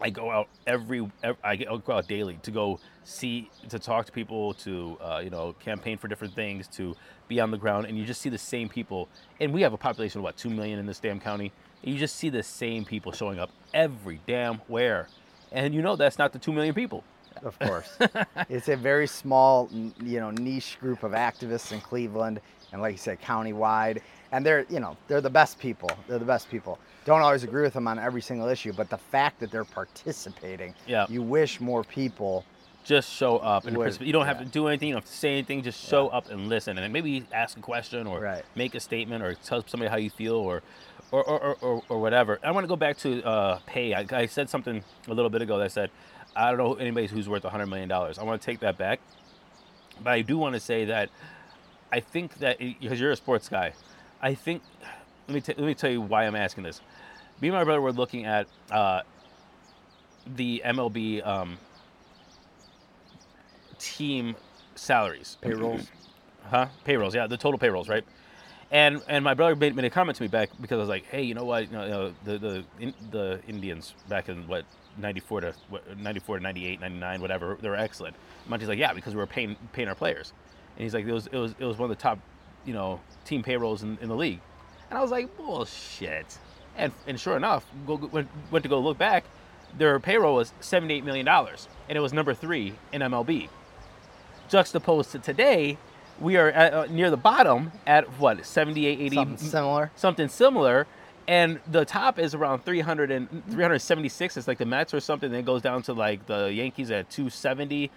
I 0.00 0.10
go 0.10 0.30
out 0.30 0.48
every, 0.66 1.08
ev 1.22 1.36
I 1.44 1.54
go 1.54 1.80
out 1.92 2.08
daily 2.08 2.36
to 2.42 2.50
go 2.50 2.80
see 3.04 3.50
to 3.68 3.78
talk 3.78 4.06
to 4.06 4.12
people 4.12 4.54
to 4.54 4.96
uh, 5.00 5.20
you 5.22 5.30
know 5.30 5.52
campaign 5.60 5.98
for 5.98 6.08
different 6.08 6.34
things 6.34 6.66
to 6.68 6.96
be 7.28 7.38
on 7.38 7.50
the 7.52 7.58
ground, 7.58 7.86
and 7.86 7.96
you 7.96 8.04
just 8.04 8.20
see 8.20 8.30
the 8.30 8.38
same 8.38 8.68
people. 8.68 9.08
And 9.38 9.52
we 9.52 9.62
have 9.62 9.74
a 9.74 9.76
population 9.78 10.18
of 10.18 10.24
what 10.24 10.36
two 10.36 10.50
million 10.50 10.78
in 10.80 10.86
this 10.86 10.98
damn 10.98 11.20
county. 11.20 11.52
And 11.84 11.92
you 11.92 11.98
just 12.00 12.16
see 12.16 12.30
the 12.30 12.42
same 12.42 12.84
people 12.84 13.12
showing 13.12 13.38
up 13.38 13.50
every 13.74 14.20
damn 14.26 14.56
where, 14.66 15.08
and 15.52 15.72
you 15.74 15.82
know 15.82 15.94
that's 15.94 16.18
not 16.18 16.32
the 16.32 16.38
two 16.38 16.52
million 16.52 16.74
people. 16.74 17.04
Of 17.42 17.58
course, 17.58 17.96
it's 18.48 18.68
a 18.68 18.76
very 18.76 19.06
small, 19.06 19.68
you 19.72 20.20
know, 20.20 20.30
niche 20.30 20.78
group 20.80 21.02
of 21.02 21.12
activists 21.12 21.72
in 21.72 21.80
Cleveland, 21.80 22.40
and 22.72 22.80
like 22.82 22.92
you 22.92 22.98
said, 22.98 23.20
countywide. 23.20 24.00
And 24.32 24.46
they're, 24.46 24.64
you 24.70 24.80
know, 24.80 24.96
they're 25.08 25.20
the 25.20 25.28
best 25.28 25.58
people. 25.58 25.90
They're 26.08 26.18
the 26.18 26.24
best 26.24 26.50
people. 26.50 26.78
Don't 27.04 27.20
always 27.20 27.44
agree 27.44 27.62
with 27.62 27.74
them 27.74 27.86
on 27.86 27.98
every 27.98 28.22
single 28.22 28.48
issue, 28.48 28.72
but 28.72 28.88
the 28.88 28.96
fact 28.96 29.40
that 29.40 29.50
they're 29.50 29.64
participating, 29.64 30.74
Yeah. 30.86 31.06
you 31.08 31.22
wish 31.22 31.60
more 31.60 31.84
people. 31.84 32.44
just 32.84 33.08
show 33.12 33.36
up 33.38 33.64
and 33.66 33.76
Would- 33.76 34.00
you 34.00 34.12
don't 34.12 34.26
have 34.26 34.38
yeah. 34.38 34.44
to 34.46 34.50
do 34.50 34.66
anything 34.66 34.88
you 34.88 34.94
don't 34.94 35.02
have 35.04 35.10
to 35.10 35.16
say 35.16 35.30
anything 35.34 35.62
just 35.62 35.80
show 35.88 36.08
up 36.08 36.28
and 36.30 36.48
listen 36.48 36.76
and 36.76 36.82
then 36.82 36.90
maybe 36.90 37.24
ask 37.32 37.56
a 37.56 37.60
question 37.60 38.08
or 38.08 38.18
Right. 38.18 38.42
make 38.56 38.74
a 38.74 38.80
statement 38.80 39.22
or 39.22 39.34
tell 39.34 39.64
somebody 39.68 39.88
how 39.88 39.98
you 39.98 40.10
feel 40.10 40.34
or 40.34 40.62
or, 41.12 41.22
or, 41.22 41.40
or, 41.40 41.56
or, 41.62 41.82
or 41.88 42.00
whatever 42.00 42.40
i 42.42 42.50
want 42.50 42.64
to 42.64 42.68
go 42.68 42.74
back 42.74 42.96
to 42.98 43.22
uh, 43.22 43.60
pay 43.66 43.94
I, 43.94 44.04
I 44.10 44.26
said 44.26 44.50
something 44.50 44.82
a 45.06 45.14
little 45.14 45.30
bit 45.30 45.42
ago 45.42 45.58
that 45.58 45.64
I 45.66 45.68
said 45.68 45.90
i 46.36 46.48
don't 46.50 46.58
know 46.58 46.74
anybody 46.74 47.06
who's 47.06 47.28
worth 47.28 47.42
$100 47.42 47.68
million 47.68 47.90
i 47.90 48.22
want 48.22 48.40
to 48.40 48.44
take 48.44 48.60
that 48.60 48.78
back 48.78 49.00
but 50.02 50.12
i 50.12 50.22
do 50.22 50.38
want 50.38 50.54
to 50.54 50.60
say 50.60 50.84
that 50.86 51.10
i 51.92 52.00
think 52.00 52.34
that 52.38 52.58
because 52.58 53.00
you're 53.00 53.10
a 53.10 53.16
sports 53.16 53.48
guy 53.48 53.72
i 54.22 54.34
think 54.34 54.62
let 55.28 55.34
me, 55.34 55.40
t- 55.40 55.54
let 55.56 55.66
me 55.66 55.74
tell 55.74 55.90
you 55.90 56.00
why 56.00 56.24
i'm 56.26 56.34
asking 56.34 56.64
this. 56.64 56.80
Me 57.40 57.48
and 57.48 57.56
my 57.56 57.64
brother 57.64 57.80
were 57.80 57.92
looking 57.92 58.24
at 58.26 58.46
uh, 58.70 59.02
the 60.36 60.62
mlb 60.64 61.26
um, 61.26 61.58
team 63.78 64.36
salaries. 64.74 65.38
Payrolls. 65.42 65.90
huh? 66.44 66.66
Payrolls 66.84 67.14
yeah 67.14 67.26
the 67.26 67.36
total 67.36 67.58
payrolls 67.58 67.88
right? 67.88 68.04
And 68.70 69.02
and 69.08 69.22
my 69.24 69.34
brother 69.34 69.54
made, 69.54 69.74
made 69.76 69.84
a 69.84 69.90
comment 69.90 70.16
to 70.16 70.22
me 70.22 70.28
back 70.28 70.50
because 70.60 70.76
i 70.76 70.80
was 70.80 70.88
like 70.88 71.04
hey 71.06 71.22
you 71.22 71.34
know 71.34 71.44
what? 71.44 71.70
You 71.70 71.72
know, 71.76 71.84
you 71.84 71.90
know, 71.90 72.14
the 72.24 72.38
the 72.38 72.64
in, 72.80 72.94
the 73.10 73.40
indians 73.48 73.94
back 74.08 74.28
in 74.28 74.46
what 74.48 74.64
94 74.98 75.40
to 75.42 75.54
94 75.96 76.38
to 76.38 76.42
98 76.42 76.80
99 76.80 77.20
whatever 77.20 77.58
they 77.60 77.68
were 77.68 77.76
excellent. 77.76 78.16
Monty's 78.48 78.68
like 78.68 78.78
yeah 78.78 78.92
because 78.92 79.14
we 79.14 79.18
were 79.18 79.26
paying 79.26 79.56
paying 79.72 79.88
our 79.88 79.94
players. 79.94 80.32
And 80.76 80.82
he's 80.84 80.94
like 80.94 81.06
it 81.06 81.12
was 81.12 81.26
it 81.28 81.36
was 81.36 81.54
it 81.58 81.64
was 81.64 81.78
one 81.78 81.90
of 81.90 81.96
the 81.96 82.02
top 82.02 82.18
you 82.64 82.74
know 82.74 83.00
team 83.24 83.42
payrolls 83.42 83.82
in, 83.82 83.98
in 84.00 84.08
the 84.08 84.16
league. 84.16 84.40
And 84.90 84.98
i 84.98 85.02
was 85.02 85.10
like 85.10 85.36
bullshit. 85.36 86.38
And 86.76 86.92
and 87.06 87.18
sure 87.20 87.36
enough 87.36 87.66
go, 87.86 87.96
went, 87.96 88.28
went 88.50 88.62
to 88.62 88.68
go 88.68 88.78
look 88.80 88.98
back 88.98 89.24
their 89.78 89.98
payroll 90.00 90.34
was 90.34 90.52
78 90.60 91.02
million 91.04 91.24
dollars 91.24 91.66
and 91.88 91.96
it 91.96 92.00
was 92.00 92.12
number 92.12 92.34
three 92.34 92.74
in 92.92 93.00
mlb 93.00 93.48
juxtaposed 94.52 95.10
to 95.12 95.18
today, 95.18 95.78
we 96.20 96.36
are 96.36 96.48
at, 96.50 96.74
uh, 96.74 96.86
near 96.90 97.10
the 97.10 97.16
bottom 97.16 97.72
at 97.86 98.04
what 98.18 98.44
78, 98.44 99.00
80, 99.00 99.16
Something 99.16 99.36
similar. 99.38 99.90
something 99.96 100.28
similar, 100.28 100.86
and 101.32 101.60
the 101.66 101.86
top 101.86 102.18
is 102.18 102.34
around 102.34 102.62
300 102.62 103.10
and 103.10 103.26
376. 103.46 104.36
It's 104.36 104.46
like 104.46 104.58
the 104.58 104.66
Mets 104.66 104.92
or 104.92 105.00
something. 105.00 105.30
Then 105.30 105.40
it 105.40 105.46
goes 105.46 105.62
down 105.62 105.80
to 105.84 105.94
like 105.94 106.26
the 106.26 106.52
Yankees 106.52 106.90
at 106.90 107.08
270. 107.08 107.90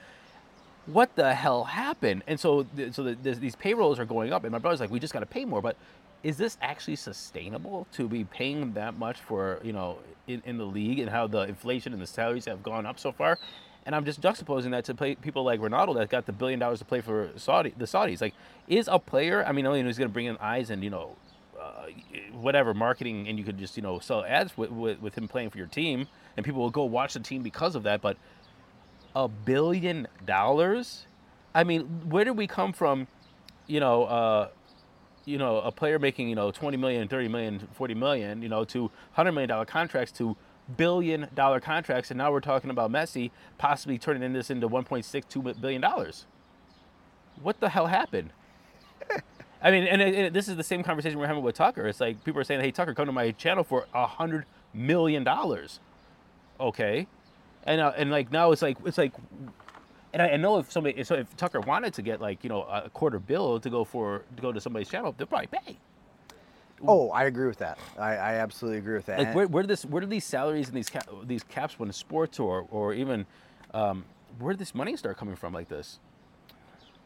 What 0.86 1.14
the 1.18 1.34
hell 1.34 1.66
happened? 1.66 2.24
And 2.28 2.40
so, 2.40 2.66
so 2.94 3.04
the, 3.04 3.16
these 3.34 3.58
payrolls 3.58 4.00
are 4.00 4.06
going 4.06 4.32
up, 4.32 4.46
and 4.46 4.54
my 4.54 4.58
brother's 4.58 4.80
like, 4.80 4.90
we 4.90 5.02
just 5.02 5.12
got 5.12 5.20
to 5.20 5.26
pay 5.26 5.44
more. 5.44 5.62
But 5.62 5.76
is 6.24 6.38
this 6.38 6.58
actually 6.62 6.96
sustainable 6.96 7.88
to 7.92 8.08
be 8.08 8.24
paying 8.24 8.72
that 8.72 8.98
much 8.98 9.20
for 9.20 9.60
you 9.64 9.74
know 9.74 9.98
in, 10.28 10.42
in 10.46 10.58
the 10.58 10.64
league 10.66 11.00
and 11.00 11.10
how 11.10 11.28
the 11.28 11.42
inflation 11.42 11.92
and 11.92 12.02
the 12.02 12.08
salaries 12.08 12.46
have 12.46 12.64
gone 12.64 12.86
up 12.86 12.98
so 12.98 13.12
far? 13.12 13.38
And 13.86 13.94
I'm 13.94 14.06
just 14.06 14.22
juxtaposing 14.22 14.72
that 14.72 14.86
to 14.86 15.16
people 15.18 15.44
like 15.44 15.60
Ronaldo 15.60 15.96
that 15.96 16.10
got 16.10 16.26
the 16.26 16.32
billion 16.32 16.60
dollars 16.60 16.80
to 16.80 16.86
play 16.86 17.02
for 17.02 17.32
Saudi, 17.36 17.74
the 17.78 17.86
Saudis. 17.86 18.22
Like, 18.22 18.34
is 18.70 18.88
a 18.90 18.98
player? 18.98 19.44
I 19.46 19.52
mean, 19.52 19.66
only 19.66 19.84
he's 19.84 19.98
going 19.98 20.10
to 20.10 20.14
bring 20.14 20.28
in 20.28 20.38
eyes 20.38 20.70
and 20.70 20.82
you 20.82 20.90
know, 20.90 21.18
uh, 21.66 21.88
whatever 22.34 22.74
marketing, 22.74 23.28
and 23.28 23.38
you 23.38 23.44
could 23.44 23.58
just 23.58 23.76
you 23.78 23.84
know 23.84 24.00
sell 24.00 24.24
ads 24.24 24.58
with, 24.58 24.72
with 24.72 25.00
with 25.02 25.16
him 25.16 25.28
playing 25.28 25.50
for 25.50 25.58
your 25.58 25.68
team, 25.68 26.08
and 26.38 26.46
people 26.46 26.62
will 26.62 26.70
go 26.70 26.84
watch 26.84 27.14
the 27.14 27.20
team 27.20 27.44
because 27.44 27.76
of 27.76 27.84
that. 27.84 28.02
But 28.02 28.18
a 29.16 29.28
billion 29.28 30.08
dollars? 30.26 31.08
I 31.54 31.64
mean, 31.64 31.84
where 32.10 32.26
did 32.26 32.38
we 32.38 32.48
come 32.48 32.74
from? 32.74 33.08
You 33.68 33.80
know, 33.80 34.04
uh, 34.04 34.50
you 35.24 35.38
know, 35.38 35.58
a 35.58 35.72
player 35.72 35.98
making 35.98 36.30
you 36.30 36.36
know 36.36 36.52
20 36.52 36.78
million, 36.78 37.08
30 37.08 37.28
million, 37.30 37.68
40 37.74 37.94
million, 37.96 38.42
you 38.42 38.50
know, 38.50 38.66
to 38.66 38.82
100 38.84 39.32
million 39.32 39.50
dollar 39.50 39.66
contracts 39.66 40.12
to 40.14 40.36
billion 40.78 41.28
dollar 41.34 41.60
contracts, 41.60 42.12
and 42.12 42.18
now 42.18 42.32
we're 42.32 42.40
talking 42.40 42.70
about 42.70 42.92
Messi 42.92 43.32
possibly 43.58 43.98
turning 43.98 44.34
this 44.34 44.50
into 44.50 44.68
1.62 44.68 45.62
billion 45.62 45.82
dollars. 45.82 46.26
What 47.42 47.60
the 47.60 47.70
hell 47.70 47.88
happened? 47.88 48.32
I 49.66 49.72
mean, 49.72 49.84
and 49.88 50.00
it- 50.02 50.32
this 50.34 50.48
is 50.48 50.56
the 50.56 50.64
same 50.64 50.84
conversation 50.84 51.18
we're 51.18 51.26
having 51.28 51.42
with 51.44 51.56
Tucker. 51.56 51.88
It's 51.88 52.00
like 52.00 52.24
people 52.24 52.40
are 52.40 52.44
saying, 52.44 52.62
"Hey, 52.62 52.72
Tucker, 52.72 52.94
come 52.94 53.08
to 53.08 53.12
my 53.12 53.32
channel 53.32 53.64
for 53.64 53.88
a 53.94 54.06
hundred 54.06 54.46
million 54.74 55.24
dollars." 55.24 55.80
Okay, 56.60 57.08
and 57.64 57.82
uh, 57.82 57.92
and 57.98 58.12
like 58.12 58.32
now 58.32 58.52
it's 58.52 58.62
like 58.62 58.78
it's 58.86 58.98
like, 59.00 59.12
and 60.14 60.22
I, 60.22 60.30
I 60.30 60.38
know 60.38 60.60
if 60.60 60.72
somebody 60.72 61.04
so 61.04 61.16
if 61.16 61.36
Tucker 61.36 61.60
wanted 61.62 61.96
to 61.96 62.02
get 62.04 62.22
like 62.22 62.44
you 62.44 62.50
know 62.50 62.62
a 62.64 62.90
quarter 62.92 63.18
bill 63.20 63.60
to 63.60 63.70
go 63.70 63.84
for 63.84 64.22
to 64.36 64.42
go 64.42 64.52
to 64.52 64.62
somebody's 64.62 64.88
channel, 64.88 65.16
they'll 65.18 65.28
probably 65.28 65.48
pay. 65.48 65.78
Oh, 66.88 67.10
I 67.10 67.24
agree 67.24 67.48
with 67.48 67.58
that. 67.60 67.80
I, 67.98 68.12
I 68.18 68.34
absolutely 68.36 68.78
agree 68.80 68.96
with 68.96 69.06
that. 69.08 69.18
Like 69.20 69.36
where, 69.36 69.48
where 69.48 69.64
do 69.64 69.68
this 69.68 69.84
where 69.86 70.02
do 70.02 70.08
these 70.08 70.26
salaries 70.26 70.68
and 70.68 70.78
these 70.78 70.90
cap, 70.90 71.10
these 71.24 71.42
caps 71.44 71.80
when 71.80 71.92
sports 71.92 72.40
or 72.40 72.68
or 72.70 72.94
even 72.94 73.26
um, 73.74 74.06
where 74.38 74.54
did 74.54 74.60
this 74.60 74.76
money 74.76 74.96
start 74.96 75.18
coming 75.18 75.36
from 75.36 75.54
like 75.54 75.70
this? 75.70 76.00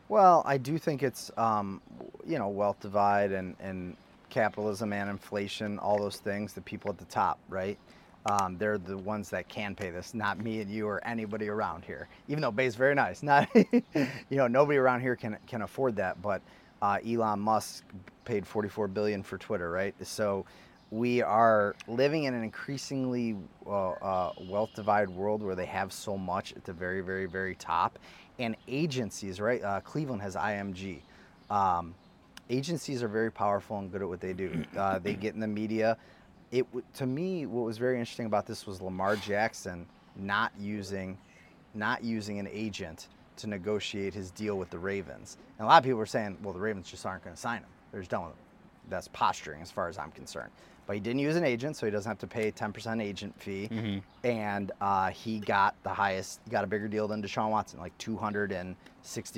Well, 0.09 0.41
I 0.45 0.57
do 0.57 0.79
think 0.79 1.03
it's, 1.03 1.31
um, 1.37 1.81
you 2.27 2.39
know, 2.39 2.49
wealth 2.49 2.79
divide 2.81 3.31
and, 3.31 3.55
and 3.59 3.95
capitalism 4.29 4.91
and 4.91 5.09
inflation, 5.09 5.79
all 5.79 5.99
those 5.99 6.17
things, 6.17 6.53
the 6.53 6.61
people 6.61 6.91
at 6.91 6.97
the 6.97 7.05
top, 7.05 7.39
right? 7.47 7.77
Um, 8.25 8.57
they're 8.57 8.79
the 8.79 8.97
ones 8.97 9.29
that 9.29 9.49
can 9.49 9.75
pay 9.75 9.91
this, 9.91 10.13
not 10.15 10.39
me 10.39 10.61
and 10.61 10.71
you 10.71 10.87
or 10.87 11.03
anybody 11.07 11.47
around 11.47 11.85
here. 11.85 12.09
Even 12.27 12.41
though 12.41 12.51
Bay's 12.51 12.75
very 12.75 12.95
nice, 12.95 13.23
not, 13.25 13.49
you 13.55 13.83
know, 14.31 14.47
nobody 14.47 14.77
around 14.79 15.01
here 15.01 15.15
can 15.15 15.37
can 15.47 15.61
afford 15.61 15.95
that. 15.97 16.21
But 16.21 16.41
uh, 16.81 16.97
Elon 17.07 17.39
Musk 17.39 17.85
paid 18.25 18.47
44 18.47 18.87
billion 18.89 19.23
for 19.23 19.37
Twitter, 19.37 19.71
right? 19.71 19.95
So 20.05 20.45
we 20.91 21.21
are 21.21 21.75
living 21.87 22.23
in 22.25 22.33
an 22.33 22.43
increasingly 22.43 23.37
uh, 23.67 23.91
uh, 23.91 24.33
wealth 24.49 24.71
divide 24.75 25.09
world 25.09 25.43
where 25.43 25.55
they 25.55 25.67
have 25.67 25.93
so 25.93 26.17
much 26.17 26.53
at 26.53 26.63
the 26.65 26.73
very, 26.73 27.01
very, 27.01 27.27
very 27.27 27.55
top, 27.55 27.99
and 28.39 28.55
agencies, 28.67 29.39
right? 29.39 29.63
Uh, 29.63 29.81
Cleveland 29.81 30.21
has 30.21 30.35
IMG. 30.35 31.01
Um, 31.49 31.93
agencies 32.49 33.03
are 33.03 33.07
very 33.07 33.31
powerful 33.31 33.77
and 33.77 33.91
good 33.91 34.01
at 34.01 34.07
what 34.07 34.21
they 34.21 34.33
do. 34.33 34.63
Uh, 34.77 34.97
they 34.99 35.13
get 35.13 35.33
in 35.33 35.39
the 35.39 35.47
media. 35.47 35.97
It 36.51 36.65
to 36.95 37.05
me, 37.05 37.45
what 37.45 37.65
was 37.65 37.77
very 37.77 37.99
interesting 37.99 38.25
about 38.25 38.45
this 38.47 38.65
was 38.65 38.81
Lamar 38.81 39.15
Jackson 39.17 39.85
not 40.15 40.51
using, 40.59 41.17
not 41.73 42.03
using 42.03 42.39
an 42.39 42.47
agent 42.51 43.07
to 43.37 43.47
negotiate 43.47 44.13
his 44.13 44.31
deal 44.31 44.57
with 44.57 44.69
the 44.69 44.79
Ravens. 44.79 45.37
And 45.57 45.65
a 45.65 45.67
lot 45.69 45.77
of 45.77 45.83
people 45.83 45.99
were 45.99 46.05
saying, 46.05 46.37
well, 46.41 46.53
the 46.53 46.59
Ravens 46.59 46.89
just 46.89 47.05
aren't 47.05 47.23
going 47.23 47.35
to 47.35 47.41
sign 47.41 47.59
him. 47.59 47.69
They're 47.91 48.01
just 48.01 48.11
done 48.11 48.23
with 48.23 48.31
him. 48.31 48.37
That's 48.89 49.07
posturing 49.09 49.61
as 49.61 49.71
far 49.71 49.87
as 49.87 49.97
I'm 49.97 50.11
concerned. 50.11 50.51
But 50.89 50.95
he 50.95 51.01
didn't 51.01 51.19
use 51.19 51.35
an 51.35 51.43
agent, 51.43 51.75
so 51.77 51.85
he 51.85 51.91
doesn't 51.91 52.09
have 52.09 52.17
to 52.17 52.25
pay 52.25 52.51
10% 52.51 52.99
agent 52.99 53.39
fee. 53.39 54.01
And 54.23 54.71
uh, 54.81 55.11
he 55.11 55.37
got 55.37 55.75
the 55.83 55.89
highest, 55.89 56.39
he 56.45 56.49
got 56.49 56.63
a 56.63 56.67
bigger 56.67 56.87
deal 56.87 57.07
than 57.07 57.21
Deshaun 57.21 57.51
Watson, 57.51 57.79
like 57.79 57.95
$260 57.99 58.75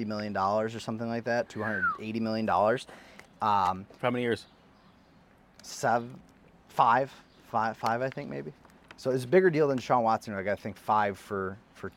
million 0.05 0.37
or 0.37 0.69
something 0.69 1.09
like 1.09 1.25
that, 1.25 1.49
$280 1.49 2.21
million. 2.21 2.49
Um, 2.49 3.85
For 3.99 4.07
how 4.07 4.11
many 4.11 4.21
years? 4.23 4.45
seven, 5.61 6.17
five, 6.69 7.11
five, 7.49 7.75
five, 7.75 8.01
I 8.01 8.07
think 8.09 8.29
maybe. 8.29 8.53
So 8.95 9.11
it's 9.11 9.25
a 9.25 9.27
bigger 9.27 9.49
deal 9.49 9.67
than 9.67 9.77
Deshaun 9.77 10.03
Watson. 10.03 10.33
Like 10.33 10.47
I 10.47 10.55
think 10.55 10.77
five 10.77 11.17
for 11.19 11.57
for 11.73 11.91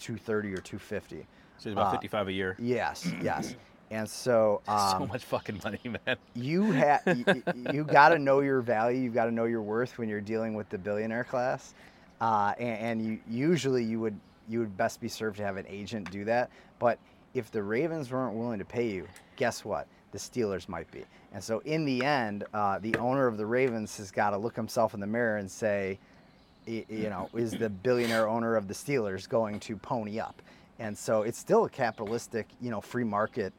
two 0.00 0.16
thirty 0.16 0.52
or 0.52 0.58
two 0.58 0.78
fifty. 0.78 1.24
So 1.58 1.68
it's 1.68 1.74
about 1.74 1.86
Uh, 1.88 1.92
55 1.92 2.28
a 2.28 2.32
year. 2.32 2.56
Yes, 2.58 3.08
yes. 3.22 3.54
And 3.90 4.08
so 4.08 4.60
um, 4.68 5.00
so 5.00 5.06
much 5.06 5.24
fucking 5.24 5.60
money, 5.64 5.80
man. 6.06 6.16
you 6.34 6.70
have 6.72 7.02
you, 7.06 7.42
you 7.72 7.84
got 7.84 8.10
to 8.10 8.18
know 8.18 8.40
your 8.40 8.60
value. 8.60 9.00
You've 9.00 9.14
got 9.14 9.26
to 9.26 9.32
know 9.32 9.44
your 9.44 9.62
worth 9.62 9.98
when 9.98 10.08
you're 10.08 10.20
dealing 10.20 10.54
with 10.54 10.68
the 10.68 10.78
billionaire 10.78 11.24
class. 11.24 11.74
Uh, 12.20 12.52
and, 12.58 13.00
and 13.00 13.06
you 13.06 13.18
usually 13.28 13.84
you 13.84 14.00
would 14.00 14.18
you 14.48 14.60
would 14.60 14.76
best 14.76 15.00
be 15.00 15.08
served 15.08 15.36
to 15.38 15.44
have 15.44 15.56
an 15.56 15.66
agent 15.68 16.10
do 16.10 16.24
that. 16.24 16.50
But 16.78 16.98
if 17.34 17.50
the 17.50 17.62
Ravens 17.62 18.10
weren't 18.10 18.34
willing 18.34 18.58
to 18.58 18.64
pay 18.64 18.88
you, 18.88 19.06
guess 19.36 19.64
what? 19.64 19.86
The 20.12 20.18
Steelers 20.18 20.68
might 20.68 20.90
be. 20.90 21.04
And 21.32 21.44
so 21.44 21.60
in 21.60 21.84
the 21.84 22.02
end, 22.02 22.44
uh, 22.54 22.78
the 22.78 22.96
owner 22.96 23.26
of 23.26 23.36
the 23.36 23.44
Ravens 23.44 23.96
has 23.98 24.10
got 24.10 24.30
to 24.30 24.38
look 24.38 24.56
himself 24.56 24.94
in 24.94 25.00
the 25.00 25.06
mirror 25.06 25.36
and 25.36 25.50
say, 25.50 25.98
you 26.66 27.08
know, 27.08 27.28
is 27.34 27.52
the 27.52 27.68
billionaire 27.68 28.28
owner 28.28 28.56
of 28.56 28.68
the 28.68 28.74
Steelers 28.74 29.28
going 29.28 29.60
to 29.60 29.76
pony 29.76 30.18
up? 30.18 30.40
And 30.78 30.96
so 30.96 31.22
it's 31.22 31.38
still 31.38 31.64
a 31.64 31.68
capitalistic, 31.68 32.46
you 32.60 32.70
know, 32.70 32.80
free 32.80 33.04
market, 33.04 33.52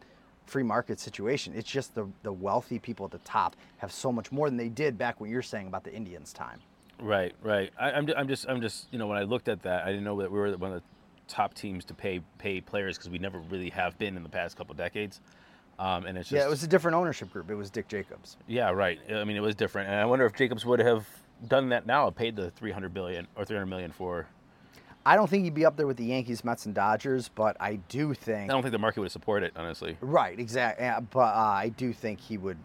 free 0.50 0.64
market 0.64 1.00
situation. 1.00 1.54
It's 1.56 1.70
just 1.70 1.96
the 1.96 2.08
the 2.24 2.34
wealthy 2.34 2.80
people 2.80 3.06
at 3.06 3.12
the 3.12 3.20
top 3.20 3.56
have 3.78 3.92
so 3.92 4.12
much 4.12 4.32
more 4.32 4.50
than 4.50 4.58
they 4.58 4.70
did 4.70 4.98
back 4.98 5.22
when 5.22 5.30
you're 5.30 5.42
saying 5.42 5.68
about 5.68 5.84
the 5.84 5.94
Indians' 5.94 6.34
time. 6.34 6.60
Right, 7.02 7.34
right. 7.42 7.72
I, 7.80 7.92
I'm, 7.92 8.10
I'm 8.18 8.28
just, 8.28 8.46
I'm 8.50 8.60
just, 8.60 8.88
you 8.92 9.00
know, 9.00 9.08
when 9.08 9.18
I 9.18 9.24
looked 9.24 9.48
at 9.48 9.62
that, 9.64 9.86
I 9.86 9.90
didn't 9.90 10.04
know 10.04 10.20
that 10.20 10.30
we 10.30 10.38
were 10.38 10.52
one 10.58 10.74
of 10.74 10.82
the 10.82 10.88
top 11.30 11.54
teams 11.54 11.86
to 11.86 11.94
pay 11.94 12.20
pay 12.40 12.60
players 12.60 12.98
because 12.98 13.10
we 13.10 13.20
never 13.20 13.40
really 13.40 13.70
have 13.70 13.98
been 13.98 14.18
in 14.18 14.24
the 14.24 14.30
past 14.30 14.58
couple 14.58 14.76
decades. 14.76 15.22
Um, 15.78 16.06
and 16.06 16.18
it's 16.18 16.28
just, 16.28 16.38
yeah, 16.38 16.46
it 16.46 16.50
was 16.50 16.64
a 16.64 16.68
different 16.68 16.96
ownership 16.96 17.32
group. 17.32 17.50
It 17.50 17.56
was 17.56 17.70
Dick 17.70 17.88
Jacobs. 17.88 18.36
yeah, 18.48 18.70
right. 18.70 19.00
I 19.10 19.24
mean, 19.24 19.38
it 19.38 19.42
was 19.42 19.56
different, 19.56 19.88
and 19.88 19.98
I 19.98 20.06
wonder 20.06 20.26
if 20.26 20.34
Jacobs 20.34 20.66
would 20.66 20.80
have 20.80 21.08
done 21.48 21.70
that 21.70 21.86
now, 21.86 22.10
paid 22.10 22.36
the 22.36 22.52
300 22.52 22.94
billion 22.94 23.28
or 23.36 23.46
300 23.46 23.66
million 23.66 23.92
for. 23.92 24.28
I 25.10 25.16
don't 25.16 25.30
think 25.30 25.44
he'd 25.44 25.54
be 25.56 25.66
up 25.66 25.76
there 25.76 25.88
with 25.88 25.98
the 25.98 26.06
Yankees, 26.06 26.44
Mets, 26.44 26.66
and 26.66 26.76
Dodgers, 26.76 27.30
but 27.34 27.58
I 27.60 27.78
do 27.88 28.14
think 28.14 28.50
I 28.50 28.54
don't 28.54 28.62
think 28.62 28.74
the 28.74 28.78
market 28.80 29.00
would 29.02 29.12
support 29.12 29.44
it, 29.44 29.54
honestly. 29.56 29.98
right, 30.02 30.40
exactly. 30.40 30.88
But 31.12 31.20
uh, 31.36 31.40
I 31.66 31.70
do 31.70 31.94
think 31.94 32.20
he 32.20 32.38
would 32.38 32.58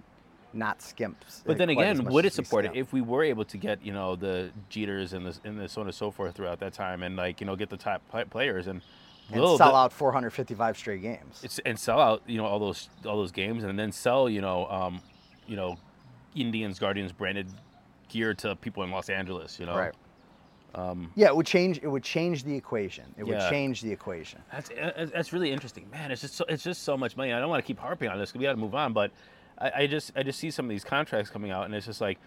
not 0.52 0.82
skimp. 0.82 1.16
s- 1.26 1.42
But 1.46 1.58
then 1.58 1.72
quite 1.74 1.86
as 1.86 1.92
again, 1.98 2.04
much 2.04 2.12
would 2.12 2.24
it 2.24 2.28
as 2.28 2.34
support 2.34 2.64
it 2.66 2.72
if 2.74 2.92
we 2.92 3.00
were 3.00 3.24
able 3.24 3.44
to 3.46 3.56
get 3.56 3.82
you 3.84 3.92
know 3.92 4.14
the 4.14 4.50
Jeters 4.70 5.12
and 5.14 5.26
the 5.26 5.36
and 5.48 5.58
the 5.58 5.68
so 5.68 5.80
on 5.80 5.86
and 5.88 5.94
so 5.94 6.10
forth 6.10 6.34
throughout 6.36 6.60
that 6.60 6.72
time, 6.74 7.02
and 7.02 7.16
like 7.16 7.40
you 7.40 7.46
know 7.46 7.56
get 7.56 7.70
the 7.70 7.76
top 7.76 8.02
pla- 8.10 8.24
players 8.24 8.66
and, 8.66 8.80
and 9.32 9.36
sell 9.42 9.56
the- 9.56 9.64
out 9.64 9.92
455 9.92 10.76
straight 10.76 11.02
games? 11.02 11.40
it's, 11.42 11.58
and 11.60 11.78
sell 11.78 11.98
out 12.00 12.22
you 12.26 12.36
know 12.36 12.44
all 12.46 12.58
those 12.58 12.88
all 13.06 13.16
those 13.16 13.32
games 13.32 13.64
and 13.64 13.78
then 13.78 13.90
sell 13.90 14.28
you 14.28 14.40
know 14.42 14.66
um, 14.68 15.00
you 15.46 15.56
know 15.56 15.76
Indians 16.36 16.78
Guardians 16.78 17.10
branded 17.12 17.48
gear 18.08 18.34
to 18.34 18.54
people 18.56 18.82
in 18.84 18.90
Los 18.90 19.08
Angeles. 19.08 19.58
You 19.58 19.66
know, 19.66 19.76
Right. 19.76 19.94
Um, 20.74 21.12
Yeah, 21.14 21.28
it 21.28 21.36
would 21.36 21.46
change. 21.46 21.78
It 21.82 21.88
would 21.88 22.02
change 22.02 22.44
the 22.44 22.54
equation. 22.54 23.04
It 23.16 23.24
would 23.24 23.50
change 23.50 23.80
the 23.80 23.92
equation. 23.92 24.42
That's 24.50 24.70
uh, 24.70 25.06
that's 25.12 25.32
really 25.32 25.52
interesting, 25.52 25.88
man. 25.90 26.10
It's 26.10 26.20
just 26.22 26.34
so, 26.34 26.44
it's 26.48 26.64
just 26.64 26.82
so 26.82 26.96
much 26.96 27.16
money. 27.16 27.32
I 27.32 27.38
don't 27.38 27.48
want 27.48 27.62
to 27.62 27.66
keep 27.66 27.78
harping 27.78 28.08
on 28.08 28.18
this 28.18 28.30
because 28.30 28.40
we 28.40 28.44
got 28.44 28.52
to 28.52 28.58
move 28.58 28.74
on, 28.74 28.92
but 28.92 29.12
I, 29.58 29.72
I 29.76 29.86
just 29.86 30.12
I 30.16 30.22
just 30.22 30.38
see 30.38 30.50
some 30.50 30.66
of 30.66 30.70
these 30.70 30.84
contracts 30.84 31.30
coming 31.30 31.50
out, 31.50 31.66
and 31.66 31.74
it's 31.74 31.86
just 31.86 32.00
like 32.00 32.18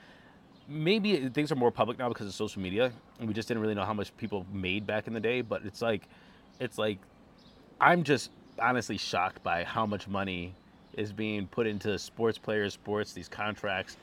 maybe 0.67 1.29
things 1.29 1.51
are 1.51 1.55
more 1.55 1.71
public 1.71 1.97
now 1.97 2.09
because 2.09 2.27
of 2.27 2.33
social 2.33 2.61
media, 2.61 2.91
and 3.19 3.27
we 3.27 3.33
just 3.33 3.47
didn't 3.47 3.61
really 3.61 3.75
know 3.75 3.85
how 3.85 3.93
much 3.93 4.15
people 4.17 4.45
made 4.51 4.87
back 4.87 5.07
in 5.07 5.13
the 5.13 5.19
day. 5.19 5.41
But 5.41 5.63
it's 5.65 5.81
like 5.81 6.03
it's 6.59 6.77
like 6.77 6.99
I'm 7.81 8.03
just 8.03 8.31
honestly 8.59 8.97
shocked 8.97 9.43
by 9.43 9.63
how 9.63 9.85
much 9.85 10.07
money 10.07 10.53
is 10.93 11.11
being 11.11 11.47
put 11.47 11.67
into 11.67 11.97
sports 11.99 12.37
players, 12.37 12.73
sports, 12.73 13.13
these 13.13 13.27
contracts, 13.27 13.97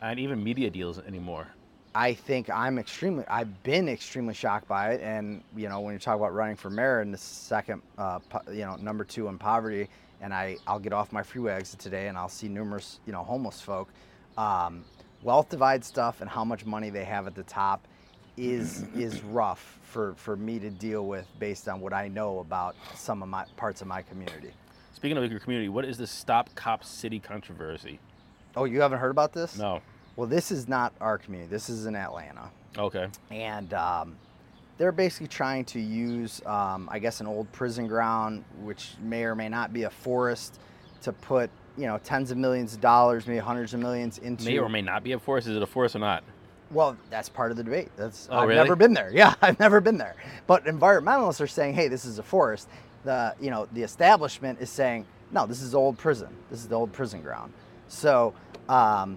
and 0.00 0.20
even 0.20 0.42
media 0.42 0.70
deals 0.70 0.98
anymore. 1.00 1.48
I 1.96 2.12
think 2.12 2.50
I'm 2.50 2.78
extremely. 2.78 3.24
I've 3.26 3.62
been 3.62 3.88
extremely 3.88 4.34
shocked 4.34 4.68
by 4.68 4.92
it, 4.92 5.00
and 5.00 5.42
you 5.56 5.70
know, 5.70 5.80
when 5.80 5.94
you 5.94 5.98
talk 5.98 6.14
about 6.14 6.34
running 6.34 6.54
for 6.54 6.68
mayor 6.68 7.00
and 7.00 7.12
the 7.12 7.18
second, 7.18 7.80
uh, 7.96 8.18
po- 8.18 8.52
you 8.52 8.66
know, 8.66 8.76
number 8.76 9.02
two 9.02 9.28
in 9.28 9.38
poverty, 9.38 9.88
and 10.20 10.34
I 10.34 10.58
I'll 10.66 10.78
get 10.78 10.92
off 10.92 11.10
my 11.10 11.22
freeway 11.22 11.54
exit 11.54 11.80
today, 11.80 12.08
and 12.08 12.18
I'll 12.18 12.28
see 12.28 12.48
numerous, 12.48 13.00
you 13.06 13.14
know, 13.14 13.24
homeless 13.24 13.62
folk. 13.62 13.88
Um, 14.36 14.84
wealth 15.22 15.48
divide 15.48 15.82
stuff 15.82 16.20
and 16.20 16.28
how 16.28 16.44
much 16.44 16.66
money 16.66 16.90
they 16.90 17.04
have 17.04 17.26
at 17.26 17.34
the 17.34 17.44
top 17.44 17.88
is 18.36 18.82
is 18.94 19.22
rough 19.22 19.78
for 19.82 20.12
for 20.16 20.36
me 20.36 20.58
to 20.58 20.68
deal 20.68 21.06
with 21.06 21.26
based 21.38 21.66
on 21.66 21.80
what 21.80 21.94
I 21.94 22.08
know 22.08 22.40
about 22.40 22.76
some 22.94 23.22
of 23.22 23.30
my 23.30 23.46
parts 23.56 23.80
of 23.80 23.88
my 23.88 24.02
community. 24.02 24.52
Speaking 24.92 25.16
of 25.16 25.30
your 25.30 25.40
community, 25.40 25.70
what 25.70 25.86
is 25.86 25.96
the 25.96 26.06
Stop 26.06 26.54
Cop 26.54 26.84
City 26.84 27.20
controversy? 27.20 28.00
Oh, 28.54 28.64
you 28.64 28.82
haven't 28.82 28.98
heard 28.98 29.10
about 29.10 29.32
this? 29.32 29.56
No. 29.56 29.80
Well, 30.16 30.26
this 30.26 30.50
is 30.50 30.66
not 30.68 30.92
our 31.00 31.18
community. 31.18 31.50
This 31.50 31.68
is 31.68 31.86
in 31.86 31.94
Atlanta. 31.94 32.50
Okay. 32.78 33.08
and 33.30 33.72
um, 33.72 34.16
they're 34.76 34.92
basically 34.92 35.28
trying 35.28 35.64
to 35.66 35.80
use, 35.80 36.42
um, 36.44 36.88
I 36.92 36.98
guess, 36.98 37.20
an 37.20 37.26
old 37.26 37.50
prison 37.52 37.86
ground, 37.86 38.44
which 38.60 38.90
may 39.00 39.24
or 39.24 39.34
may 39.34 39.48
not 39.48 39.72
be 39.72 39.84
a 39.84 39.90
forest, 39.90 40.60
to 41.02 41.12
put 41.12 41.48
you 41.78 41.86
know 41.86 41.98
tens 42.04 42.30
of 42.30 42.36
millions 42.36 42.74
of 42.74 42.80
dollars, 42.82 43.26
maybe 43.26 43.38
hundreds 43.38 43.72
of 43.72 43.80
millions 43.80 44.18
into. 44.18 44.44
May 44.44 44.58
or 44.58 44.68
may 44.68 44.82
not 44.82 45.02
be 45.04 45.12
a 45.12 45.18
forest. 45.18 45.46
Is 45.48 45.56
it 45.56 45.62
a 45.62 45.66
forest 45.66 45.96
or 45.96 46.00
not? 46.00 46.22
Well, 46.70 46.96
that's 47.10 47.28
part 47.30 47.50
of 47.50 47.56
the 47.56 47.62
debate. 47.64 47.88
That's 47.96 48.28
Oh, 48.30 48.38
I've 48.38 48.48
really? 48.48 48.60
never 48.60 48.76
been 48.76 48.92
there. 48.92 49.10
Yeah, 49.14 49.34
I've 49.40 49.58
never 49.60 49.80
been 49.80 49.96
there. 49.98 50.16
But 50.46 50.64
environmentalists 50.66 51.40
are 51.40 51.46
saying, 51.46 51.74
hey, 51.74 51.86
this 51.88 52.04
is 52.04 52.18
a 52.18 52.22
forest. 52.24 52.68
The 53.04 53.34
you 53.40 53.50
know 53.50 53.68
the 53.72 53.82
establishment 53.82 54.60
is 54.60 54.68
saying, 54.68 55.06
no, 55.32 55.46
this 55.46 55.62
is 55.62 55.74
old 55.74 55.96
prison. 55.96 56.28
This 56.50 56.58
is 56.60 56.68
the 56.68 56.74
old 56.74 56.92
prison 56.92 57.22
ground. 57.22 57.52
So, 57.88 58.34
um, 58.68 59.16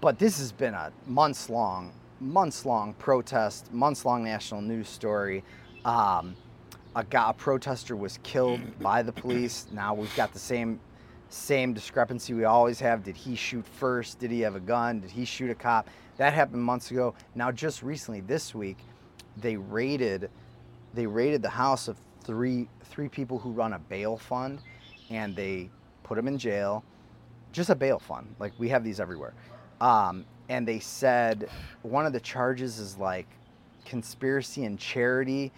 but 0.00 0.18
this 0.18 0.38
has 0.38 0.52
been 0.52 0.74
a 0.74 0.92
months 1.06 1.48
long, 1.50 1.92
months 2.20 2.64
long 2.64 2.94
protest, 2.94 3.72
months 3.72 4.04
long 4.04 4.24
national 4.24 4.60
news 4.60 4.88
story. 4.88 5.44
Um, 5.84 6.36
a 6.94 7.04
guy, 7.04 7.30
a 7.30 7.32
protester 7.32 7.96
was 7.96 8.18
killed 8.22 8.60
by 8.80 9.02
the 9.02 9.12
police. 9.12 9.66
Now 9.72 9.94
we've 9.94 10.14
got 10.16 10.32
the 10.32 10.38
same 10.38 10.80
same 11.28 11.72
discrepancy 11.72 12.34
we 12.34 12.44
always 12.44 12.78
have. 12.80 13.02
Did 13.02 13.16
he 13.16 13.34
shoot 13.34 13.66
first? 13.66 14.18
Did 14.18 14.30
he 14.30 14.40
have 14.40 14.54
a 14.54 14.60
gun? 14.60 15.00
Did 15.00 15.10
he 15.10 15.24
shoot 15.24 15.50
a 15.50 15.54
cop? 15.54 15.88
That 16.18 16.34
happened 16.34 16.62
months 16.62 16.90
ago. 16.90 17.14
Now 17.34 17.50
just 17.50 17.82
recently 17.82 18.20
this 18.20 18.54
week, 18.54 18.78
they 19.36 19.56
raided 19.56 20.30
they 20.94 21.06
raided 21.06 21.40
the 21.40 21.48
house 21.48 21.88
of 21.88 21.96
three 22.22 22.68
three 22.84 23.08
people 23.08 23.38
who 23.38 23.50
run 23.50 23.72
a 23.72 23.78
bail 23.78 24.16
fund 24.16 24.60
and 25.10 25.34
they 25.34 25.70
put 26.02 26.16
them 26.16 26.28
in 26.28 26.38
jail. 26.38 26.84
Just 27.52 27.70
a 27.70 27.74
bail 27.74 27.98
fund. 27.98 28.34
Like 28.38 28.52
we 28.58 28.68
have 28.68 28.84
these 28.84 29.00
everywhere. 29.00 29.34
Um, 29.82 30.24
and 30.48 30.66
they 30.66 30.78
said 30.78 31.48
one 31.82 32.06
of 32.06 32.12
the 32.12 32.20
charges 32.20 32.78
is 32.78 32.96
like 32.96 33.26
conspiracy 33.84 34.64
and 34.64 34.78
charity 34.78 35.50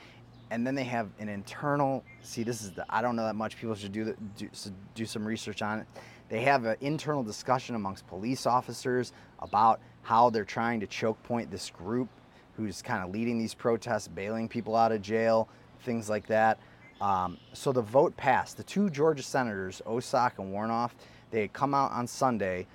and 0.50 0.66
then 0.66 0.74
they 0.74 0.84
have 0.84 1.10
an 1.18 1.28
internal 1.28 2.02
see 2.22 2.42
this 2.42 2.62
is 2.62 2.70
the 2.72 2.86
i 2.88 3.02
don't 3.02 3.16
know 3.16 3.24
that 3.24 3.34
much 3.34 3.58
people 3.58 3.74
should 3.74 3.92
do, 3.92 4.04
the, 4.04 4.16
do, 4.38 4.48
do 4.94 5.04
some 5.04 5.26
research 5.26 5.60
on 5.60 5.80
it. 5.80 5.86
They 6.30 6.40
have 6.40 6.64
an 6.64 6.76
internal 6.80 7.22
discussion 7.22 7.74
amongst 7.74 8.06
police 8.06 8.46
officers 8.46 9.12
about 9.40 9.78
how 10.00 10.30
they're 10.30 10.46
trying 10.46 10.80
to 10.80 10.86
choke 10.86 11.22
point 11.22 11.50
this 11.50 11.68
group 11.68 12.08
who's 12.56 12.80
kind 12.80 13.04
of 13.04 13.10
leading 13.10 13.38
these 13.38 13.52
protests 13.52 14.08
bailing 14.08 14.48
people 14.48 14.74
out 14.74 14.90
of 14.90 15.02
jail 15.02 15.48
things 15.82 16.08
like 16.08 16.26
that. 16.28 16.58
Um, 17.02 17.36
so 17.52 17.72
the 17.72 17.82
vote 17.82 18.16
passed. 18.16 18.56
The 18.56 18.64
two 18.64 18.88
georgia 18.88 19.22
senators 19.22 19.82
Ossoff 19.86 20.38
and 20.38 20.50
Warnock 20.50 20.94
they 21.30 21.42
had 21.42 21.52
come 21.52 21.74
out 21.74 21.92
on 21.92 22.06
sunday 22.06 22.66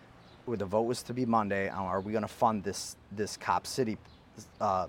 the 0.58 0.66
vote 0.66 0.84
was 0.84 1.04
to 1.04 1.14
be 1.14 1.26
monday 1.26 1.70
on 1.70 1.86
are 1.86 2.02
we 2.02 2.12
going 2.12 2.22
to 2.22 2.28
fund 2.28 2.64
this 2.64 2.96
this 3.12 3.38
cop 3.38 3.66
city 3.68 3.98
uh, 4.62 4.88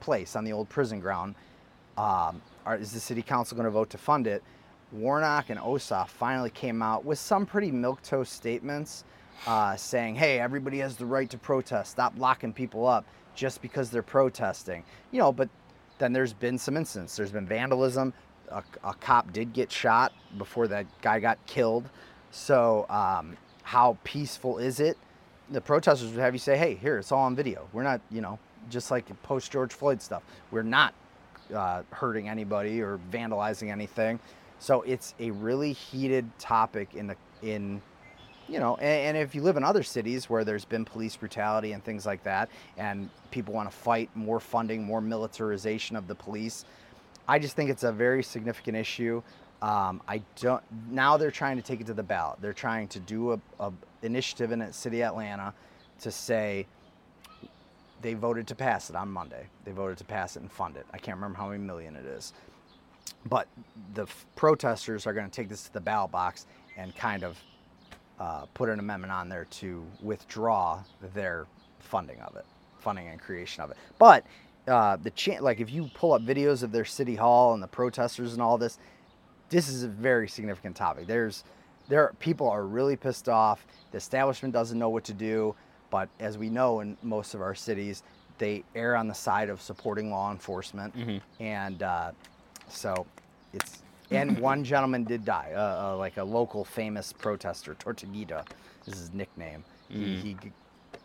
place 0.00 0.36
on 0.36 0.44
the 0.44 0.52
old 0.52 0.68
prison 0.68 1.00
ground. 1.00 1.34
Um, 1.96 2.40
are, 2.64 2.76
is 2.76 2.92
the 2.92 3.00
city 3.00 3.22
council 3.22 3.56
going 3.56 3.64
to 3.64 3.70
vote 3.70 3.90
to 3.90 3.98
fund 3.98 4.26
it? 4.26 4.42
Warnock 4.92 5.50
and 5.50 5.58
Ossoff 5.60 6.08
finally 6.08 6.50
came 6.50 6.80
out 6.80 7.04
with 7.04 7.18
some 7.18 7.44
pretty 7.44 7.70
milquetoast 7.70 8.28
statements 8.28 9.04
uh, 9.46 9.76
saying, 9.76 10.14
hey, 10.14 10.40
everybody 10.40 10.78
has 10.78 10.96
the 10.96 11.06
right 11.06 11.28
to 11.30 11.38
protest. 11.38 11.92
Stop 11.92 12.14
locking 12.16 12.52
people 12.52 12.86
up 12.86 13.04
just 13.34 13.60
because 13.60 13.90
they're 13.90 14.02
protesting. 14.02 14.82
You 15.12 15.18
know, 15.18 15.32
but 15.32 15.48
then 15.98 16.12
there's 16.12 16.32
been 16.32 16.58
some 16.58 16.76
incidents. 16.76 17.16
There's 17.16 17.32
been 17.32 17.46
vandalism. 17.46 18.14
A, 18.50 18.62
a 18.82 18.94
cop 18.94 19.32
did 19.32 19.52
get 19.52 19.70
shot 19.70 20.12
before 20.38 20.68
that 20.68 20.86
guy 21.02 21.20
got 21.20 21.38
killed. 21.46 21.88
So, 22.30 22.86
um, 22.88 23.36
how 23.68 23.98
peaceful 24.04 24.58
is 24.58 24.80
it? 24.80 24.96
the 25.50 25.60
protesters 25.60 26.10
would 26.10 26.20
have 26.20 26.34
you 26.34 26.38
say, 26.38 26.56
"Hey, 26.56 26.74
here, 26.74 26.98
it's 26.98 27.12
all 27.12 27.24
on 27.24 27.34
video. 27.34 27.68
We're 27.72 27.82
not, 27.82 28.00
you 28.10 28.20
know, 28.20 28.38
just 28.68 28.90
like 28.90 29.04
post 29.22 29.50
George 29.50 29.72
Floyd 29.72 30.02
stuff. 30.02 30.22
We're 30.50 30.62
not 30.62 30.94
uh, 31.54 31.82
hurting 31.90 32.28
anybody 32.28 32.82
or 32.82 33.00
vandalizing 33.10 33.70
anything. 33.70 34.20
So 34.58 34.82
it's 34.82 35.14
a 35.18 35.30
really 35.30 35.72
heated 35.72 36.30
topic 36.38 36.94
in 36.94 37.06
the 37.06 37.16
in 37.42 37.80
you 38.48 38.58
know, 38.58 38.76
and, 38.76 39.08
and, 39.08 39.16
if 39.18 39.34
you 39.34 39.42
live 39.42 39.58
in 39.58 39.64
other 39.64 39.82
cities 39.82 40.30
where 40.30 40.42
there's 40.42 40.64
been 40.64 40.82
police 40.82 41.14
brutality 41.14 41.72
and 41.72 41.84
things 41.84 42.06
like 42.06 42.22
that, 42.22 42.48
and 42.78 43.10
people 43.30 43.52
want 43.52 43.70
to 43.70 43.76
fight 43.76 44.08
more 44.14 44.40
funding, 44.40 44.82
more 44.82 45.02
militarization 45.02 45.96
of 45.96 46.08
the 46.08 46.14
police, 46.14 46.64
I 47.28 47.38
just 47.38 47.56
think 47.56 47.68
it's 47.68 47.82
a 47.82 47.92
very 47.92 48.22
significant 48.22 48.74
issue. 48.74 49.22
Um, 49.60 50.00
I 50.06 50.22
don't. 50.40 50.62
Now 50.90 51.16
they're 51.16 51.30
trying 51.30 51.56
to 51.56 51.62
take 51.62 51.80
it 51.80 51.86
to 51.88 51.94
the 51.94 52.02
ballot. 52.02 52.38
They're 52.40 52.52
trying 52.52 52.88
to 52.88 53.00
do 53.00 53.32
a, 53.32 53.40
a 53.58 53.72
initiative 54.02 54.52
in 54.52 54.72
City 54.72 55.02
Atlanta 55.02 55.52
to 56.00 56.10
say 56.12 56.66
they 58.02 58.14
voted 58.14 58.46
to 58.48 58.54
pass 58.54 58.90
it 58.90 58.96
on 58.96 59.10
Monday. 59.10 59.46
They 59.64 59.72
voted 59.72 59.98
to 59.98 60.04
pass 60.04 60.36
it 60.36 60.42
and 60.42 60.52
fund 60.52 60.76
it. 60.76 60.86
I 60.92 60.98
can't 60.98 61.16
remember 61.16 61.36
how 61.38 61.48
many 61.48 61.58
million 61.62 61.96
it 61.96 62.06
is, 62.06 62.32
but 63.26 63.48
the 63.94 64.02
f- 64.02 64.26
protesters 64.36 65.06
are 65.06 65.12
going 65.12 65.26
to 65.26 65.32
take 65.32 65.48
this 65.48 65.64
to 65.64 65.72
the 65.72 65.80
ballot 65.80 66.12
box 66.12 66.46
and 66.76 66.94
kind 66.94 67.24
of 67.24 67.36
uh, 68.20 68.46
put 68.54 68.68
an 68.68 68.78
amendment 68.78 69.12
on 69.12 69.28
there 69.28 69.46
to 69.50 69.84
withdraw 70.00 70.80
their 71.14 71.46
funding 71.80 72.20
of 72.20 72.36
it, 72.36 72.44
funding 72.78 73.08
and 73.08 73.20
creation 73.20 73.62
of 73.64 73.70
it. 73.72 73.76
But 73.98 74.24
uh, 74.68 74.96
the 74.96 75.10
chance, 75.10 75.42
like 75.42 75.60
if 75.60 75.70
you 75.70 75.90
pull 75.94 76.12
up 76.12 76.22
videos 76.22 76.62
of 76.62 76.70
their 76.70 76.84
city 76.84 77.16
hall 77.16 77.54
and 77.54 77.62
the 77.62 77.68
protesters 77.68 78.32
and 78.34 78.42
all 78.42 78.58
this, 78.58 78.78
this 79.50 79.68
is 79.68 79.82
a 79.82 79.88
very 79.88 80.28
significant 80.28 80.76
topic. 80.76 81.06
There's 81.06 81.44
there 81.88 82.12
people 82.18 82.48
are 82.48 82.64
really 82.64 82.96
pissed 82.96 83.28
off. 83.28 83.66
The 83.92 83.98
establishment 83.98 84.52
doesn't 84.52 84.78
know 84.78 84.90
what 84.90 85.04
to 85.04 85.14
do, 85.14 85.54
but 85.90 86.08
as 86.20 86.36
we 86.36 86.50
know 86.50 86.80
in 86.80 86.96
most 87.02 87.34
of 87.34 87.40
our 87.40 87.54
cities, 87.54 88.02
they 88.38 88.62
err 88.74 88.96
on 88.96 89.08
the 89.08 89.14
side 89.14 89.48
of 89.48 89.60
supporting 89.60 90.10
law 90.10 90.30
enforcement, 90.30 90.96
mm-hmm. 90.96 91.42
and 91.42 91.82
uh, 91.82 92.12
so 92.68 93.06
it's 93.52 93.82
and 94.10 94.38
one 94.40 94.64
gentleman 94.64 95.04
did 95.04 95.24
die, 95.24 95.52
uh, 95.54 95.92
uh, 95.92 95.96
like 95.96 96.16
a 96.16 96.24
local 96.24 96.64
famous 96.64 97.12
protester, 97.12 97.74
Tortuguita 97.74 98.46
is 98.86 98.98
his 98.98 99.12
nickname. 99.12 99.64
Mm. 99.90 100.20
He, 100.20 100.36
he 100.42 100.52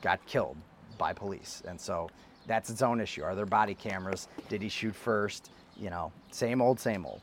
got 0.01 0.25
killed 0.25 0.57
by 0.97 1.13
police, 1.13 1.63
and 1.67 1.79
so 1.79 2.09
that's 2.45 2.69
its 2.69 2.81
own 2.81 2.99
issue. 2.99 3.23
Are 3.23 3.35
there 3.35 3.45
body 3.45 3.73
cameras? 3.73 4.27
Did 4.49 4.61
he 4.61 4.69
shoot 4.69 4.95
first? 4.95 5.51
You 5.77 5.89
know, 5.89 6.11
same 6.31 6.61
old, 6.61 6.79
same 6.79 7.05
old. 7.05 7.21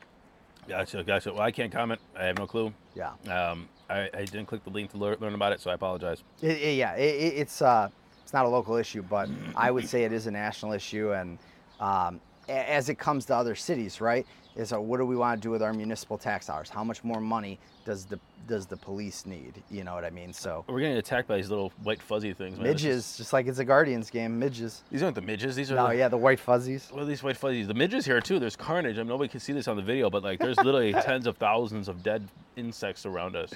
Gotcha, 0.67 1.03
gotcha. 1.03 1.33
Well, 1.33 1.41
I 1.41 1.51
can't 1.51 1.71
comment. 1.71 1.99
I 2.17 2.25
have 2.25 2.37
no 2.37 2.47
clue. 2.47 2.73
Yeah. 2.95 3.13
Um, 3.27 3.67
I, 3.89 4.09
I 4.13 4.25
didn't 4.25 4.45
click 4.45 4.63
the 4.63 4.69
link 4.69 4.91
to 4.91 4.97
learn, 4.97 5.17
learn 5.19 5.33
about 5.33 5.51
it, 5.51 5.59
so 5.59 5.69
I 5.69 5.73
apologize. 5.73 6.23
It, 6.41 6.57
it, 6.57 6.75
yeah, 6.75 6.93
it, 6.93 7.33
it's 7.35 7.61
uh, 7.61 7.89
it's 8.23 8.33
not 8.33 8.45
a 8.45 8.49
local 8.49 8.75
issue, 8.75 9.01
but 9.01 9.29
I 9.55 9.71
would 9.71 9.87
say 9.87 10.03
it 10.03 10.13
is 10.13 10.27
a 10.27 10.31
national 10.31 10.71
issue, 10.73 11.11
and 11.13 11.37
um, 11.79 12.21
as 12.47 12.89
it 12.89 12.97
comes 12.97 13.25
to 13.25 13.35
other 13.35 13.55
cities, 13.55 13.99
right? 13.99 14.25
Is 14.55 14.73
uh, 14.73 14.79
what 14.79 14.97
do 14.97 15.05
we 15.05 15.15
want 15.15 15.41
to 15.41 15.45
do 15.45 15.51
with 15.51 15.61
our 15.61 15.73
municipal 15.73 16.17
tax 16.17 16.47
dollars? 16.47 16.69
How 16.69 16.83
much 16.83 17.03
more 17.03 17.21
money 17.21 17.59
does 17.85 18.05
the 18.05 18.19
does 18.47 18.65
the 18.65 18.77
police 18.77 19.25
need? 19.25 19.61
You 19.69 19.83
know 19.83 19.93
what 19.93 20.03
I 20.03 20.09
mean? 20.09 20.33
So 20.33 20.65
we're 20.67 20.79
getting 20.79 20.97
attacked 20.97 21.27
by 21.27 21.37
these 21.37 21.49
little 21.49 21.71
white 21.83 22.01
fuzzy 22.01 22.33
things. 22.33 22.57
Man. 22.57 22.67
Midges, 22.67 23.05
just, 23.05 23.17
just 23.17 23.33
like 23.33 23.47
it's 23.47 23.59
a 23.59 23.65
Guardians 23.65 24.09
game. 24.09 24.37
Midges. 24.37 24.83
These 24.91 25.03
aren't 25.03 25.15
the 25.15 25.21
midges. 25.21 25.55
These 25.55 25.71
are. 25.71 25.75
No, 25.75 25.87
the, 25.87 25.95
yeah, 25.95 26.07
the 26.07 26.17
white 26.17 26.39
fuzzies. 26.39 26.91
Well, 26.93 27.05
these 27.05 27.23
white 27.23 27.37
fuzzies. 27.37 27.67
The 27.67 27.73
midges 27.73 28.05
here 28.05 28.19
too. 28.19 28.39
There's 28.39 28.55
carnage. 28.55 28.97
I 28.97 28.99
mean, 28.99 29.07
nobody 29.07 29.29
can 29.29 29.39
see 29.39 29.53
this 29.53 29.67
on 29.67 29.75
the 29.77 29.83
video, 29.83 30.09
but 30.09 30.23
like, 30.23 30.39
there's 30.39 30.57
literally 30.57 30.93
tens 31.01 31.27
of 31.27 31.37
thousands 31.37 31.87
of 31.87 32.03
dead 32.03 32.27
insects 32.57 33.05
around 33.05 33.35
us. 33.35 33.51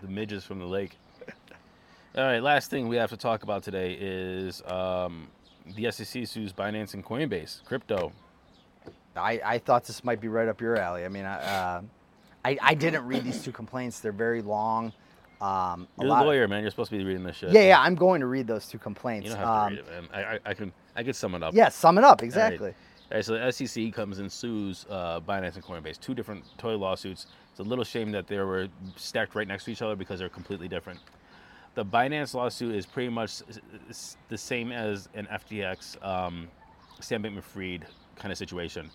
The 0.00 0.08
midges 0.08 0.44
from 0.44 0.58
the 0.58 0.66
lake. 0.66 0.96
All 2.16 2.24
right, 2.24 2.42
last 2.42 2.70
thing 2.70 2.88
we 2.88 2.96
have 2.96 3.10
to 3.10 3.16
talk 3.16 3.42
about 3.42 3.62
today 3.62 3.96
is 4.00 4.62
um, 4.66 5.28
the 5.76 5.90
SEC 5.90 6.26
sues 6.26 6.52
Binance 6.52 6.94
and 6.94 7.04
Coinbase, 7.04 7.64
crypto. 7.64 8.12
I, 9.18 9.40
I 9.44 9.58
thought 9.58 9.84
this 9.84 10.04
might 10.04 10.20
be 10.20 10.28
right 10.28 10.48
up 10.48 10.60
your 10.60 10.76
alley. 10.76 11.04
I 11.04 11.08
mean, 11.08 11.24
uh, 11.24 11.82
I, 12.44 12.58
I 12.62 12.74
didn't 12.74 13.06
read 13.06 13.24
these 13.24 13.42
two 13.42 13.52
complaints. 13.52 14.00
They're 14.00 14.12
very 14.12 14.42
long. 14.42 14.92
Um, 15.40 15.86
You're 16.00 16.08
a 16.08 16.24
lawyer, 16.24 16.44
of, 16.44 16.50
man. 16.50 16.62
You're 16.62 16.70
supposed 16.70 16.90
to 16.90 16.98
be 16.98 17.04
reading 17.04 17.22
this 17.22 17.36
shit. 17.36 17.52
Yeah, 17.52 17.62
yeah. 17.62 17.80
I'm 17.80 17.94
going 17.94 18.20
to 18.20 18.26
read 18.26 18.46
those 18.46 18.66
two 18.66 18.78
complaints. 18.78 19.26
You 19.26 19.34
don't 19.34 19.38
have 19.38 19.48
um, 19.48 19.76
to 19.76 19.82
read 19.82 19.84
it, 19.86 19.90
man. 19.90 20.08
I, 20.12 20.34
I, 20.34 20.38
I, 20.46 20.54
can 20.54 20.72
I 20.96 21.02
can 21.02 21.12
sum 21.12 21.34
it 21.34 21.42
up. 21.42 21.54
Yeah, 21.54 21.68
sum 21.68 21.98
it 21.98 22.04
up 22.04 22.22
exactly. 22.22 22.58
All 22.58 22.64
right. 22.66 22.74
All 23.10 23.16
right 23.16 23.24
so 23.24 23.38
the 23.38 23.50
SEC 23.50 23.92
comes 23.94 24.18
and 24.18 24.30
sues 24.30 24.84
uh, 24.90 25.20
Binance 25.20 25.54
and 25.54 25.64
Coinbase, 25.64 25.98
two 25.98 26.14
different 26.14 26.44
toy 26.58 26.76
lawsuits. 26.76 27.26
It's 27.50 27.60
a 27.60 27.62
little 27.62 27.84
shame 27.84 28.12
that 28.12 28.26
they 28.26 28.36
were 28.38 28.68
stacked 28.96 29.34
right 29.34 29.48
next 29.48 29.64
to 29.64 29.72
each 29.72 29.80
other 29.80 29.96
because 29.96 30.18
they're 30.18 30.28
completely 30.28 30.68
different. 30.68 31.00
The 31.74 31.84
Binance 31.84 32.34
lawsuit 32.34 32.74
is 32.74 32.84
pretty 32.84 33.08
much 33.08 33.40
the 34.28 34.36
same 34.36 34.72
as 34.72 35.08
an 35.14 35.26
FTX, 35.26 36.04
um, 36.04 36.48
Sam 37.00 37.22
Bankman-Fried 37.22 37.86
kind 38.16 38.32
of 38.32 38.36
situation 38.36 38.90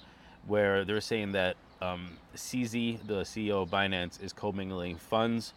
where 0.48 0.86
they're 0.86 1.02
saying 1.02 1.32
that 1.34 1.56
um, 1.82 2.18
CZ, 2.36 3.06
the 3.08 3.22
CEO 3.22 3.64
of 3.64 3.70
Binance, 3.70 4.22
is 4.24 4.34
commingling 4.34 4.96
funds. 4.98 5.54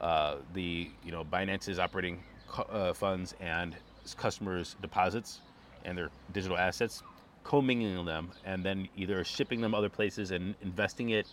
Uh, 0.00 0.36
the 0.52 0.90
you 1.04 1.12
know 1.12 1.24
Binance 1.24 1.68
is 1.68 1.78
operating 1.78 2.22
co- 2.48 2.62
uh, 2.64 2.92
funds 2.92 3.34
and 3.40 3.74
customers' 4.16 4.76
deposits 4.82 5.40
and 5.84 5.96
their 5.96 6.10
digital 6.32 6.56
assets, 6.56 7.02
commingling 7.42 8.04
them, 8.04 8.30
and 8.44 8.64
then 8.64 8.88
either 8.96 9.22
shipping 9.24 9.60
them 9.60 9.74
other 9.74 9.88
places 9.88 10.30
and 10.30 10.54
investing 10.62 11.10
it 11.10 11.26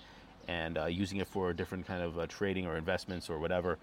and 0.47 0.77
uh, 0.77 0.85
using 0.85 1.19
it 1.19 1.27
for 1.27 1.53
different 1.53 1.85
kind 1.85 2.01
of 2.01 2.17
uh, 2.17 2.25
trading 2.27 2.65
or 2.65 2.77
investments 2.77 3.29
or 3.29 3.37
whatever, 3.39 3.77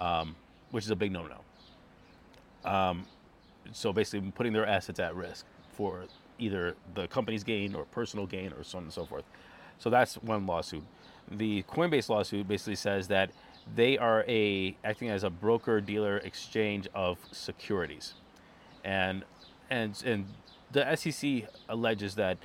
um, 0.00 0.34
which 0.70 0.84
is 0.84 0.90
a 0.90 0.96
big 0.96 1.12
no-no. 1.12 2.70
Um, 2.70 3.06
so 3.72 3.92
basically, 3.92 4.30
putting 4.32 4.52
their 4.52 4.66
assets 4.66 4.98
at 4.98 5.14
risk 5.14 5.46
for 5.72 6.04
either 6.40 6.74
the 6.94 7.06
company's 7.08 7.44
gain 7.44 7.74
or 7.74 7.84
personal 7.84 8.26
gain 8.26 8.52
or 8.52 8.64
so 8.64 8.78
on 8.78 8.84
and 8.84 8.92
so 8.92 9.04
forth. 9.04 9.24
So 9.78 9.90
that's 9.90 10.14
one 10.16 10.46
lawsuit. 10.46 10.84
The 11.30 11.62
Coinbase 11.64 12.08
lawsuit 12.08 12.48
basically 12.48 12.74
says 12.74 13.08
that 13.08 13.30
they 13.74 13.98
are 13.98 14.24
a 14.26 14.76
acting 14.84 15.10
as 15.10 15.22
a 15.22 15.30
broker 15.30 15.80
dealer 15.80 16.18
exchange 16.18 16.88
of 16.94 17.18
securities, 17.30 18.14
and 18.84 19.24
and 19.70 20.00
and 20.04 20.26
the 20.72 20.96
SEC 20.96 21.48
alleges 21.68 22.14
that 22.16 22.38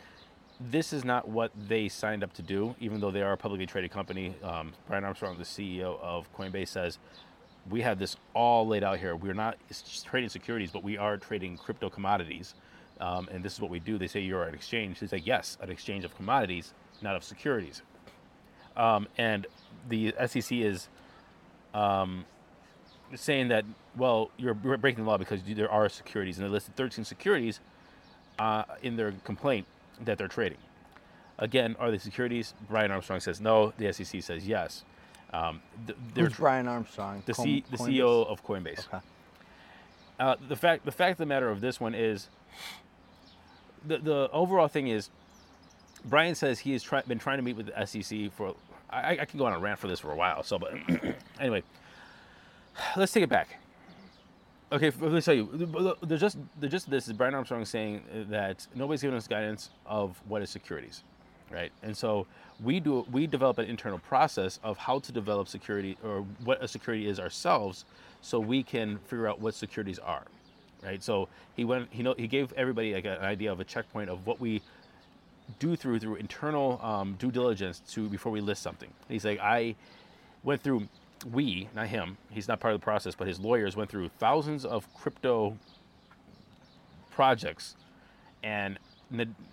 this 0.60 0.94
is 0.94 1.04
not 1.04 1.28
what 1.28 1.52
they 1.68 1.90
signed 1.90 2.24
up 2.24 2.34
to 2.34 2.42
do, 2.42 2.76
even 2.80 3.00
though 3.00 3.12
they 3.12 3.22
are 3.22 3.34
a 3.34 3.38
publicly 3.38 3.66
traded 3.66 3.92
company. 3.92 4.36
Um, 4.44 4.74
Brian 4.88 5.04
Armstrong, 5.04 5.38
the 5.38 5.44
CEO 5.44 6.00
of 6.00 6.32
Coinbase, 6.34 6.70
says 6.70 7.00
we 7.70 7.82
have 7.82 8.00
this 8.00 8.16
all 8.34 8.68
laid 8.68 8.84
out 8.84 9.00
here. 9.00 9.16
We're 9.16 9.34
not 9.34 9.58
trading 10.06 10.30
securities, 10.30 10.72
but 10.72 10.84
we 10.84 10.98
are 10.98 11.18
trading 11.18 11.58
crypto 11.58 11.90
commodities 11.90 12.54
um, 13.00 13.28
and 13.32 13.44
this 13.44 13.54
is 13.54 13.62
what 13.62 13.70
we 13.72 13.80
do. 13.80 13.98
They 13.98 14.08
say 14.08 14.22
you're 14.22 14.44
an 14.44 14.54
exchange. 14.54 15.00
They 15.00 15.08
say 15.08 15.22
yes, 15.24 15.58
an 15.62 15.70
exchange 15.70 16.06
of 16.06 16.16
commodities, 16.16 16.74
not 17.02 17.16
of 17.16 17.24
securities. 17.24 17.82
Um, 18.78 19.08
and 19.18 19.48
the 19.90 20.14
SEC 20.28 20.52
is 20.52 20.90
um, 21.74 22.26
saying 23.14 23.50
that 23.50 23.66
well, 23.98 24.32
you're 24.38 24.54
breaking 24.54 25.04
the 25.04 25.10
law 25.10 25.18
because 25.18 25.42
there 25.44 25.72
are 25.72 25.88
securities, 25.90 26.38
and 26.38 26.46
they 26.46 26.52
listed 26.52 26.76
13 26.76 27.06
securities 27.06 27.60
uh, 28.40 28.64
in 28.82 28.96
their 28.98 29.14
complaint 29.24 29.66
that 30.04 30.18
they're 30.18 30.28
trading. 30.28 30.58
Again, 31.38 31.76
are 31.80 31.92
they 31.92 31.98
securities? 31.98 32.54
Brian 32.70 32.92
Armstrong 32.92 33.20
says 33.20 33.42
no. 33.42 33.74
The 33.78 33.92
SEC 33.92 34.22
says 34.22 34.48
yes. 34.48 34.84
Um, 35.34 35.62
th- 35.86 35.98
Who's 36.16 36.38
Brian 36.38 36.68
Armstrong? 36.68 37.24
The, 37.26 37.34
C- 37.34 37.66
the 37.70 37.78
CEO 37.78 38.26
of 38.28 38.44
Coinbase. 38.44 38.88
Okay. 38.88 39.00
Uh, 40.18 40.36
the 40.48 40.56
fact 40.56 40.86
the 40.86 40.92
fact 40.94 41.14
of 41.14 41.18
the 41.18 41.26
matter 41.26 41.50
of 41.50 41.60
this 41.60 41.80
one 41.80 41.94
is 41.94 42.30
the, 43.88 43.98
the 43.98 44.30
overall 44.32 44.68
thing 44.68 44.88
is, 44.88 45.10
Brian 46.06 46.36
says 46.36 46.60
he 46.60 46.74
has 46.74 46.84
try, 46.84 47.02
been 47.02 47.20
trying 47.20 47.38
to 47.38 47.44
meet 47.44 47.56
with 47.56 47.68
the 47.68 47.86
SEC 47.86 48.32
for. 48.32 48.56
I, 48.90 49.20
I 49.20 49.26
can 49.26 49.40
go 49.40 49.46
on 49.46 49.54
a 49.54 49.60
rant 49.60 49.80
for 49.80 49.88
this 49.88 50.00
for 50.00 50.12
a 50.12 50.16
while. 50.16 50.44
So, 50.44 50.60
but 50.60 50.74
anyway, 51.40 51.64
let's 52.96 53.12
take 53.12 53.24
it 53.24 53.30
back. 53.30 53.60
Okay, 54.72 54.92
let 55.00 55.12
me 55.12 55.22
tell 55.22 55.34
you. 55.34 55.98
There's 56.04 56.22
just 56.22 56.38
there's 56.60 56.72
just 56.72 56.90
this 56.90 57.08
is 57.08 57.14
Brian 57.14 57.34
Armstrong 57.34 57.66
saying 57.66 58.04
that 58.30 58.68
nobody's 58.76 59.02
giving 59.02 59.18
us 59.18 59.28
guidance 59.28 59.70
of 59.86 60.20
what 60.28 60.42
is 60.42 60.50
securities, 60.50 61.04
right? 61.52 61.72
And 61.84 61.96
so 61.96 62.28
we 62.64 62.80
do 62.80 63.06
we 63.12 63.28
develop 63.28 63.58
an 63.58 63.66
internal 63.66 64.00
process 64.00 64.60
of 64.64 64.78
how 64.78 65.00
to 65.00 65.12
develop 65.12 65.48
security 65.48 65.98
or 66.04 66.22
what 66.44 66.64
a 66.64 66.68
security 66.68 67.08
is 67.08 67.20
ourselves, 67.20 67.86
so 68.22 68.40
we 68.40 68.64
can 68.64 68.98
figure 69.00 69.28
out 69.28 69.40
what 69.40 69.54
securities 69.54 70.00
are 70.00 70.26
right? 70.86 71.04
So 71.04 71.28
he 71.56 71.66
went, 71.66 71.88
he 71.92 72.04
know, 72.04 72.14
he 72.18 72.28
gave 72.28 72.54
everybody 72.54 72.94
like 72.94 73.06
an 73.06 73.18
idea 73.18 73.52
of 73.52 73.60
a 73.60 73.64
checkpoint 73.64 74.10
of 74.10 74.26
what 74.26 74.40
we 74.40 74.62
do 75.60 75.76
through 75.76 76.00
through 76.00 76.16
internal 76.16 76.80
um, 76.82 77.16
due 77.20 77.32
diligence 77.32 77.82
to 77.92 78.08
before 78.08 78.32
we 78.32 78.42
list 78.42 78.62
something. 78.62 78.90
He's 79.10 79.26
like, 79.26 79.40
I 79.40 79.76
went 80.44 80.62
through, 80.62 80.88
we, 81.32 81.70
not 81.76 81.88
him, 81.88 82.18
he's 82.30 82.48
not 82.48 82.60
part 82.60 82.74
of 82.74 82.80
the 82.80 82.84
process, 82.84 83.16
but 83.16 83.28
his 83.28 83.40
lawyers 83.40 83.76
went 83.76 83.90
through 83.90 84.10
thousands 84.20 84.66
of 84.66 84.92
crypto 84.94 85.58
projects 87.12 87.76
and 88.44 88.78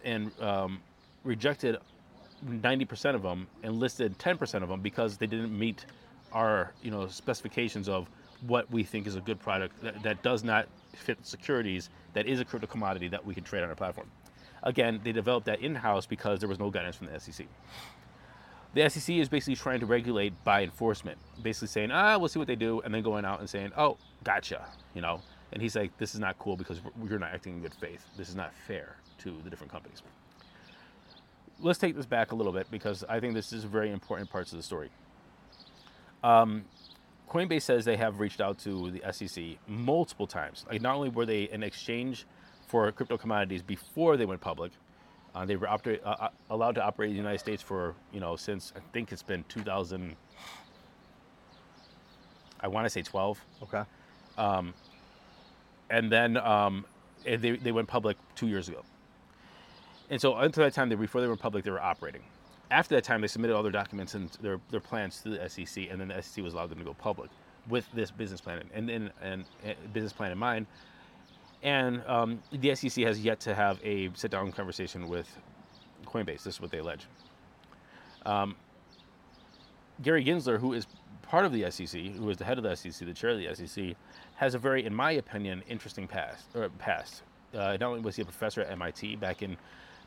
and 0.04 0.32
um, 0.40 0.80
rejected 1.24 1.76
90% 2.44 3.14
of 3.14 3.22
them 3.22 3.46
and 3.62 3.76
listed 3.76 4.18
10% 4.18 4.62
of 4.62 4.68
them 4.68 4.80
because 4.80 5.16
they 5.16 5.26
didn't 5.26 5.56
meet 5.56 5.84
our 6.32 6.72
you 6.82 6.90
know 6.90 7.06
specifications 7.06 7.88
of 7.88 8.08
what 8.46 8.70
we 8.70 8.82
think 8.82 9.06
is 9.06 9.14
a 9.14 9.20
good 9.20 9.38
product 9.38 9.80
that, 9.82 10.02
that 10.02 10.22
does 10.22 10.42
not 10.42 10.66
fit 10.94 11.18
securities 11.22 11.90
that 12.14 12.26
is 12.26 12.40
a 12.40 12.44
crypto 12.44 12.66
commodity 12.66 13.08
that 13.08 13.24
we 13.24 13.34
can 13.34 13.44
trade 13.44 13.62
on 13.62 13.68
our 13.68 13.74
platform. 13.74 14.10
Again, 14.62 15.00
they 15.02 15.12
developed 15.12 15.46
that 15.46 15.60
in 15.60 15.74
house 15.74 16.06
because 16.06 16.38
there 16.40 16.48
was 16.48 16.58
no 16.58 16.70
guidance 16.70 16.96
from 16.96 17.08
the 17.08 17.18
SEC. 17.18 17.46
The 18.74 18.88
SEC 18.88 19.16
is 19.16 19.28
basically 19.28 19.56
trying 19.56 19.80
to 19.80 19.86
regulate 19.86 20.32
by 20.44 20.62
enforcement, 20.62 21.18
basically 21.42 21.68
saying, 21.68 21.90
ah, 21.90 22.16
we'll 22.16 22.28
see 22.28 22.38
what 22.38 22.48
they 22.48 22.56
do, 22.56 22.80
and 22.80 22.94
then 22.94 23.02
going 23.02 23.24
out 23.24 23.40
and 23.40 23.50
saying, 23.50 23.72
oh, 23.76 23.98
gotcha, 24.24 24.66
you 24.94 25.02
know. 25.02 25.20
And 25.52 25.60
he's 25.60 25.76
like, 25.76 25.96
this 25.98 26.14
is 26.14 26.20
not 26.20 26.38
cool 26.38 26.56
because 26.56 26.80
you're 27.06 27.18
not 27.18 27.34
acting 27.34 27.54
in 27.54 27.60
good 27.60 27.74
faith. 27.74 28.06
This 28.16 28.30
is 28.30 28.34
not 28.34 28.54
fair 28.66 28.96
to 29.18 29.36
the 29.44 29.50
different 29.50 29.70
companies. 29.70 30.02
Let's 31.60 31.78
take 31.78 31.94
this 31.94 32.06
back 32.06 32.32
a 32.32 32.34
little 32.34 32.52
bit 32.52 32.70
because 32.70 33.04
I 33.08 33.20
think 33.20 33.34
this 33.34 33.52
is 33.52 33.64
very 33.64 33.90
important 33.90 34.30
parts 34.30 34.52
of 34.52 34.56
the 34.56 34.62
story. 34.62 34.90
Um, 36.24 36.64
Coinbase 37.32 37.62
says 37.62 37.86
they 37.86 37.96
have 37.96 38.20
reached 38.20 38.42
out 38.42 38.58
to 38.58 38.90
the 38.90 39.00
SEC 39.10 39.56
multiple 39.66 40.26
times. 40.26 40.66
Like 40.70 40.82
not 40.82 40.96
only 40.96 41.08
were 41.08 41.24
they 41.24 41.48
an 41.48 41.62
exchange 41.62 42.26
for 42.66 42.92
crypto 42.92 43.16
commodities 43.16 43.62
before 43.62 44.18
they 44.18 44.26
went 44.26 44.42
public, 44.42 44.70
uh, 45.34 45.46
they 45.46 45.56
were 45.56 45.66
uh, 45.66 45.78
uh 46.04 46.28
allowed 46.50 46.74
to 46.74 46.84
operate 46.84 47.08
in 47.08 47.14
the 47.14 47.22
United 47.22 47.38
States 47.38 47.62
for 47.62 47.94
you 48.12 48.20
know 48.20 48.36
since 48.36 48.74
I 48.76 48.80
think 48.92 49.12
it's 49.12 49.22
been 49.22 49.44
2000. 49.48 50.14
I 52.60 52.68
want 52.68 52.84
to 52.84 52.90
say 52.90 53.00
12. 53.00 53.40
Okay. 53.62 53.82
Um, 54.36 54.74
and 55.88 56.12
then 56.12 56.36
um, 56.36 56.84
they, 57.24 57.36
they 57.36 57.72
went 57.72 57.88
public 57.88 58.16
two 58.36 58.46
years 58.46 58.68
ago. 58.68 58.82
And 60.10 60.20
so 60.20 60.36
until 60.36 60.62
that 60.62 60.74
time, 60.74 60.88
they, 60.88 60.94
before 60.94 61.20
they 61.20 61.26
were 61.26 61.36
public, 61.36 61.64
they 61.64 61.70
were 61.70 61.82
operating. 61.82 62.22
After 62.72 62.94
that 62.94 63.04
time, 63.04 63.20
they 63.20 63.26
submitted 63.26 63.54
all 63.54 63.62
their 63.62 63.70
documents 63.70 64.14
and 64.14 64.30
their, 64.40 64.58
their 64.70 64.80
plans 64.80 65.20
to 65.20 65.28
the 65.28 65.48
SEC, 65.48 65.88
and 65.90 66.00
then 66.00 66.08
the 66.08 66.22
SEC 66.22 66.42
was 66.42 66.54
allowed 66.54 66.70
them 66.70 66.78
to 66.78 66.84
go 66.84 66.94
public 66.94 67.30
with 67.68 67.86
this 67.92 68.10
business 68.10 68.40
plan 68.40 68.64
and, 68.72 68.88
and, 68.88 69.10
and, 69.20 69.44
and 69.62 69.92
business 69.92 70.12
plan 70.12 70.32
in 70.32 70.38
mind. 70.38 70.66
And 71.62 72.02
um, 72.06 72.42
the 72.50 72.74
SEC 72.74 73.04
has 73.04 73.20
yet 73.20 73.40
to 73.40 73.54
have 73.54 73.78
a 73.84 74.10
sit-down 74.14 74.50
conversation 74.52 75.06
with 75.06 75.28
Coinbase. 76.06 76.42
This 76.42 76.54
is 76.54 76.60
what 76.60 76.70
they 76.70 76.78
allege. 76.78 77.06
Um, 78.24 78.56
Gary 80.02 80.24
Gensler, 80.24 80.58
who 80.58 80.72
is 80.72 80.86
part 81.20 81.44
of 81.44 81.52
the 81.52 81.70
SEC, 81.70 82.00
who 82.00 82.30
is 82.30 82.38
the 82.38 82.44
head 82.44 82.56
of 82.56 82.64
the 82.64 82.74
SEC, 82.74 83.06
the 83.06 83.12
chair 83.12 83.30
of 83.30 83.38
the 83.38 83.54
SEC, 83.54 83.94
has 84.36 84.54
a 84.54 84.58
very, 84.58 84.84
in 84.84 84.94
my 84.94 85.12
opinion, 85.12 85.62
interesting 85.68 86.08
past. 86.08 86.46
Or 86.54 86.70
past. 86.78 87.22
Uh, 87.54 87.76
not 87.78 87.82
only 87.82 88.00
was 88.00 88.16
he 88.16 88.22
a 88.22 88.24
professor 88.24 88.62
at 88.62 88.70
MIT 88.70 89.16
back 89.16 89.42
in 89.42 89.58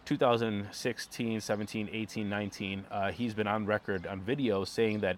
2016, 0.06 1.42
17, 1.42 1.90
18, 1.92 2.30
19, 2.30 2.86
uh, 2.92 3.12
he's 3.12 3.34
been 3.34 3.48
on 3.48 3.66
record 3.66 4.06
on 4.08 4.22
video 4.22 4.64
saying 4.64 5.00
that 5.00 5.18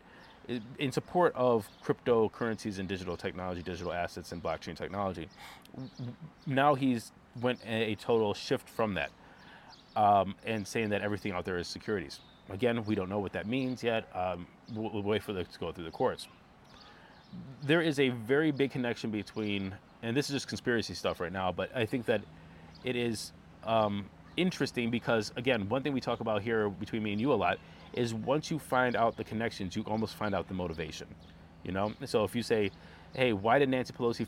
in 0.80 0.91
support 0.91 1.34
of 1.35 1.68
cryptocurrencies 1.84 2.80
and 2.80 2.88
digital 2.88 3.18
technology, 3.18 3.61
digital 3.61 3.91
assets, 3.91 4.31
and 4.31 4.41
blockchain 4.41 4.76
technology. 4.76 5.27
Now 6.45 6.73
he's 6.73 7.11
went 7.41 7.59
a 7.68 7.95
total 7.95 8.34
shift 8.34 8.68
from 8.69 8.93
that 8.95 9.11
um, 9.95 10.35
and 10.45 10.65
saying 10.65 10.89
that 10.89 11.01
everything 11.01 11.34
out 11.34 11.45
there 11.45 11.57
is 11.57 11.68
securities. 11.68 12.19
Again, 12.49 12.84
we 12.85 12.95
don't 12.95 13.09
know 13.09 13.19
what 13.19 13.34
that 13.34 13.45
means 13.45 13.84
yet. 13.84 14.07
Um, 14.15 14.47
we'll, 14.73 14.89
we'll 14.91 15.03
wait 15.03 15.23
for 15.23 15.38
it 15.38 15.51
to 15.51 15.59
go 15.59 15.72
through 15.72 15.84
the 15.84 15.91
courts. 15.91 16.27
There 17.64 17.81
is 17.81 17.99
a 17.99 18.09
very 18.09 18.51
big 18.51 18.72
connection 18.72 19.11
between, 19.11 19.76
and 20.01 20.15
this 20.15 20.30
is 20.30 20.34
just 20.34 20.47
conspiracy 20.47 20.93
stuff 20.93 21.19
right 21.19 21.31
now, 21.31 21.51
but 21.51 21.76
I 21.76 21.85
think 21.85 22.05
that 22.05 22.22
it 22.85 22.95
is 22.95 23.34
um, 23.65 24.05
interesting 24.38 24.89
because, 24.89 25.34
again, 25.35 25.68
one 25.68 25.84
thing 25.84 25.93
we 25.93 25.99
talk 25.99 26.19
about 26.22 26.41
here 26.41 26.69
between 26.69 27.03
me 27.03 27.11
and 27.11 27.19
you 27.19 27.34
a 27.34 27.35
lot 27.35 27.57
is 27.93 28.14
once 28.14 28.49
you 28.49 28.59
find 28.59 28.95
out 28.95 29.18
the 29.18 29.23
connections, 29.23 29.76
you 29.76 29.84
almost 29.84 30.15
find 30.15 30.34
out 30.34 30.47
the 30.47 30.53
motivation. 30.53 31.07
You 31.64 31.72
know, 31.73 31.91
so 32.05 32.23
if 32.23 32.35
you 32.35 32.43
say, 32.43 32.72
"Hey, 33.14 33.34
why 33.34 33.59
did 33.59 33.69
Nancy 33.69 33.91
Pelosi 33.91 34.26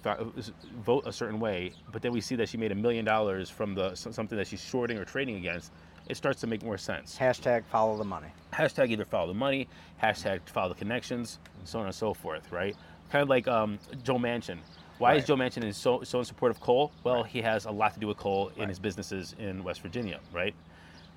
vote 0.84 1.03
a 1.06 1.14
certain 1.14 1.40
way?" 1.40 1.72
But 1.91 2.02
then 2.02 2.11
we 2.11 2.19
see 2.19 2.36
that 2.36 2.49
she 2.49 2.57
made 2.57 2.72
a 2.72 2.76
million 2.76 3.06
dollars 3.06 3.49
from 3.49 3.76
the 3.76 3.95
something 3.95 4.38
that 4.38 4.48
she's 4.48 4.64
shorting 4.64 4.98
or 4.98 5.06
trading 5.06 5.38
against, 5.38 5.72
it 6.10 6.18
starts 6.18 6.41
to 6.41 6.48
make 6.48 6.64
more 6.64 6.77
sense. 6.77 7.18
Hashtag 7.18 7.64
follow 7.65 7.98
the 7.98 8.03
money. 8.03 8.27
Hashtag 8.52 8.90
either 8.90 9.06
follow 9.06 9.27
the 9.27 9.34
money, 9.34 9.69
hashtag 10.03 10.41
follow 10.49 10.69
the 10.69 10.76
connections, 10.76 11.40
and 11.60 11.68
so 11.68 11.80
on 11.80 11.86
and 11.86 11.95
so 11.95 12.14
forth. 12.14 12.52
Right? 12.52 12.76
Kind 13.10 13.23
of 13.23 13.30
like 13.30 13.48
um, 13.48 13.80
Joe 14.03 14.18
Manchin. 14.18 14.57
Why 14.99 15.11
right. 15.11 15.17
is 15.17 15.26
Joe 15.26 15.38
Manchin 15.38 15.73
so 15.73 16.03
so 16.03 16.19
in 16.19 16.26
support 16.26 16.51
of 16.51 16.59
coal? 16.59 16.91
Well, 17.05 17.23
right. 17.23 17.31
he 17.31 17.41
has 17.41 17.65
a 17.65 17.71
lot 17.71 17.93
to 17.93 17.99
do 18.01 18.07
with 18.07 18.17
coal 18.17 18.51
in 18.57 18.67
his 18.67 18.80
businesses 18.80 19.34
in 19.39 19.63
West 19.63 19.81
Virginia, 19.81 20.19
right? 20.34 20.53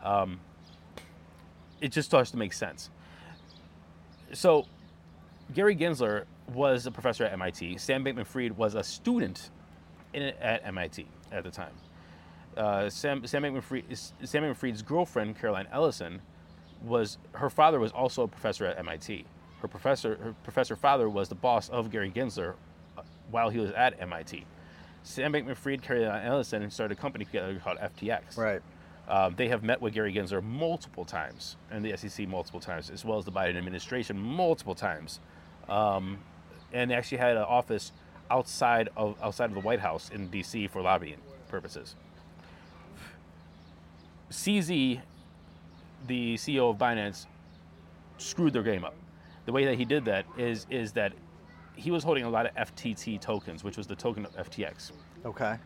Um, 0.04 0.38
it 1.80 1.90
just 1.90 2.08
starts 2.08 2.30
to 2.30 2.36
make 2.36 2.52
sense. 2.52 2.90
So, 4.32 4.66
Gary 5.52 5.74
Gensler 5.74 6.24
was 6.54 6.86
a 6.86 6.92
professor 6.92 7.24
at 7.24 7.32
MIT. 7.32 7.76
Sam 7.78 8.04
Bankman-Fried 8.04 8.56
was 8.56 8.76
a 8.76 8.84
student 8.84 9.50
in, 10.12 10.22
at 10.22 10.64
MIT 10.64 11.06
at 11.32 11.42
the 11.42 11.50
time. 11.50 11.72
Uh, 12.56 12.88
Sam, 12.88 13.26
Sam 13.26 13.42
Bankman-Fried, 13.42 13.84
Bankman-Fried's 14.22 14.82
girlfriend, 14.82 15.38
Caroline 15.40 15.66
Ellison, 15.72 16.22
was 16.82 17.18
her 17.32 17.50
father 17.50 17.80
was 17.80 17.90
also 17.90 18.22
a 18.22 18.28
professor 18.28 18.64
at 18.64 18.78
MIT. 18.78 19.24
Her 19.60 19.68
professor, 19.68 20.16
her 20.16 20.34
professor 20.44 20.76
father 20.76 21.08
was 21.08 21.28
the 21.28 21.34
boss 21.34 21.68
of 21.68 21.90
Gary 21.90 22.10
Gensler 22.10 22.54
while 23.30 23.50
he 23.50 23.58
was 23.58 23.70
at 23.72 24.00
MIT. 24.00 24.44
Sam 25.02 25.32
Bankman-Fried, 25.32 25.82
Caroline 25.82 26.24
Ellison 26.24 26.62
and 26.62 26.72
started 26.72 26.96
a 26.96 27.00
company 27.00 27.24
together 27.24 27.60
called 27.62 27.78
FTX. 27.78 28.36
Right. 28.36 28.62
Um, 29.08 29.34
they 29.36 29.48
have 29.48 29.62
met 29.62 29.80
with 29.82 29.94
Gary 29.94 30.12
Gensler 30.12 30.42
multiple 30.42 31.04
times, 31.04 31.56
and 31.70 31.84
the 31.84 31.96
SEC 31.96 32.28
multiple 32.28 32.60
times, 32.60 32.88
as 32.88 33.04
well 33.04 33.18
as 33.18 33.24
the 33.24 33.32
Biden 33.32 33.56
administration 33.56 34.16
multiple 34.16 34.76
times, 34.76 35.18
um, 35.68 36.18
and 36.72 36.90
they 36.90 36.94
actually 36.94 37.18
had 37.18 37.36
an 37.36 37.42
office 37.42 37.92
outside 38.30 38.88
of 38.96 39.16
outside 39.20 39.46
of 39.46 39.54
the 39.54 39.60
White 39.60 39.80
House 39.80 40.08
in 40.10 40.28
D.C. 40.28 40.68
for 40.68 40.80
lobbying 40.80 41.18
purposes. 41.48 41.96
CZ, 44.30 45.00
the 46.06 46.34
CEO 46.36 46.70
of 46.70 46.78
Binance, 46.78 47.26
screwed 48.18 48.52
their 48.52 48.62
game 48.62 48.84
up. 48.84 48.94
The 49.44 49.52
way 49.52 49.64
that 49.64 49.74
he 49.74 49.84
did 49.84 50.04
that 50.04 50.24
is 50.38 50.66
is 50.70 50.92
that 50.92 51.12
he 51.76 51.90
was 51.90 52.04
holding 52.04 52.24
a 52.24 52.30
lot 52.30 52.46
of 52.46 52.54
FTT 52.54 53.20
tokens, 53.20 53.64
which 53.64 53.76
was 53.76 53.86
the 53.86 53.96
token 53.96 54.26
of 54.26 54.50
FTX. 54.50 54.92
Okay. 55.24 55.56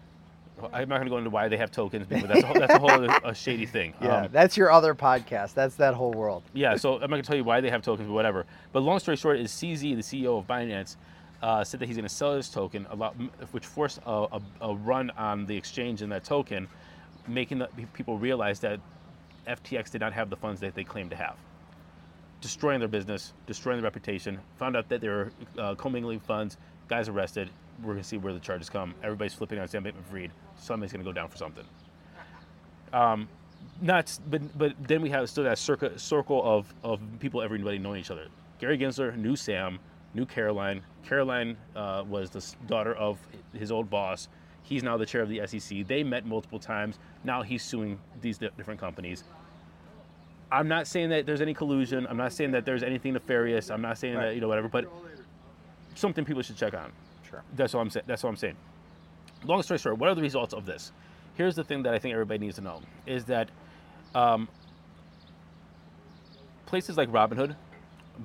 I'm 0.72 0.88
not 0.88 0.96
going 0.96 1.04
to 1.04 1.10
go 1.10 1.18
into 1.18 1.30
why 1.30 1.48
they 1.48 1.58
have 1.58 1.70
tokens, 1.70 2.06
but 2.08 2.28
that's 2.28 2.42
a 2.42 2.46
whole, 2.46 2.58
that's 2.58 2.74
a 2.74 2.78
whole 2.78 2.90
other, 2.90 3.14
a 3.24 3.34
shady 3.34 3.66
thing. 3.66 3.92
Yeah, 4.00 4.22
um, 4.22 4.28
that's 4.32 4.56
your 4.56 4.70
other 4.70 4.94
podcast. 4.94 5.52
That's 5.54 5.74
that 5.76 5.94
whole 5.94 6.12
world. 6.12 6.42
Yeah, 6.54 6.76
so 6.76 6.94
I'm 6.94 7.00
not 7.02 7.10
going 7.10 7.22
to 7.22 7.26
tell 7.26 7.36
you 7.36 7.44
why 7.44 7.60
they 7.60 7.68
have 7.68 7.82
tokens, 7.82 8.08
but 8.08 8.14
whatever. 8.14 8.46
But 8.72 8.80
long 8.80 8.98
story 8.98 9.16
short, 9.16 9.38
is 9.38 9.50
CZ, 9.52 9.80
the 9.80 10.24
CEO 10.24 10.38
of 10.38 10.46
Binance, 10.46 10.96
uh, 11.42 11.62
said 11.62 11.80
that 11.80 11.86
he's 11.86 11.96
going 11.96 12.08
to 12.08 12.14
sell 12.14 12.34
his 12.34 12.48
token, 12.48 12.86
a 12.90 12.96
lot, 12.96 13.14
which 13.50 13.66
forced 13.66 14.00
a, 14.06 14.10
a, 14.10 14.42
a, 14.62 14.74
run 14.74 15.10
on 15.10 15.44
the 15.44 15.54
exchange 15.54 16.00
in 16.00 16.08
that 16.08 16.24
token, 16.24 16.66
making 17.28 17.58
the, 17.58 17.68
people 17.92 18.18
realize 18.18 18.58
that 18.60 18.80
FTX 19.46 19.90
did 19.90 20.00
not 20.00 20.12
have 20.14 20.30
the 20.30 20.36
funds 20.36 20.60
that 20.60 20.74
they 20.74 20.84
claimed 20.84 21.10
to 21.10 21.16
have. 21.16 21.36
Destroying 22.46 22.78
their 22.78 22.88
business, 22.88 23.32
destroying 23.48 23.78
their 23.78 23.84
reputation. 23.84 24.38
Found 24.58 24.76
out 24.76 24.88
that 24.88 25.00
they 25.00 25.08
were 25.08 25.32
uh, 25.58 25.74
commingling 25.74 26.20
funds. 26.20 26.58
Guys 26.86 27.08
arrested. 27.08 27.50
We're 27.82 27.96
to 27.96 28.04
see 28.04 28.18
where 28.18 28.32
the 28.32 28.38
charges 28.38 28.70
come. 28.70 28.94
Everybody's 29.02 29.34
flipping 29.34 29.58
on 29.58 29.66
Sam 29.66 29.82
Bankman-Fried 29.82 30.30
somebody's 30.56 30.92
to 30.92 30.98
go 30.98 31.12
down 31.12 31.28
for 31.28 31.36
something. 31.36 31.64
Um, 32.92 33.28
not, 33.80 34.16
but 34.30 34.56
but 34.56 34.74
then 34.86 35.02
we 35.02 35.10
have 35.10 35.28
still 35.28 35.42
that 35.42 35.58
circle 35.58 35.90
circle 35.96 36.40
of 36.44 36.72
of 36.84 37.00
people, 37.18 37.42
everybody 37.42 37.80
knowing 37.80 37.98
each 37.98 38.12
other. 38.12 38.28
Gary 38.60 38.78
Gensler 38.78 39.16
knew 39.16 39.34
Sam, 39.34 39.80
knew 40.14 40.24
Caroline. 40.24 40.82
Caroline 41.04 41.56
uh, 41.74 42.04
was 42.08 42.30
the 42.30 42.44
daughter 42.68 42.94
of 42.94 43.18
his 43.54 43.72
old 43.72 43.90
boss. 43.90 44.28
He's 44.62 44.84
now 44.84 44.96
the 44.96 45.06
chair 45.06 45.22
of 45.22 45.28
the 45.28 45.44
SEC. 45.48 45.84
They 45.88 46.04
met 46.04 46.24
multiple 46.24 46.60
times. 46.60 47.00
Now 47.24 47.42
he's 47.42 47.64
suing 47.64 47.98
these 48.20 48.38
different 48.38 48.78
companies. 48.78 49.24
I'm 50.50 50.68
not 50.68 50.86
saying 50.86 51.10
that 51.10 51.26
there's 51.26 51.40
any 51.40 51.54
collusion. 51.54 52.06
I'm 52.08 52.16
not 52.16 52.32
saying 52.32 52.52
that 52.52 52.64
there's 52.64 52.82
anything 52.82 53.14
nefarious. 53.14 53.70
I'm 53.70 53.82
not 53.82 53.98
saying 53.98 54.14
right. 54.14 54.26
that 54.26 54.34
you 54.34 54.40
know 54.40 54.48
whatever, 54.48 54.68
but 54.68 54.86
something 55.94 56.24
people 56.24 56.42
should 56.42 56.56
check 56.56 56.74
on. 56.74 56.92
Sure. 57.28 57.42
That's 57.54 57.74
all 57.74 57.80
I'm 57.80 57.90
saying. 57.90 58.04
That's 58.06 58.22
all 58.22 58.30
I'm 58.30 58.36
saying 58.36 58.56
long 59.44 59.62
story 59.62 59.78
short, 59.78 59.98
what 59.98 60.08
are 60.08 60.14
the 60.14 60.22
results 60.22 60.54
of 60.54 60.66
this? 60.66 60.92
Here's 61.34 61.54
the 61.54 61.64
thing 61.64 61.82
that 61.82 61.94
I 61.94 61.98
think 61.98 62.12
everybody 62.12 62.38
needs 62.38 62.56
to 62.56 62.62
know 62.62 62.82
is 63.06 63.24
that 63.26 63.50
um, 64.14 64.48
places 66.66 66.96
like 66.96 67.10
Robinhood, 67.10 67.54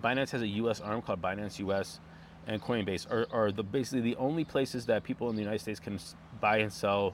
Binance 0.02 0.32
has 0.32 0.42
a 0.42 0.48
U.S. 0.48 0.80
arm 0.80 1.02
called 1.02 1.22
Binance 1.22 1.60
US, 1.60 2.00
and 2.48 2.62
Coinbase 2.62 3.12
are, 3.12 3.28
are 3.32 3.52
the 3.52 3.64
basically 3.64 4.02
the 4.02 4.16
only 4.16 4.46
places 4.46 4.86
that 4.86 5.04
people 5.04 5.30
in 5.30 5.36
the 5.36 5.42
United 5.42 5.60
States 5.60 5.80
can 5.80 6.00
buy 6.40 6.58
and 6.58 6.72
sell 6.72 7.14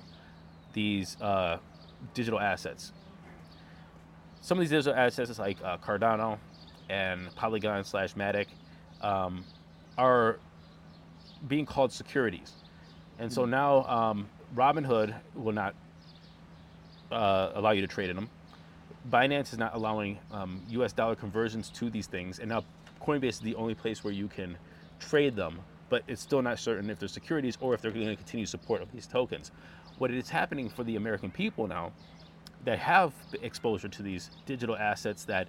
these 0.74 1.20
uh, 1.22 1.58
digital 2.14 2.40
assets. 2.40 2.92
Some 4.42 4.58
of 4.58 4.62
these 4.62 4.70
digital 4.70 4.98
assets, 4.98 5.40
like 5.40 5.58
uh, 5.64 5.78
Cardano 5.78 6.38
and 6.90 7.34
Polygon 7.36 7.84
slash 7.84 8.14
Matic, 8.14 8.48
um, 9.02 9.44
are 9.98 10.40
being 11.48 11.66
called 11.66 11.92
securities. 11.92 12.54
And 13.20 13.32
so 13.32 13.46
now 13.46 13.84
um, 13.86 14.28
Robinhood 14.56 15.14
will 15.36 15.54
not 15.54 15.76
uh, 17.12 17.52
allow 17.56 17.72
you 17.72 17.82
to 17.82 17.88
trade 17.88 18.10
in 18.10 18.16
them. 18.16 18.30
Binance 19.10 19.54
is 19.54 19.58
not 19.58 19.74
allowing 19.76 20.20
um, 20.32 20.62
US 20.70 20.94
dollar 20.94 21.16
conversions 21.16 21.70
to 21.72 21.90
these 21.90 22.08
things. 22.08 22.40
And 22.40 22.50
now 22.50 22.64
Coinbase 23.02 23.30
is 23.30 23.40
the 23.40 23.56
only 23.56 23.74
place 23.74 24.04
where 24.04 24.14
you 24.14 24.28
can 24.28 24.58
trade 25.00 25.36
them, 25.36 25.60
but 25.90 26.04
it's 26.08 26.22
still 26.22 26.42
not 26.42 26.60
certain 26.60 26.90
if 26.90 27.00
they're 27.00 27.08
securities 27.08 27.58
or 27.62 27.74
if 27.74 27.82
they're 27.82 27.92
going 27.92 28.08
to 28.08 28.16
continue 28.16 28.46
support 28.46 28.82
of 28.82 28.92
these 28.92 29.08
tokens. 29.08 29.52
What 29.98 30.12
is 30.12 30.30
happening 30.30 30.70
for 30.70 30.84
the 30.84 30.96
American 30.96 31.32
people 31.32 31.68
now, 31.68 31.92
that 32.68 32.80
have 32.80 33.14
exposure 33.42 33.88
to 33.88 34.04
these 34.04 34.30
digital 34.46 34.76
assets 34.76 35.24
that 35.24 35.48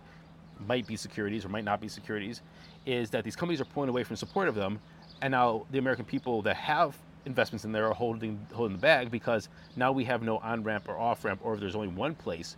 might 0.69 0.87
be 0.87 0.95
securities 0.95 1.45
or 1.45 1.49
might 1.49 1.65
not 1.65 1.81
be 1.81 1.89
securities 1.89 2.43
is 2.87 3.11
that 3.11 3.25
these 3.25 3.35
companies 3.35 3.61
are 3.61 3.65
pulling 3.65 3.89
away 3.89 4.05
from 4.05 4.15
support 4.15 4.47
of 4.47 4.55
them, 4.55 4.79
and 5.21 5.33
now 5.33 5.67
the 5.73 5.79
American 5.79 6.05
people 6.05 6.43
that 6.43 6.55
have 6.55 6.97
investments 7.27 7.65
in 7.65 7.73
there 7.73 7.89
are 7.89 7.93
holding 7.93 8.39
holding 8.53 8.77
the 8.77 8.81
bag 8.81 9.11
because 9.11 9.49
now 9.75 9.91
we 9.91 10.05
have 10.05 10.23
no 10.23 10.39
on 10.39 10.63
ramp 10.63 10.89
or 10.89 10.97
off 10.97 11.25
ramp, 11.25 11.41
or 11.43 11.55
if 11.55 11.61
there's 11.61 11.75
only 11.75 11.89
one 11.89 12.15
place 12.15 12.57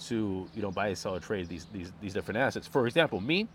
to 0.00 0.46
you 0.54 0.60
know 0.60 0.70
buy, 0.70 0.92
sell, 0.92 1.14
or 1.14 1.20
trade 1.20 1.48
these 1.48 1.64
these 1.72 1.90
these 2.02 2.12
different 2.12 2.36
assets. 2.36 2.66
For 2.66 2.86
example, 2.86 3.22
me, 3.22 3.48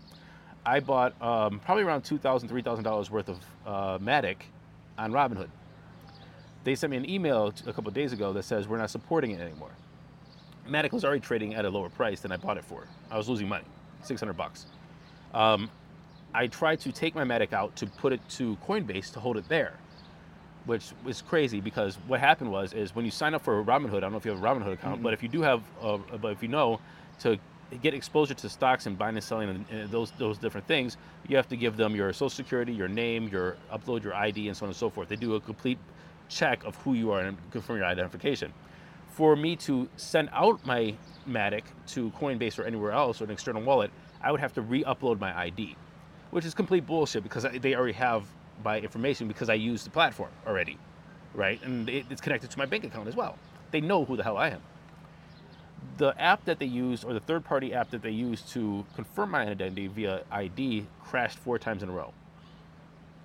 I 0.66 0.80
bought 0.80 1.12
um, 1.22 1.60
probably 1.60 1.84
around 1.84 2.02
two 2.02 2.18
thousand, 2.18 2.48
three 2.48 2.62
thousand 2.62 2.82
dollars 2.82 3.08
worth 3.08 3.28
of 3.28 3.38
uh, 3.64 3.98
Matic 3.98 4.38
on 4.98 5.12
Robinhood. 5.12 5.50
They 6.64 6.74
sent 6.74 6.90
me 6.90 6.96
an 6.96 7.08
email 7.08 7.54
a 7.68 7.72
couple 7.72 7.92
days 7.92 8.12
ago 8.12 8.32
that 8.32 8.42
says 8.42 8.66
we're 8.66 8.78
not 8.78 8.90
supporting 8.90 9.30
it 9.30 9.40
anymore. 9.40 9.70
Matic 10.70 10.92
was 10.92 11.04
already 11.04 11.20
trading 11.20 11.54
at 11.54 11.64
a 11.64 11.70
lower 11.70 11.88
price 11.88 12.20
than 12.20 12.32
I 12.32 12.36
bought 12.36 12.56
it 12.56 12.64
for. 12.64 12.86
I 13.10 13.16
was 13.16 13.28
losing 13.28 13.48
money, 13.48 13.64
600 14.02 14.32
bucks. 14.34 14.66
Um, 15.34 15.70
I 16.32 16.46
tried 16.46 16.80
to 16.80 16.92
take 16.92 17.14
my 17.14 17.24
Matic 17.24 17.52
out 17.52 17.74
to 17.76 17.86
put 17.86 18.12
it 18.12 18.20
to 18.30 18.56
Coinbase 18.66 19.12
to 19.14 19.20
hold 19.20 19.36
it 19.36 19.48
there, 19.48 19.74
which 20.64 20.92
was 21.04 21.22
crazy 21.22 21.60
because 21.60 21.96
what 22.06 22.20
happened 22.20 22.52
was 22.52 22.72
is 22.72 22.94
when 22.94 23.04
you 23.04 23.10
sign 23.10 23.34
up 23.34 23.42
for 23.42 23.58
a 23.58 23.64
Robinhood, 23.64 23.98
I 23.98 24.00
don't 24.00 24.12
know 24.12 24.18
if 24.18 24.24
you 24.24 24.30
have 24.30 24.42
a 24.42 24.46
Robinhood 24.46 24.72
account, 24.74 24.96
mm-hmm. 24.96 25.02
but 25.02 25.12
if 25.12 25.22
you 25.22 25.28
do 25.28 25.42
have, 25.42 25.62
a, 25.82 25.98
but 25.98 26.32
if 26.32 26.42
you 26.42 26.48
know, 26.48 26.80
to 27.20 27.38
get 27.82 27.94
exposure 27.94 28.34
to 28.34 28.48
stocks 28.48 28.86
and 28.86 28.96
buying 28.96 29.16
and 29.16 29.24
selling 29.24 29.48
and, 29.48 29.64
and 29.70 29.90
those 29.90 30.12
those 30.12 30.38
different 30.38 30.66
things, 30.66 30.96
you 31.28 31.36
have 31.36 31.48
to 31.48 31.56
give 31.56 31.76
them 31.76 31.96
your 31.96 32.12
social 32.12 32.30
security, 32.30 32.72
your 32.72 32.88
name, 32.88 33.28
your 33.28 33.56
upload 33.72 34.04
your 34.04 34.14
ID, 34.14 34.48
and 34.48 34.56
so 34.56 34.66
on 34.66 34.70
and 34.70 34.76
so 34.76 34.88
forth. 34.88 35.08
They 35.08 35.16
do 35.16 35.34
a 35.34 35.40
complete 35.40 35.78
check 36.28 36.64
of 36.64 36.76
who 36.76 36.94
you 36.94 37.10
are 37.10 37.20
and 37.20 37.36
confirm 37.50 37.78
your 37.78 37.86
identification. 37.86 38.52
For 39.10 39.36
me 39.36 39.56
to 39.56 39.88
send 39.96 40.30
out 40.32 40.64
my 40.64 40.94
Matic 41.28 41.64
to 41.88 42.10
Coinbase 42.10 42.58
or 42.58 42.64
anywhere 42.64 42.92
else 42.92 43.20
or 43.20 43.24
an 43.24 43.30
external 43.30 43.62
wallet, 43.62 43.90
I 44.22 44.30
would 44.30 44.40
have 44.40 44.52
to 44.54 44.62
re-upload 44.62 45.20
my 45.20 45.36
ID, 45.38 45.76
which 46.30 46.44
is 46.44 46.54
complete 46.54 46.86
bullshit 46.86 47.22
because 47.22 47.44
they 47.60 47.74
already 47.74 47.92
have 47.94 48.24
my 48.64 48.78
information 48.78 49.28
because 49.28 49.48
I 49.50 49.54
use 49.54 49.84
the 49.84 49.90
platform 49.90 50.30
already, 50.46 50.78
right? 51.34 51.60
And 51.62 51.88
it's 51.88 52.20
connected 52.20 52.50
to 52.50 52.58
my 52.58 52.66
bank 52.66 52.84
account 52.84 53.08
as 53.08 53.16
well. 53.16 53.36
They 53.70 53.80
know 53.80 54.04
who 54.04 54.16
the 54.16 54.22
hell 54.22 54.36
I 54.36 54.48
am 54.50 54.62
the 55.96 56.18
app 56.20 56.44
that 56.46 56.58
they 56.58 56.66
used, 56.66 57.04
or 57.04 57.12
the 57.12 57.20
third 57.20 57.44
party 57.44 57.74
app 57.74 57.90
that 57.90 58.02
they 58.02 58.10
used 58.10 58.48
to 58.48 58.84
confirm 58.94 59.30
my 59.30 59.42
identity 59.42 59.86
via 59.86 60.22
ID, 60.30 60.86
crashed 61.04 61.38
four 61.38 61.58
times 61.58 61.82
in 61.82 61.90
a 61.90 61.92
row. 61.92 62.12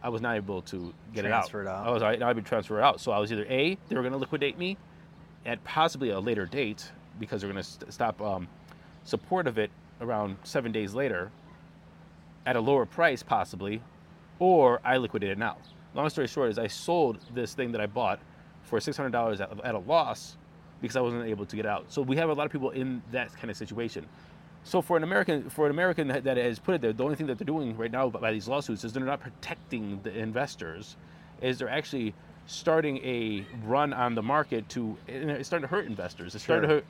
I 0.03 0.09
was 0.09 0.21
not 0.21 0.35
able 0.35 0.61
to 0.63 0.93
get 1.13 1.23
Transferred 1.23 1.67
it 1.67 1.69
out. 1.69 1.79
out. 1.79 1.87
I 1.87 1.91
was 1.91 2.03
I'd 2.03 2.35
be 2.35 2.41
transferred 2.41 2.81
out. 2.81 2.99
So 2.99 3.11
I 3.11 3.19
was 3.19 3.31
either 3.31 3.45
A, 3.45 3.77
they 3.87 3.95
were 3.95 4.01
going 4.01 4.11
to 4.11 4.17
liquidate 4.19 4.57
me 4.57 4.77
at 5.45 5.63
possibly 5.63 6.09
a 6.09 6.19
later 6.19 6.45
date 6.45 6.91
because 7.19 7.41
they're 7.41 7.51
going 7.51 7.63
to 7.63 7.69
st- 7.69 7.93
stop 7.93 8.22
um, 8.22 8.47
support 9.03 9.47
of 9.47 9.57
it 9.57 9.69
around 10.01 10.38
seven 10.43 10.72
days 10.72 10.93
later 10.93 11.31
at 12.45 12.55
a 12.55 12.59
lower 12.59 12.85
price, 12.85 13.23
possibly, 13.23 13.81
or 14.39 14.80
I 14.84 14.97
liquidated 14.97 15.38
it 15.38 15.39
now. 15.39 15.57
Long 15.93 16.09
story 16.09 16.27
short 16.27 16.51
is 16.51 16.59
I 16.59 16.67
sold 16.67 17.19
this 17.34 17.53
thing 17.53 17.72
that 17.72 17.81
I 17.81 17.85
bought 17.85 18.19
for 18.63 18.80
$600 18.80 19.39
at, 19.39 19.65
at 19.65 19.76
a 19.76 19.80
loss 19.80 20.38
because 20.81 20.95
I 20.95 21.01
wasn't 21.01 21.26
able 21.26 21.45
to 21.45 21.55
get 21.55 21.65
out. 21.65 21.85
So 21.88 22.01
we 22.01 22.17
have 22.17 22.30
a 22.30 22.34
lot 22.34 22.45
of 22.45 22.51
people 22.51 22.72
in 22.72 23.01
that 23.11 23.34
kind 23.35 23.49
of 23.49 23.55
situation. 23.55 24.05
So 24.63 24.81
for 24.81 24.97
an 24.97 25.03
American, 25.03 25.49
for 25.49 25.65
an 25.65 25.72
American 25.72 26.07
that 26.07 26.38
has 26.38 26.59
put 26.59 26.76
it 26.76 26.81
there, 26.81 26.91
the 26.91 27.03
only 27.03 27.15
thing 27.15 27.27
that 27.27 27.38
they're 27.38 27.45
doing 27.45 27.77
right 27.77 27.91
now 27.91 28.09
by 28.09 28.31
these 28.31 28.47
lawsuits 28.47 28.84
is 28.84 28.93
they're 28.93 29.03
not 29.03 29.22
protecting 29.22 29.99
the 30.03 30.17
investors, 30.17 30.97
is 31.41 31.59
they're 31.59 31.69
actually 31.69 32.13
starting 32.47 32.97
a 32.97 33.45
run 33.65 33.93
on 33.93 34.15
the 34.15 34.22
market 34.22 34.67
to, 34.69 34.97
it's 35.07 35.47
starting 35.47 35.67
to 35.67 35.73
hurt 35.73 35.85
investors. 35.85 36.35
It's 36.35 36.43
sure. 36.43 36.57
starting 36.57 36.69
to 36.69 36.76
hurt, 36.76 36.85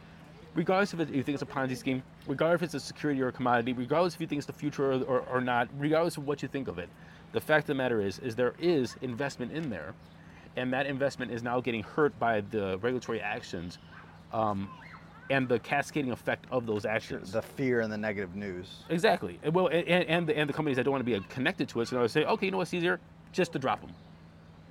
regardless 0.54 0.94
of 0.94 1.02
if 1.02 1.10
you 1.10 1.24
think 1.24 1.36
it's 1.36 1.44
a 1.44 1.46
Ponzi 1.46 1.78
scheme, 1.78 2.04
regardless 2.28 2.60
if 2.60 2.64
it's 2.64 2.84
a 2.84 2.88
security 2.88 3.22
or 3.22 3.30
a 3.30 3.32
commodity, 3.32 3.74
regardless 3.74 4.16
if 4.16 4.22
you 4.22 4.28
think 4.28 4.40
it's 4.40 4.48
the 4.48 4.54
future 4.54 4.92
or, 4.92 5.04
or, 5.04 5.20
or 5.22 5.42
not, 5.42 5.70
regardless 5.78 6.18
of 6.18 6.28
what 6.28 6.42
you 6.42 6.48
think 6.48 6.68
of 6.68 6.80
it. 6.80 6.90
The 7.32 7.42
fact 7.42 7.64
of 7.64 7.68
the 7.68 7.76
matter 7.76 8.02
is, 8.02 8.20
is 8.20 8.36
there 8.36 8.54
is 8.60 8.96
investment 9.02 9.52
in 9.52 9.70
there 9.70 9.94
and 10.58 10.72
that 10.74 10.86
investment 10.86 11.32
is 11.32 11.44
now 11.44 11.60
getting 11.60 11.84
hurt 11.84 12.18
by 12.20 12.42
the 12.52 12.78
regulatory 12.80 13.22
actions 13.22 13.78
um, 14.34 14.70
and 15.30 15.48
the 15.50 15.60
cascading 15.60 16.12
effect 16.12 16.46
of 16.52 16.66
those 16.66 16.86
actions. 16.86 17.32
The 17.32 17.42
fear 17.42 17.82
and 17.82 17.92
the 17.92 17.98
negative 17.98 18.36
news. 18.36 18.84
Exactly. 18.90 19.40
Well, 19.52 19.68
and, 19.68 19.88
and, 19.88 20.28
the, 20.28 20.38
and 20.38 20.50
the 20.50 20.54
companies 20.54 20.78
that 20.78 20.84
don't 20.84 20.92
want 20.92 21.06
to 21.06 21.20
be 21.20 21.26
connected 21.28 21.68
to 21.70 21.82
it, 21.82 21.88
so 21.88 22.00
they 22.00 22.08
say, 22.08 22.26
okay, 22.26 22.46
you 22.46 22.52
know 22.52 22.58
what's 22.58 22.74
easier? 22.74 23.00
Just 23.32 23.52
to 23.54 23.60
drop 23.60 23.82
them. 23.82 23.92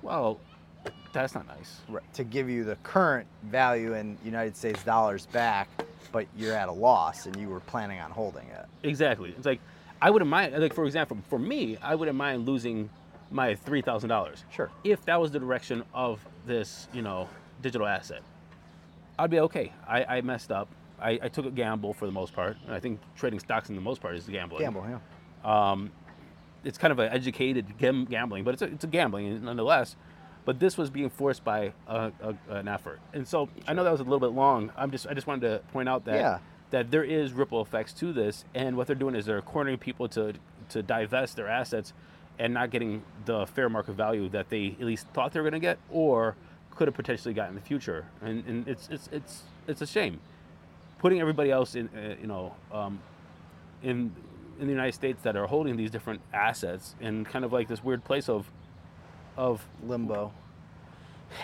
Well, 0.01 0.39
that's 1.13 1.33
not 1.33 1.47
nice. 1.47 1.79
Right. 1.87 2.03
To 2.13 2.23
give 2.23 2.49
you 2.49 2.63
the 2.63 2.75
current 2.77 3.27
value 3.43 3.93
in 3.93 4.17
United 4.23 4.55
States 4.55 4.83
dollars 4.83 5.27
back, 5.27 5.69
but 6.11 6.27
you're 6.37 6.53
at 6.53 6.67
a 6.67 6.73
loss 6.73 7.25
and 7.25 7.35
you 7.37 7.49
were 7.49 7.61
planning 7.61 7.99
on 7.99 8.11
holding 8.11 8.47
it. 8.49 8.65
Exactly. 8.83 9.33
It's 9.37 9.45
like, 9.45 9.61
I 10.01 10.09
wouldn't 10.09 10.29
mind, 10.29 10.55
like, 10.57 10.73
for 10.73 10.85
example, 10.85 11.17
for 11.29 11.39
me, 11.39 11.77
I 11.81 11.95
wouldn't 11.95 12.17
mind 12.17 12.45
losing 12.45 12.89
my 13.31 13.55
three 13.55 13.81
thousand 13.81 14.09
dollars. 14.09 14.43
Sure. 14.51 14.69
If 14.83 15.05
that 15.05 15.19
was 15.19 15.31
the 15.31 15.39
direction 15.39 15.83
of 15.93 16.19
this, 16.45 16.87
you 16.93 17.01
know, 17.01 17.29
digital 17.61 17.87
asset, 17.87 18.21
I'd 19.17 19.31
be 19.31 19.39
okay. 19.39 19.71
I, 19.87 20.17
I 20.17 20.21
messed 20.21 20.51
up. 20.51 20.67
I, 20.99 21.19
I, 21.23 21.27
took 21.27 21.45
a 21.45 21.51
gamble 21.51 21.93
for 21.93 22.05
the 22.05 22.11
most 22.11 22.33
part. 22.33 22.55
I 22.69 22.79
think 22.79 22.99
trading 23.15 23.39
stocks 23.39 23.69
in 23.69 23.75
the 23.75 23.81
most 23.81 24.01
part 24.01 24.15
is 24.15 24.25
gambling. 24.25 24.61
Gamble, 24.61 24.85
yeah. 24.87 24.99
Um, 25.71 25.91
it's 26.63 26.77
kind 26.77 26.91
of 26.91 26.99
an 26.99 27.11
educated 27.11 27.77
gambling, 27.77 28.43
but 28.43 28.53
it's 28.53 28.61
a, 28.61 28.65
it's 28.65 28.83
a 28.85 28.87
gambling 28.87 29.43
nonetheless. 29.43 29.95
But 30.45 30.59
this 30.59 30.77
was 30.77 30.89
being 30.89 31.09
forced 31.09 31.43
by 31.43 31.73
a, 31.87 32.11
a, 32.21 32.35
an 32.49 32.67
effort, 32.67 32.99
and 33.13 33.27
so. 33.27 33.49
I 33.67 33.73
know 33.73 33.83
that 33.83 33.91
was 33.91 33.99
a 33.99 34.03
little 34.03 34.19
bit 34.19 34.35
long. 34.35 34.71
I'm 34.77 34.91
just 34.91 35.07
I 35.07 35.13
just 35.13 35.27
wanted 35.27 35.41
to 35.47 35.61
point 35.73 35.89
out 35.89 36.05
that 36.05 36.15
yeah. 36.15 36.39
that 36.69 36.91
there 36.91 37.03
is 37.03 37.33
ripple 37.33 37.61
effects 37.61 37.93
to 37.93 38.13
this, 38.13 38.45
and 38.53 38.77
what 38.77 38.85
they're 38.87 38.95
doing 38.95 39.15
is 39.15 39.25
they're 39.25 39.41
cornering 39.41 39.79
people 39.79 40.07
to 40.09 40.33
to 40.69 40.83
divest 40.83 41.35
their 41.35 41.47
assets 41.47 41.93
and 42.39 42.53
not 42.53 42.69
getting 42.69 43.03
the 43.25 43.45
fair 43.47 43.69
market 43.69 43.93
value 43.93 44.29
that 44.29 44.49
they 44.49 44.75
at 44.79 44.85
least 44.85 45.07
thought 45.13 45.31
they 45.31 45.39
were 45.39 45.49
going 45.49 45.59
to 45.59 45.65
get 45.65 45.77
or 45.89 46.35
could 46.71 46.87
have 46.87 46.95
potentially 46.95 47.33
got 47.33 47.49
in 47.49 47.55
the 47.55 47.61
future. 47.61 48.05
And, 48.21 48.45
and 48.45 48.67
it's, 48.67 48.89
it's, 48.89 49.09
it's, 49.11 49.43
it's 49.67 49.81
a 49.81 49.87
shame. 49.87 50.19
Putting 50.99 51.21
everybody 51.21 51.51
else 51.51 51.75
in, 51.75 51.89
uh, 51.89 52.15
you 52.19 52.27
know, 52.27 52.53
um, 52.71 52.99
in, 53.83 54.13
in 54.59 54.67
the 54.67 54.73
United 54.73 54.93
States 54.93 55.21
that 55.23 55.35
are 55.35 55.47
holding 55.47 55.77
these 55.77 55.91
different 55.91 56.21
assets 56.33 56.95
in 56.99 57.23
kind 57.25 57.45
of 57.45 57.53
like 57.53 57.67
this 57.67 57.83
weird 57.83 58.03
place 58.03 58.27
of, 58.27 58.51
of 59.37 59.65
limbo. 59.83 60.31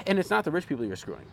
And 0.08 0.20
it's 0.20 0.30
not 0.30 0.46
the 0.46 0.52
rich 0.52 0.68
people 0.68 0.86
you're 0.86 0.96
screwing. 0.96 1.26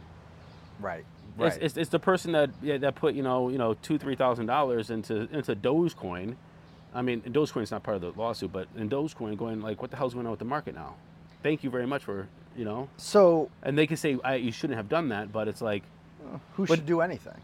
Right. 0.80 1.04
Right. 1.36 1.48
It's, 1.48 1.56
it's, 1.56 1.76
it's 1.76 1.90
the 1.90 1.98
person 1.98 2.32
that 2.32 2.50
yeah, 2.62 2.78
that 2.78 2.96
put 2.96 3.14
you 3.14 3.22
know 3.22 3.48
you 3.48 3.58
know 3.58 3.74
two 3.74 3.98
three 3.98 4.16
thousand 4.16 4.46
dollars 4.46 4.90
into 4.90 5.28
into 5.32 5.54
Dogecoin, 5.54 6.34
I 6.94 7.02
mean, 7.02 7.20
Dogecoin 7.22 7.62
is 7.62 7.70
not 7.70 7.82
part 7.82 7.96
of 7.96 8.00
the 8.00 8.20
lawsuit, 8.20 8.52
but 8.52 8.66
in 8.76 8.88
Dogecoin, 8.88 9.36
going 9.36 9.60
like, 9.60 9.80
what 9.80 9.90
the 9.90 9.96
hell's 9.96 10.14
going 10.14 10.26
on 10.26 10.30
with 10.30 10.38
the 10.38 10.44
market 10.46 10.74
now? 10.74 10.96
Thank 11.42 11.62
you 11.62 11.70
very 11.70 11.86
much 11.86 12.02
for, 12.02 12.28
you 12.56 12.64
know. 12.64 12.88
So. 12.96 13.50
And 13.62 13.76
they 13.76 13.86
can 13.86 13.96
say 13.96 14.18
you 14.38 14.52
shouldn't 14.52 14.76
have 14.76 14.88
done 14.88 15.10
that, 15.10 15.32
but 15.32 15.48
it's 15.48 15.60
like. 15.60 15.82
Who 16.54 16.66
should 16.66 16.86
do 16.86 17.00
anything? 17.00 17.40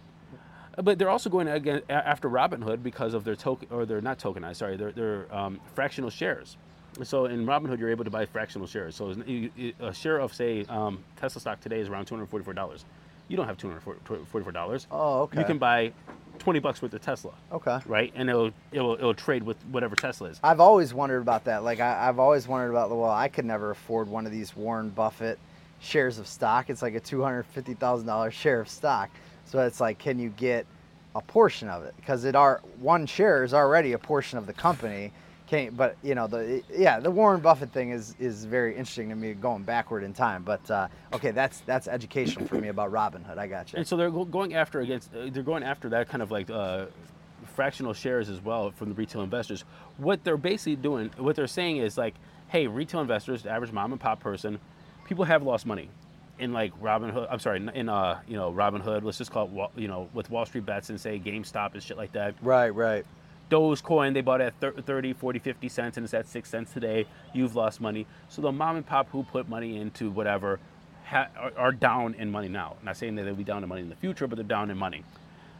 But 0.77 0.99
they're 0.99 1.11
also 1.11 1.31
going 1.31 1.47
again 1.47 1.83
after 1.89 2.29
Robinhood 2.29 2.83
because 2.83 3.15
of 3.15 3.23
their 3.23 3.37
token, 3.37 3.69
or 3.71 3.87
they're 3.87 4.01
not 4.01 4.19
tokenized. 4.19 4.57
Sorry, 4.57 4.77
they're, 4.77 4.91
they're 4.91 5.33
um, 5.33 5.61
fractional 5.75 6.11
shares. 6.11 6.57
So 7.03 7.27
in 7.27 7.45
Robinhood, 7.47 7.79
you're 7.79 7.91
able 7.91 8.05
to 8.05 8.11
buy 8.11 8.27
fractional 8.27 8.67
shares. 8.67 8.95
So 8.95 9.15
a 9.81 9.93
share 9.93 10.19
of, 10.19 10.33
say, 10.33 10.65
um, 10.69 11.03
Tesla 11.17 11.41
stock 11.41 11.61
today 11.61 11.81
is 11.81 11.89
around 11.89 12.07
two 12.07 12.15
hundred 12.15 12.27
forty-four 12.27 12.55
dollars. 12.55 12.85
You 13.29 13.37
don't 13.37 13.47
have 13.47 13.59
two 13.59 13.69
hundred 13.69 13.81
forty-four 13.81 14.53
dollars. 14.53 14.87
Oh, 14.91 15.23
okay. 15.23 15.41
You 15.41 15.45
can 15.45 15.59
buy 15.59 15.93
20 16.39 16.59
bucks 16.59 16.83
worth 16.83 16.93
of 16.93 17.01
Tesla. 17.01 17.33
Okay. 17.53 17.79
Right? 17.87 18.13
And 18.15 18.29
it'll, 18.29 18.51
it'll, 18.73 18.95
it'll 18.95 19.15
trade 19.15 19.43
with 19.43 19.57
whatever 19.67 19.97
Tesla 19.97 20.29
is. 20.29 20.41
I've 20.43 20.61
always 20.61 20.93
wondered 20.93 21.23
about 21.23 21.45
that. 21.45 21.65
Like, 21.65 21.81
I, 21.81 22.05
have 22.05 22.19
always 22.19 22.49
wondered 22.49 22.71
about, 22.71 22.91
well, 22.91 23.11
I 23.11 23.29
could 23.29 23.45
never 23.45 23.71
afford 23.71 24.09
one 24.09 24.27
of 24.27 24.33
these 24.33 24.55
Warren 24.57 24.91
Buffett 24.91 25.39
shares 25.81 26.19
of 26.19 26.27
stock. 26.27 26.71
It's 26.71 26.83
like 26.83 26.95
a 26.95 27.01
$250,000 27.01 28.33
share 28.33 28.61
of 28.61 28.69
stock. 28.69 29.11
So 29.47 29.61
it's 29.61 29.81
like, 29.81 29.99
can 29.99 30.19
you 30.19 30.31
get 30.31 30.67
a 31.15 31.21
portion 31.21 31.69
of 31.69 31.85
it? 31.85 31.95
Because 31.97 32.25
it 32.25 32.35
are 32.35 32.61
one 32.81 33.07
share 33.07 33.45
is 33.45 33.55
already 33.55 33.93
a 33.93 33.99
portion 33.99 34.39
of 34.39 34.47
the 34.47 34.53
company. 34.53 35.13
Can 35.55 35.75
but 35.75 35.97
you 36.03 36.15
know 36.15 36.27
the 36.27 36.63
yeah 36.73 37.01
the 37.01 37.11
Warren 37.11 37.41
Buffett 37.41 37.73
thing 37.73 37.91
is 37.91 38.15
is 38.19 38.45
very 38.45 38.73
interesting 38.73 39.09
to 39.11 39.15
me 39.15 39.35
going 39.35 39.63
backward 39.63 40.03
in 40.03 40.13
time. 40.13 40.43
But 40.43 40.69
uh, 40.71 40.89
okay, 41.13 41.31
that's 41.31 41.61
that's 41.61 41.89
educational 41.89 42.47
for 42.47 42.57
me 42.57 42.69
about 42.69 42.93
Robinhood. 42.93 43.39
I 43.39 43.47
got 43.47 43.73
you. 43.73 43.79
And 43.79 43.87
so 43.87 43.97
they're 43.97 44.11
going 44.11 44.55
after 44.55 44.81
against 44.81 45.15
uh, 45.15 45.29
they're 45.31 45.43
going 45.43 45.63
after 45.63 45.89
that 45.91 46.09
kind 46.09 46.23
of 46.23 46.31
like 46.31 46.51
uh, 46.51 46.87
fractional 47.55 47.93
shares 47.93 48.29
as 48.29 48.41
well 48.41 48.71
from 48.73 48.89
the 48.89 48.95
retail 48.95 49.23
investors. 49.23 49.65
What 49.97 50.25
they're 50.25 50.37
basically 50.37 50.77
doing, 50.77 51.11
what 51.19 51.37
they're 51.37 51.47
saying 51.47 51.79
is 51.79 51.97
like, 51.97 52.15
hey, 52.49 52.67
retail 52.67 53.01
investors, 53.01 53.43
the 53.43 53.51
average 53.51 53.73
mom 53.73 53.93
and 53.93 54.01
pop 54.01 54.21
person, 54.21 54.59
people 55.07 55.25
have 55.25 55.43
lost 55.43 55.67
money 55.67 55.89
in 56.39 56.53
like 56.53 56.79
Robinhood. 56.81 57.29
I'm 57.31 57.39
sorry, 57.39 57.67
in 57.75 57.89
uh, 57.89 58.21
you 58.27 58.37
know 58.37 58.53
Robinhood. 58.53 59.03
Let's 59.03 59.19
just 59.19 59.31
call 59.31 59.71
it 59.77 59.81
you 59.81 59.89
know 59.89 60.09
with 60.13 60.31
Wall 60.31 60.47
Street 60.47 60.67
bets 60.67 60.91
and 60.91 61.01
say 61.01 61.19
GameStop 61.19 61.75
and 61.75 61.83
shit 61.83 61.97
like 61.97 62.13
that. 62.13 62.35
Right, 62.43 62.71
right. 62.71 63.07
Dogecoin, 63.55 64.15
they 64.15 64.21
bought 64.21 64.41
at 64.41 64.55
30, 64.61 65.13
40, 65.13 65.39
50 65.39 65.69
cents, 65.69 65.97
and 65.97 66.05
it's 66.05 66.15
at 66.15 66.27
6 66.27 66.49
cents 66.49 66.73
today. 66.73 67.07
You've 67.33 67.55
lost 67.57 67.81
money. 67.81 68.07
So 68.29 68.43
the 68.43 68.53
mom 68.53 68.77
and 68.77 68.87
pop 68.87 69.09
who 69.11 69.23
put 69.23 69.49
money 69.49 69.79
into 69.79 70.11
whatever 70.11 70.59
ha- 71.05 71.29
are, 71.57 71.73
down 71.73 72.15
in 72.15 72.31
money 72.31 72.49
now. 72.49 72.77
I'm 72.81 72.87
not 72.87 72.97
saying 72.97 73.15
that 73.17 73.25
they'll 73.25 73.35
be 73.35 73.45
down 73.45 73.63
in 73.63 73.69
money 73.69 73.83
in 73.83 73.91
the 73.91 73.97
future, 73.97 74.27
but 74.27 74.37
they're 74.37 74.45
down 74.45 74.71
in 74.71 74.79
money. 74.79 75.05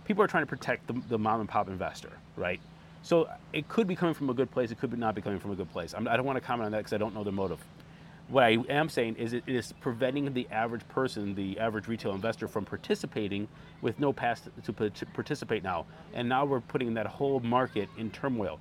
people 0.07 0.25
are 0.25 0.27
trying 0.27 0.43
to 0.45 0.49
protect 0.49 0.89
the, 0.89 0.95
the 1.09 1.19
mom 1.19 1.41
and 1.41 1.49
pop 1.49 1.69
investor, 1.69 2.11
right? 2.37 2.61
So 3.03 3.29
it 3.53 3.69
could 3.69 3.87
be 3.87 3.97
coming 3.97 4.15
from 4.15 4.31
a 4.31 4.35
good 4.35 4.51
place. 4.51 4.73
It 4.73 4.81
could 4.81 4.99
not 4.99 5.15
be 5.15 5.23
coming 5.23 5.39
from 5.39 5.53
a 5.53 5.57
good 5.57 5.73
place. 5.73 5.95
I'm, 5.95 6.09
I 6.09 6.13
do 6.13 6.19
not 6.19 6.27
want 6.27 6.37
to 6.39 6.43
comment 6.43 6.67
on 6.67 6.73
that 6.73 6.79
because 6.79 6.95
I 6.95 6.99
don't 6.99 7.15
know 7.15 7.25
their 7.25 7.33
motive. 7.33 7.61
What 8.29 8.45
I 8.45 8.59
am 8.71 8.89
saying 8.89 9.17
is 9.17 9.35
it 9.35 9.45
is 9.47 9.73
preventing 9.81 10.33
the 10.33 10.49
average 10.51 10.87
person, 10.89 11.35
the 11.35 11.59
average 11.59 11.89
retail 11.89 12.13
investor, 12.13 12.49
from 12.49 12.65
participating 12.65 13.49
with 13.83 14.01
no 14.01 14.13
past 14.13 14.49
to 14.65 14.73
participate 14.73 15.63
now. 15.63 15.85
And 16.15 16.29
now 16.29 16.47
we're 16.47 16.61
putting 16.61 16.95
that 16.95 17.07
whole 17.07 17.41
market 17.41 17.89
in 17.99 18.11
turmoil. 18.11 18.61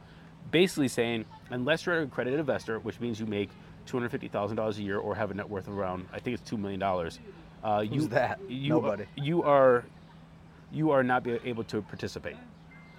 Basically 0.51 0.89
saying, 0.89 1.25
unless 1.49 1.85
you're 1.85 1.97
an 1.97 2.03
accredited 2.03 2.39
investor, 2.41 2.79
which 2.79 2.99
means 2.99 3.19
you 3.19 3.25
make 3.25 3.49
$250,000 3.87 4.77
a 4.77 4.81
year 4.81 4.97
or 4.97 5.15
have 5.15 5.31
a 5.31 5.33
net 5.33 5.49
worth 5.49 5.67
of 5.67 5.77
around, 5.77 6.07
I 6.11 6.19
think 6.19 6.39
it's 6.39 6.51
$2 6.51 6.59
million. 6.59 6.83
Uh, 6.83 7.79
you, 7.79 8.01
Who's 8.01 8.09
that? 8.09 8.39
You, 8.49 8.69
Nobody. 8.69 9.05
You 9.15 9.43
are, 9.43 9.85
you 10.73 10.91
are 10.91 11.03
not 11.03 11.25
able 11.25 11.63
to 11.65 11.81
participate, 11.81 12.35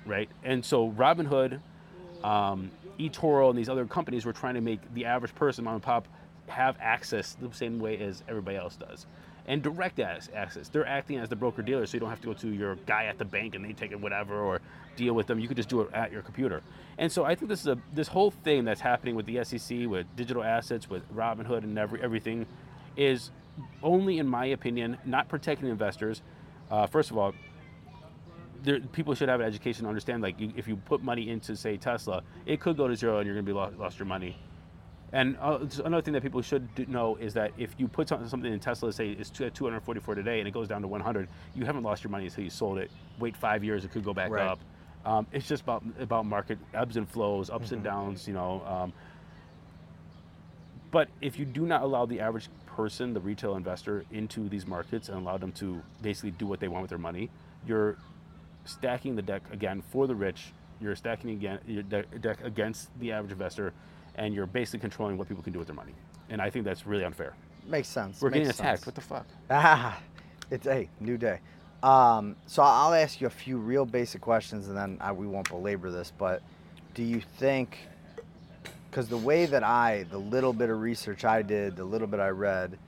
right? 0.07 0.31
And 0.43 0.65
so 0.65 0.91
Robinhood, 0.93 1.61
um, 2.25 2.71
eToro, 2.99 3.51
and 3.51 3.59
these 3.59 3.69
other 3.69 3.85
companies 3.85 4.25
were 4.25 4.33
trying 4.33 4.55
to 4.55 4.63
make 4.63 4.81
the 4.95 5.05
average 5.05 5.35
person, 5.35 5.65
mom 5.65 5.75
and 5.75 5.83
pop, 5.83 6.09
have 6.49 6.77
access 6.81 7.37
the 7.41 7.53
same 7.53 7.79
way 7.79 7.99
as 7.99 8.23
everybody 8.29 8.57
else 8.57 8.77
does. 8.77 9.07
And 9.47 9.63
direct 9.63 10.01
access. 10.01 10.69
They're 10.69 10.87
acting 10.87 11.19
as 11.19 11.29
the 11.29 11.37
broker 11.37 11.61
dealer, 11.61 11.85
so 11.85 11.95
you 11.95 12.01
don't 12.01 12.09
have 12.09 12.21
to 12.23 12.27
go 12.29 12.33
to 12.33 12.49
your 12.49 12.77
guy 12.87 13.05
at 13.05 13.19
the 13.19 13.27
bank 13.27 13.55
and 13.55 13.65
they 13.65 13.75
take 13.75 13.93
it 13.93 14.01
whatever 14.01 14.41
or 14.41 14.61
deal 14.97 15.13
with 15.13 15.27
them. 15.27 15.39
You 15.39 15.49
could 15.49 15.59
just 15.59 15.69
do 15.69 15.83
it 15.83 15.93
at 15.93 16.11
your 16.13 16.23
computer. 16.23 16.63
And 16.97 17.13
so 17.13 17.25
I 17.25 17.35
think 17.35 17.51
this 17.51 17.61
is 17.61 17.67
a 17.67 17.79
this 17.93 18.09
whole 18.09 18.31
thing 18.31 18.65
that's 18.65 18.81
happening 18.81 19.15
with 19.15 19.27
the 19.27 19.45
SEC, 19.45 19.87
with 19.87 20.07
digital 20.17 20.43
assets, 20.43 20.89
with 20.89 21.03
Robinhood, 21.15 21.65
and 21.65 21.79
every 21.79 22.03
everything, 22.03 22.47
is 22.97 23.31
only, 23.83 24.19
in 24.19 24.27
my 24.27 24.47
opinion, 24.47 24.99
not 25.05 25.29
protecting 25.29 25.69
investors. 25.69 26.23
Uh, 26.71 26.87
first 26.87 27.11
of 27.11 27.19
all, 27.19 27.35
there, 28.63 28.81
people 28.81 29.15
should 29.15 29.29
have 29.29 29.41
an 29.41 29.47
education 29.47 29.85
to 29.85 29.89
understand. 29.89 30.23
Like, 30.23 30.41
you, 30.41 30.53
if 30.57 30.67
you 30.67 30.77
put 30.77 31.03
money 31.03 31.29
into, 31.29 31.55
say, 31.57 31.77
Tesla, 31.77 32.23
it 32.47 32.61
could 32.61 32.77
go 32.77 32.89
to 32.89 32.97
zero, 32.97 33.19
and 33.19 33.27
you're 33.27 33.35
going 33.35 33.47
to 33.47 33.53
be 33.53 33.79
lost 33.83 33.99
your 33.99 34.07
money. 34.07 34.37
And 35.15 35.37
uh, 35.41 35.61
another 35.85 36.03
thing 36.03 36.13
that 36.15 36.25
people 36.25 36.43
should 36.43 36.89
know 36.89 37.15
is 37.15 37.35
that 37.35 37.53
if 37.57 37.73
you 37.79 37.87
put 37.87 38.09
something 38.09 38.45
in 38.45 38.59
Tesla, 38.59 38.93
say 38.93 39.11
it's 39.11 39.31
244 39.31 40.17
today, 40.17 40.41
and 40.41 40.49
it 40.49 40.51
goes 40.51 40.67
down 40.67 40.83
to 40.83 40.89
100, 40.89 41.29
you 41.55 41.65
haven't 41.65 41.85
lost 41.85 42.03
your 42.03 42.11
money 42.11 42.25
until 42.25 42.43
you 42.43 42.51
sold 42.51 42.79
it. 42.79 42.91
Wait 43.21 43.37
five 43.37 43.63
years, 43.63 43.85
it 43.85 43.93
could 43.93 44.05
go 44.05 44.13
back 44.13 44.33
right. 44.33 44.45
up. 44.45 44.59
Um, 45.05 45.25
it's 45.31 45.47
just 45.47 45.63
about 45.63 45.85
about 46.01 46.27
market 46.27 46.59
ebbs 46.75 46.97
and 46.97 47.09
flows, 47.09 47.49
ups 47.49 47.67
mm-hmm. 47.67 47.75
and 47.75 47.85
downs. 47.85 48.27
You 48.27 48.35
know. 48.35 48.63
Um, 48.67 48.93
but 50.91 51.09
if 51.21 51.39
you 51.39 51.45
do 51.45 51.65
not 51.65 51.83
allow 51.83 52.07
the 52.07 52.19
average 52.19 52.49
person, 52.67 53.15
the 53.15 53.21
retail 53.21 53.55
investor, 53.55 54.05
into 54.11 54.49
these 54.49 54.67
markets 54.67 55.09
and 55.09 55.19
allow 55.19 55.37
them 55.37 55.53
to 55.53 55.81
basically 56.03 56.33
do 56.33 56.47
what 56.47 56.59
they 56.59 56.67
want 56.67 56.83
with 56.83 56.89
their 56.89 56.99
money, 56.99 57.31
you're 57.69 57.99
stacking 58.65 59.15
the 59.15 59.23
deck 59.23 59.43
again 59.53 59.81
for 59.93 60.09
the 60.09 60.15
rich. 60.15 60.53
You're 60.81 60.97
stacking 60.97 61.31
again 61.31 61.61
your 61.69 61.85
deck 61.85 62.39
against 62.43 62.89
the 62.99 63.13
average 63.13 63.31
investor 63.31 63.73
and 64.17 64.35
you're 64.35 64.47
basically 64.47 64.81
controlling 64.81 65.17
what 65.19 65.29
people 65.29 65.43
can 65.43 65.53
do 65.53 65.59
with 65.59 65.69
their 65.69 65.77
money. 65.77 65.93
And 66.31 66.41
I 66.41 66.51
think 66.51 66.65
that's 66.65 66.87
really 66.87 67.05
unfair. 67.05 67.35
Makes 67.67 67.89
sense. 67.89 68.21
We're 68.21 68.31
Makes 68.31 68.49
getting 68.49 68.51
attacked. 68.61 68.79
Sense. 68.81 68.87
What 68.87 68.95
the 68.95 69.01
fuck? 69.01 69.27
Ah, 69.51 70.01
it's 70.51 70.67
a 70.67 70.89
new 71.01 71.17
day. 71.17 71.41
Um, 71.83 72.37
so 72.47 72.63
I'll 72.63 72.95
ask 72.95 73.21
you 73.21 73.27
a 73.27 73.31
few 73.31 73.59
real 73.59 73.85
basic 73.85 74.21
questions, 74.21 74.69
and 74.69 74.77
then 74.77 74.99
I, 75.01 75.13
we 75.13 75.27
won't 75.27 75.49
belabor 75.49 75.91
this. 75.91 76.13
But 76.17 76.43
do 76.95 77.03
you 77.03 77.21
think? 77.39 77.79
Because 78.91 79.09
the 79.09 79.19
way 79.19 79.47
that 79.47 79.65
I, 79.65 80.05
the 80.11 80.19
little 80.19 80.53
bit 80.53 80.71
of 80.71 80.81
research 80.81 81.25
I 81.25 81.43
did, 81.43 81.77
the 81.77 81.85
little 81.85 82.07
bit 82.07 82.21
I 82.21 82.29
read, 82.29 82.79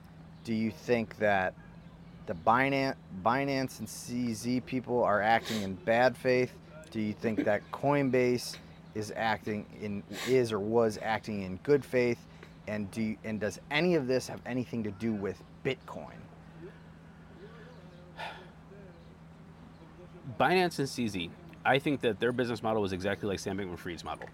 do 0.44 0.54
you 0.54 0.70
think 0.70 1.18
that 1.18 1.54
the 2.26 2.34
Binance, 2.34 2.94
Binance 3.24 3.80
and 3.80 3.88
CZ 3.88 4.64
people 4.64 5.02
are 5.02 5.20
acting 5.20 5.62
in 5.62 5.74
bad 5.74 6.16
faith? 6.16 6.52
Do 6.90 7.00
you 7.00 7.12
think 7.12 7.44
that 7.44 7.62
Coinbase 7.72 8.56
is 8.96 9.12
acting 9.14 9.66
in 9.80 10.02
is 10.26 10.52
or 10.52 10.58
was 10.58 10.98
acting 11.02 11.42
in 11.42 11.56
good 11.62 11.84
faith 11.84 12.18
and 12.66 12.90
do 12.90 13.02
you, 13.02 13.16
and 13.24 13.38
does 13.38 13.60
any 13.70 13.94
of 13.94 14.06
this 14.06 14.26
have 14.26 14.40
anything 14.46 14.82
to 14.84 14.90
do 14.92 15.12
with 15.12 15.40
Bitcoin? 15.64 16.16
Binance 20.40 20.78
and 20.80 20.88
CZ, 20.88 21.30
I 21.64 21.78
think 21.78 22.00
that 22.00 22.18
their 22.18 22.32
business 22.32 22.62
model 22.62 22.82
was 22.82 22.92
exactly 22.92 23.28
like 23.28 23.38
Sam 23.38 23.56
Bankman-Fried's 23.58 24.04
model. 24.04 24.28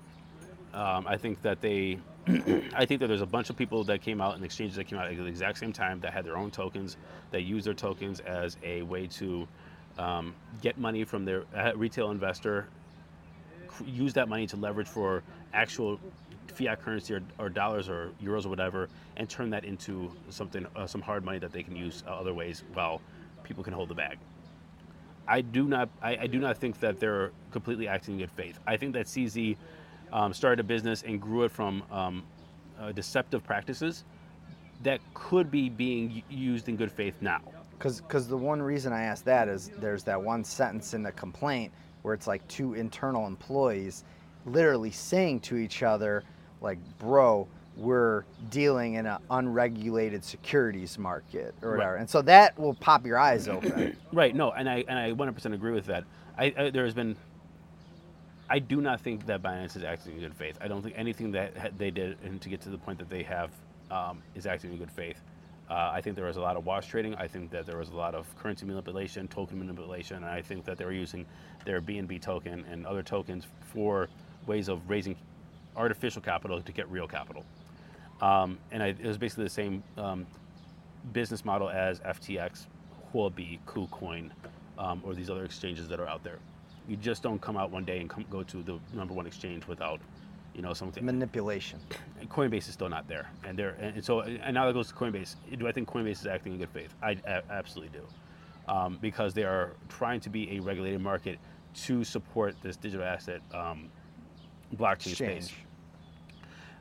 Um, 0.73 1.07
I 1.07 1.17
think 1.17 1.43
that 1.43 1.61
they, 1.61 1.99
I 2.75 2.87
think 2.87 3.01
that 3.01 3.09
there's 3.09 3.21
a 3.21 3.27
bunch 3.27 3.51
of 3.51 3.57
people 3.57 3.85
that 3.85 4.01
came 4.01 4.21
out 4.21 4.35
and 4.35 4.45
exchanges 4.45 4.77
that 4.77 4.85
came 4.85 4.99
out 4.99 5.07
at 5.07 5.17
the 5.17 5.27
exact 5.27 5.59
same 5.59 5.73
time 5.73 6.01
that 6.01 6.13
had 6.13 6.25
their 6.25 6.37
own 6.37 6.51
tokens, 6.51 6.97
that 7.31 7.43
used 7.43 7.67
their 7.67 7.75
tokens 7.75 8.21
as 8.21 8.57
a 8.63 8.83
way 8.83 9.07
to 9.09 9.47
um, 9.99 10.35
get 10.63 10.79
money 10.79 11.05
from 11.05 11.27
their 11.27 11.45
retail 11.77 12.11
investor 12.11 12.69
use 13.87 14.13
that 14.15 14.29
money 14.29 14.47
to 14.47 14.57
leverage 14.57 14.89
for 14.89 15.23
actual 15.53 15.99
fiat 16.55 16.83
currency 16.83 17.15
or, 17.15 17.23
or, 17.39 17.49
dollars 17.49 17.89
or 17.89 18.11
euros 18.23 18.45
or 18.45 18.49
whatever, 18.49 18.89
and 19.17 19.29
turn 19.29 19.51
that 19.51 19.65
into 19.65 20.11
something, 20.29 20.67
uh, 20.77 20.87
some 20.87 21.01
hard 21.01 21.25
money 21.25 21.39
that 21.39 21.53
they 21.53 21.63
can 21.63 21.75
use 21.75 22.03
uh, 22.07 22.11
other 22.11 22.35
ways 22.35 22.63
while 22.75 23.01
people 23.43 23.65
can 23.65 23.73
hold 23.73 23.89
the 23.89 23.95
bag. 23.95 24.19
I 25.27 25.41
do 25.41 25.65
not, 25.65 25.89
I, 26.03 26.17
I, 26.17 26.27
do 26.27 26.39
not 26.39 26.59
think 26.59 26.81
that 26.81 26.99
they're 26.99 27.31
completely 27.53 27.89
acting 27.89 28.15
in 28.15 28.21
good 28.21 28.31
faith. 28.31 28.59
I 28.67 28.77
think 28.77 28.93
that 28.95 29.07
CZ 29.07 29.57
um, 30.13 30.35
started 30.35 30.61
a 30.61 30.65
business 30.65 31.03
and 31.03 31.21
grew 31.21 31.45
it 31.45 31.51
from 31.51 31.83
um, 31.91 32.23
uh, 32.81 32.93
deceptive 32.93 33.45
practices 33.45 34.05
that 34.83 35.01
could 35.15 35.51
be 35.51 35.69
being 35.69 36.23
used 36.29 36.69
in 36.69 36.77
good 36.77 36.91
faith 36.91 37.15
now. 37.21 37.41
Because 37.79 38.29
the 38.29 38.37
one 38.37 38.63
reason 38.63 38.93
I 38.93 39.05
asked 39.05 39.25
that 39.25 39.49
is 39.49 39.71
there's 39.79 40.05
that 40.05 40.21
one 40.21 40.45
sentence 40.45 40.95
in 40.95 41.03
the 41.03 41.13
complaint 41.13 41.73
where 42.03 42.15
it's 42.15 42.27
like 42.27 42.47
two 42.49 42.75
internal 42.75 43.27
employees 43.27 44.05
literally 44.45 44.91
saying 44.91 45.41
to 45.41 45.57
each 45.57 45.83
other, 45.83 46.25
like, 46.61 46.79
bro, 46.99 47.47
we're 47.77 48.25
dealing 48.51 48.95
in 48.95 49.07
an 49.07 49.19
unregulated 49.31 50.25
securities 50.25 50.99
market 50.99 51.55
or 51.63 51.73
whatever. 51.73 51.93
Right. 51.95 52.01
And 52.01 52.11
so 52.11 52.23
that 52.23 52.59
will 52.59 52.75
pop 52.75 53.07
your 53.07 53.19
eyes 53.19 53.49
open. 53.49 53.97
right. 54.13 54.35
No, 54.35 54.53
and 54.53 54.69
I 54.69 54.85
and 54.89 54.99
I 54.99 55.13
100% 55.13 55.55
agree 55.55 55.73
with 55.73 55.87
that. 55.87 56.05
I, 56.39 56.55
I, 56.57 56.71
there 56.71 56.85
has 56.85 56.95
been. 56.95 57.17
I 58.51 58.59
do 58.59 58.83
not 58.83 59.01
think 59.01 59.25
that 59.27 59.43
Binance 59.43 59.77
is 59.77 59.85
acting 59.85 60.15
in 60.15 60.21
good 60.21 60.35
faith. 60.35 60.59
I 60.61 60.69
don't 60.69 60.83
think 60.83 60.95
anything 60.99 61.33
that 61.33 61.79
they 61.79 61.91
did 61.91 62.19
and 62.23 62.41
to 62.43 62.51
get 62.51 62.61
to 62.63 62.69
the 62.69 62.77
point 62.77 62.99
that 62.99 63.09
they 63.09 63.23
have 63.23 63.51
um, 63.91 64.23
is 64.35 64.47
acting 64.47 64.73
in 64.73 64.79
good 64.79 64.91
faith. 64.91 65.23
Uh, 65.71 65.91
I 65.91 66.03
think 66.03 66.17
there 66.17 66.27
was 66.27 66.37
a 66.37 66.41
lot 66.41 66.57
of 66.57 66.67
wash 66.67 66.87
trading. 66.89 67.15
I 67.15 67.27
think 67.27 67.51
that 67.53 67.65
there 67.65 67.79
was 67.79 67.89
a 67.89 67.97
lot 67.97 68.15
of 68.15 68.27
currency 68.37 68.67
manipulation, 68.67 69.27
token 69.29 69.59
manipulation, 69.59 70.17
and 70.17 70.27
I 70.27 70.43
think 70.43 70.67
that 70.67 70.77
they 70.77 70.85
were 70.85 70.93
using 70.93 71.25
their 71.65 71.81
BNB 71.81 72.21
token 72.21 72.65
and 72.71 72.87
other 72.87 73.03
tokens 73.03 73.47
for 73.73 74.09
ways 74.47 74.69
of 74.69 74.89
raising 74.89 75.17
artificial 75.77 76.23
capital 76.23 76.61
to 76.61 76.73
get 76.73 76.89
real 76.91 77.09
capital. 77.09 77.45
Um, 78.21 78.59
and 78.71 78.83
I, 78.83 78.89
it 78.89 79.05
was 79.05 79.19
basically 79.19 79.45
the 79.45 79.51
same 79.51 79.83
um, 79.97 80.27
business 81.13 81.45
model 81.45 81.69
as 81.69 82.01
FTX, 82.01 82.67
Huobi, 83.13 83.59
KuCoin, 83.67 84.31
um, 84.79 85.03
or 85.05 85.15
these 85.15 85.31
other 85.31 85.45
exchanges 85.45 85.89
that 85.89 86.01
are 86.01 86.09
out 86.09 86.23
there. 86.23 86.39
You 86.89 86.97
just 86.97 87.23
don't 87.23 87.41
come 87.41 87.57
out 87.57 87.71
one 87.71 87.85
day 87.85 88.01
and 88.01 88.09
come, 88.09 88.25
go 88.31 88.43
to 88.43 88.63
the 88.63 88.79
number 88.93 89.15
one 89.15 89.27
exchange 89.27 89.67
without 89.67 90.01
you 90.55 90.63
know 90.63 90.75
something 90.75 91.05
manipulation. 91.05 91.79
Coinbase 92.29 92.69
is 92.69 92.75
still 92.75 92.89
not 92.89 93.09
there, 93.09 93.31
and 93.45 93.59
there 93.59 93.71
and 93.81 94.05
so 94.05 94.21
and 94.21 94.55
now 94.55 94.67
that 94.67 94.75
goes 94.75 94.89
to 94.89 94.95
Coinbase. 94.95 95.37
Do 95.59 95.67
I 95.67 95.73
think 95.73 95.89
Coinbase 95.89 96.21
is 96.21 96.27
acting 96.27 96.53
in 96.55 96.59
good 96.59 96.71
faith? 96.71 96.95
I 97.03 97.17
absolutely 97.51 97.99
do, 97.99 98.73
um, 98.73 98.99
because 99.01 99.33
they 99.33 99.45
are 99.45 99.73
trying 99.89 100.21
to 100.21 100.31
be 100.31 100.57
a 100.57 100.61
regulated 100.61 101.01
market 101.01 101.39
to 101.75 102.05
support 102.05 102.55
this 102.63 102.77
digital 102.77 103.05
asset 103.05 103.41
um, 103.53 103.91
blockchain 104.77 105.13
Exchange. 105.13 105.45
space. 105.45 105.57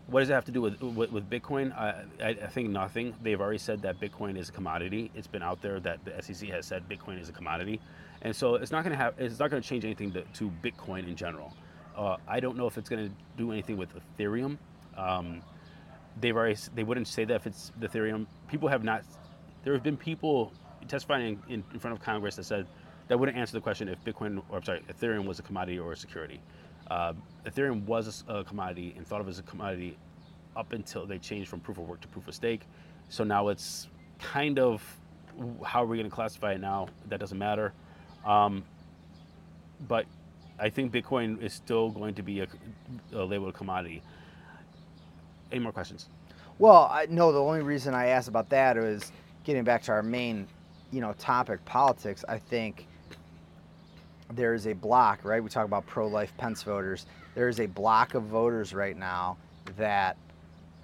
What 0.08 0.22
does 0.22 0.30
it 0.30 0.34
have 0.34 0.46
to 0.46 0.52
do 0.52 0.62
with 0.62 0.82
with, 0.82 1.12
with 1.12 1.30
Bitcoin? 1.30 1.72
I, 1.78 2.04
I, 2.22 2.30
I, 2.30 2.48
think 2.48 2.70
nothing. 2.70 3.14
They've 3.22 3.40
already 3.40 3.60
said 3.60 3.82
that 3.84 4.00
Bitcoin 4.00 4.38
is 4.38 4.50
a 4.50 4.52
commodity. 4.52 5.12
It's 5.16 5.28
been 5.28 5.44
out 5.44 5.62
there 5.62 5.80
that 5.80 6.00
the 6.04 6.22
SEC 6.22 6.50
has 6.50 6.66
said 6.66 6.90
Bitcoin 6.90 7.20
is 7.20 7.30
a 7.30 7.32
commodity, 7.32 7.80
and 8.22 8.36
so 8.36 8.56
it's 8.56 8.72
not 8.72 8.84
going 8.84 8.92
to 8.92 9.02
have 9.02 9.14
it's 9.18 9.40
not 9.40 9.50
going 9.50 9.62
to 9.62 9.68
change 9.68 9.86
anything 9.86 10.12
to, 10.12 10.24
to 10.24 10.52
Bitcoin 10.64 11.08
in 11.08 11.16
general. 11.16 11.54
Uh, 11.96 12.18
I 12.28 12.40
don't 12.40 12.58
know 12.58 12.68
if 12.68 12.78
it's 12.78 12.90
going 12.90 13.08
to 13.08 13.14
do 13.38 13.52
anything 13.52 13.78
with 13.78 13.90
Ethereum. 14.18 14.58
Um, 14.98 15.42
they've 16.20 16.36
already 16.36 16.58
they 16.76 16.84
wouldn't 16.84 17.08
say 17.08 17.24
that 17.26 17.36
if 17.36 17.48
it's 17.48 17.72
the 17.80 17.88
Ethereum. 17.88 18.26
People 18.50 18.68
have 18.68 18.84
not. 18.84 19.04
There 19.64 19.74
have 19.74 19.84
been 19.84 19.98
people 19.98 20.52
testifying 20.88 21.42
in, 21.48 21.64
in 21.72 21.80
front 21.80 21.96
of 21.96 22.04
Congress 22.04 22.36
that 22.36 22.44
said 22.44 22.66
that 23.12 23.18
wouldn't 23.18 23.38
answer 23.38 23.52
the 23.52 23.60
question 23.60 23.90
if 23.90 24.02
Bitcoin 24.06 24.42
or 24.50 24.60
I'm 24.60 24.64
sorry, 24.64 24.82
Ethereum 24.90 25.26
was 25.26 25.38
a 25.38 25.42
commodity 25.42 25.78
or 25.78 25.92
a 25.92 25.98
security. 25.98 26.40
Uh, 26.90 27.12
Ethereum 27.46 27.84
was 27.84 28.24
a, 28.30 28.46
commodity 28.46 28.94
and 28.96 29.06
thought 29.06 29.20
of 29.20 29.28
as 29.28 29.38
a 29.38 29.44
commodity 29.44 29.98
up 30.56 30.72
until 30.72 31.06
they 31.06 31.18
changed 31.18 31.50
from 31.50 31.60
proof 31.60 31.78
of 31.78 31.90
work 31.90 32.00
to 32.00 32.08
proof 32.08 32.30
of 32.30 32.34
stake. 32.34 32.62
So 33.10 33.26
now 33.26 33.50
it's 33.50 33.90
kind 34.20 34.60
of 34.60 34.82
how 35.62 35.84
are 35.84 35.86
we 35.86 35.98
going 35.98 36.10
to 36.10 36.16
classify 36.16 36.54
it 36.54 36.62
now? 36.62 36.88
That 37.10 37.20
doesn't 37.20 37.38
matter. 37.38 37.74
Um, 38.26 38.64
but 39.90 40.06
I 40.58 40.70
think 40.70 40.94
Bitcoin 40.94 41.42
is 41.44 41.52
still 41.52 41.90
going 41.90 42.16
to 42.16 42.24
be 42.24 42.40
a, 42.40 42.48
a 43.12 43.26
labeled 43.26 43.56
commodity. 43.56 44.02
Any 45.52 45.60
more 45.60 45.74
questions? 45.74 46.08
Well, 46.60 46.88
I, 46.90 47.08
no. 47.10 47.34
The 47.34 47.42
only 47.42 47.62
reason 47.62 47.94
I 47.94 48.08
asked 48.08 48.30
about 48.30 48.48
that 48.52 48.78
is 48.78 49.12
getting 49.44 49.66
back 49.66 49.84
to 49.84 49.92
our 49.92 50.02
main, 50.02 50.48
you 50.94 51.02
know, 51.02 51.12
topic, 51.20 51.66
politics. 51.66 52.24
I 52.30 52.38
think 52.38 52.88
there 54.36 54.54
is 54.54 54.68
a 54.68 54.74
block, 54.74 55.20
right? 55.24 55.44
We 55.44 55.50
talk 55.50 55.66
about 55.66 55.86
pro-life 55.86 56.34
Pence 56.38 56.64
voters. 56.64 57.06
There 57.36 57.48
is 57.48 57.60
a 57.60 57.66
block 57.66 58.14
of 58.14 58.24
voters 58.24 58.74
right 58.74 58.98
now 58.98 59.38
that 59.78 60.18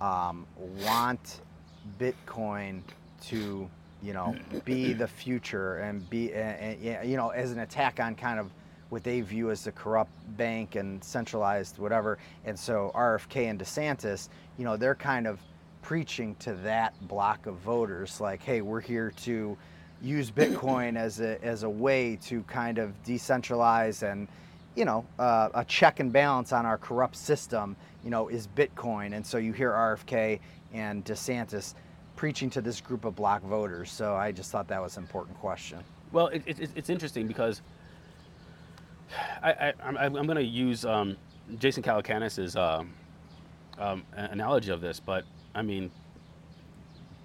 um, 0.02 0.46
want 0.80 1.42
Bitcoin 2.00 2.82
to, 3.28 3.70
you 4.02 4.14
know, 4.14 4.36
be 4.66 4.94
the 4.94 5.08
future 5.08 5.78
and 5.78 6.08
be, 6.10 6.34
and, 6.34 6.80
you 6.82 7.18
know, 7.18 7.30
as 7.30 7.52
an 7.52 7.60
attack 7.60 8.00
on 8.00 8.16
kind 8.16 8.40
of 8.40 8.52
what 8.90 9.04
they 9.04 9.22
view 9.22 9.52
as 9.52 9.64
the 9.64 9.72
corrupt 9.72 10.12
bank 10.38 10.76
and 10.76 11.04
centralized 11.04 11.78
whatever. 11.78 12.18
And 12.46 12.58
so 12.58 12.92
RFK 12.96 13.50
and 13.50 13.60
DeSantis, 13.60 14.30
you 14.58 14.64
know, 14.64 14.78
they're 14.78 14.96
kind 14.96 15.28
of 15.28 15.40
preaching 15.82 16.36
to 16.40 16.54
that 16.54 16.94
block 17.08 17.46
of 17.46 17.56
voters, 17.56 18.20
like, 18.20 18.42
hey, 18.44 18.62
we're 18.62 18.82
here 18.82 19.12
to 19.24 19.58
use 20.02 20.32
Bitcoin 20.32 20.98
as 20.98 21.20
a 21.20 21.44
as 21.44 21.64
a 21.64 21.70
way 21.70 22.18
to 22.24 22.44
kind 22.44 22.78
of 22.78 22.94
decentralize 23.04 24.10
and 24.10 24.28
you 24.76 24.86
know 24.86 25.06
uh, 25.20 25.50
a 25.54 25.66
check 25.66 26.00
and 26.00 26.12
balance 26.12 26.54
on 26.54 26.66
our 26.66 26.78
corrupt 26.78 27.16
system. 27.16 27.76
You 28.04 28.12
know, 28.12 28.30
is 28.30 28.48
Bitcoin, 28.48 29.14
and 29.16 29.26
so 29.26 29.38
you 29.38 29.52
hear 29.54 29.72
RFK 29.72 30.40
and 30.74 31.04
DeSantis 31.04 31.74
preaching 32.16 32.50
to 32.50 32.62
this 32.62 32.82
group 32.82 33.06
of 33.06 33.16
black 33.16 33.42
voters. 33.44 33.92
So 33.92 34.16
I 34.16 34.32
just 34.32 34.52
thought 34.52 34.68
that 34.70 34.82
was 34.82 34.98
an 34.98 35.04
important 35.04 35.38
question. 35.40 35.80
Well, 36.12 36.28
it, 36.28 36.42
it, 36.46 36.70
it's 36.76 36.90
interesting 36.90 37.28
because 37.28 37.62
I, 39.44 39.52
I, 39.52 39.74
I'm, 39.84 39.98
I'm 39.98 40.26
going 40.26 40.38
to 40.38 40.44
use 40.44 40.86
um, 40.86 41.18
Jason 41.60 41.84
Calacanis's 41.84 42.56
uh, 42.56 42.84
um, 43.78 44.04
analogy 44.16 44.72
of 44.72 44.82
this, 44.82 45.00
but 45.00 45.26
I 45.54 45.62
mean, 45.62 45.92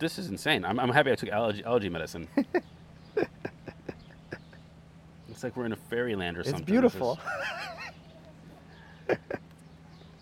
this 0.02 0.18
is 0.18 0.28
insane. 0.28 0.64
I'm, 0.64 0.78
I'm 0.78 0.90
happy 0.90 1.10
I 1.12 1.14
took 1.14 1.30
allergy, 1.30 1.64
allergy 1.64 1.88
medicine. 1.88 2.28
it's 5.30 5.42
like 5.42 5.56
we're 5.56 5.64
in 5.64 5.72
a 5.72 5.76
fairyland 5.76 6.36
or 6.36 6.42
something. 6.42 6.60
It's 6.60 6.70
beautiful. 6.70 7.18
I'm 9.08 9.16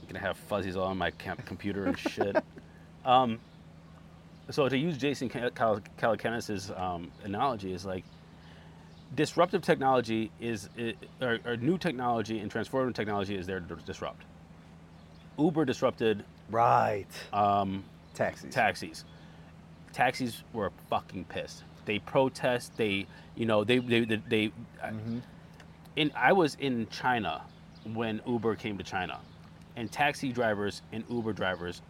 gonna 0.07 0.21
have 0.21 0.37
fuzzies 0.37 0.77
all 0.77 0.87
on 0.87 0.99
my 0.99 1.11
computer 1.11 1.87
and 1.87 1.99
shit. 1.99 2.37
um, 3.05 3.41
so 4.51 4.69
to 4.69 4.77
use 4.77 4.99
Jason 4.99 5.29
Calacanis's 5.29 6.71
um, 6.77 7.11
analogy 7.25 7.73
is 7.73 7.87
like 7.87 8.05
disruptive 9.15 9.63
technology 9.63 10.31
is, 10.41 10.69
or, 11.21 11.39
or, 11.45 11.57
new 11.57 11.79
technology 11.79 12.39
and 12.39 12.53
transformative 12.53 12.95
technology 12.95 13.37
is 13.37 13.47
there 13.47 13.61
to 13.61 13.77
disrupt. 13.87 14.23
Uber 15.39 15.65
disrupted 15.65 16.25
right 16.51 17.07
um, 17.33 17.85
taxis. 18.15 18.53
Taxis. 18.53 19.05
Taxis 19.93 20.43
were 20.53 20.71
fucking 20.89 21.25
pissed. 21.25 21.65
They 21.85 21.99
protest. 21.99 22.77
They, 22.77 23.07
you 23.37 23.47
know, 23.47 23.65
they 23.65 23.79
they 23.79 24.05
they. 24.05 24.17
they 24.29 24.47
mm-hmm. 24.83 25.19
In 25.97 26.13
I 26.15 26.33
was 26.33 26.57
in 26.61 26.87
China 26.89 27.43
when 27.95 28.21
Uber 28.27 28.55
came 28.55 28.79
to 28.79 28.85
China, 28.85 29.19
and 29.77 29.91
taxi 29.91 30.33
drivers 30.33 30.83
and 30.93 31.05
Uber 31.09 31.33
drivers 31.33 31.83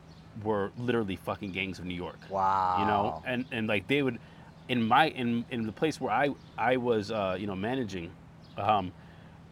were 0.43 0.73
literally 0.79 1.17
fucking 1.17 1.53
gangs 1.53 1.79
of 1.79 1.85
New 1.85 1.95
York. 1.95 2.19
Wow. 2.31 2.77
You 2.79 2.87
know, 2.87 3.23
and 3.27 3.45
and 3.53 3.67
like 3.67 3.87
they 3.89 4.03
would 4.03 4.19
in 4.69 4.83
my 4.87 5.09
in 5.09 5.45
in 5.51 5.67
the 5.67 5.73
place 5.73 6.01
where 6.01 6.13
I 6.13 6.31
I 6.57 6.77
was 6.77 7.11
uh, 7.11 7.37
you 7.39 7.47
know 7.47 7.57
managing, 7.57 8.11
um, 8.57 8.93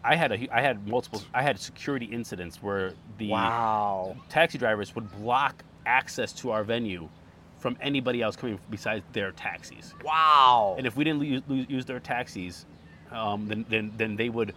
I 0.05 0.15
had 0.15 0.33
a 0.33 0.57
I 0.57 0.62
had 0.62 0.87
multiple 0.87 1.23
I 1.35 1.43
had 1.43 1.59
security 1.59 2.07
incidents 2.07 2.62
where 2.62 2.95
the 3.19 3.29
wow. 3.29 4.16
taxi 4.29 4.59
drivers 4.59 4.95
would 4.95 5.11
block 5.20 5.65
access 5.87 6.33
to 6.35 6.51
our 6.51 6.62
venue 6.62 7.09
from 7.59 7.76
anybody 7.80 8.22
else 8.22 8.36
coming 8.36 8.59
besides 8.70 9.05
their 9.12 9.32
taxis. 9.32 9.94
Wow. 10.05 10.76
And 10.78 10.86
if 10.86 10.97
we 10.97 11.05
didn't 11.05 11.22
use, 11.22 11.43
use 11.68 11.85
their 11.85 12.01
taxis, 12.01 12.66
um, 13.10 13.48
then, 13.48 13.66
then 13.68 13.93
then 13.97 14.16
they 14.16 14.28
would 14.28 14.55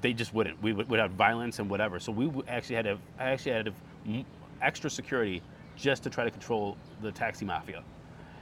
they 0.00 0.12
just 0.12 0.34
wouldn't. 0.34 0.60
We 0.62 0.72
would, 0.72 0.88
would 0.88 0.98
have 0.98 1.12
violence 1.12 1.60
and 1.60 1.70
whatever. 1.70 2.00
So 2.00 2.10
we 2.10 2.30
actually 2.48 2.76
had 2.76 2.84
to 2.86 2.98
I 3.18 3.30
actually 3.30 3.52
had 3.52 3.64
to 3.66 4.24
extra 4.60 4.90
security 4.90 5.42
just 5.76 6.02
to 6.04 6.10
try 6.10 6.24
to 6.24 6.30
control 6.30 6.76
the 7.02 7.12
taxi 7.12 7.44
mafia. 7.44 7.82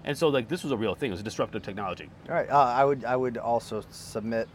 And 0.04 0.16
so 0.16 0.28
like 0.28 0.48
this 0.48 0.62
was 0.62 0.72
a 0.72 0.76
real 0.76 0.94
thing. 0.94 1.10
It 1.10 1.12
was 1.12 1.20
a 1.20 1.24
disruptive 1.24 1.62
technology. 1.62 2.08
All 2.28 2.34
right. 2.34 2.48
Uh, 2.50 2.58
I 2.58 2.84
would 2.84 3.04
I 3.04 3.16
would 3.16 3.38
also 3.38 3.84
submit 3.90 4.48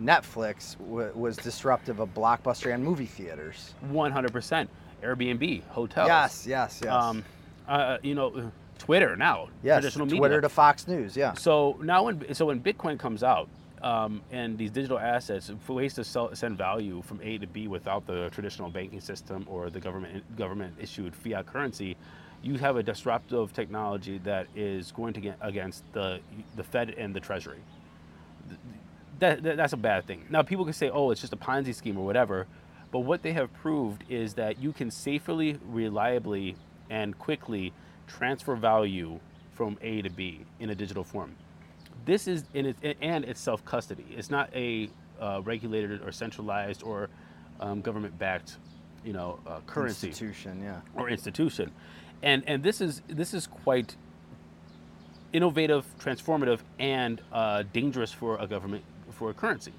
Netflix 0.00 0.76
w- 0.78 1.12
was 1.14 1.36
disruptive 1.36 2.00
of 2.00 2.12
blockbuster 2.14 2.74
and 2.74 2.84
movie 2.84 3.06
theaters. 3.06 3.74
One 3.88 4.12
hundred 4.12 4.32
percent. 4.32 4.68
Airbnb, 5.02 5.64
hotels. 5.64 6.06
Yes, 6.06 6.46
yes, 6.46 6.80
yes. 6.84 6.92
Um, 6.92 7.24
uh, 7.68 7.98
you 8.02 8.14
know, 8.14 8.52
Twitter 8.78 9.16
now. 9.16 9.48
Yes, 9.62 9.80
traditional 9.80 10.06
Twitter 10.06 10.36
media. 10.36 10.40
to 10.42 10.48
Fox 10.48 10.88
News. 10.88 11.16
Yeah. 11.16 11.34
So 11.34 11.78
now 11.82 12.04
when 12.04 12.34
so 12.34 12.46
when 12.46 12.60
Bitcoin 12.60 12.98
comes 12.98 13.22
out. 13.22 13.48
Um, 13.82 14.22
and 14.30 14.56
these 14.56 14.70
digital 14.70 14.96
assets, 14.96 15.50
ways 15.66 15.94
to 15.94 16.04
sell, 16.04 16.32
send 16.36 16.56
value 16.56 17.02
from 17.02 17.18
A 17.20 17.38
to 17.38 17.48
B 17.48 17.66
without 17.66 18.06
the 18.06 18.30
traditional 18.30 18.70
banking 18.70 19.00
system 19.00 19.44
or 19.48 19.70
the 19.70 19.80
government 19.80 20.36
government 20.36 20.76
issued 20.80 21.16
fiat 21.16 21.46
currency, 21.46 21.96
you 22.42 22.58
have 22.58 22.76
a 22.76 22.82
disruptive 22.82 23.52
technology 23.52 24.18
that 24.18 24.46
is 24.54 24.92
going 24.92 25.12
to 25.14 25.20
get 25.20 25.36
against 25.40 25.82
the 25.92 26.20
the 26.56 26.62
Fed 26.62 26.90
and 26.90 27.12
the 27.12 27.20
Treasury. 27.20 27.58
That, 29.18 29.42
that, 29.42 29.56
that's 29.56 29.72
a 29.72 29.76
bad 29.76 30.06
thing. 30.06 30.26
Now 30.30 30.42
people 30.42 30.64
can 30.64 30.74
say, 30.74 30.90
"Oh, 30.90 31.10
it's 31.10 31.20
just 31.20 31.32
a 31.32 31.36
Ponzi 31.36 31.74
scheme 31.74 31.98
or 31.98 32.04
whatever," 32.04 32.46
but 32.90 33.00
what 33.00 33.22
they 33.22 33.32
have 33.32 33.52
proved 33.52 34.04
is 34.08 34.34
that 34.34 34.60
you 34.60 34.72
can 34.72 34.90
safely, 34.90 35.58
reliably, 35.64 36.56
and 36.90 37.18
quickly 37.18 37.72
transfer 38.06 38.54
value 38.56 39.18
from 39.52 39.78
A 39.82 40.02
to 40.02 40.10
B 40.10 40.40
in 40.60 40.70
a 40.70 40.74
digital 40.74 41.04
form. 41.04 41.34
This 42.04 42.26
is 42.26 42.44
in 42.54 42.66
it, 42.66 42.96
and 43.00 43.24
it's 43.24 43.40
self 43.40 43.64
custody. 43.64 44.06
It's 44.16 44.30
not 44.30 44.50
a 44.54 44.88
uh, 45.20 45.40
regulated 45.44 46.02
or 46.02 46.10
centralized 46.12 46.82
or 46.82 47.08
um, 47.60 47.80
government 47.80 48.18
backed, 48.18 48.56
you 49.04 49.12
know, 49.12 49.38
uh, 49.46 49.60
currency 49.66 50.08
institution, 50.08 50.62
yeah, 50.62 50.80
or 50.96 51.08
institution 51.08 51.70
and 52.22 52.42
and 52.46 52.62
this 52.62 52.80
is 52.80 53.02
this 53.08 53.34
is 53.34 53.46
quite 53.46 53.96
innovative, 55.32 55.86
transformative, 55.98 56.60
and 56.78 57.20
uh, 57.32 57.64
dangerous 57.72 58.12
for 58.12 58.36
a 58.38 58.46
government 58.46 58.84
for 59.10 59.30
a 59.30 59.34
currency. 59.34 59.72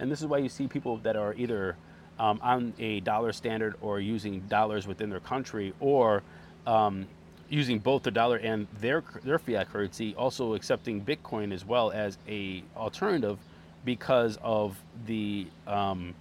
And 0.00 0.10
this 0.10 0.20
is 0.20 0.26
why 0.26 0.38
you 0.38 0.48
see 0.48 0.66
people 0.66 0.96
that 0.98 1.14
are 1.14 1.34
either 1.34 1.76
um, 2.18 2.40
on 2.42 2.74
a 2.78 3.00
dollar 3.00 3.32
standard 3.32 3.74
or 3.80 4.00
using 4.00 4.40
dollars 4.40 4.86
within 4.86 5.10
their 5.10 5.20
country, 5.20 5.72
or 5.78 6.22
um, 6.66 7.06
using 7.48 7.78
both 7.78 8.02
the 8.02 8.10
dollar 8.10 8.36
and 8.36 8.66
their 8.80 9.02
their 9.22 9.38
fiat 9.38 9.70
currency, 9.72 10.14
also 10.14 10.54
accepting 10.54 11.04
Bitcoin 11.04 11.52
as 11.52 11.64
well 11.64 11.90
as 11.90 12.18
a 12.28 12.62
alternative 12.76 13.38
because 13.84 14.38
of 14.42 14.80
the 15.06 15.46
um, 15.66 16.14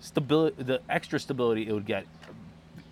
stability, 0.00 0.62
the 0.62 0.80
extra 0.88 1.20
stability 1.20 1.68
it 1.68 1.72
would 1.72 1.86
get 1.86 2.04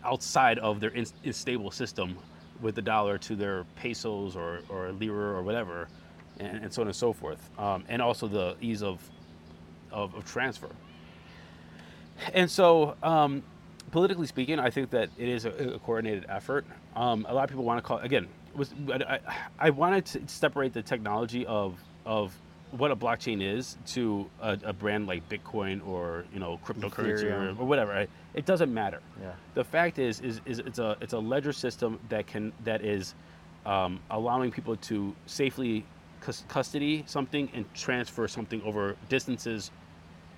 outside 0.05 0.59
of 0.61 0.81
their 0.81 0.93
stable 1.33 1.71
system 1.71 2.17
with 2.61 2.75
the 2.75 2.83
dollar 2.83 3.19
to 3.19 3.37
their 3.37 3.65
pesos 3.77 4.37
or, 4.37 4.61
or 4.69 4.93
lira 4.93 5.37
or 5.37 5.43
whatever, 5.43 5.89
and, 6.39 6.65
and 6.65 6.73
so 6.73 6.83
on 6.83 6.89
and 6.89 6.97
so 6.97 7.13
forth. 7.13 7.51
Um, 7.59 7.85
and 7.89 8.01
also 8.03 8.27
the 8.27 8.57
ease 8.61 8.83
of, 8.83 9.01
of, 9.91 10.15
of 10.15 10.25
transfer. 10.25 10.71
And 12.33 12.51
so, 12.51 12.97
um, 13.03 13.43
politically 13.91 14.27
speaking, 14.27 14.59
I 14.59 14.71
think 14.71 14.91
that 14.91 15.11
it 15.19 15.29
is 15.29 15.45
a, 15.45 15.51
a 15.51 15.79
coordinated 15.79 16.27
effort. 16.29 16.65
Um, 16.97 17.27
a 17.29 17.35
lot 17.35 17.45
of 17.45 17.51
people 17.51 17.65
want 17.65 17.79
to 17.79 17.87
call 17.87 17.99
again. 17.99 18.29
Was 18.55 18.73
I, 18.93 19.21
I 19.59 19.71
wanted 19.71 20.07
to 20.07 20.23
separate 20.27 20.73
the 20.73 20.83
technology 20.83 21.47
of 21.47 21.79
of 22.05 22.37
what 22.71 22.91
a 22.91 22.97
blockchain 22.97 23.43
is 23.43 23.79
to 23.87 24.29
a, 24.43 24.59
a, 24.65 24.73
brand 24.73 25.07
like 25.07 25.27
Bitcoin 25.29 25.87
or 25.87 26.25
you 26.33 26.39
know 26.39 26.61
cryptocurrency 26.65 27.25
or, 27.25 27.51
or, 27.61 27.67
whatever. 27.67 27.93
Right? 27.93 28.11
It 28.35 28.45
doesn't 28.45 28.73
matter. 28.73 29.01
Yeah. 29.21 29.33
The 29.55 29.65
fact 29.65 29.99
is, 29.99 30.21
is, 30.21 30.41
is 30.45 30.59
it's 30.59 30.79
a 30.79 30.97
it's 31.01 31.13
a 31.13 31.19
ledger 31.19 31.53
system 31.53 31.99
that 32.09 32.27
can 32.27 32.53
that 32.65 32.85
is 32.85 33.15
um, 33.65 34.01
allowing 34.11 34.51
people 34.51 34.77
to 34.77 35.15
safely 35.27 35.85
custody 36.49 37.05
something 37.07 37.49
and 37.55 37.65
transfer 37.75 38.27
something 38.27 38.61
over 38.63 38.97
distances 39.09 39.71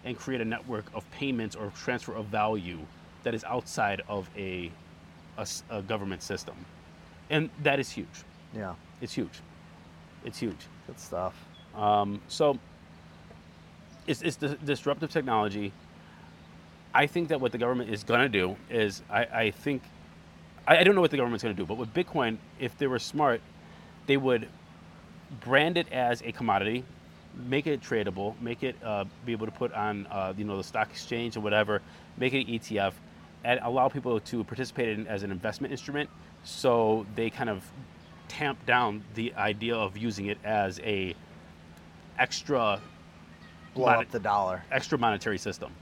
and 0.04 0.16
create 0.16 0.40
a 0.40 0.44
network 0.44 0.84
of 0.94 1.10
payments 1.10 1.56
or 1.56 1.72
transfer 1.74 2.12
of 2.12 2.26
value 2.26 2.78
that 3.22 3.34
is 3.34 3.44
outside 3.44 4.02
of 4.08 4.28
a, 4.36 4.70
a, 5.38 5.46
a 5.70 5.82
government 5.82 6.22
system, 6.22 6.54
and 7.28 7.50
that 7.62 7.78
is 7.78 7.90
huge. 7.90 8.24
Yeah. 8.54 8.74
It's 9.00 9.12
huge. 9.12 9.40
It's 10.24 10.38
huge. 10.38 10.66
Good 10.86 10.98
stuff. 10.98 11.34
Um, 11.74 12.20
so 12.28 12.58
it's, 14.06 14.22
it's 14.22 14.36
the 14.36 14.48
disruptive 14.56 15.10
technology. 15.10 15.72
I 16.92 17.06
think 17.06 17.28
that 17.28 17.40
what 17.40 17.52
the 17.52 17.58
government 17.58 17.90
is 17.90 18.02
going 18.02 18.20
to 18.20 18.28
do 18.28 18.56
is, 18.68 19.02
I, 19.08 19.24
I 19.24 19.50
think, 19.50 19.82
I, 20.66 20.78
I, 20.78 20.84
don't 20.84 20.94
know 20.94 21.00
what 21.00 21.12
the 21.12 21.16
government's 21.16 21.44
going 21.44 21.54
to 21.54 21.62
do, 21.62 21.66
but 21.66 21.76
with 21.76 21.94
Bitcoin, 21.94 22.38
if 22.58 22.76
they 22.76 22.88
were 22.88 22.98
smart, 22.98 23.40
they 24.06 24.16
would 24.16 24.48
brand 25.40 25.78
it 25.78 25.90
as 25.92 26.22
a 26.22 26.32
commodity, 26.32 26.84
make 27.46 27.68
it 27.68 27.80
tradable, 27.80 28.38
make 28.40 28.64
it 28.64 28.74
uh, 28.84 29.04
be 29.24 29.30
able 29.30 29.46
to 29.46 29.52
put 29.52 29.72
on, 29.72 30.06
uh, 30.10 30.34
you 30.36 30.44
know, 30.44 30.56
the 30.56 30.64
stock 30.64 30.90
exchange 30.90 31.36
or 31.36 31.40
whatever, 31.40 31.80
make 32.18 32.34
it 32.34 32.48
an 32.48 32.58
ETF, 32.58 32.94
allow 33.44 33.88
people 33.88 34.20
to 34.20 34.44
participate 34.44 34.88
in 34.98 35.06
as 35.06 35.22
an 35.22 35.30
investment 35.30 35.72
instrument. 35.72 36.08
So 36.44 37.06
they 37.14 37.30
kind 37.30 37.50
of 37.50 37.64
tamp 38.28 38.64
down 38.66 39.02
the 39.14 39.34
idea 39.34 39.74
of 39.74 39.96
using 39.96 40.26
it 40.26 40.38
as 40.44 40.78
a 40.80 41.14
extra 42.18 42.80
blow 43.74 43.86
Mon- 43.86 43.98
up 43.98 44.10
the 44.10 44.20
dollar. 44.20 44.62
extra 44.70 44.98
monetary 44.98 45.38
system. 45.38 45.72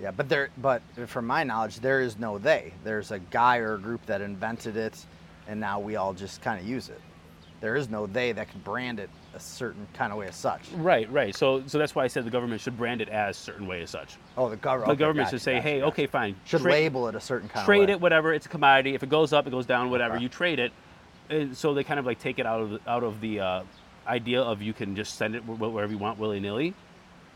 Yeah, 0.00 0.10
but 0.10 0.28
there, 0.28 0.50
but 0.58 0.82
from 1.06 1.26
my 1.26 1.42
knowledge, 1.42 1.80
there 1.80 2.00
is 2.02 2.18
no 2.18 2.38
they. 2.38 2.72
There's 2.84 3.12
a 3.12 3.18
guy 3.18 3.58
or 3.58 3.74
a 3.74 3.78
group 3.78 4.04
that 4.06 4.20
invented 4.20 4.76
it, 4.76 5.06
and 5.48 5.58
now 5.58 5.80
we 5.80 5.96
all 5.96 6.12
just 6.12 6.42
kind 6.42 6.60
of 6.60 6.66
use 6.66 6.88
it. 6.90 7.00
There 7.60 7.76
is 7.76 7.88
no 7.88 8.06
they 8.06 8.32
that 8.32 8.50
can 8.50 8.60
brand 8.60 9.00
it 9.00 9.08
a 9.36 9.40
certain 9.40 9.86
kind 9.92 10.12
of 10.12 10.18
way 10.18 10.26
as 10.26 10.34
such. 10.34 10.62
Right, 10.74 11.10
right. 11.12 11.34
So, 11.34 11.62
so 11.66 11.78
that's 11.78 11.94
why 11.94 12.04
I 12.04 12.08
said 12.08 12.24
the 12.24 12.30
government 12.30 12.60
should 12.60 12.76
brand 12.76 13.00
it 13.00 13.08
as 13.08 13.36
certain 13.36 13.66
way 13.66 13.82
as 13.82 13.90
such. 13.90 14.16
Oh, 14.36 14.48
the 14.48 14.56
government. 14.56 14.88
The 14.90 14.96
government 14.96 15.28
should 15.30 15.42
say, 15.42 15.60
hey, 15.60 15.82
okay, 15.82 16.06
fine, 16.06 16.34
Should 16.44 16.62
tra- 16.62 16.72
label 16.72 17.06
it 17.08 17.14
a 17.14 17.20
certain 17.20 17.48
kind 17.48 17.64
trade 17.64 17.90
it, 17.90 18.00
whatever. 18.00 18.32
It's 18.32 18.46
a 18.46 18.48
commodity. 18.48 18.94
If 18.94 19.02
it 19.02 19.08
goes 19.10 19.32
up, 19.32 19.46
it 19.46 19.50
goes 19.50 19.66
down, 19.66 19.90
whatever. 19.90 20.14
Okay. 20.14 20.22
You 20.22 20.28
trade 20.28 20.58
it, 20.58 20.72
and 21.28 21.56
so 21.56 21.74
they 21.74 21.84
kind 21.84 22.00
of 22.00 22.06
like 22.06 22.18
take 22.18 22.38
it 22.38 22.46
out 22.46 22.60
of 22.60 22.70
the, 22.70 22.80
out 22.88 23.04
of 23.04 23.20
the 23.20 23.40
uh, 23.40 23.62
idea 24.06 24.40
of 24.40 24.62
you 24.62 24.72
can 24.72 24.96
just 24.96 25.16
send 25.16 25.34
it 25.36 25.42
wh- 25.42 25.56
wh- 25.56 25.72
wherever 25.72 25.92
you 25.92 25.98
want 25.98 26.18
willy 26.18 26.40
nilly, 26.40 26.74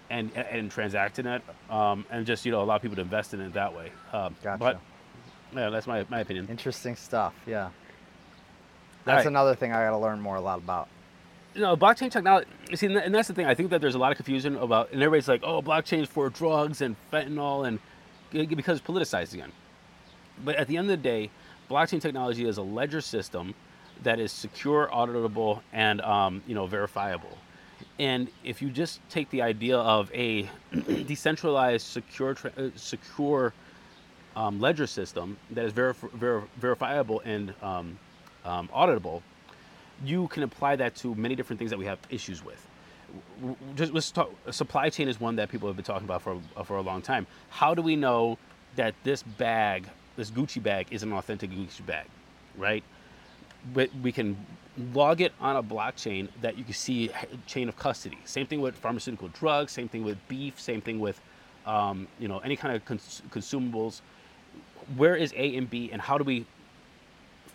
and 0.08 0.34
and 0.36 0.70
transact 0.70 1.18
in 1.18 1.26
it, 1.26 1.42
um, 1.68 2.06
and 2.10 2.26
just 2.26 2.46
you 2.46 2.52
know 2.52 2.62
allow 2.62 2.78
people 2.78 2.96
to 2.96 3.02
invest 3.02 3.34
in 3.34 3.40
it 3.40 3.52
that 3.52 3.74
way. 3.74 3.92
Um, 4.12 4.34
Gotcha. 4.42 4.58
But 4.58 4.80
yeah, 5.54 5.68
that's 5.70 5.86
my 5.86 6.06
my 6.08 6.20
opinion. 6.20 6.48
Interesting 6.50 6.96
stuff. 6.96 7.34
Yeah. 7.46 7.70
That's 9.04 9.24
right. 9.24 9.26
another 9.26 9.54
thing 9.54 9.72
I 9.72 9.82
got 9.82 9.90
to 9.90 9.98
learn 9.98 10.20
more 10.20 10.36
a 10.36 10.40
lot 10.40 10.58
about. 10.58 10.88
You 11.54 11.60
know, 11.60 11.76
blockchain 11.76 12.10
technology. 12.10 12.48
You 12.70 12.76
see, 12.76 12.86
and 12.86 13.14
that's 13.14 13.28
the 13.28 13.34
thing. 13.34 13.46
I 13.46 13.54
think 13.54 13.70
that 13.70 13.80
there's 13.80 13.94
a 13.94 13.98
lot 13.98 14.12
of 14.12 14.16
confusion 14.16 14.56
about, 14.56 14.92
and 14.92 15.02
everybody's 15.02 15.28
like, 15.28 15.42
"Oh, 15.42 15.60
blockchain's 15.62 16.08
for 16.08 16.28
drugs 16.30 16.80
and 16.80 16.96
fentanyl," 17.12 17.66
and 17.66 17.78
because 18.32 18.78
it's 18.78 18.86
politicized 18.86 19.34
again. 19.34 19.52
But 20.44 20.56
at 20.56 20.68
the 20.68 20.76
end 20.76 20.90
of 20.90 20.96
the 20.96 21.02
day, 21.02 21.30
blockchain 21.68 22.00
technology 22.00 22.46
is 22.46 22.58
a 22.58 22.62
ledger 22.62 23.00
system 23.00 23.54
that 24.02 24.18
is 24.18 24.32
secure, 24.32 24.88
auditable, 24.92 25.60
and 25.72 26.00
um, 26.02 26.42
you 26.46 26.54
know 26.54 26.66
verifiable. 26.66 27.36
And 27.98 28.30
if 28.44 28.62
you 28.62 28.70
just 28.70 29.00
take 29.10 29.28
the 29.30 29.42
idea 29.42 29.76
of 29.76 30.10
a 30.14 30.48
decentralized, 31.06 31.86
secure, 31.86 32.34
tra- 32.34 32.52
uh, 32.56 32.70
secure 32.74 33.52
um, 34.36 34.60
ledger 34.60 34.86
system 34.86 35.36
that 35.50 35.64
is 35.66 35.72
ver- 35.72 35.94
verifiable 36.56 37.20
and 37.24 37.52
um, 37.62 37.98
um, 38.44 38.68
auditable, 38.74 39.22
you 40.04 40.28
can 40.28 40.42
apply 40.42 40.76
that 40.76 40.94
to 40.96 41.14
many 41.14 41.34
different 41.34 41.58
things 41.58 41.70
that 41.70 41.78
we 41.78 41.84
have 41.86 41.98
issues 42.10 42.44
with. 42.44 42.66
Just 43.74 43.92
let's 43.92 44.10
talk. 44.10 44.32
Supply 44.50 44.88
chain 44.88 45.08
is 45.08 45.20
one 45.20 45.36
that 45.36 45.48
people 45.48 45.68
have 45.68 45.76
been 45.76 45.84
talking 45.84 46.04
about 46.04 46.22
for 46.22 46.38
uh, 46.56 46.62
for 46.62 46.76
a 46.76 46.82
long 46.82 47.02
time. 47.02 47.26
How 47.48 47.74
do 47.74 47.82
we 47.82 47.96
know 47.96 48.38
that 48.76 48.94
this 49.02 49.22
bag, 49.22 49.86
this 50.16 50.30
Gucci 50.30 50.62
bag, 50.62 50.86
is 50.90 51.02
an 51.02 51.12
authentic 51.12 51.50
Gucci 51.50 51.84
bag, 51.84 52.06
right? 52.56 52.84
But 53.74 53.90
we 54.02 54.12
can 54.12 54.36
log 54.94 55.20
it 55.20 55.32
on 55.40 55.56
a 55.56 55.62
blockchain 55.62 56.28
that 56.40 56.56
you 56.56 56.64
can 56.64 56.74
see 56.74 57.10
chain 57.46 57.68
of 57.68 57.76
custody. 57.76 58.18
Same 58.24 58.46
thing 58.46 58.60
with 58.60 58.76
pharmaceutical 58.76 59.28
drugs. 59.28 59.72
Same 59.72 59.88
thing 59.88 60.04
with 60.04 60.16
beef. 60.28 60.60
Same 60.60 60.80
thing 60.80 61.00
with 61.00 61.20
um, 61.66 62.06
you 62.18 62.28
know 62.28 62.38
any 62.38 62.56
kind 62.56 62.76
of 62.76 62.84
cons- 62.84 63.22
consumables. 63.30 64.02
Where 64.96 65.16
is 65.16 65.32
A 65.36 65.56
and 65.56 65.68
B, 65.68 65.90
and 65.92 66.00
how 66.00 66.16
do 66.16 66.24
we 66.24 66.46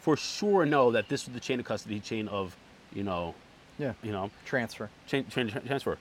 for 0.05 0.15
sure 0.15 0.67
know 0.67 0.91
that 0.91 1.09
this 1.09 1.23
is 1.27 1.33
the 1.33 1.39
chain 1.39 1.59
of 1.59 1.65
custody, 1.65 1.99
chain 1.99 2.27
of, 2.27 2.55
you 2.93 3.01
know, 3.01 3.33
Yeah. 3.79 3.93
you 4.03 4.11
know, 4.11 4.29
Transfer. 4.45 4.87
chain, 5.07 5.25
chain 5.29 5.47
tra- 5.49 5.61
transfer. 5.61 5.97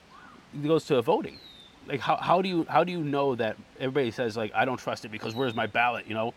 It 0.53 0.67
goes 0.67 0.85
to 0.85 0.97
a 0.97 1.01
voting. 1.01 1.39
Like 1.87 1.99
how, 2.01 2.17
how 2.17 2.39
do 2.43 2.47
you 2.47 2.65
how 2.69 2.83
do 2.83 2.91
you 2.91 2.99
know 3.03 3.33
that 3.35 3.57
everybody 3.79 4.11
says 4.11 4.37
like 4.37 4.51
I 4.53 4.63
don't 4.63 4.77
trust 4.77 5.05
it 5.05 5.11
because 5.11 5.33
where's 5.33 5.55
my 5.55 5.65
ballot? 5.65 6.05
You 6.07 6.13
know, 6.13 6.33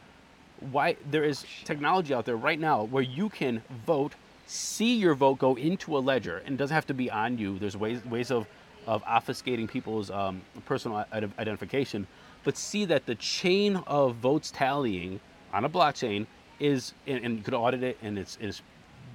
why 0.72 0.96
there 1.10 1.24
is 1.24 1.44
technology 1.64 2.14
out 2.14 2.24
there 2.24 2.36
right 2.36 2.58
now 2.58 2.84
where 2.84 3.02
you 3.02 3.28
can 3.28 3.62
vote, 3.86 4.14
see 4.46 4.94
your 4.96 5.14
vote 5.14 5.38
go 5.38 5.54
into 5.56 5.96
a 5.98 6.00
ledger, 6.00 6.38
and 6.46 6.54
it 6.54 6.56
doesn't 6.56 6.74
have 6.74 6.86
to 6.86 6.94
be 6.94 7.10
on 7.10 7.36
you. 7.36 7.58
There's 7.58 7.76
ways 7.76 8.02
ways 8.06 8.30
of 8.30 8.46
of 8.86 9.04
obfuscating 9.04 9.68
people's 9.68 10.10
um, 10.10 10.40
personal 10.64 11.04
identification, 11.38 12.06
but 12.44 12.56
see 12.56 12.86
that 12.86 13.04
the 13.04 13.14
chain 13.16 13.76
of 13.86 14.16
votes 14.16 14.50
tallying 14.50 15.20
on 15.52 15.64
a 15.66 15.68
blockchain 15.68 16.26
is, 16.60 16.92
and, 17.06 17.24
and 17.24 17.38
you 17.38 17.42
could 17.44 17.54
audit 17.54 17.82
it, 17.82 17.98
and 18.02 18.18
it's, 18.18 18.36
it's 18.40 18.62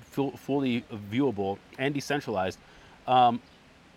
full, 0.02 0.32
fully 0.38 0.84
viewable 1.11 1.57
and 1.78 1.94
decentralized. 1.94 2.57
Um, 3.07 3.41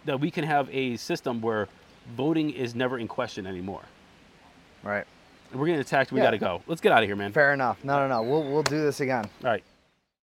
that 0.04 0.20
we 0.20 0.30
can 0.30 0.44
have 0.44 0.68
a 0.72 0.96
system 0.96 1.40
where 1.40 1.68
voting 2.16 2.50
is 2.50 2.74
never 2.74 2.98
in 2.98 3.08
question 3.08 3.46
anymore. 3.46 3.82
Right. 4.82 5.04
We're 5.52 5.66
getting 5.66 5.80
attacked. 5.80 6.12
We 6.12 6.20
Yeah. 6.20 6.26
got 6.26 6.30
to 6.32 6.38
go. 6.38 6.62
Let's 6.66 6.80
get 6.80 6.92
out 6.92 7.02
of 7.02 7.08
here, 7.08 7.16
man. 7.16 7.32
Fair 7.32 7.52
enough. 7.52 7.82
No, 7.84 7.98
no, 7.98 8.08
no. 8.08 8.22
We'll 8.22 8.42
we'll 8.44 8.62
do 8.62 8.80
this 8.80 9.00
again. 9.00 9.24
All 9.44 9.50
right. 9.50 9.62